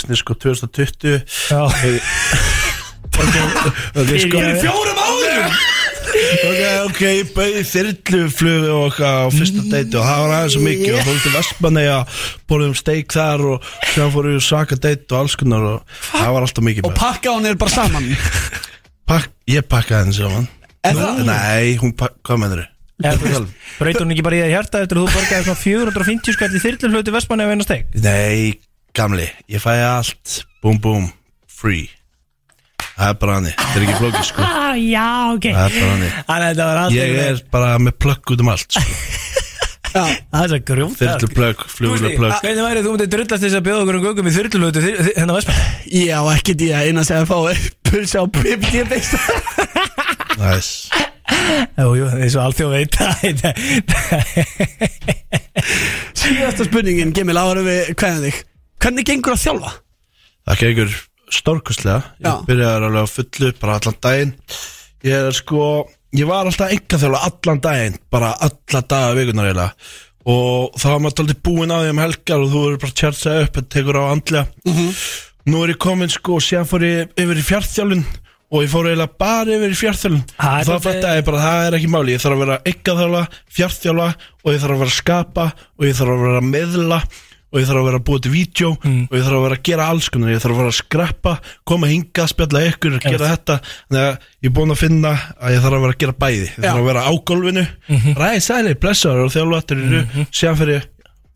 sinni 0.00 0.16
sko 0.20 0.36
2020 0.40 1.18
Já, 1.52 1.62
Ok, 3.12 3.34
sko 4.24 4.40
Fyrir 4.40 4.60
Fjórum 4.62 4.96
árum! 4.96 5.01
Ok, 6.32 6.60
ok, 6.88 7.00
ég 7.04 7.30
bauði 7.36 7.62
þyrluflug 7.68 8.64
og 8.72 8.86
okkar 8.86 9.18
á 9.20 9.28
fyrsta 9.34 9.64
deiti 9.68 9.98
og 10.00 10.06
það 10.06 10.22
var 10.22 10.34
aðeins 10.38 10.54
svo 10.56 10.62
mikið 10.64 10.96
og 10.96 11.04
fórum 11.04 11.20
til 11.22 11.32
Vestmanneja 11.34 11.98
borðum 12.48 12.74
steik 12.78 13.12
þar 13.12 13.44
og 13.50 13.68
séðan 13.90 14.14
fórum 14.14 14.36
við 14.36 14.44
svaka 14.46 14.78
deit 14.80 15.04
og 15.12 15.18
alls 15.20 15.36
konar 15.40 15.68
og 15.68 15.94
það 16.08 16.34
var 16.36 16.46
alltaf 16.48 16.66
mikið 16.68 16.88
Og 16.88 16.94
með 16.94 17.00
pakka 17.02 17.36
hún 17.36 17.48
er 17.50 17.60
bara 17.60 17.74
saman. 17.74 18.10
Pak, 19.12 19.30
Ég 19.50 19.66
pakkaði 19.68 20.06
henni 20.06 20.16
saman. 20.16 20.50
Er 20.82 20.98
það? 20.98 21.22
Nei, 21.28 21.76
hún 21.82 21.96
pakk, 22.00 22.18
hvað 22.24 22.44
mennur 22.46 22.68
veist, 23.02 23.56
Braut 23.80 23.98
hún 23.98 24.12
ekki 24.14 24.24
bara 24.24 24.38
í 24.38 24.44
það 24.44 24.52
hjarta 24.56 24.82
eftir 24.84 25.00
að 25.00 25.08
þú 25.08 25.16
borgaði 25.16 25.46
svona 25.48 25.62
450 25.62 26.36
skall 26.36 26.52
í 26.54 26.62
þyrlu 26.62 26.92
hluti 26.94 27.14
Vestmanni 27.14 27.46
af 27.46 27.54
einu 27.56 27.66
steg 27.66 27.98
Nei, 27.98 28.60
gamli, 28.96 29.26
ég 29.52 29.62
fæ 29.62 29.74
allt. 29.88 30.38
Búm, 30.62 30.78
búm, 30.80 31.10
free 31.50 31.90
Það 32.92 33.08
er 33.08 33.16
bara 33.22 33.36
hannig, 33.38 33.54
þetta 33.58 33.78
er 33.78 33.84
ekki 33.86 33.98
flókið 34.00 34.26
sko. 34.28 34.44
Ah, 34.46 34.74
Já, 34.78 35.06
ok. 35.32 35.46
Það 35.48 35.62
er 35.62 35.76
bara 35.76 35.92
hannig 35.92 36.12
Þannig 36.12 36.42
að 36.42 36.50
þetta 36.52 36.66
var 36.68 36.80
alltaf 36.82 36.98
Ég 36.98 37.20
er 37.22 37.40
bara 37.54 37.70
með 37.82 37.96
plögg 38.04 38.32
út 38.34 38.44
um 38.44 38.52
allt 38.52 38.76
sko. 38.76 38.84
Já, 39.92 40.04
Það 40.32 40.42
er 40.42 40.52
svo 40.52 40.58
grjónt 40.70 41.00
Þyrluplögg, 41.02 41.64
fluguluplögg 41.68 42.36
Hvernig 42.40 42.64
væri 42.64 42.82
þú 42.84 42.92
myndið 42.94 43.10
drullast 43.12 43.44
þess 43.44 43.56
að 43.58 43.64
bjóða 43.66 43.82
okkur 43.84 43.98
um 43.98 44.04
gögum 44.06 44.28
í 44.30 44.32
þyrlu 44.32 44.60
hluti 44.62 44.84
hérna 45.18 45.36
Vestmanni 45.36 46.00
ég 46.00 46.12
á 46.16 46.22
ekkert 46.32 46.64
í 46.64 46.70
að 46.72 46.88
eina 46.88 47.04
segja 47.04 47.26
að 47.26 47.32
fá 47.32 47.36
pulsa 47.90 48.22
á 48.22 48.26
PPT 48.32 48.84
besta 48.88 49.20
Næs 50.40 50.70
Jú, 51.32 51.92
jú, 51.96 52.08
eins 52.18 52.34
og 52.36 52.42
alþjóð 52.44 52.72
veit 52.74 52.96
það. 52.98 53.12
Síðasta 56.18 56.66
spurningin, 56.66 57.12
Gemil, 57.16 57.38
áður 57.40 57.62
en 57.62 57.68
við 57.68 57.92
kveðum 57.98 58.26
þig. 58.26 58.40
Hvernig 58.82 59.08
gengur 59.08 59.34
að 59.36 59.42
þjálfa? 59.44 59.72
Það 60.50 60.60
gengur 60.62 60.96
stórkustlega 61.38 62.02
Já. 62.20 62.30
Ég 62.32 62.46
byrjaði 62.48 62.86
alveg 62.88 63.02
á 63.04 63.14
fullu, 63.16 63.50
bara 63.60 63.76
allan 63.80 63.98
daginn. 64.04 64.32
Ég 65.06 65.26
er 65.28 65.36
sko 65.36 65.66
Ég 66.12 66.26
var 66.28 66.44
alltaf 66.44 66.68
enga 66.74 66.98
þjóla 67.00 67.20
allan 67.28 67.60
daginn 67.64 67.94
Bara 68.12 68.34
alla 68.44 68.82
daga 68.84 69.14
vikunar 69.16 69.48
eiginlega. 69.48 69.72
Og 70.28 70.74
þá 70.78 70.84
var 70.92 71.00
maður 71.02 71.22
aldrei 71.24 71.38
búinn 71.48 71.72
að 71.74 71.84
því 71.86 71.92
um 71.94 72.02
helgar 72.04 72.42
Og 72.44 72.50
þú 72.52 72.60
verður 72.66 72.82
bara 72.82 72.92
að 72.92 72.98
tjársa 73.00 73.36
upp 73.46 73.56
tekur 73.72 73.98
á 73.98 74.04
andlega. 74.12 74.46
Nú 75.48 75.62
er 75.64 75.72
ég 75.72 75.80
komin 75.82 76.12
sko 76.12 76.36
og 76.38 76.44
síðan 76.44 76.68
fór 76.70 76.84
ég 76.86 77.16
yfir 77.18 77.40
í 77.40 77.46
fjartþjálun 77.48 78.04
Og 78.52 78.62
ég 78.66 78.70
fór 78.70 78.86
eiginlega 78.90 79.16
bara 79.18 79.56
yfir 79.56 79.72
í 79.72 79.78
fjartþjálun 79.80 80.22
Það 80.36 80.52
er 80.52 80.60
Og 80.60 80.68
þá 80.68 80.70
dálítið- 80.70 80.86
fætti 80.86 81.16
ég 81.16 81.24
bara 81.26 81.40
að 81.40 81.46
það 81.48 81.66
er 81.66 81.76
ekki 81.80 81.90
máli 81.96 82.12
Ég 82.14 82.22
þarf 82.22 82.36
að 82.36 82.42
vera 82.44 82.58
enga 82.70 82.94
þjóla, 83.00 83.22
fjartþjálfa 83.56 84.08
Og 84.44 84.52
ég 84.52 84.60
þarf 84.62 84.74
að 84.76 84.82
vera 84.84 84.92
að 84.92 84.98
skapa 85.00 85.46
Og 85.80 85.86
ég 85.88 85.96
þarf 85.98 86.12
að 86.14 86.22
vera 86.26 86.42
að 86.44 86.50
meðla 86.52 87.00
og 87.52 87.60
ég 87.60 87.66
þarf 87.68 87.80
að 87.82 87.84
vera 87.90 87.98
að 88.00 88.04
búa 88.08 88.20
til 88.24 88.32
vídeo 88.32 88.70
Mm. 88.82 89.02
og 89.10 89.16
ég 89.18 89.22
þarf 89.26 89.36
að 89.38 89.42
vera 89.46 89.56
að 89.58 89.62
gera 89.68 89.86
alls 89.92 90.08
konar. 90.08 90.30
Ég 90.32 90.40
þarf 90.40 90.54
að 90.54 90.60
vera 90.62 90.72
að 90.72 90.78
skreppa, 90.80 91.32
koma 91.68 91.86
hinga, 91.86 92.26
spjalla 92.26 92.64
ykkur 92.70 92.98
gera 93.04 93.28
þetta, 93.36 93.58
þannig 93.90 94.02
að 94.08 94.18
ég 94.42 94.50
er 94.50 94.56
búin 94.56 94.72
að 94.72 94.80
finna 94.82 95.12
að 95.42 95.52
ég 95.56 95.60
þarf 95.62 95.76
að 95.76 95.82
vera 95.86 95.92
að 95.92 95.98
gera 95.98 96.12
bæði. 96.24 96.48
Ég 96.48 96.64
þarf 96.64 96.80
að 96.82 96.88
vera 96.90 97.02
á 97.04 97.12
gólfinu, 97.24 97.66
mm 97.88 97.96
Mhm. 97.96 98.14
ræði 98.16 98.40
sæli 98.48 98.74
blessaður 98.74 99.24
og 99.26 99.32
þjálfa 99.36 99.60
þetta 99.62 99.74
eru. 99.82 100.26
Síðan 100.32 100.56
fyrir 100.62 100.74
ég 100.80 100.84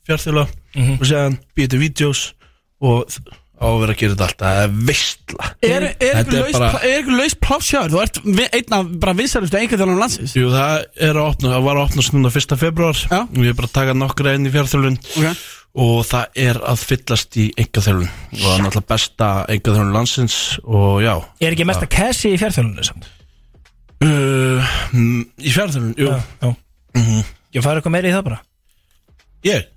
fjartþjóla 0.09 0.47
Mhm. 0.77 0.93
og 1.01 1.07
síðan 1.07 1.39
býja 1.57 1.69
til 1.71 1.81
vídeos 1.81 2.33
og 2.81 3.09
á 3.57 3.64
að 3.73 3.81
vera 3.81 3.93
að 3.95 3.99
gera 3.99 4.14
þetta 4.14 4.27
alltaf 4.27 4.47
það 4.47 4.64
er 4.64 4.73
veistla 4.85 5.45
Er, 5.62 5.83
ykkur 5.97 6.33
laus, 6.37 6.53
bara- 6.53 6.73
bara... 6.73 7.29
plásjáður? 7.41 7.91
Þú 7.91 8.03
ert 8.03 8.19
vi- 8.25 8.49
einn 8.53 8.73
af 8.77 9.01
bara 9.01 9.14
vinsalustu 9.14 9.57
einhverjum 9.57 9.99
landsins. 9.99 10.35
Jú, 10.37 10.51
það 10.53 10.85
að 11.01 11.21
opna, 11.25 11.49
það 11.57 11.62
var 11.64 11.77
að 11.77 11.85
opna 11.87 12.03
1. 12.31 12.57
februar 12.61 12.97
og 13.11 13.39
ég 13.41 13.49
er 13.49 13.55
bara 13.55 13.67
að 13.69 13.73
taka 13.73 13.95
nokkra 13.95 14.35
inn 14.35 14.47
í 14.47 14.53
fjárþjálun 14.53 14.99
Ok. 15.17 15.37
Og 15.77 16.01
það 16.09 16.39
er 16.47 16.59
að 16.72 16.85
fyllast 16.89 17.37
í 17.37 17.47
engaþjálun 17.61 18.07
og 18.09 18.39
það 18.41 18.55
er 18.55 18.64
náttúrulega 18.64 18.91
besta 18.95 19.29
engaþjálun 19.53 19.93
landsins 19.97 20.37
og 20.64 21.03
já. 21.05 21.12
Er 21.45 21.53
ekki 21.57 21.68
mesta 21.68 21.89
cassi 21.91 22.33
í 22.33 22.41
fjárþjálunni 22.41 22.87
samt? 22.89 23.11
uh, 24.07 24.74
mm, 24.97 25.22
Í 25.45 25.53
fjárþjálun, 25.53 25.95
jú. 26.01 26.11
Já, 26.11 26.18
já. 26.43 27.22
Ég 27.57 27.64
fara 27.64 27.81
eitthvað 27.81 27.97
meira 27.97 28.11
í 28.11 28.16
það 28.16 28.27
bara. 28.31 28.43
Ég, 29.47 29.68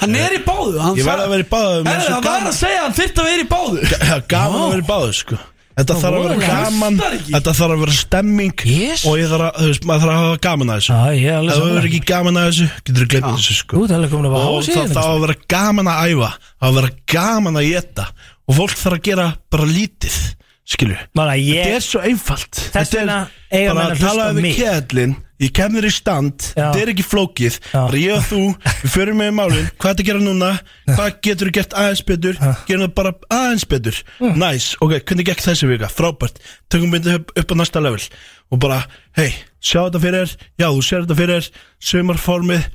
Hann 0.00 0.14
er 0.16 0.32
í 0.32 0.40
báðu 0.40 0.80
hann 0.80 0.96
ég 0.96 1.04
verði 1.04 1.26
að 1.26 1.32
vera 1.34 1.44
í 1.44 1.48
báðu 1.50 1.80
hann 1.84 2.22
var 2.24 2.46
að 2.48 2.54
segja 2.56 2.78
að 2.78 2.84
hann 2.86 2.94
þyrfti 2.96 3.20
að 3.20 3.26
vera 3.28 3.42
í 3.42 3.48
báðu. 3.50 3.80
Já, 3.90 4.14
gaman 4.30 4.62
að 4.62 4.70
vera 4.72 4.80
í 4.80 4.86
báðu 4.88 5.16
sko 5.18 5.40
Þetta 5.78 5.94
þarf 6.02 6.16
að 6.18 6.24
vera 6.26 6.48
gaman. 6.50 6.96
Þetta 7.30 7.52
þarf 7.56 7.74
að 7.74 7.82
vera 7.84 7.94
stemming. 7.96 8.64
Yes. 8.68 9.04
Og 9.08 9.16
ég 9.20 9.30
þarf 9.30 9.46
að, 9.46 9.60
þú 9.60 9.68
veist, 9.70 9.86
maður 9.88 10.02
þarf 10.02 10.12
að 10.12 10.20
hafa 10.20 10.40
gaman 10.46 10.72
að 10.74 10.80
þessu. 10.80 10.90
Já, 10.90 11.20
ég 11.20 11.30
er 11.30 11.38
alveg 11.38 11.52
Ef 11.54 11.60
þú 11.60 11.68
verður 11.70 11.88
ekki 11.90 12.02
gaman 12.10 12.40
að 12.40 12.48
þessu, 12.50 12.66
getur 12.80 13.00
þú 13.00 13.08
glemt 13.14 13.30
þessu 13.30 13.56
sko. 13.60 13.78
Þú 13.78 13.84
ert 13.86 13.94
alveg 13.96 14.12
komin 14.12 14.28
að 14.28 14.34
og 14.34 14.42
vafa 14.50 14.74
það 14.74 14.92
þá 14.96 15.02
að 15.06 15.22
vera 15.24 15.38
gaman 15.54 15.90
að 15.94 16.02
æfa. 16.10 16.30
Það 16.50 16.68
að 16.70 16.78
vera 16.80 16.92
gaman 17.14 17.60
að 17.60 17.68
geta 17.70 18.06
og 18.50 18.58
fólk 18.58 18.76
þarf 18.82 18.98
að 18.98 19.04
gera 19.10 19.26
bara 19.54 19.70
lítið 19.70 20.20
skilju, 20.70 20.98
þetta 21.16 21.74
er 21.74 21.82
svo 21.84 22.02
einfalt. 22.06 22.62
Þetta 22.74 23.02
er 23.50 23.72
bara 23.74 23.88
að 23.90 24.04
tala 24.04 24.30
á 24.30 24.32
við 24.36 25.16
ég 25.40 25.52
kemur 25.56 25.86
í 25.86 25.92
stand, 25.92 26.50
þetta 26.52 26.82
er 26.82 26.92
ekki 26.92 27.06
flókið. 27.06 27.58
Bara 27.72 28.00
ég 28.00 28.16
og 28.18 28.26
þú, 28.28 28.40
við 28.82 28.92
förum 28.94 29.20
með 29.20 29.30
í 29.30 29.36
málin. 29.38 29.70
Hvað 29.80 30.02
að 30.02 30.10
gera 30.10 30.24
núna, 30.24 30.50
hvað 30.90 31.08
getur 31.26 31.50
þú 31.50 31.54
gert 31.56 31.78
aðeins 31.80 32.04
betur, 32.10 32.42
gerum 32.68 32.84
það 32.84 32.92
bara 33.00 33.14
aðeins 33.38 33.66
betur. 33.70 34.02
Næs, 34.20 34.68
ok, 34.84 34.98
hvernig 35.00 35.30
gekk 35.30 35.46
þessi 35.46 35.70
vika? 35.70 35.90
Frábært, 35.92 36.42
tökum 36.72 36.92
myndið 36.94 37.20
upp, 37.20 37.34
upp 37.40 37.56
á 37.56 37.60
næsta 37.60 37.82
level. 37.84 38.04
Og 38.50 38.60
bara, 38.62 38.82
hei, 39.18 39.32
sjá 39.62 39.82
þetta 39.86 40.04
fyrir 40.04 40.22
þér. 40.22 40.46
Já, 40.60 40.68
þú 40.68 40.86
sér 40.86 41.04
þetta 41.06 41.20
fyrir 41.22 41.36
þér, 41.38 41.66
sumarformið 41.90 42.70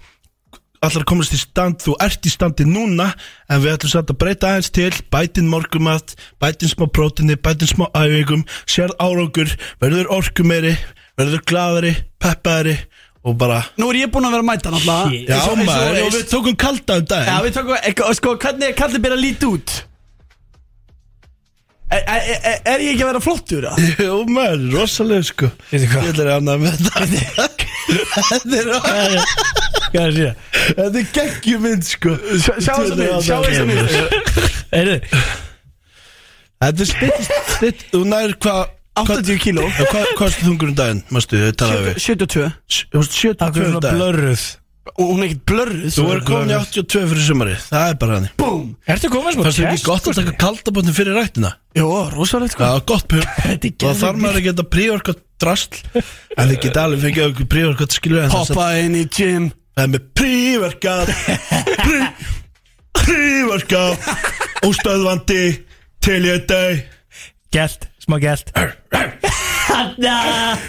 allar 0.85 1.05
komast 1.07 1.33
í 1.33 1.39
stand, 1.39 1.79
þú 1.81 1.95
ert 2.03 2.27
í 2.27 2.31
standi 2.31 2.65
núna 2.67 3.07
en 3.49 3.61
við 3.63 3.73
ætlum 3.73 3.91
samt 3.93 4.11
að 4.13 4.19
breyta 4.21 4.51
aðeins 4.51 4.71
til. 4.75 4.91
Bætin 5.13 5.49
morgumat, 5.49 6.13
bætin 6.41 6.71
smá 6.71 6.85
prótinni 6.91 7.37
bætin 7.41 7.71
smá 7.71 7.87
æfingum, 7.97 8.45
sérð 8.69 8.93
árangur 9.01 9.49
verður 9.81 10.11
orkumeiri 10.19 10.75
verður 11.19 11.41
gladari, 11.47 11.93
peppaðari 12.21 12.77
og 13.25 13.37
bara 13.41 13.61
Nú 13.81 13.87
er 13.93 14.01
ég 14.03 14.11
búinn 14.13 14.27
að 14.27 14.35
vera 14.37 14.43
að 14.45 14.49
mæta 14.51 14.71
náttúrulega 14.73 15.25
já 15.25 15.35
Eins 15.35 15.49
og- 15.49 15.57
eins 15.57 15.65
og 15.65 15.65
maður, 15.71 15.99
og 16.05 16.13
við 16.13 16.25
tókum 16.31 16.55
kalda 16.65 16.97
um 16.99 17.05
Já, 17.05 17.09
daginn 17.15 17.45
við 17.47 17.53
tókum, 17.59 17.77
eitthvað, 17.81 18.15
sko, 18.19 18.35
hvernig 18.43 18.67
er 18.69 18.75
kallið 18.81 19.03
byrja 19.05 19.17
að 19.19 19.23
líti 19.25 19.49
út? 19.55 19.75
Er, 21.95 22.01
er, 22.09 22.21
er, 22.49 22.55
er 22.65 22.81
ég 22.81 22.95
ekki 22.95 23.03
að 23.05 23.09
vera 23.11 23.19
flottur? 23.21 23.65
eða? 23.69 23.89
Jú 24.05 24.15
maður, 24.33 24.63
rosalega 24.73 25.27
sko 25.27 25.49
Veitu 25.71 25.89
hvað? 25.91 26.05
Ég 26.05 26.13
ætla 26.15 26.25
að 26.25 26.31
annað 26.39 26.63
með 26.63 26.71
þetta 26.81 27.03
Þetta 27.85 28.55
er 28.57 28.67
Hvað 29.95 30.01
er 30.01 30.15
það? 30.15 30.39
Þetta 30.75 31.01
er 31.01 31.09
geggjumynd 31.19 31.85
sko 31.87 32.15
Sjá 32.41 32.55
sjá 32.57 32.73
þess 32.73 32.95
að 32.95 33.01
mynd, 33.03 33.27
sjá 33.27 33.37
þess 33.45 33.59
að 33.61 33.67
mynd 33.69 33.85
Heyrðu, 34.75 34.97
Þetta 36.65 36.81
er 36.85 36.89
stitt, 36.89 37.29
stitt, 37.53 37.85
þú 37.93 38.01
nær 38.09 38.33
hvað 38.41 38.63
80 38.95 39.39
kíló. 39.43 39.63
Hvað 39.75 40.11
kosti 40.19 40.45
þungur 40.47 40.69
um 40.71 40.75
daginn, 40.77 41.01
mástu, 41.11 41.39
þau 41.41 41.55
talaðu 41.61 41.87
við? 41.89 41.97
72 42.05 42.45
Þú 42.93 43.01
varst 43.01 43.17
72 43.19 43.47
akkur 43.49 43.65
um 43.65 43.73
svona 43.73 43.81
daginn. 43.83 43.99
blörruð. 43.99 44.45
Og 44.95 45.07
hún 45.09 45.21
er 45.23 45.27
ekkert 45.31 45.45
blörruð. 45.49 45.85
Þú 45.95 46.03
er 46.13 46.19
komin 46.27 46.51
í 46.53 46.55
82 46.59 47.07
fyrir 47.11 47.25
sumari, 47.25 47.55
það 47.65 47.85
er 47.89 47.95
bara 48.03 48.17
hann 48.19 48.27
Búm! 48.37 48.67
Ertu 48.85 49.09
komið 49.09 49.33
smá 49.35 49.43
Fannst 49.47 49.59
þér 49.59 49.69
ekki 49.71 49.87
gott 49.89 50.09
að 50.11 50.19
taka 50.19 50.33
kaldabotni 50.45 50.93
fyrir 50.93 51.17
rættina? 51.17 51.51
Jó, 51.75 51.87
rosalegt 52.13 52.53
sko. 52.53 52.63
Það 52.67 52.75
var 52.77 52.85
gott 52.93 53.07
pjör 53.11 53.25
Þetta 53.49 53.71
er 53.71 53.75
Það 53.81 54.01
þarf 54.05 54.21
maður 54.21 54.39
að 54.41 54.45
geta 54.45 54.65
príorkot 54.75 55.23
drasl. 55.41 55.81
En 56.37 56.51
þið 56.53 56.59
geta 56.67 56.83
alveg 56.85 57.01
fengið 57.07 57.25
okkur 57.31 57.49
príorkot 57.55 57.97
skilu 57.97 58.21
en 58.21 58.29
þess 58.29 58.53
að 58.53 58.55
Hoppa 58.55 58.67
inn 58.85 58.95
í 59.01 59.03
gym. 59.17 59.49
Það 59.75 59.83
er 59.87 59.91
með 59.95 60.05
príverkað. 60.21 61.13
Prí, 61.81 61.99
Príverkað. 63.01 63.97
Óstöðvandi. 64.69 65.41
Til 66.05 66.21
ég 66.29 66.45
deg. 66.49 66.85
Gælt, 67.55 67.87
smá 68.05 68.19
gælt. 68.23 68.53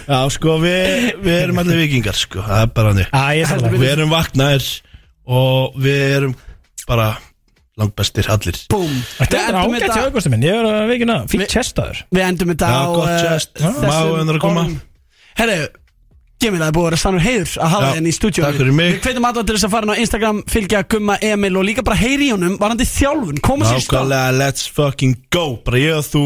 Já 0.07 0.19
sko 0.33 0.57
við, 0.61 1.13
við 1.23 1.37
erum 1.43 1.59
allir 1.61 1.79
vikingar 1.83 2.17
sko 2.17 2.41
Það 2.43 2.59
er 2.63 2.69
bara 2.75 2.91
hann 2.91 3.01
Æ, 3.05 3.23
ég 3.39 3.51
er 3.53 3.77
Við 3.77 3.89
erum 3.93 4.11
vaknaðir 4.13 4.67
Og 5.27 5.77
við 5.83 6.03
erum 6.17 6.35
bara 6.87 7.07
Langbestir 7.77 8.25
allir. 8.33 8.55
Búm. 8.73 8.89
Þetta 9.19 9.37
er 9.37 9.53
endum 9.53 9.75
ágætt 9.75 9.83
hjá 9.83 9.89
þetta- 9.91 10.05
auðvustum 10.07 10.31
minn, 10.33 10.45
ég 10.47 10.55
er 10.57 10.65
að 10.65 10.87
veikina 10.89 11.17
Fýtt 11.29 11.51
testaður. 11.53 11.99
Við 12.09 12.23
endum 12.25 12.49
þetta 12.55 12.69
Já, 12.71 12.77
á 12.81 12.85
gott 12.89 13.09
eh, 13.11 13.19
þessum 13.27 13.75
Maður 13.83 14.15
er 14.23 14.31
að 14.31 14.39
koma. 14.41 14.63
orðum. 14.63 14.79
Herru, 15.37 15.57
Gemil, 16.41 16.61
það 16.63 16.67
er 16.71 16.73
búið 16.73 16.81
að 16.81 16.89
vera 16.89 16.99
sannur 17.03 17.23
heiður 17.27 17.53
að 17.61 17.71
hafa 17.75 17.85
Já, 17.91 17.93
þenni 17.99 18.09
í 18.09 18.17
stúdíu 18.17 18.45
takk 18.47 18.57
fyrir 18.63 18.75
mig. 18.79 18.89
Við 18.95 19.05
hveitum 19.05 19.29
alltaf 19.29 19.45
til 19.45 19.55
þess 19.59 19.67
að 19.69 19.73
fara 19.75 19.85
inn 19.85 19.93
á 19.93 20.01
Instagram 20.07 20.41
Fylgja 20.55 20.81
Gumma, 20.89 21.19
Emil 21.29 21.53
og 21.61 21.65
líka 21.69 21.85
bara 21.85 21.99
heyri 22.01 22.31
í 22.31 22.33
honum 22.33 22.57
Varandi 22.61 22.89
þjálfun, 22.89 23.41
koma 23.45 23.69
sér 23.69 23.77
í 23.77 23.85
stað 23.85 24.09
Nákvæmlega 24.09 24.37
let's 24.41 24.65
fucking 24.73 25.15
go. 25.29 25.45
Bara 25.61 25.77
ég 25.85 25.97
og 26.01 26.05
þú 26.09 26.23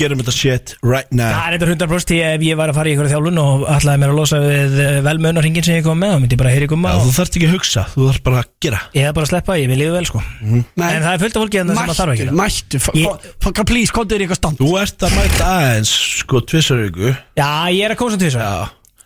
gerum 0.00 0.18
þetta 0.22 0.32
shit 0.34 0.72
right 0.82 1.10
now. 1.14 1.30
Það 1.34 1.46
er 1.46 1.54
þetta 1.64 1.86
100% 1.86 2.10
því 2.10 2.18
ef 2.28 2.44
ég 2.48 2.56
var 2.58 2.70
að 2.72 2.78
fara 2.78 2.90
í 2.90 2.94
ykkur 2.96 3.08
þjálfun 3.12 3.40
og 3.44 3.64
ætlaði 3.74 4.00
mér 4.02 4.12
að 4.14 4.18
losa 4.18 4.40
við 4.42 4.74
velmönarringin 5.06 5.66
sem 5.68 5.76
ég 5.78 5.84
kom 5.86 6.00
með 6.02 6.14
þá 6.14 6.18
myndi 6.24 6.34
ég 6.34 6.40
bara 6.42 6.54
heyri 6.54 6.68
gumma 6.72 6.92
Já, 6.94 6.98
og 6.98 7.04
þú 7.06 7.12
þarft 7.18 7.38
ekki 7.38 7.48
að 7.48 7.54
hugsa, 7.54 7.84
þú 7.94 8.08
þarft 8.10 8.24
bara 8.26 8.40
að 8.42 8.48
gera. 8.66 8.80
Ég 8.98 9.06
hef 9.08 9.14
bara 9.18 9.28
að 9.28 9.32
sleppa, 9.34 9.58
ég 9.62 9.70
vil 9.70 9.78
lífa 9.82 9.94
vel 9.98 10.08
sko. 10.10 10.22
Nei, 10.42 10.88
En 10.90 11.04
það 11.06 11.10
er 11.14 11.22
fullt 11.24 11.36
af 11.38 11.44
fólki 11.44 11.60
hérna 11.60 11.76
sem 11.78 11.92
að 11.94 12.00
þarf 12.00 12.14
ekki 12.14 12.26
Mættu, 12.34 12.80
mættu 12.84 13.62
f- 13.62 13.68
Please, 13.70 13.94
komdu 13.94 14.14
þér 14.16 14.24
í 14.24 14.26
eitthvað 14.26 14.40
stand. 14.42 14.58
Þú 14.64 14.72
ert 14.82 15.06
að 15.06 15.14
mæta 15.20 15.52
aðeins, 15.54 15.92
sko, 16.24 16.42
tvissar 16.50 16.82
viku. 16.84 17.14
Já, 17.38 17.50
ég 17.70 17.84
er 17.86 17.94
að 17.94 18.00
koma 18.02 18.14
svo 18.16 18.20
tvisar 18.24 18.42
Já. 18.44 18.56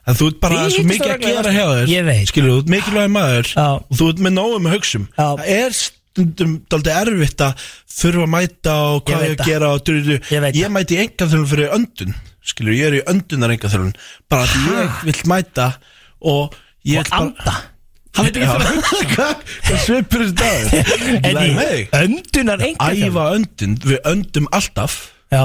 En 0.08 0.16
þú 0.16 0.30
ert 0.32 0.38
bara 0.40 0.62
svo 0.72 0.82
mikið 0.88 1.10
að 1.12 1.20
gera 1.26 1.52
hjá 1.52 1.64
þér. 1.68 1.90
Ég 1.92 2.06
veit. 2.08 2.24
Skilur, 2.32 2.54
þú 2.54 2.60
ert 2.64 2.70
mikilvæg 2.72 3.10
maður. 3.12 3.50
Já. 3.52 3.66
Og 3.76 3.98
þú 4.00 4.06
ert 4.14 4.22
með 4.24 4.32
nógu 4.38 4.60
með 4.64 4.76
hugsum 4.78 5.04
Já. 5.12 5.26
Það 5.36 5.50
er 5.58 5.76
stundum 5.76 6.54
daldið 6.72 6.96
erfitt 7.02 7.44
að 7.44 7.66
þurfa 7.92 8.24
að 8.26 8.32
mæta 8.34 8.74
og 8.92 9.02
hvað 9.08 9.24
Ég 9.24 9.32
ég, 9.32 9.36
að 9.38 9.50
gera 9.50 9.70
og 9.74 9.84
druðu 9.88 10.16
Ég 10.18 10.44
veit 10.44 10.58
Ég 10.58 10.72
mæti 10.74 10.96
í 10.96 11.02
engaþjálfun 11.04 11.50
fyrir 11.52 11.76
öndun 11.76 12.16
Skilur, 12.48 12.76
ég 12.76 12.88
er 12.88 12.98
í 12.98 13.04
öndunar 13.12 13.54
engaþjálfun 13.54 13.94
Bara 14.30 14.46
að 14.46 14.52
ég 14.72 15.00
vill 15.08 15.22
mæta 15.32 15.70
Og 16.24 16.56
ég 16.88 17.08
fyrir 17.08 18.48
að 18.54 18.66
Hvað? 19.14 19.46
Svipur 19.84 20.26
þetta 20.32 21.96
Öndunar 22.02 22.66
enga 22.66 22.90
æfa 22.96 23.24
öndun 23.36 23.78
Við 23.84 23.98
öndum 24.08 24.48
alltaf. 24.56 25.00
Já, 25.30 25.44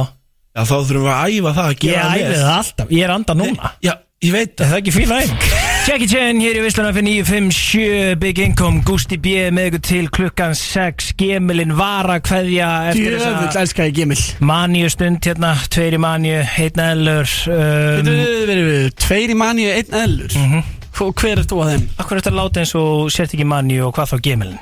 Já, 0.54 0.62
þá 0.70 0.74
þurfum 0.86 1.06
við 1.08 1.12
að 1.12 1.36
æfa 1.36 1.52
það 1.58 1.68
að 1.68 1.86
ég 1.88 1.96
æfið 1.98 2.36
það 2.38 2.56
alltaf, 2.56 2.92
ég 2.94 3.04
er 3.08 3.12
anda 3.14 3.34
núna. 3.38 3.70
Já, 3.82 3.94
ég 4.24 4.32
veit 4.34 4.62
Er 4.64 4.70
það 4.72 4.78
ekki 4.80 4.94
fín 4.96 5.12
æfing? 5.14 5.46
Jackie 5.84 6.08
Chan 6.08 6.38
hér 6.40 6.56
í 6.56 6.62
Vissluna 6.64 6.94
fyrir 6.96 7.08
957 7.28 8.14
Big 8.22 8.40
Income, 8.40 8.84
Gusti 8.88 9.18
B 9.20 9.34
með 9.52 9.70
ykkur 9.72 9.82
til 9.84 10.06
klukkan 10.16 10.56
6 10.56 11.10
Gemilin 11.20 11.74
var 11.76 12.08
að 12.14 12.22
kveðja 12.30 12.70
eftir 12.94 13.18
Jöfull, 13.18 13.34
þessa 13.50 13.64
elska 13.66 13.88
ég 13.90 13.98
Gemil 13.98 14.20
maníu 14.48 14.92
stund 14.94 15.28
hérna, 15.28 15.54
tveir 15.74 15.98
í 15.98 16.02
maníu, 16.04 16.40
einn 16.40 16.84
eðlur 16.88 17.36
um, 17.52 18.12
um, 18.14 18.92
Tveir 19.04 19.34
í 19.36 19.40
manni, 19.44 19.68
einn 19.76 20.00
eðlur 20.04 20.40
Mhm. 20.40 20.64
Og 21.04 21.10
hver 21.18 21.40
er 21.42 21.48
þú 21.50 21.58
að 21.64 21.70
þeim? 21.72 21.86
Akkur 22.00 22.14
er 22.16 22.20
þetta 22.22 22.30
að 22.32 22.36
láta 22.38 22.62
eins 22.62 22.72
og 22.78 23.08
sért 23.12 23.32
ekki 23.34 23.48
maníu 23.50 23.88
og 23.88 23.96
hvað 23.98 24.12
þá 24.14 24.20
Gemilin 24.28 24.60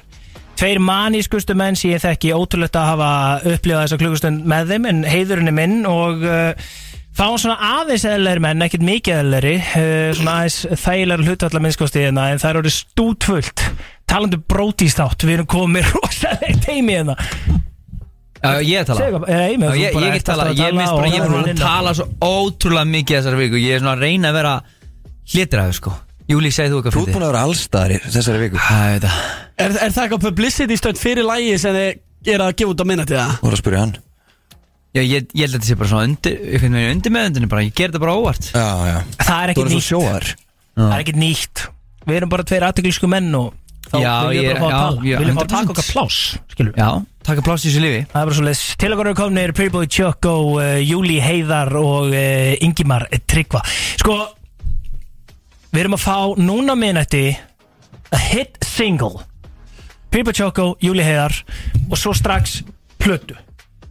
Tveir 0.61 0.79
manískustu 0.81 1.55
menn 1.57 1.75
sem 1.77 1.91
ég 1.91 2.01
þekki 2.03 2.31
ótrúlegt 2.37 2.77
að 2.77 2.87
hafa 2.93 3.09
upplifað 3.51 3.83
þessa 3.85 3.97
klukkustund 4.01 4.45
með 4.49 4.71
þeim 4.73 4.87
en 4.89 5.03
heiðurinn 5.09 5.51
er 5.51 5.55
minn 5.57 5.77
og 5.89 6.23
uh, 6.25 6.71
fáum 7.17 7.39
svona 7.41 7.57
aðeins 7.79 8.05
eðlæri 8.07 8.43
menn, 8.43 8.65
ekkert 8.65 8.85
mikið 8.87 9.17
eðlæri 9.19 9.55
uh, 9.61 10.11
svona 10.17 10.35
aðeins 10.41 10.59
þægilegar 10.83 11.25
hlutvallar 11.27 11.65
minnskosti 11.65 12.05
hérna, 12.05 12.29
en 12.31 12.41
það 12.41 12.61
eru 12.61 12.75
stútfullt 12.75 13.65
talandi 14.11 14.39
um 14.39 14.45
brótístátt, 14.51 15.27
við 15.27 15.39
erum 15.39 15.49
komið 15.51 15.91
rosalega 15.95 16.61
teimi 16.65 16.97
hérna. 16.97 17.17
Já, 18.41 18.55
ég 18.65 18.79
er 18.79 18.81
að 18.81 18.87
tala. 18.89 19.01
Segðu 19.01 19.19
eh, 19.29 19.41
ég, 19.51 19.59
bara 19.61 19.75
ég 19.77 19.91
ert 19.91 20.15
get 20.17 20.29
tala, 20.31 20.47
ég 20.57 20.77
bara, 20.79 21.09
ég 21.11 21.19
er 21.21 21.29
búin 21.29 21.51
að 21.51 21.59
tala 21.61 21.91
svo 21.93 22.07
ótrúlega 22.25 22.89
mikið 22.89 23.19
þessari 23.19 23.41
viku. 23.43 23.59
Ég 23.61 23.77
er 23.77 23.83
svona 23.83 23.93
að 23.93 24.07
reyna 24.07 24.31
að 24.31 24.39
vera 24.39 24.55
hlitræður 25.35 25.77
sko. 25.77 25.93
Júli, 26.31 26.49
segð 26.53 26.73
þú 26.73 26.79
eitthvað 26.79 26.95
Þú 26.95 27.03
ert 27.03 27.13
búin 27.13 27.25
að 27.27 27.31
vera 27.31 27.43
allstaðar 27.45 27.93
í 27.93 27.99
þessari 28.07 28.41
viku. 28.41 28.61
Það. 28.65 29.05
Er 29.05 29.41
Er, 29.61 29.75
er 29.77 29.93
það 29.93 30.05
eitthvað 30.05 30.23
publicity 30.25 30.77
stönd 30.79 31.01
fyrir 31.01 31.27
lægi 31.27 31.57
sem 31.61 31.75
þið 31.75 32.33
er 32.33 32.43
að 32.45 32.55
gefa 32.61 32.73
út 32.73 32.81
á 32.81 32.85
minna 32.87 33.05
til 33.05 33.19
það? 33.19 33.35
Þú 33.37 33.45
voru 33.45 33.57
að 33.57 33.61
spyrja 33.61 33.83
hann 33.83 33.93
Já, 34.91 35.01
ég, 35.07 35.29
ég 35.31 35.45
held 35.45 35.53
að 35.55 35.59
þetta 35.61 35.69
sé 35.69 35.75
bara 35.79 35.89
svona 35.93 36.07
undir, 36.09 36.33
einhvern 36.51 36.73
veginn 36.75 36.95
undir 36.97 37.13
meðundinu 37.15 37.47
bara, 37.53 37.61
ég 37.63 37.75
ger 37.77 37.91
þetta 37.93 38.01
bara 38.03 38.15
óvart. 38.19 38.49
Já, 38.51 38.65
já. 38.89 38.97
Það 39.21 39.37
er 39.41 39.47
Þú 39.47 39.51
ekkert 39.53 39.61
voru 39.61 39.69
svo 39.71 39.79
nýtt. 39.79 39.87
sjóar. 39.87 40.25
Það 40.81 40.91
er 40.97 41.03
ekkert 41.05 41.19
nýtt. 41.21 41.63
Við 42.09 42.17
erum 42.19 42.31
bara 42.33 42.43
tveir 42.49 42.65
aðtökulsku 42.67 43.07
menn 43.11 43.29
og 43.39 43.53
þá 43.87 43.95
Já, 44.01 44.11
viljum 44.27 44.31
við 44.31 44.49
ég- 44.51 44.51
bara 44.51 44.59
fá 44.59 44.67
að 44.67 44.71
já, 44.71 44.81
tala. 44.81 45.01
já, 45.01 45.15
Við 45.15 45.23
viljum 45.23 45.37
fá 45.37 45.41
að 45.41 45.47
100%. 45.47 45.55
taka 45.55 45.71
okkar 45.71 45.87
pláss 45.93 46.17
skilur 46.51 46.73
Já, 46.81 46.89
taka 47.23 47.41
pláss 47.47 47.63
í 47.65 47.69
þessu 47.71 47.81
lífi. 47.85 48.01
Það 48.11 48.21
er 48.21 48.25
bara 48.25 48.35
svo 48.35 48.45
leys 48.49 48.61
Til 48.81 48.91
okkar 48.95 49.07
eru 49.11 49.15
komnir 49.21 49.53
Chuck 49.87 50.25
og 50.31 50.47
uh, 50.59 50.79
Júli 50.83 51.17
Heiðar 51.21 51.71
og 51.79 52.11
uh, 52.11 52.65
Ingimar 52.65 53.07
Tryggva. 53.27 53.61
Sko 54.01 54.17
Við 55.71 55.79
erum 55.85 55.95
að 55.95 56.03
fá 56.03 56.17
núna 56.39 56.75
minnætti 56.75 57.23
A 58.11 58.17
hit 58.19 58.57
single. 58.67 59.23
Chuck 60.35 60.59
og 60.59 60.77
Júli 60.83 61.03
Heiðar 61.05 61.31
Og 61.89 61.95
svo 61.99 62.11
strax 62.17 62.61
plötu. 62.99 63.35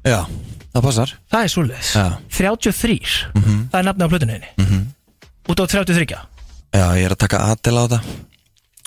Já, 0.04 0.24
það 0.74 0.82
passar 0.86 1.12
Það 1.32 1.44
er 1.44 1.52
svo 1.54 1.62
leys 1.66 1.92
Já. 1.96 2.06
33 2.30 3.12
Mhm. 3.34 3.68
Það 3.70 3.78
er 3.80 3.86
nafnið 3.90 4.06
á 4.06 4.12
plötuninni 4.14 4.50
Mhm. 4.58 4.82
Út 5.50 5.60
á 5.60 5.64
33 5.66 6.18
Já, 6.70 6.86
ég 6.94 7.04
er 7.04 7.14
að 7.14 7.22
taka 7.26 7.38
Adela 7.50 7.80
á 7.80 7.86
þetta 7.88 8.00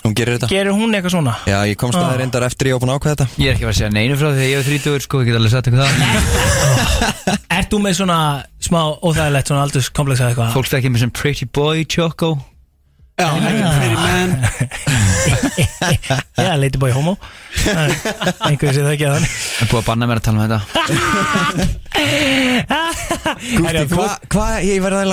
Hún 0.04 0.12
gerir 0.14 0.36
þetta 0.38 0.48
Gerir 0.52 0.72
hún 0.76 0.92
eitthvað 0.92 1.14
svona? 1.16 1.34
Já, 1.48 1.64
ég 1.64 1.76
komst 1.80 1.96
að 1.96 2.02
Ah. 2.04 2.10
það 2.12 2.18
reyndar 2.20 2.42
eftir 2.44 2.68
ég 2.68 2.74
á 2.76 2.80
búin 2.80 2.92
að 2.92 2.98
ákveða 3.00 3.16
þetta 3.16 3.28
Ég 3.40 3.48
er 3.48 3.54
ekki 3.54 3.64
að 3.64 3.68
vera 3.68 3.72
að 3.72 3.78
segja 3.80 3.92
neinu 3.92 4.16
frá 4.20 4.28
því 4.28 4.36
þegar 4.36 4.50
ég 4.52 4.58
er 4.58 4.64
30 4.68 5.00
sko, 5.00 5.18
ég 5.20 5.26
get 5.26 5.36
alveg 5.36 5.50
sagt 5.50 5.66
eitthvað 5.68 5.88
það 5.88 7.44
Ert 7.58 7.70
þú 7.70 7.78
með 7.80 7.94
svona 7.98 8.18
smá 8.60 8.80
óþægilegt 9.00 9.48
svona 9.48 9.62
aldurskomplexa 9.64 10.28
eitthvað? 10.28 10.52
Fólk 10.52 10.68
þekkir 10.72 10.90
mig 10.92 11.00
sem 11.00 11.10
Pretty 11.10 11.46
Boy 11.46 11.84
Choco 11.84 12.30
Já, 13.14 13.28
ekki 13.38 13.62
pretty 13.78 13.94
man. 13.94 14.30
Já, 16.46 16.56
lady 16.58 16.78
boy 16.82 16.90
homo. 16.90 17.14
Einhverju 17.62 18.72
sem 18.74 18.82
það 18.82 18.94
ekki 18.96 19.06
að 19.06 19.14
hann. 19.14 19.28
Það 19.30 19.62
er 19.62 19.70
búið 19.70 19.80
að 19.80 19.88
banna 19.88 20.08
mér 20.10 20.18
að 20.20 20.26
tala 20.26 20.36
um 20.36 20.42
þetta. 20.44 20.60
Gústi, 23.54 23.84
hvað, 23.94 24.14
hva, 24.34 24.46
ég 24.66 24.82
verði 24.82 24.98
að 25.04 25.12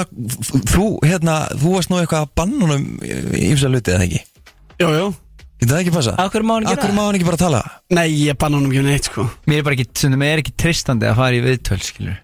Þú, 0.72 0.86
hérna, 1.06 1.36
þú 1.62 1.76
varst 1.76 1.92
nú 1.92 2.00
eitthvað 2.02 2.26
að 2.26 2.34
banna 2.42 2.66
honum 2.66 2.84
Ímsa 3.38 3.70
hluti, 3.70 3.94
eða 3.94 4.08
ekki? 4.08 4.22
Jú, 4.82 4.90
jú 4.98 5.06
Getur 5.62 5.76
það 5.76 5.82
ekki 5.84 5.92
passa? 5.94 6.12
Akkur 6.18 6.42
má 6.42 6.56
hann 6.56 6.64
gera 6.66 6.74
Akkur 6.80 6.94
má 6.96 7.02
hann 7.06 7.18
ekki 7.20 7.26
bara 7.28 7.38
tala? 7.38 7.60
Nei, 7.94 8.08
ég 8.24 8.38
banna 8.42 8.58
honum 8.58 8.72
ekki 8.74 8.82
neitt 8.88 9.10
sko. 9.12 9.28
Mér 9.46 9.60
er 9.62 9.66
bara 9.68 9.76
ekki, 9.78 9.86
sem 10.02 10.16
það 10.16 10.24
er 10.26 10.40
ekki 10.42 10.54
tristandi 10.58 11.06
að 11.06 11.20
fara 11.20 11.38
í 11.38 11.44
viðtöl, 11.46 11.78
skilur 11.86 12.16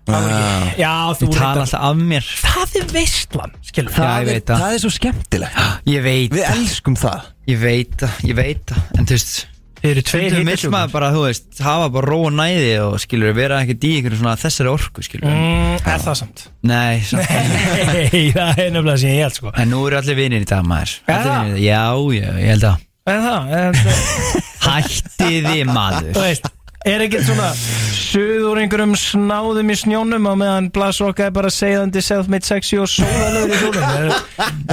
Já, 0.81 0.93
þú 1.19 1.27
Ég 1.27 1.35
tala 1.35 1.65
alltaf 1.67 1.83
af 1.85 1.99
mér. 2.01 2.31
Það 2.41 2.79
er 2.81 2.87
veistlan, 2.95 3.53
skilur 3.67 3.93
Já, 3.93 4.07
ég 4.07 4.31
veit 4.31 4.49
það. 4.49 4.63
Það 4.63 4.77
er 4.79 4.81
svo 4.81 4.91
skemmtilegt. 4.95 5.61
Ég 5.93 6.07
veit 6.07 6.33
Við 6.33 6.49
elskum 6.49 6.97
það. 6.97 7.29
Ég 7.47 7.61
veit 7.61 7.93
það, 8.01 8.25
ég 8.31 8.41
veit 8.41 8.65
það. 8.73 8.89
En 8.97 9.05
þú 9.11 9.19
veist 9.19 9.37
Þið 9.77 9.91
eru 9.91 10.01
tveir 10.07 10.31
Stundum 10.31 10.47
vill 10.49 10.71
maður 10.73 10.93
bara, 10.95 11.09
þú 11.13 11.19
veist, 11.27 11.59
hafa 11.61 11.91
bara 11.93 12.09
ró 12.09 12.17
og 12.25 12.33
næði 12.33 12.71
og 12.81 12.95
skilur, 13.03 13.35
vera 13.37 13.59
ekkert 13.61 13.85
í 13.85 13.91
ykkur 13.99 14.15
svona 14.17 14.33
þessari 14.41 14.71
orku, 14.71 15.05
skilur 15.05 15.29
mm, 15.29 15.75
Er 15.83 16.01
það 16.01 16.17
samt? 16.23 16.47
Nei, 16.65 16.97
samt 17.05 17.29
Nei, 17.91 18.23
það 18.33 18.63
er 18.65 18.73
nefnilega 18.73 18.97
sem 19.03 19.13
ég 19.13 19.21
held 19.27 19.37
sko. 19.37 19.53
En 19.53 19.69
nú 19.69 19.83
eru 19.85 20.01
allir 20.01 20.17
vinir 20.17 20.41
í 20.41 20.49
dag, 20.49 20.65
maður. 20.65 20.97
Allir 21.05 21.29
það? 21.29 21.45
vinir, 21.45 21.63
já, 21.67 21.83
já, 22.17 22.27
ég 22.41 22.53
held 22.55 22.69
að 22.71 22.86
Er 23.07 23.21
það? 23.23 23.51
Það? 23.79 23.99
Hættiði 24.67 25.59
maður 25.69 26.09
Þú 26.17 26.23
veist, 26.25 26.49
er 26.87 27.03
ekki 27.05 27.21
svona 27.23 27.51
Suður 27.97 28.59
einhverjum 28.61 28.95
snáðum 28.99 29.71
í 29.71 29.77
snjónum 29.79 30.27
á 30.27 30.33
meðan 30.39 30.67
Blasrocka 30.75 31.29
er 31.29 31.35
bara 31.35 31.51
segðandi 31.53 32.03
self-made 32.03 32.47
sexy 32.47 32.79
og 32.81 32.91
sóðalögur 32.91 33.79
í 33.79 33.85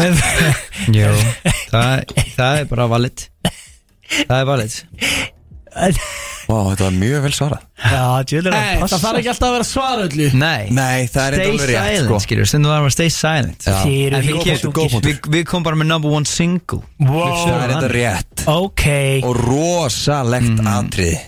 er, 0.03 0.19
Jú, 0.95 1.13
það, 1.71 2.17
það 2.35 2.61
er 2.65 2.69
bara 2.75 2.91
valid 2.97 3.29
Það 4.15 4.37
er 4.41 4.51
valid 4.51 4.77
Vá, 6.45 6.59
þetta 6.69 6.85
var 6.85 6.97
mjög 7.01 7.23
vel 7.25 7.33
svarað. 7.33 7.61
Já, 7.81 8.01
djöðlega 8.29 8.59
Nei, 8.61 8.81
það 8.85 9.03
þarf 9.05 9.19
ekki 9.21 9.31
alltaf 9.33 9.47
að 9.49 9.55
vera 9.55 9.67
svara 9.69 10.03
öllu. 10.09 10.27
Nei, 10.37 10.65
Nei, 10.77 11.07
það 11.09 11.25
er 11.25 11.37
stay 11.37 11.45
eitthvað 11.45 11.55
alveg 11.55 11.71
rétt, 11.71 11.87
silent, 11.89 12.09
sko. 12.11 12.19
skilur, 12.27 12.49
stundum 12.51 12.71
var 12.75 12.85
að 12.85 12.95
stay 12.97 13.13
silent. 13.15 13.65
Já. 13.65 13.77
Þið 13.81 14.01
eru 14.07 14.17
En 14.19 14.27
við, 14.29 14.41
kem- 14.45 14.75
Góð 14.77 14.91
punktur. 14.93 15.09
við, 15.09 15.31
við 15.39 15.45
komum 15.49 15.65
bara 15.65 15.77
með 15.81 15.87
number 15.95 16.11
one 16.19 16.29
single. 16.29 16.83
Wow. 17.01 17.47
Það 17.49 17.65
er 17.65 17.73
þetta 17.75 17.91
rétt. 17.95 18.45
Ok. 18.47 18.87
Og 19.25 19.37
rosalegt 19.41 20.53
Mhm. 20.61 20.67
atriði. 20.77 21.19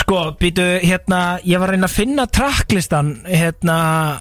Sko, 0.00 0.20
býtu, 0.40 0.64
hérna, 0.86 1.40
ég 1.44 1.58
var 1.58 1.68
að 1.68 1.72
reyna 1.74 1.86
að 1.90 1.96
finna 1.98 2.26
tracklistan, 2.26 3.10
hérna, 3.26 4.20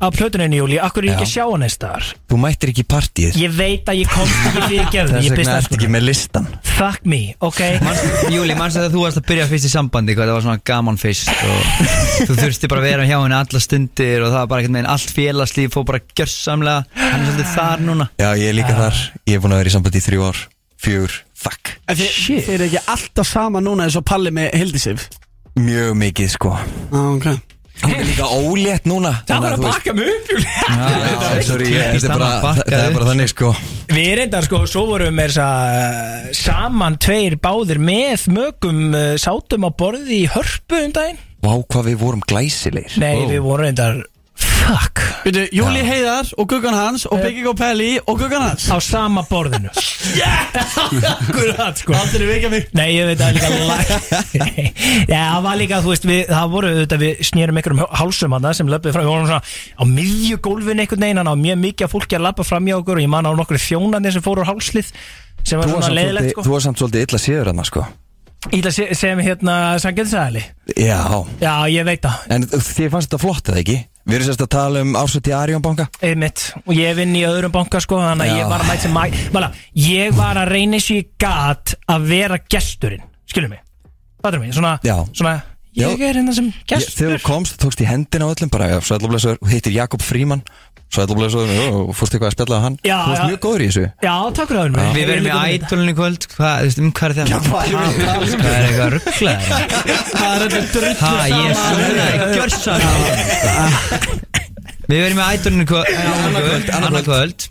á 0.00 0.06
plötuninu, 0.08 0.56
Júli, 0.62 0.78
akkur 0.80 1.04
er 1.04 1.10
ég 1.10 1.18
ekki 1.18 1.26
að 1.26 1.32
sjá 1.34 1.44
hann 1.44 1.64
einn 1.66 1.72
staðar? 1.72 2.06
Þú 2.30 2.38
mættir 2.40 2.70
ekki 2.72 2.82
í 2.82 2.86
partíið. 2.88 3.36
Ég 3.40 3.52
veit 3.54 3.90
að 3.90 3.98
ég 4.00 4.12
komst 4.12 4.46
ekki 4.48 4.62
fyrir 4.64 4.88
gerðin, 4.94 5.16
Þess 5.18 5.28
ég 5.28 5.36
vegna 5.36 5.56
ertu 5.60 5.76
ekki 5.76 5.90
með 5.92 6.04
listan. 6.08 6.48
Fuck 6.70 7.08
me, 7.12 7.20
ok? 7.44 7.60
Júli, 8.32 8.56
mannstu 8.58 8.82
að 8.82 8.96
þú 8.96 9.04
varst 9.04 9.20
að 9.20 9.26
byrja 9.28 9.48
fyrst 9.50 9.68
í 9.68 9.72
sambandi 9.74 10.16
hvað 10.16 10.30
það 10.30 10.38
var 10.38 10.46
svona 10.46 10.64
gaman 10.72 11.00
fyrst 11.00 11.32
og 11.34 12.30
þú 12.30 12.38
þurfti 12.40 12.70
bara 12.72 12.82
að 12.84 12.88
vera 12.88 13.08
hjá 13.10 13.16
henni 13.18 13.38
alla 13.40 13.62
stundir 13.66 14.24
og 14.24 14.32
það 14.32 14.38
var 14.38 14.50
bara 14.54 14.64
ekkert 14.64 14.76
meginn 14.78 14.90
allt 14.94 15.14
félagslíf 15.18 15.76
fór 15.76 15.86
bara 15.92 16.02
gjörsamlega. 16.16 16.86
Hann 16.96 17.20
er 17.20 17.28
svolítið 17.28 17.52
þar 17.58 17.84
núna. 17.90 18.08
Já, 18.16 18.30
ég 18.40 18.48
er 18.48 18.56
líka 18.56 18.78
þar. 18.78 19.04
Ég 19.28 19.36
er 19.36 19.44
búin 19.44 19.56
að 19.56 19.62
vera 19.64 19.72
í 19.72 19.76
sambandi 19.76 20.00
í 20.00 20.06
þrjú 20.08 20.26
ár. 20.30 20.42
Fjör, 20.80 21.16
fuck. 21.36 21.74
Þið, 21.92 22.48
er 22.56 22.66
ekki 22.70 22.80
alltaf 22.88 23.28
sama 23.28 23.60
núna 23.60 23.84
eins 23.84 23.98
og 24.00 24.06
Palli 24.08 24.32
með 24.32 24.54
Hildisif 24.56 25.10
Mjög 25.60 25.96
mikið, 26.00 26.30
sko. 26.38 26.54
Já, 26.88 27.02
ok 27.04 27.59
Hún 27.80 27.94
er 27.96 28.04
líka 28.04 28.26
ólétt 28.28 28.84
núna. 28.88 29.12
Það 29.28 29.44
var 29.44 29.54
að 29.56 29.62
baka 29.64 29.94
mig 29.96 30.10
upp, 30.12 30.26
það 32.04 32.74
er 32.76 32.92
bara 32.94 33.08
þannig, 33.08 33.30
sko. 33.32 33.52
Við 33.90 34.10
reyndar 34.20 34.46
sko, 34.46 34.60
svo 34.70 34.84
vorum 34.90 35.20
við 35.22 35.38
að 35.44 36.28
saman 36.36 36.98
tveir 37.00 37.38
báðir 37.42 37.80
með 37.82 38.28
mögum 38.36 38.82
uh, 38.92 39.14
sátum 39.20 39.66
á 39.66 39.70
borði 39.72 40.22
í 40.24 40.30
hörpu 40.30 40.84
um 40.84 40.94
daginn. 40.94 41.20
Vá, 41.40 41.54
hvað 41.72 41.86
við 41.88 42.00
vorum 42.02 42.22
glæsilegir. 42.28 42.98
Nei, 43.00 43.24
við 43.30 43.40
vorum 43.46 43.64
reyndar 43.64 44.02
Fuck. 44.40 45.00
Veitu, 45.24 45.42
Júli 45.52 45.80
Heiðar 45.84 46.28
og 46.38 46.46
Guggan 46.48 46.74
hans 46.76 47.04
og 47.10 47.20
Biggie 47.22 47.46
og 47.50 47.56
Pelli 47.58 47.90
og 48.06 48.18
Guggan 48.20 48.42
hans. 48.48 48.68
Á 48.72 48.78
sama 48.80 49.22
borðinu. 49.28 49.70
Akkurat 51.10 51.78
sko. 51.80 51.94
Aldrei 51.96 52.26
vekja 52.28 52.50
mig. 52.52 52.68
Nei, 52.76 52.86
ég 52.96 53.08
veit 53.10 53.20
að 53.24 53.36
líka 53.36 53.50
lag- 53.68 53.92
Já, 55.12 55.20
það 55.34 55.42
var 55.46 55.58
líka, 55.60 55.80
þú 55.84 55.92
veist, 55.92 56.06
við, 56.08 56.22
það 56.30 56.52
voru 56.54 56.72
þetta 56.80 56.98
við 57.02 57.22
snérum 57.30 57.60
einhverjum 57.60 57.82
hálsum 58.00 58.36
hana 58.36 58.52
sem 58.56 58.70
löpum 58.70 58.94
fram, 58.96 59.06
við 59.06 59.12
vorum 59.14 59.30
svona 59.30 59.42
á 59.80 59.84
miðju 59.90 60.40
gólfinu 60.46 60.84
einhvern 60.84 61.04
veginn, 61.06 61.22
hann 61.22 61.32
á 61.32 61.36
mjög 61.40 61.60
mikið 61.64 61.88
af 61.88 61.94
fólki 61.96 62.18
að 62.18 62.26
lappa 62.28 62.46
fram 62.46 62.68
hjá 62.70 62.78
okkur 62.80 63.00
og 63.00 63.04
ég 63.04 63.12
man 63.12 63.28
á 63.28 63.32
nokkru 63.36 63.60
þjónandi 63.60 64.14
sem 64.16 64.24
fóru 64.24 64.44
á 64.46 64.50
hálslið 64.52 64.92
sem 65.44 65.58
var 65.60 65.66
Þú 65.68 65.74
var 65.74 65.80
svona 65.80 65.86
samt 65.88 65.98
leiðilegt 65.98 66.24
svolítið- 66.24 66.36
sko. 66.36 66.46
þú 66.48 66.54
var 66.56 66.64
samt 66.68 66.82
svolítið 66.84 67.06
illa 67.08 67.22
síður 67.26 67.50
hann, 67.52 67.64
sko. 67.68 67.86
Íla 68.56 68.70
sem, 68.72 68.94
sem 68.96 69.18
hérna 69.20 69.54
sangjöldsæli 69.82 70.40
Já, 70.80 71.00
Já, 71.42 71.52
ég 71.68 71.84
veit 71.84 72.00
það, 72.06 72.22
en 72.32 72.46
þið 72.48 72.86
fannst 72.94 73.10
þetta 73.10 73.18
flott, 73.20 73.50
eða 73.52 73.60
ekki? 73.60 73.78
Við 74.08 74.16
erum 74.16 74.28
sérst 74.30 74.44
að 74.44 74.52
tala 74.54 74.82
um 74.84 74.96
ársöti 74.96 75.30
í 75.30 75.36
Arjón 75.36 75.64
banka. 75.64 75.86
Einmitt. 76.02 76.46
Og 76.64 76.72
ég 76.74 76.96
vinn 76.96 77.12
í 77.18 77.24
öðrum 77.28 77.52
banka 77.54 77.82
sko 77.84 78.00
þannig 78.00 78.30
að 78.32 78.40
ég 78.40 78.50
var 78.50 78.64
að 78.64 78.70
mæta 78.70 78.84
sem 78.86 78.96
mæ 78.96 79.50
ég 79.76 80.16
var 80.16 80.40
að 80.40 80.52
reyna 80.54 80.80
í 80.80 80.98
gat 81.20 81.74
að 81.90 82.08
vera 82.08 82.40
gesturinn, 82.48 83.04
skilur 83.28 83.52
mig? 83.52 83.62
Fattur 84.20 84.40
mig, 84.42 84.52
svona, 84.56 84.78
Já. 84.84 84.96
svona 85.16 85.38
ég 85.76 86.02
er 86.02 86.18
hérna 86.18 86.34
sem 86.34 86.48
gestur 86.68 86.96
Þegar 86.96 87.20
þú 87.20 87.26
komst, 87.28 87.58
tókst 87.62 87.82
í 87.84 87.86
hendina 87.88 88.26
á 88.26 88.32
öllum 88.32 88.50
bara, 88.52 88.68
já, 88.72 88.78
sætlublesaður, 88.84 89.38
og 89.40 89.52
hittir 89.52 89.74
Jakob 89.76 90.02
Fríman 90.02 90.42
Sætlublesaður, 90.90 91.50
og 91.70 91.90
fórst 91.94 92.14
eitthvað 92.16 92.30
að 92.30 92.34
spjalla 92.34 92.56
á 92.58 92.62
hann. 92.64 92.76
Já, 92.82 92.96
Þú 92.98 93.10
varst 93.12 93.28
mjög 93.30 93.40
góður 93.44 93.62
í 93.62 93.68
þessu. 93.70 93.84
Já, 94.02 94.14
takk 94.34 94.48
fyrir 94.50 94.72
það 94.74 94.96
Við 94.96 95.04
verðum 95.10 95.28
í 95.30 95.34
ædolinu 95.54 95.92
í 95.92 95.98
kvöld. 96.00 96.22
Hvað, 96.34 96.54
þú 96.56 96.66
veist, 96.66 96.80
um 96.82 96.90
hvað 96.98 97.06
er 97.06 97.14
það? 97.20 97.26
Já, 97.30 97.38
hvað? 97.46 97.64
Hvað 97.70 98.50
er 98.50 98.64
eitthvað 98.66 98.90
rugglaður? 98.96 99.38
Það 100.10 100.32
er 100.34 100.40
þetta? 100.42 100.60
Drullu 100.74 100.94
Ha, 101.00 101.12
ég 101.30 101.46
er 101.46 101.54
svona 101.60 101.94
Gjörsamlega. 102.34 104.20
Við 104.90 104.98
verðum 105.04 105.22
í 105.22 105.30
ædolinu 105.30 105.62
í 105.62 105.70
kvöld 105.70 106.74
Annað 106.80 107.06
kvöld. 107.06 107.48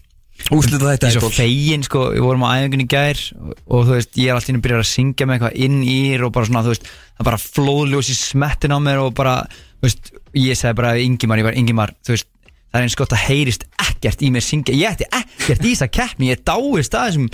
Úslita 0.55 0.79
þetta 0.87 1.09
Ég 1.09 1.15
er 1.15 1.21
svo 1.21 1.29
fegin, 1.35 1.83
sko, 1.85 2.01
við 2.15 2.23
vorum 2.23 2.43
á 2.47 2.49
æfingunni 2.57 2.85
í 2.87 2.89
gær 2.89 3.19
og, 3.43 3.83
þú 3.85 3.91
veist, 3.91 4.11
ég 4.17 4.29
er 4.31 4.37
alltaf 4.37 4.49
inn 4.53 4.59
að 4.59 4.63
byrja 4.65 4.77
að 4.79 4.87
syngja 4.89 5.27
með 5.27 5.35
eitthvað 5.35 5.57
inn 5.67 5.75
í 5.83 5.97
ír 6.09 6.23
og 6.25 6.31
bara 6.35 6.47
svona, 6.47 6.63
þú 6.65 6.71
veist, 6.73 6.87
það 7.19 7.27
bara 7.29 7.39
flóðljós 7.43 8.09
í 8.09 8.15
smettin 8.17 8.73
á 8.73 8.79
mér 8.81 9.01
og 9.03 9.11
bara, 9.19 9.33
þú 9.77 9.85
veist, 9.89 10.11
ég 10.39 10.57
sagði 10.59 10.77
bara 10.79 10.93
við 10.95 11.05
Ingimar, 11.09 11.41
ég 11.43 11.47
var 11.49 11.59
Ingimar, 11.59 11.93
þú 12.07 12.15
veist, 12.15 12.29
það 12.69 12.79
er 12.79 12.85
eins 12.85 12.97
gott 12.99 13.15
að 13.17 13.25
heyrist 13.25 13.65
ekkert 13.81 14.23
í 14.23 14.29
mér 14.33 14.45
syngja, 14.45 14.77
ég 14.77 14.93
ætti 14.93 15.07
ekkert 15.09 15.65
í 15.65 15.73
þessa 15.73 15.89
keppni, 15.91 16.29
ég 16.31 16.43
dáist 16.45 16.95
að 16.95 17.09
þessum 17.09 17.27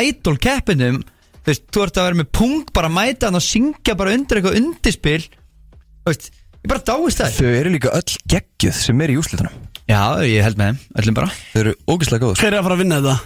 idol 0.00 0.36
keppinum, 0.42 1.00
þú 1.44 1.52
veist, 1.52 1.64
þú 1.74 1.84
ert 1.84 2.00
að 2.00 2.08
vera 2.08 2.20
með 2.22 2.30
punkt 2.40 2.72
bara 2.76 2.90
að 2.90 2.96
mæta 2.96 3.28
hann 3.28 3.38
og 3.40 3.44
syngja 3.44 3.96
bara 3.98 4.14
undir 4.16 4.40
eitthvað 4.40 4.60
undirspil, 4.62 5.22
þú 5.28 6.12
veist, 6.12 6.30
ég 6.58 6.70
bara 6.72 6.84
dáist 6.88 7.24
að 7.24 7.38
Þau 7.38 7.48
eru 7.52 7.74
líka 7.76 7.94
öll 7.96 8.20
geggjuð 8.34 8.78
sem 8.80 9.04
er 9.04 9.14
í 9.14 9.18
úslitunum 9.20 9.64
Já, 9.88 10.00
ég 10.28 10.44
held 10.44 10.58
með 10.60 10.66
þeim, 10.74 10.80
öllum 11.00 11.16
bara. 11.16 11.28
Þau 11.54 11.60
eru 11.62 11.74
ógislega 11.88 12.24
góður 12.26 12.40
Hver 12.42 12.52
er 12.52 12.58
að 12.58 12.66
fara 12.66 12.76
að 12.76 12.82
vinna 12.82 12.98
þetta? 13.00 13.18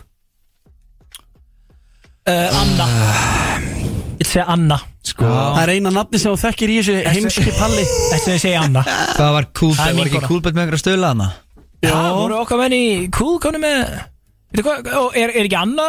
uh, 2.30 2.60
Anna. 2.60 2.86
Ég 4.22 4.28
segja 4.28 4.44
Anna. 4.52 4.78
Sko 5.02 5.26
Það 5.26 5.62
er 5.64 5.72
eina 5.74 5.90
nafni 5.90 6.20
sem 6.22 6.30
þú 6.30 6.38
þekkir 6.44 6.70
í 6.70 6.76
þessu 6.78 6.98
heimski 7.16 7.54
palli. 7.56 7.86
Þessi 8.12 8.34
að 8.36 8.42
segja 8.44 8.60
Anna. 8.62 8.84
Það 9.18 9.32
var 9.34 9.48
cool, 9.58 9.72
Það 9.74 9.88
það 9.88 9.98
var 9.98 10.10
ekki 10.12 10.38
bet 10.44 10.54
með 10.54 10.62
einhverja 10.62 10.82
stöðla 10.84 11.10
hana 11.16 11.28
Já, 11.82 11.94
voru 12.14 12.38
okkar 12.42 12.60
menn 12.62 12.74
í 12.76 12.82
cool 13.14 13.38
konu 13.42 13.60
með 13.62 13.84
Veitu 14.52 14.66
hvað, 14.66 14.88
og 15.00 15.14
er, 15.16 15.30
er 15.32 15.46
ekki 15.46 15.56
Anna 15.56 15.84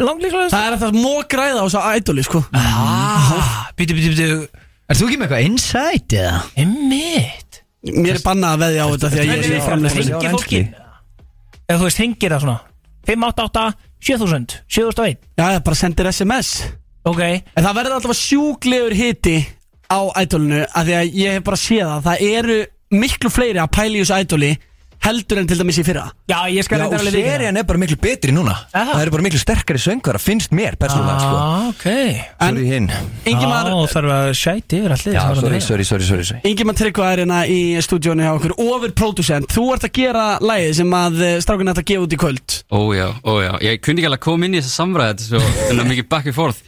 langlíklega? 0.00 0.48
Það 0.48 0.66
er 0.66 0.76
að 0.76 0.84
það 0.86 0.94
mók 1.02 1.26
græða 1.34 1.60
á 1.60 1.64
þessu 1.66 1.82
ædoli 1.92 2.22
sko. 2.24 2.40
Ah, 2.56 3.66
býtu, 3.76 3.96
býtu, 3.98 4.14
býtu 4.14 4.64
Er 4.86 4.96
þú 4.96 5.08
ekki 5.08 5.18
með 5.20 5.26
eitthvað 5.26 5.48
insight 5.50 6.14
eða? 6.16 6.38
Emmitt 6.62 7.60
Mér 7.86 8.16
er 8.16 8.22
bannað 8.24 8.54
að 8.56 8.62
veðja 8.64 8.86
á 8.86 8.88
þetta 8.94 9.10
því 9.12 9.20
að 9.20 9.28
ég 9.30 9.52
er 9.58 9.66
framlega 9.66 10.00
Hengi 10.00 10.32
fólki? 10.32 10.60
Eða 11.66 11.76
þú 11.76 11.88
veist, 11.88 12.00
hengir 12.02 12.34
það 12.34 12.44
svona? 12.46 12.58
588 13.06 13.66
7000 14.06 14.56
7001 14.66 15.20
Já, 15.36 15.46
já, 15.52 15.60
bara 15.68 15.78
sendir 15.78 16.10
SMS 16.10 16.52
Ok. 17.06 17.20
En 17.22 17.62
það 17.62 17.76
verður 17.78 17.96
alltaf 17.98 18.18
sjúklegur 18.18 18.96
hiti 18.98 19.36
á 19.86 20.00
ædolinu 20.18 20.64
því 20.66 20.96
að 20.98 21.18
ég 21.20 21.36
hef 21.36 21.44
bara 21.46 21.60
séð 21.60 21.92
að 21.92 22.08
það 22.08 22.24
eru 22.32 22.56
miklu 22.96 23.30
fleiri 23.30 23.62
að 23.62 23.70
pæla 23.76 23.92
í 23.94 24.00
þessu 24.02 24.16
ædoli 24.16 24.50
heldur 25.06 25.38
en 25.40 25.46
til 25.48 25.58
dæmis 25.60 25.78
í 25.80 25.84
fyrra? 25.86 26.04
Já, 26.28 26.38
ég 26.50 26.66
skal 26.66 26.82
Já, 26.82 26.86
og 26.88 26.96
alveg 26.98 27.14
líka 27.14 27.34
serían 27.36 27.58
er 27.60 27.66
bara 27.68 27.80
miklu 27.80 27.96
betri 28.02 28.34
núna. 28.34 28.54
Aha. 28.74 28.92
Það 28.96 29.02
eru 29.04 29.14
bara 29.14 29.24
miklu 29.26 29.40
sterkari 29.40 29.80
söngvara, 29.82 30.20
finnst 30.22 30.52
mér 30.56 30.76
persónulega 30.80 31.18
sko. 31.22 31.36
Ah, 31.38 31.68
ok. 31.70 31.86
Sorry 32.42 32.66
hinn. 32.72 32.88
Ingimar, 33.30 33.70
Já, 33.70 33.78
þarf 33.94 34.14
að 34.16 34.30
sjæti 34.40 34.80
yfir 34.80 34.96
allir 34.96 35.16
Já, 35.16 35.22
sorry, 35.40 35.60
sorry, 35.64 35.86
sorry, 35.88 36.08
sorry, 36.10 36.26
sorry. 36.30 36.40
Ingimar 36.50 36.76
Tryggva 36.78 37.12
er 37.14 37.22
hérna 37.24 37.40
í 37.50 37.58
stúdíónu 37.86 38.26
hjá 38.26 38.32
okkur 38.36 38.56
Overproducent, 38.66 39.48
þú 39.54 39.68
ert 39.76 39.86
að 39.88 39.94
gera 40.00 40.26
lægið 40.42 40.74
sem 40.80 40.96
að 41.00 41.22
strákinn 41.46 41.72
ætti 41.72 41.84
að 41.84 41.88
gefa 41.92 42.06
út 42.06 42.16
í 42.16 42.20
kvöld. 42.24 42.58
Ó 42.74 42.80
já, 42.96 43.06
ó 43.22 43.32
já, 43.44 43.52
ég 43.68 43.80
kunni 43.84 44.02
ekki 44.02 44.10
alveg 44.10 44.20
að 44.20 44.26
koma 44.26 44.48
inn 44.48 44.56
í 44.56 44.62
þessa 44.62 44.82
samræði 44.82 45.16
Þetta 45.16 45.24
er 45.24 45.70
svo 45.70 45.80
er 45.84 45.90
mikið 45.92 46.08
back 46.10 46.26
and 46.32 46.36
forth. 46.36 46.62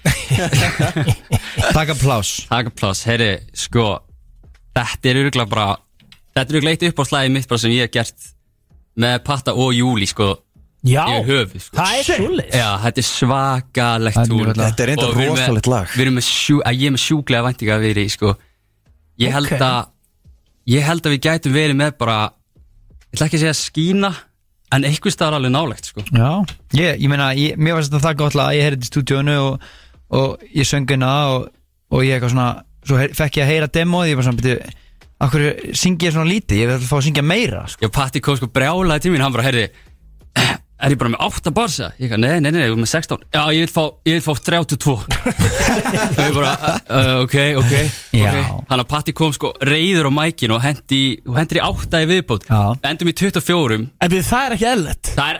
Takk 1.76 1.92
applás 1.94 2.30
Takk 2.48 2.70
applás, 2.72 3.02
heyri, 3.08 3.30
sko 3.56 3.90
Þetta 4.76 5.10
er 5.10 5.20
örgulega 5.24 5.50
bara 5.50 5.68
Þetta 6.38 6.54
er 6.54 6.58
örgulega 6.60 6.76
eitt 6.78 6.86
upp 6.92 7.00
á 7.02 7.04
slæði 7.10 7.32
mitt 7.34 7.48
bara 7.50 7.62
sem 7.64 7.74
ég 7.74 7.88
hef 7.88 7.94
gert 7.98 8.28
Með 8.98 9.16
Patta 9.26 9.54
og 9.58 9.72
Júli, 9.74 10.06
sko 10.10 10.36
Já, 10.86 11.02
höfuð, 11.26 11.58
sko. 11.58 11.74
það 11.74 11.92
er 11.98 12.04
svoleiðis. 12.06 12.52
Já, 12.54 12.66
þetta 12.84 13.00
er 13.02 13.06
svakalegt 13.08 14.14
Það 14.14 14.28
er 14.30 14.46
lag. 14.46 14.58
Þetta 14.62 14.84
er 14.84 14.90
með- 14.94 15.16
rosalegt 15.32 15.66
lag. 15.72 15.86
Við 15.90 16.02
erum 16.04 16.14
með 16.20 16.26
sjú, 16.28 16.58
að 16.62 16.76
ég 16.78 16.86
er 16.86 16.94
með 16.94 17.02
sjúklega 17.02 17.42
væntinga 17.48 17.74
að 17.74 17.82
vera 17.82 18.00
í, 18.04 18.10
sko. 18.14 18.30
Ég 19.18 19.32
held 19.34 19.50
Ok. 19.52 19.58
að 19.58 19.88
Ég 20.68 20.82
held 20.86 21.02
að 21.08 21.12
við 21.16 21.20
gætum 21.26 21.52
verið 21.58 21.76
með 21.82 21.92
bara 21.98 22.18
Ég 22.28 23.16
ætla 23.18 23.26
ekki 23.26 23.38
að 23.40 23.44
segja 23.44 23.58
skína 23.58 24.10
En 24.70 24.84
einhvers 24.84 25.14
staðar 25.16 25.38
alveg 25.40 25.50
nálegt, 25.50 25.84
sko. 25.90 26.02
Já. 26.12 26.30
Ég, 26.78 27.00
ég 27.02 27.08
meina, 27.08 27.30
ég, 27.34 27.56
mér 27.58 27.74
varst 27.78 27.90
þetta 27.90 28.04
það 28.06 28.16
gott 28.22 28.34
lag 28.38 28.50
að 28.52 28.56
Ég 28.58 28.66
heyrði 28.68 28.86
í 28.86 28.90
stúdíónu 28.92 29.36
og, 29.48 29.60
og 30.14 30.38
ég 30.54 30.68
söng 30.68 30.86
hérna 30.86 31.12
og, 31.34 31.48
og 31.90 32.04
ég 32.06 32.14
eitthvað 32.20 32.34
svona 32.36 32.62
Svo 32.86 32.96
heyr, 33.02 33.14
fekk 33.18 33.40
ég 33.40 33.44
að 33.48 33.50
heyra 33.50 33.66
demóð 33.66 34.10
Ég 34.12 34.16
var 34.20 34.28
svona, 34.28 34.38
byrju 34.38 34.74
Akkur 35.18 35.44
syngi 35.74 36.06
ég 36.06 36.14
svona 36.14 36.30
lítið, 36.30 36.60
ég 36.62 36.68
vil 36.70 36.86
fá 36.86 36.98
að 37.00 37.08
syngja 37.08 37.24
meira 37.26 37.64
sko. 37.66 37.82
Já, 37.82 37.90
Patti 37.90 38.22
kom 38.22 38.36
sko 38.38 38.46
brjálaði 38.54 39.06
til 39.06 39.14
mín, 39.14 39.24
hann 39.24 39.34
bara, 39.34 39.48
heyrði 39.48 39.66
Er 40.78 40.92
ég 40.94 40.98
bara 41.00 41.10
með 41.10 41.22
8 41.26 41.50
barsa? 41.56 41.88
Ég 41.98 42.12
kann, 42.12 42.22
nei, 42.22 42.36
nei, 42.38 42.52
nei, 42.54 42.60
ég 42.62 42.70
er 42.70 42.78
með 42.78 42.90
16 42.92 43.24
Já, 43.34 43.40
ég 43.50 43.64
vil 43.64 43.72
fá, 43.72 43.82
ég 44.06 44.14
vil 44.14 44.22
fá 44.22 44.32
32 44.46 44.92
Og 44.94 46.20
ég 46.22 46.36
bara, 46.36 46.52
uh, 46.86 47.08
ok, 47.24 47.34
ok, 47.58 47.72
Já. 48.14 48.28
ok 48.30 48.68
Þannig 48.68 48.82
að 48.84 48.88
Patti 48.92 49.14
kom 49.18 49.32
sko 49.34 49.50
reyður 49.66 50.06
á 50.06 50.12
mækin 50.14 50.54
og 50.54 50.60
hendi, 50.62 51.00
og 51.26 51.34
hendur 51.40 51.58
í 51.58 51.62
8 51.66 52.02
í 52.04 52.08
viðbót 52.12 52.46
Já. 52.46 52.60
Endum 52.92 53.10
í 53.10 53.14
24 53.18 53.78
En 54.06 54.12
við, 54.12 54.22
það 54.28 54.44
er 54.46 54.54
ekki 54.58 54.68
eðlert 54.72 55.10
Það 55.18 55.32
er 55.32 55.36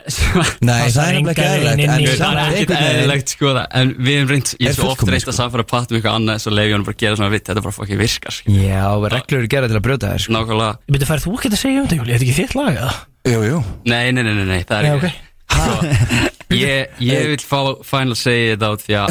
Nei, 0.69 0.83
það 0.91 1.05
er 1.05 1.19
nefnilega 1.19 1.31
ekki 1.31 1.47
eðlilegt 1.47 1.87
En 1.87 2.19
Það 2.19 2.43
er 2.43 2.59
ekkert 2.59 2.83
eðlilegt 2.89 3.35
sko 3.37 3.53
það 3.55 3.79
En 3.79 3.95
við 3.99 4.19
erum 4.19 4.33
reynd, 4.35 4.53
ég 4.59 4.67
Er 4.67 4.73
er 4.73 4.79
svo 4.79 4.89
oft 4.91 4.99
fullkomið, 4.99 5.15
reynd 5.15 5.23
að 5.23 5.29
sko. 5.29 5.37
samfæra 5.39 5.67
Patti 5.71 5.95
með 5.95 6.01
eitthvað 6.01 6.19
annað 6.19 6.43
Svo 6.45 6.55
leiði 6.59 6.75
hann 6.75 6.87
bara 6.89 6.99
að 6.99 7.05
gera 7.05 7.21
svona 7.21 7.33
vitt 7.37 7.47
Þetta 7.53 7.65
bara 7.69 7.77
fokki 7.79 8.01
virkar 8.03 8.37
sko. 8.39 8.57
Já, 8.59 8.83
reglur 9.15 9.39
eru 9.45 9.53
gerða 9.55 9.71
til 9.71 9.79
að 9.79 9.87
brjóta 9.87 10.11
þér 10.17 10.25
sko. 10.27 10.35
Nákvæmlega 10.35 10.73
Býtu, 10.97 11.09
færð 11.13 11.27
þú 11.29 11.37
ekki 11.39 11.53
að 11.55 11.63
segja 11.63 11.79
um 11.79 11.89
þetta, 11.89 11.99
Júli? 12.03 12.13
Er 12.13 12.19
þetta 12.19 12.29
ekki 12.29 12.39
þitt 12.43 12.59
lag, 12.59 12.83
eða? 12.83 12.93
Jú, 13.29 13.41
jú 13.49 13.63
Nei, 13.89 14.05
nei, 14.17 14.23
nei, 14.25 14.35
nei, 14.35 14.47
nei, 14.49 14.61
það 14.69 14.79
er 14.79 14.89
Nei, 14.89 14.93
ekki 14.99 15.11
ok. 15.13 15.25
Ég, 16.59 16.89
ég 17.05 17.27
vil 17.35 17.43
fá 17.45 17.59
final 17.85 18.17
say 18.17 18.55
þetta 18.55 18.71
át 18.73 18.85
því 18.87 18.95
að 19.03 19.09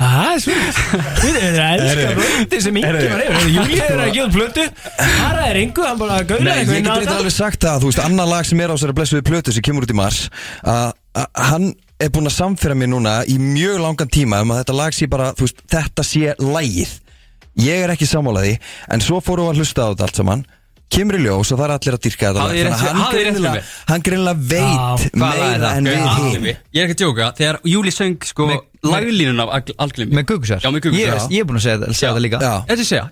Það 0.00 0.30
er 0.30 0.38
svo 0.40 0.54
Við 1.20 1.36
erum 1.40 1.58
að 1.60 1.74
elska 1.74 2.12
blöndi 2.16 2.60
sem 2.64 2.78
Ingi 2.80 2.92
var 3.10 3.22
yfir? 3.26 3.50
Júli 3.52 3.80
er 3.84 4.00
að 4.00 4.12
gefa 4.16 4.30
plötu 4.36 4.64
Hara 5.20 5.42
er 5.50 5.58
yngu, 5.60 5.84
hann 5.84 6.00
bara 6.00 6.16
að 6.22 6.30
gaula 6.32 6.46
Nei, 6.46 6.54
ég 6.54 6.62
eitthvað 6.62 6.78
inn 6.80 6.88
get 6.88 7.02
þetta. 7.04 7.18
alveg 7.18 7.34
sagt 7.36 7.66
það, 7.66 7.82
þú 7.84 7.90
veist, 7.90 8.02
annar 8.06 8.30
lag 8.30 8.48
sem 8.48 8.62
er 8.64 8.72
á 8.72 8.74
þessari 8.74 8.96
blessuði 8.96 9.26
plötu 9.28 9.54
sem 9.56 9.66
kemur 9.68 9.84
út 9.86 9.92
í 9.92 9.98
mars 10.00 10.22
að 10.64 10.88
að 11.20 11.26
hann 11.50 11.64
er 12.00 12.10
búinn 12.14 12.30
að 12.30 12.36
samfæra 12.36 12.74
mér 12.78 12.90
núna 12.92 13.14
í 13.28 13.34
mjög 13.42 13.80
langan 13.82 14.10
tíma 14.14 14.40
um 14.44 14.52
að 14.54 14.60
þetta 14.62 14.76
lag 14.78 14.94
sé 14.94 15.08
bara, 15.10 15.32
þú 15.36 15.42
veist, 15.48 15.58
þetta 15.74 16.04
sé 16.06 16.34
lagið. 16.38 16.92
Ég 17.60 17.82
er 17.82 17.90
ekki 17.92 18.06
sammálaði 18.08 18.52
en 18.94 19.02
svo 19.04 19.18
fórum 19.20 19.48
við 19.48 19.56
að 19.56 19.60
hlusta 19.64 19.84
á 19.84 19.90
þetta 19.90 20.06
allt 20.06 20.20
saman 20.22 20.44
kemur 20.90 21.16
í 21.18 21.22
ljós 21.24 21.52
og 21.54 21.58
það 21.60 21.64
er 21.66 21.72
allir 21.76 21.96
að 21.96 22.02
dyrka 22.06 22.30
þetta 22.30 22.40
lag. 22.40 22.50
Þannig 22.80 23.48
að 23.50 23.74
hann 23.90 24.04
greinlega 24.06 24.36
veit 24.52 25.16
meira 25.22 25.72
en 25.78 25.90
við 25.90 26.04
hinn 26.18 26.46
Ég 26.50 26.82
er 26.82 26.88
ekki 26.88 26.96
að 26.96 27.02
djóka, 27.04 27.30
þegar 27.38 27.60
Júli 27.70 27.92
söng 27.94 28.18
sko 28.26 28.48
laglínun 28.86 29.42
af 29.44 29.52
Al- 29.60 29.76
Alglimi 29.86 30.16
Með 30.18 30.28
Gugusar 30.32 30.62
Já, 30.64 30.70
með 30.74 30.88
Ég, 30.96 31.40
er 31.40 31.46
búin 31.48 31.60
að 31.60 31.66
segja, 31.66 31.92
segja 31.92 32.14
það 32.16 32.24
líka. 32.26 32.40
Þetta 32.40 32.74
er 32.74 32.82
að 32.84 32.88
segja, 32.90 33.04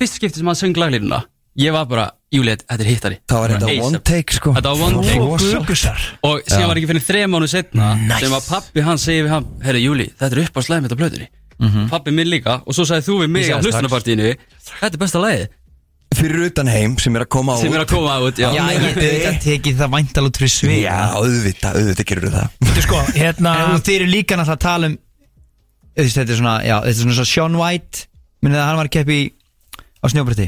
fyrst 0.00 0.18
skipti 0.20 0.40
sem 0.42 0.50
hann 0.50 0.58
söng 0.58 0.76
laglínuna 0.80 1.22
Ég 1.60 1.74
var 1.74 1.84
bara, 1.90 2.04
Júli, 2.30 2.52
þetta 2.54 2.76
er 2.84 2.88
hittari. 2.88 3.16
Það 3.28 3.40
var 3.42 3.52
þetta 3.56 3.72
one 3.88 3.98
take 4.06 4.36
sko. 4.36 4.52
Þetta 4.54 4.70
var 4.70 4.84
one 4.86 5.00
Það 5.00 5.08
take. 5.10 5.24
rosa. 5.26 5.58
Gugusar 5.58 6.04
Og 6.28 6.36
Já. 6.46 6.60
var 6.70 6.78
ekki 6.78 6.90
fyrir 6.92 7.02
þreja 7.08 7.26
mánu 7.32 7.48
setna 7.50 7.88
Sem 8.22 8.36
að 8.38 8.46
pappi 8.48 8.84
hann 8.86 9.00
segi 9.02 9.24
við 9.26 9.32
hann 9.34 9.48
Herri 9.66 9.82
Júli, 9.82 10.06
þetta 10.14 10.36
er 10.38 10.42
upp 10.46 10.56
á 10.56 10.60
slæðum 10.62 10.86
þetta 10.86 11.00
plötunni. 11.02 11.28
Pappi 11.90 12.14
minn 12.16 12.30
líka. 12.30 12.62
Og 12.64 12.72
svo 12.72 12.86
sagði 12.88 13.04
þú 13.10 13.16
við 13.24 13.32
mig 13.34 13.50
á 13.52 13.58
hlustunarpartíinu 13.60 14.30
Þetta 14.70 14.94
er 14.94 15.02
besta 15.02 15.20
lagið 15.20 15.48
fyrir 16.20 16.44
utan 16.50 16.70
heim 16.70 16.94
sem 17.02 17.16
er 17.18 17.24
að 17.24 17.30
koma 17.34 17.56
á 17.56 17.60
Sem 17.62 17.74
er 17.76 17.82
að 17.84 17.90
koma 17.94 18.16
út, 18.26 18.38
já. 18.40 18.48
Já, 18.54 18.62
ég 18.70 18.86
auðvitað. 18.90 19.38
tekið 19.44 19.78
það 19.80 19.92
væntal 19.96 20.24
út 20.28 20.40
fyrir 20.40 20.52
svið. 20.54 20.78
Já, 20.84 20.96
auðvitað, 21.18 21.78
auðvitað 21.80 22.08
gerur 22.12 22.34
það. 22.36 22.54
Þú 22.70 22.84
sko, 22.86 23.00
hérna 23.16 23.54
En 23.64 23.84
þið 23.88 23.96
eru 23.98 24.08
líka 24.12 24.38
náttúrulega 24.38 24.58
að 24.58 24.64
tala 24.66 24.90
um 24.92 24.96
þú 25.96 26.04
veist, 26.04 26.16
Þetta 26.20 26.32
er 26.36 26.40
svona, 26.40 26.54
já, 26.64 26.76
þetta 26.84 26.94
er 26.94 27.00
svona 27.02 27.18
svo 27.20 27.28
Sean 27.32 27.58
White 27.60 28.06
Minnið 28.40 28.60
að 28.62 28.68
hann 28.70 28.78
var 28.80 28.88
að 28.88 28.94
keppi 28.96 29.16
í- 29.20 29.32
á 30.00 30.06
snjóbretti 30.08 30.46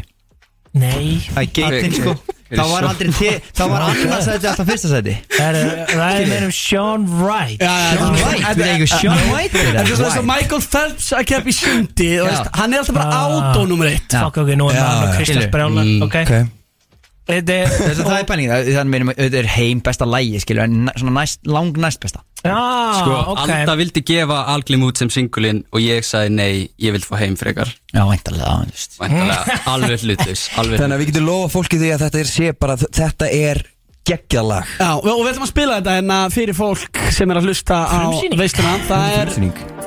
Nei. 0.73 1.19
Það 1.29 1.43
er 1.43 1.51
geitin 1.59 1.93
sko. 1.99 2.13
Þá 2.53 2.63
var 2.69 2.85
aldrei 2.85 3.13
te, 3.17 3.31
Þá 3.57 3.63
var 3.73 3.83
annars 3.89 4.25
sæti 4.29 4.49
alltaf 4.51 4.67
fyrsta 4.69 4.89
sæti. 4.91 5.13
Það 5.33 5.57
er, 5.59 5.69
það 5.89 6.17
er 6.21 6.27
meðum 6.29 6.51
Sean 6.53 7.05
Wright. 7.21 7.63
Sean 7.65 8.17
White, 8.21 8.51
við 8.59 8.71
eigum 8.75 8.91
Sean 8.93 9.23
White 9.33 9.57
Það 9.63 9.79
er 9.83 9.87
fyrir 9.87 10.01
svo 10.03 10.09
að 10.11 10.27
Michael 10.29 10.65
Phelps 10.67 11.07
að 11.17 11.25
keppa 11.33 11.49
í 11.49 11.55
sundi 11.57 12.09
Hann 12.21 12.75
er 12.77 12.83
alltaf 12.83 12.97
bara 12.99 13.21
Ah. 13.23 13.53
átó 13.53 13.63
nummer 13.69 13.89
eitt. 13.89 14.09
Fuck 14.13 14.43
ok, 14.45 14.53
nú 14.61 14.69
er 14.73 14.81
maður 14.81 15.25
Skilur. 15.25 15.49
Brjálar. 15.55 15.89
Mm, 15.89 16.03
Ok. 16.09 16.19
Þetta 17.33 17.55
er 17.55 17.73
að 17.73 18.03
það 18.03 18.19
er 18.19 18.25
penning 18.29 18.49
Það 18.51 18.69
er 18.69 19.15
Þetta 19.23 19.39
er 19.45 19.49
heim 19.57 19.81
besta 19.87 20.05
lægi 20.11 20.41
svona 20.43 21.13
næst, 21.21 21.41
lang 21.47 21.73
næst 21.79 22.01
besta 22.03 22.21
Já, 22.43 22.59
Sko, 22.99 23.17
ok. 23.37 23.43
Alda 23.55 23.77
vildi 23.79 24.03
gefa 24.03 24.41
Alglim 24.51 24.83
út 24.89 24.99
sem 24.99 25.11
singulinn 25.15 25.61
Og 25.71 25.79
ég 25.85 26.03
sagði 26.07 26.33
nei, 26.35 26.55
ég 26.83 26.97
vil 26.97 27.05
fá 27.07 27.15
heim 27.21 27.37
frekar. 27.39 27.71
Já, 27.95 28.03
væntalega. 28.09 28.57
Væntalega, 28.99 29.59
alveg 29.71 30.03
hlutlaus 30.03 30.49
Alveg 30.59 30.83
Þannig 30.83 30.97
að 30.97 31.05
við 31.05 31.13
getum 31.13 31.29
lofa 31.29 31.53
fólki 31.55 31.79
því 31.79 31.93
að 31.95 32.03
þetta 32.09 32.23
er 32.25 32.33
sé 32.33 32.51
bara 32.59 32.77
Þetta 32.83 33.31
er 33.37 33.63
geggjalag 34.03 34.67
Já, 34.81 34.89
og 34.99 35.05
við 35.23 35.29
ætlum 35.31 35.45
að 35.47 35.51
spila 35.53 35.77
þetta 35.79 35.93
hérna 36.01 36.17
fyrir 36.35 36.57
fólk 36.59 36.99
sem 37.15 37.31
er 37.31 37.39
að 37.39 37.45
hlusta 37.47 37.77
á 37.87 38.03
veisluna. 38.35 38.73
Það 38.89 39.13
er 39.21 39.31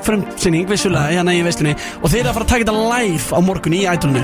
frumsýning, 0.05 0.67
vissulega, 0.69 1.09
hérna 1.17 1.33
í 1.35 1.41
veislunni. 1.43 1.73
Og 1.99 2.11
þeir 2.13 2.21
eru 2.21 2.29
að 2.31 2.37
fara 2.37 2.45
að 2.45 2.51
taka 2.53 2.63
þetta 2.63 2.85
live 2.93 3.35
á 3.35 3.39
morgun 3.43 3.75
í 3.75 3.81
ætlunni 3.89 4.21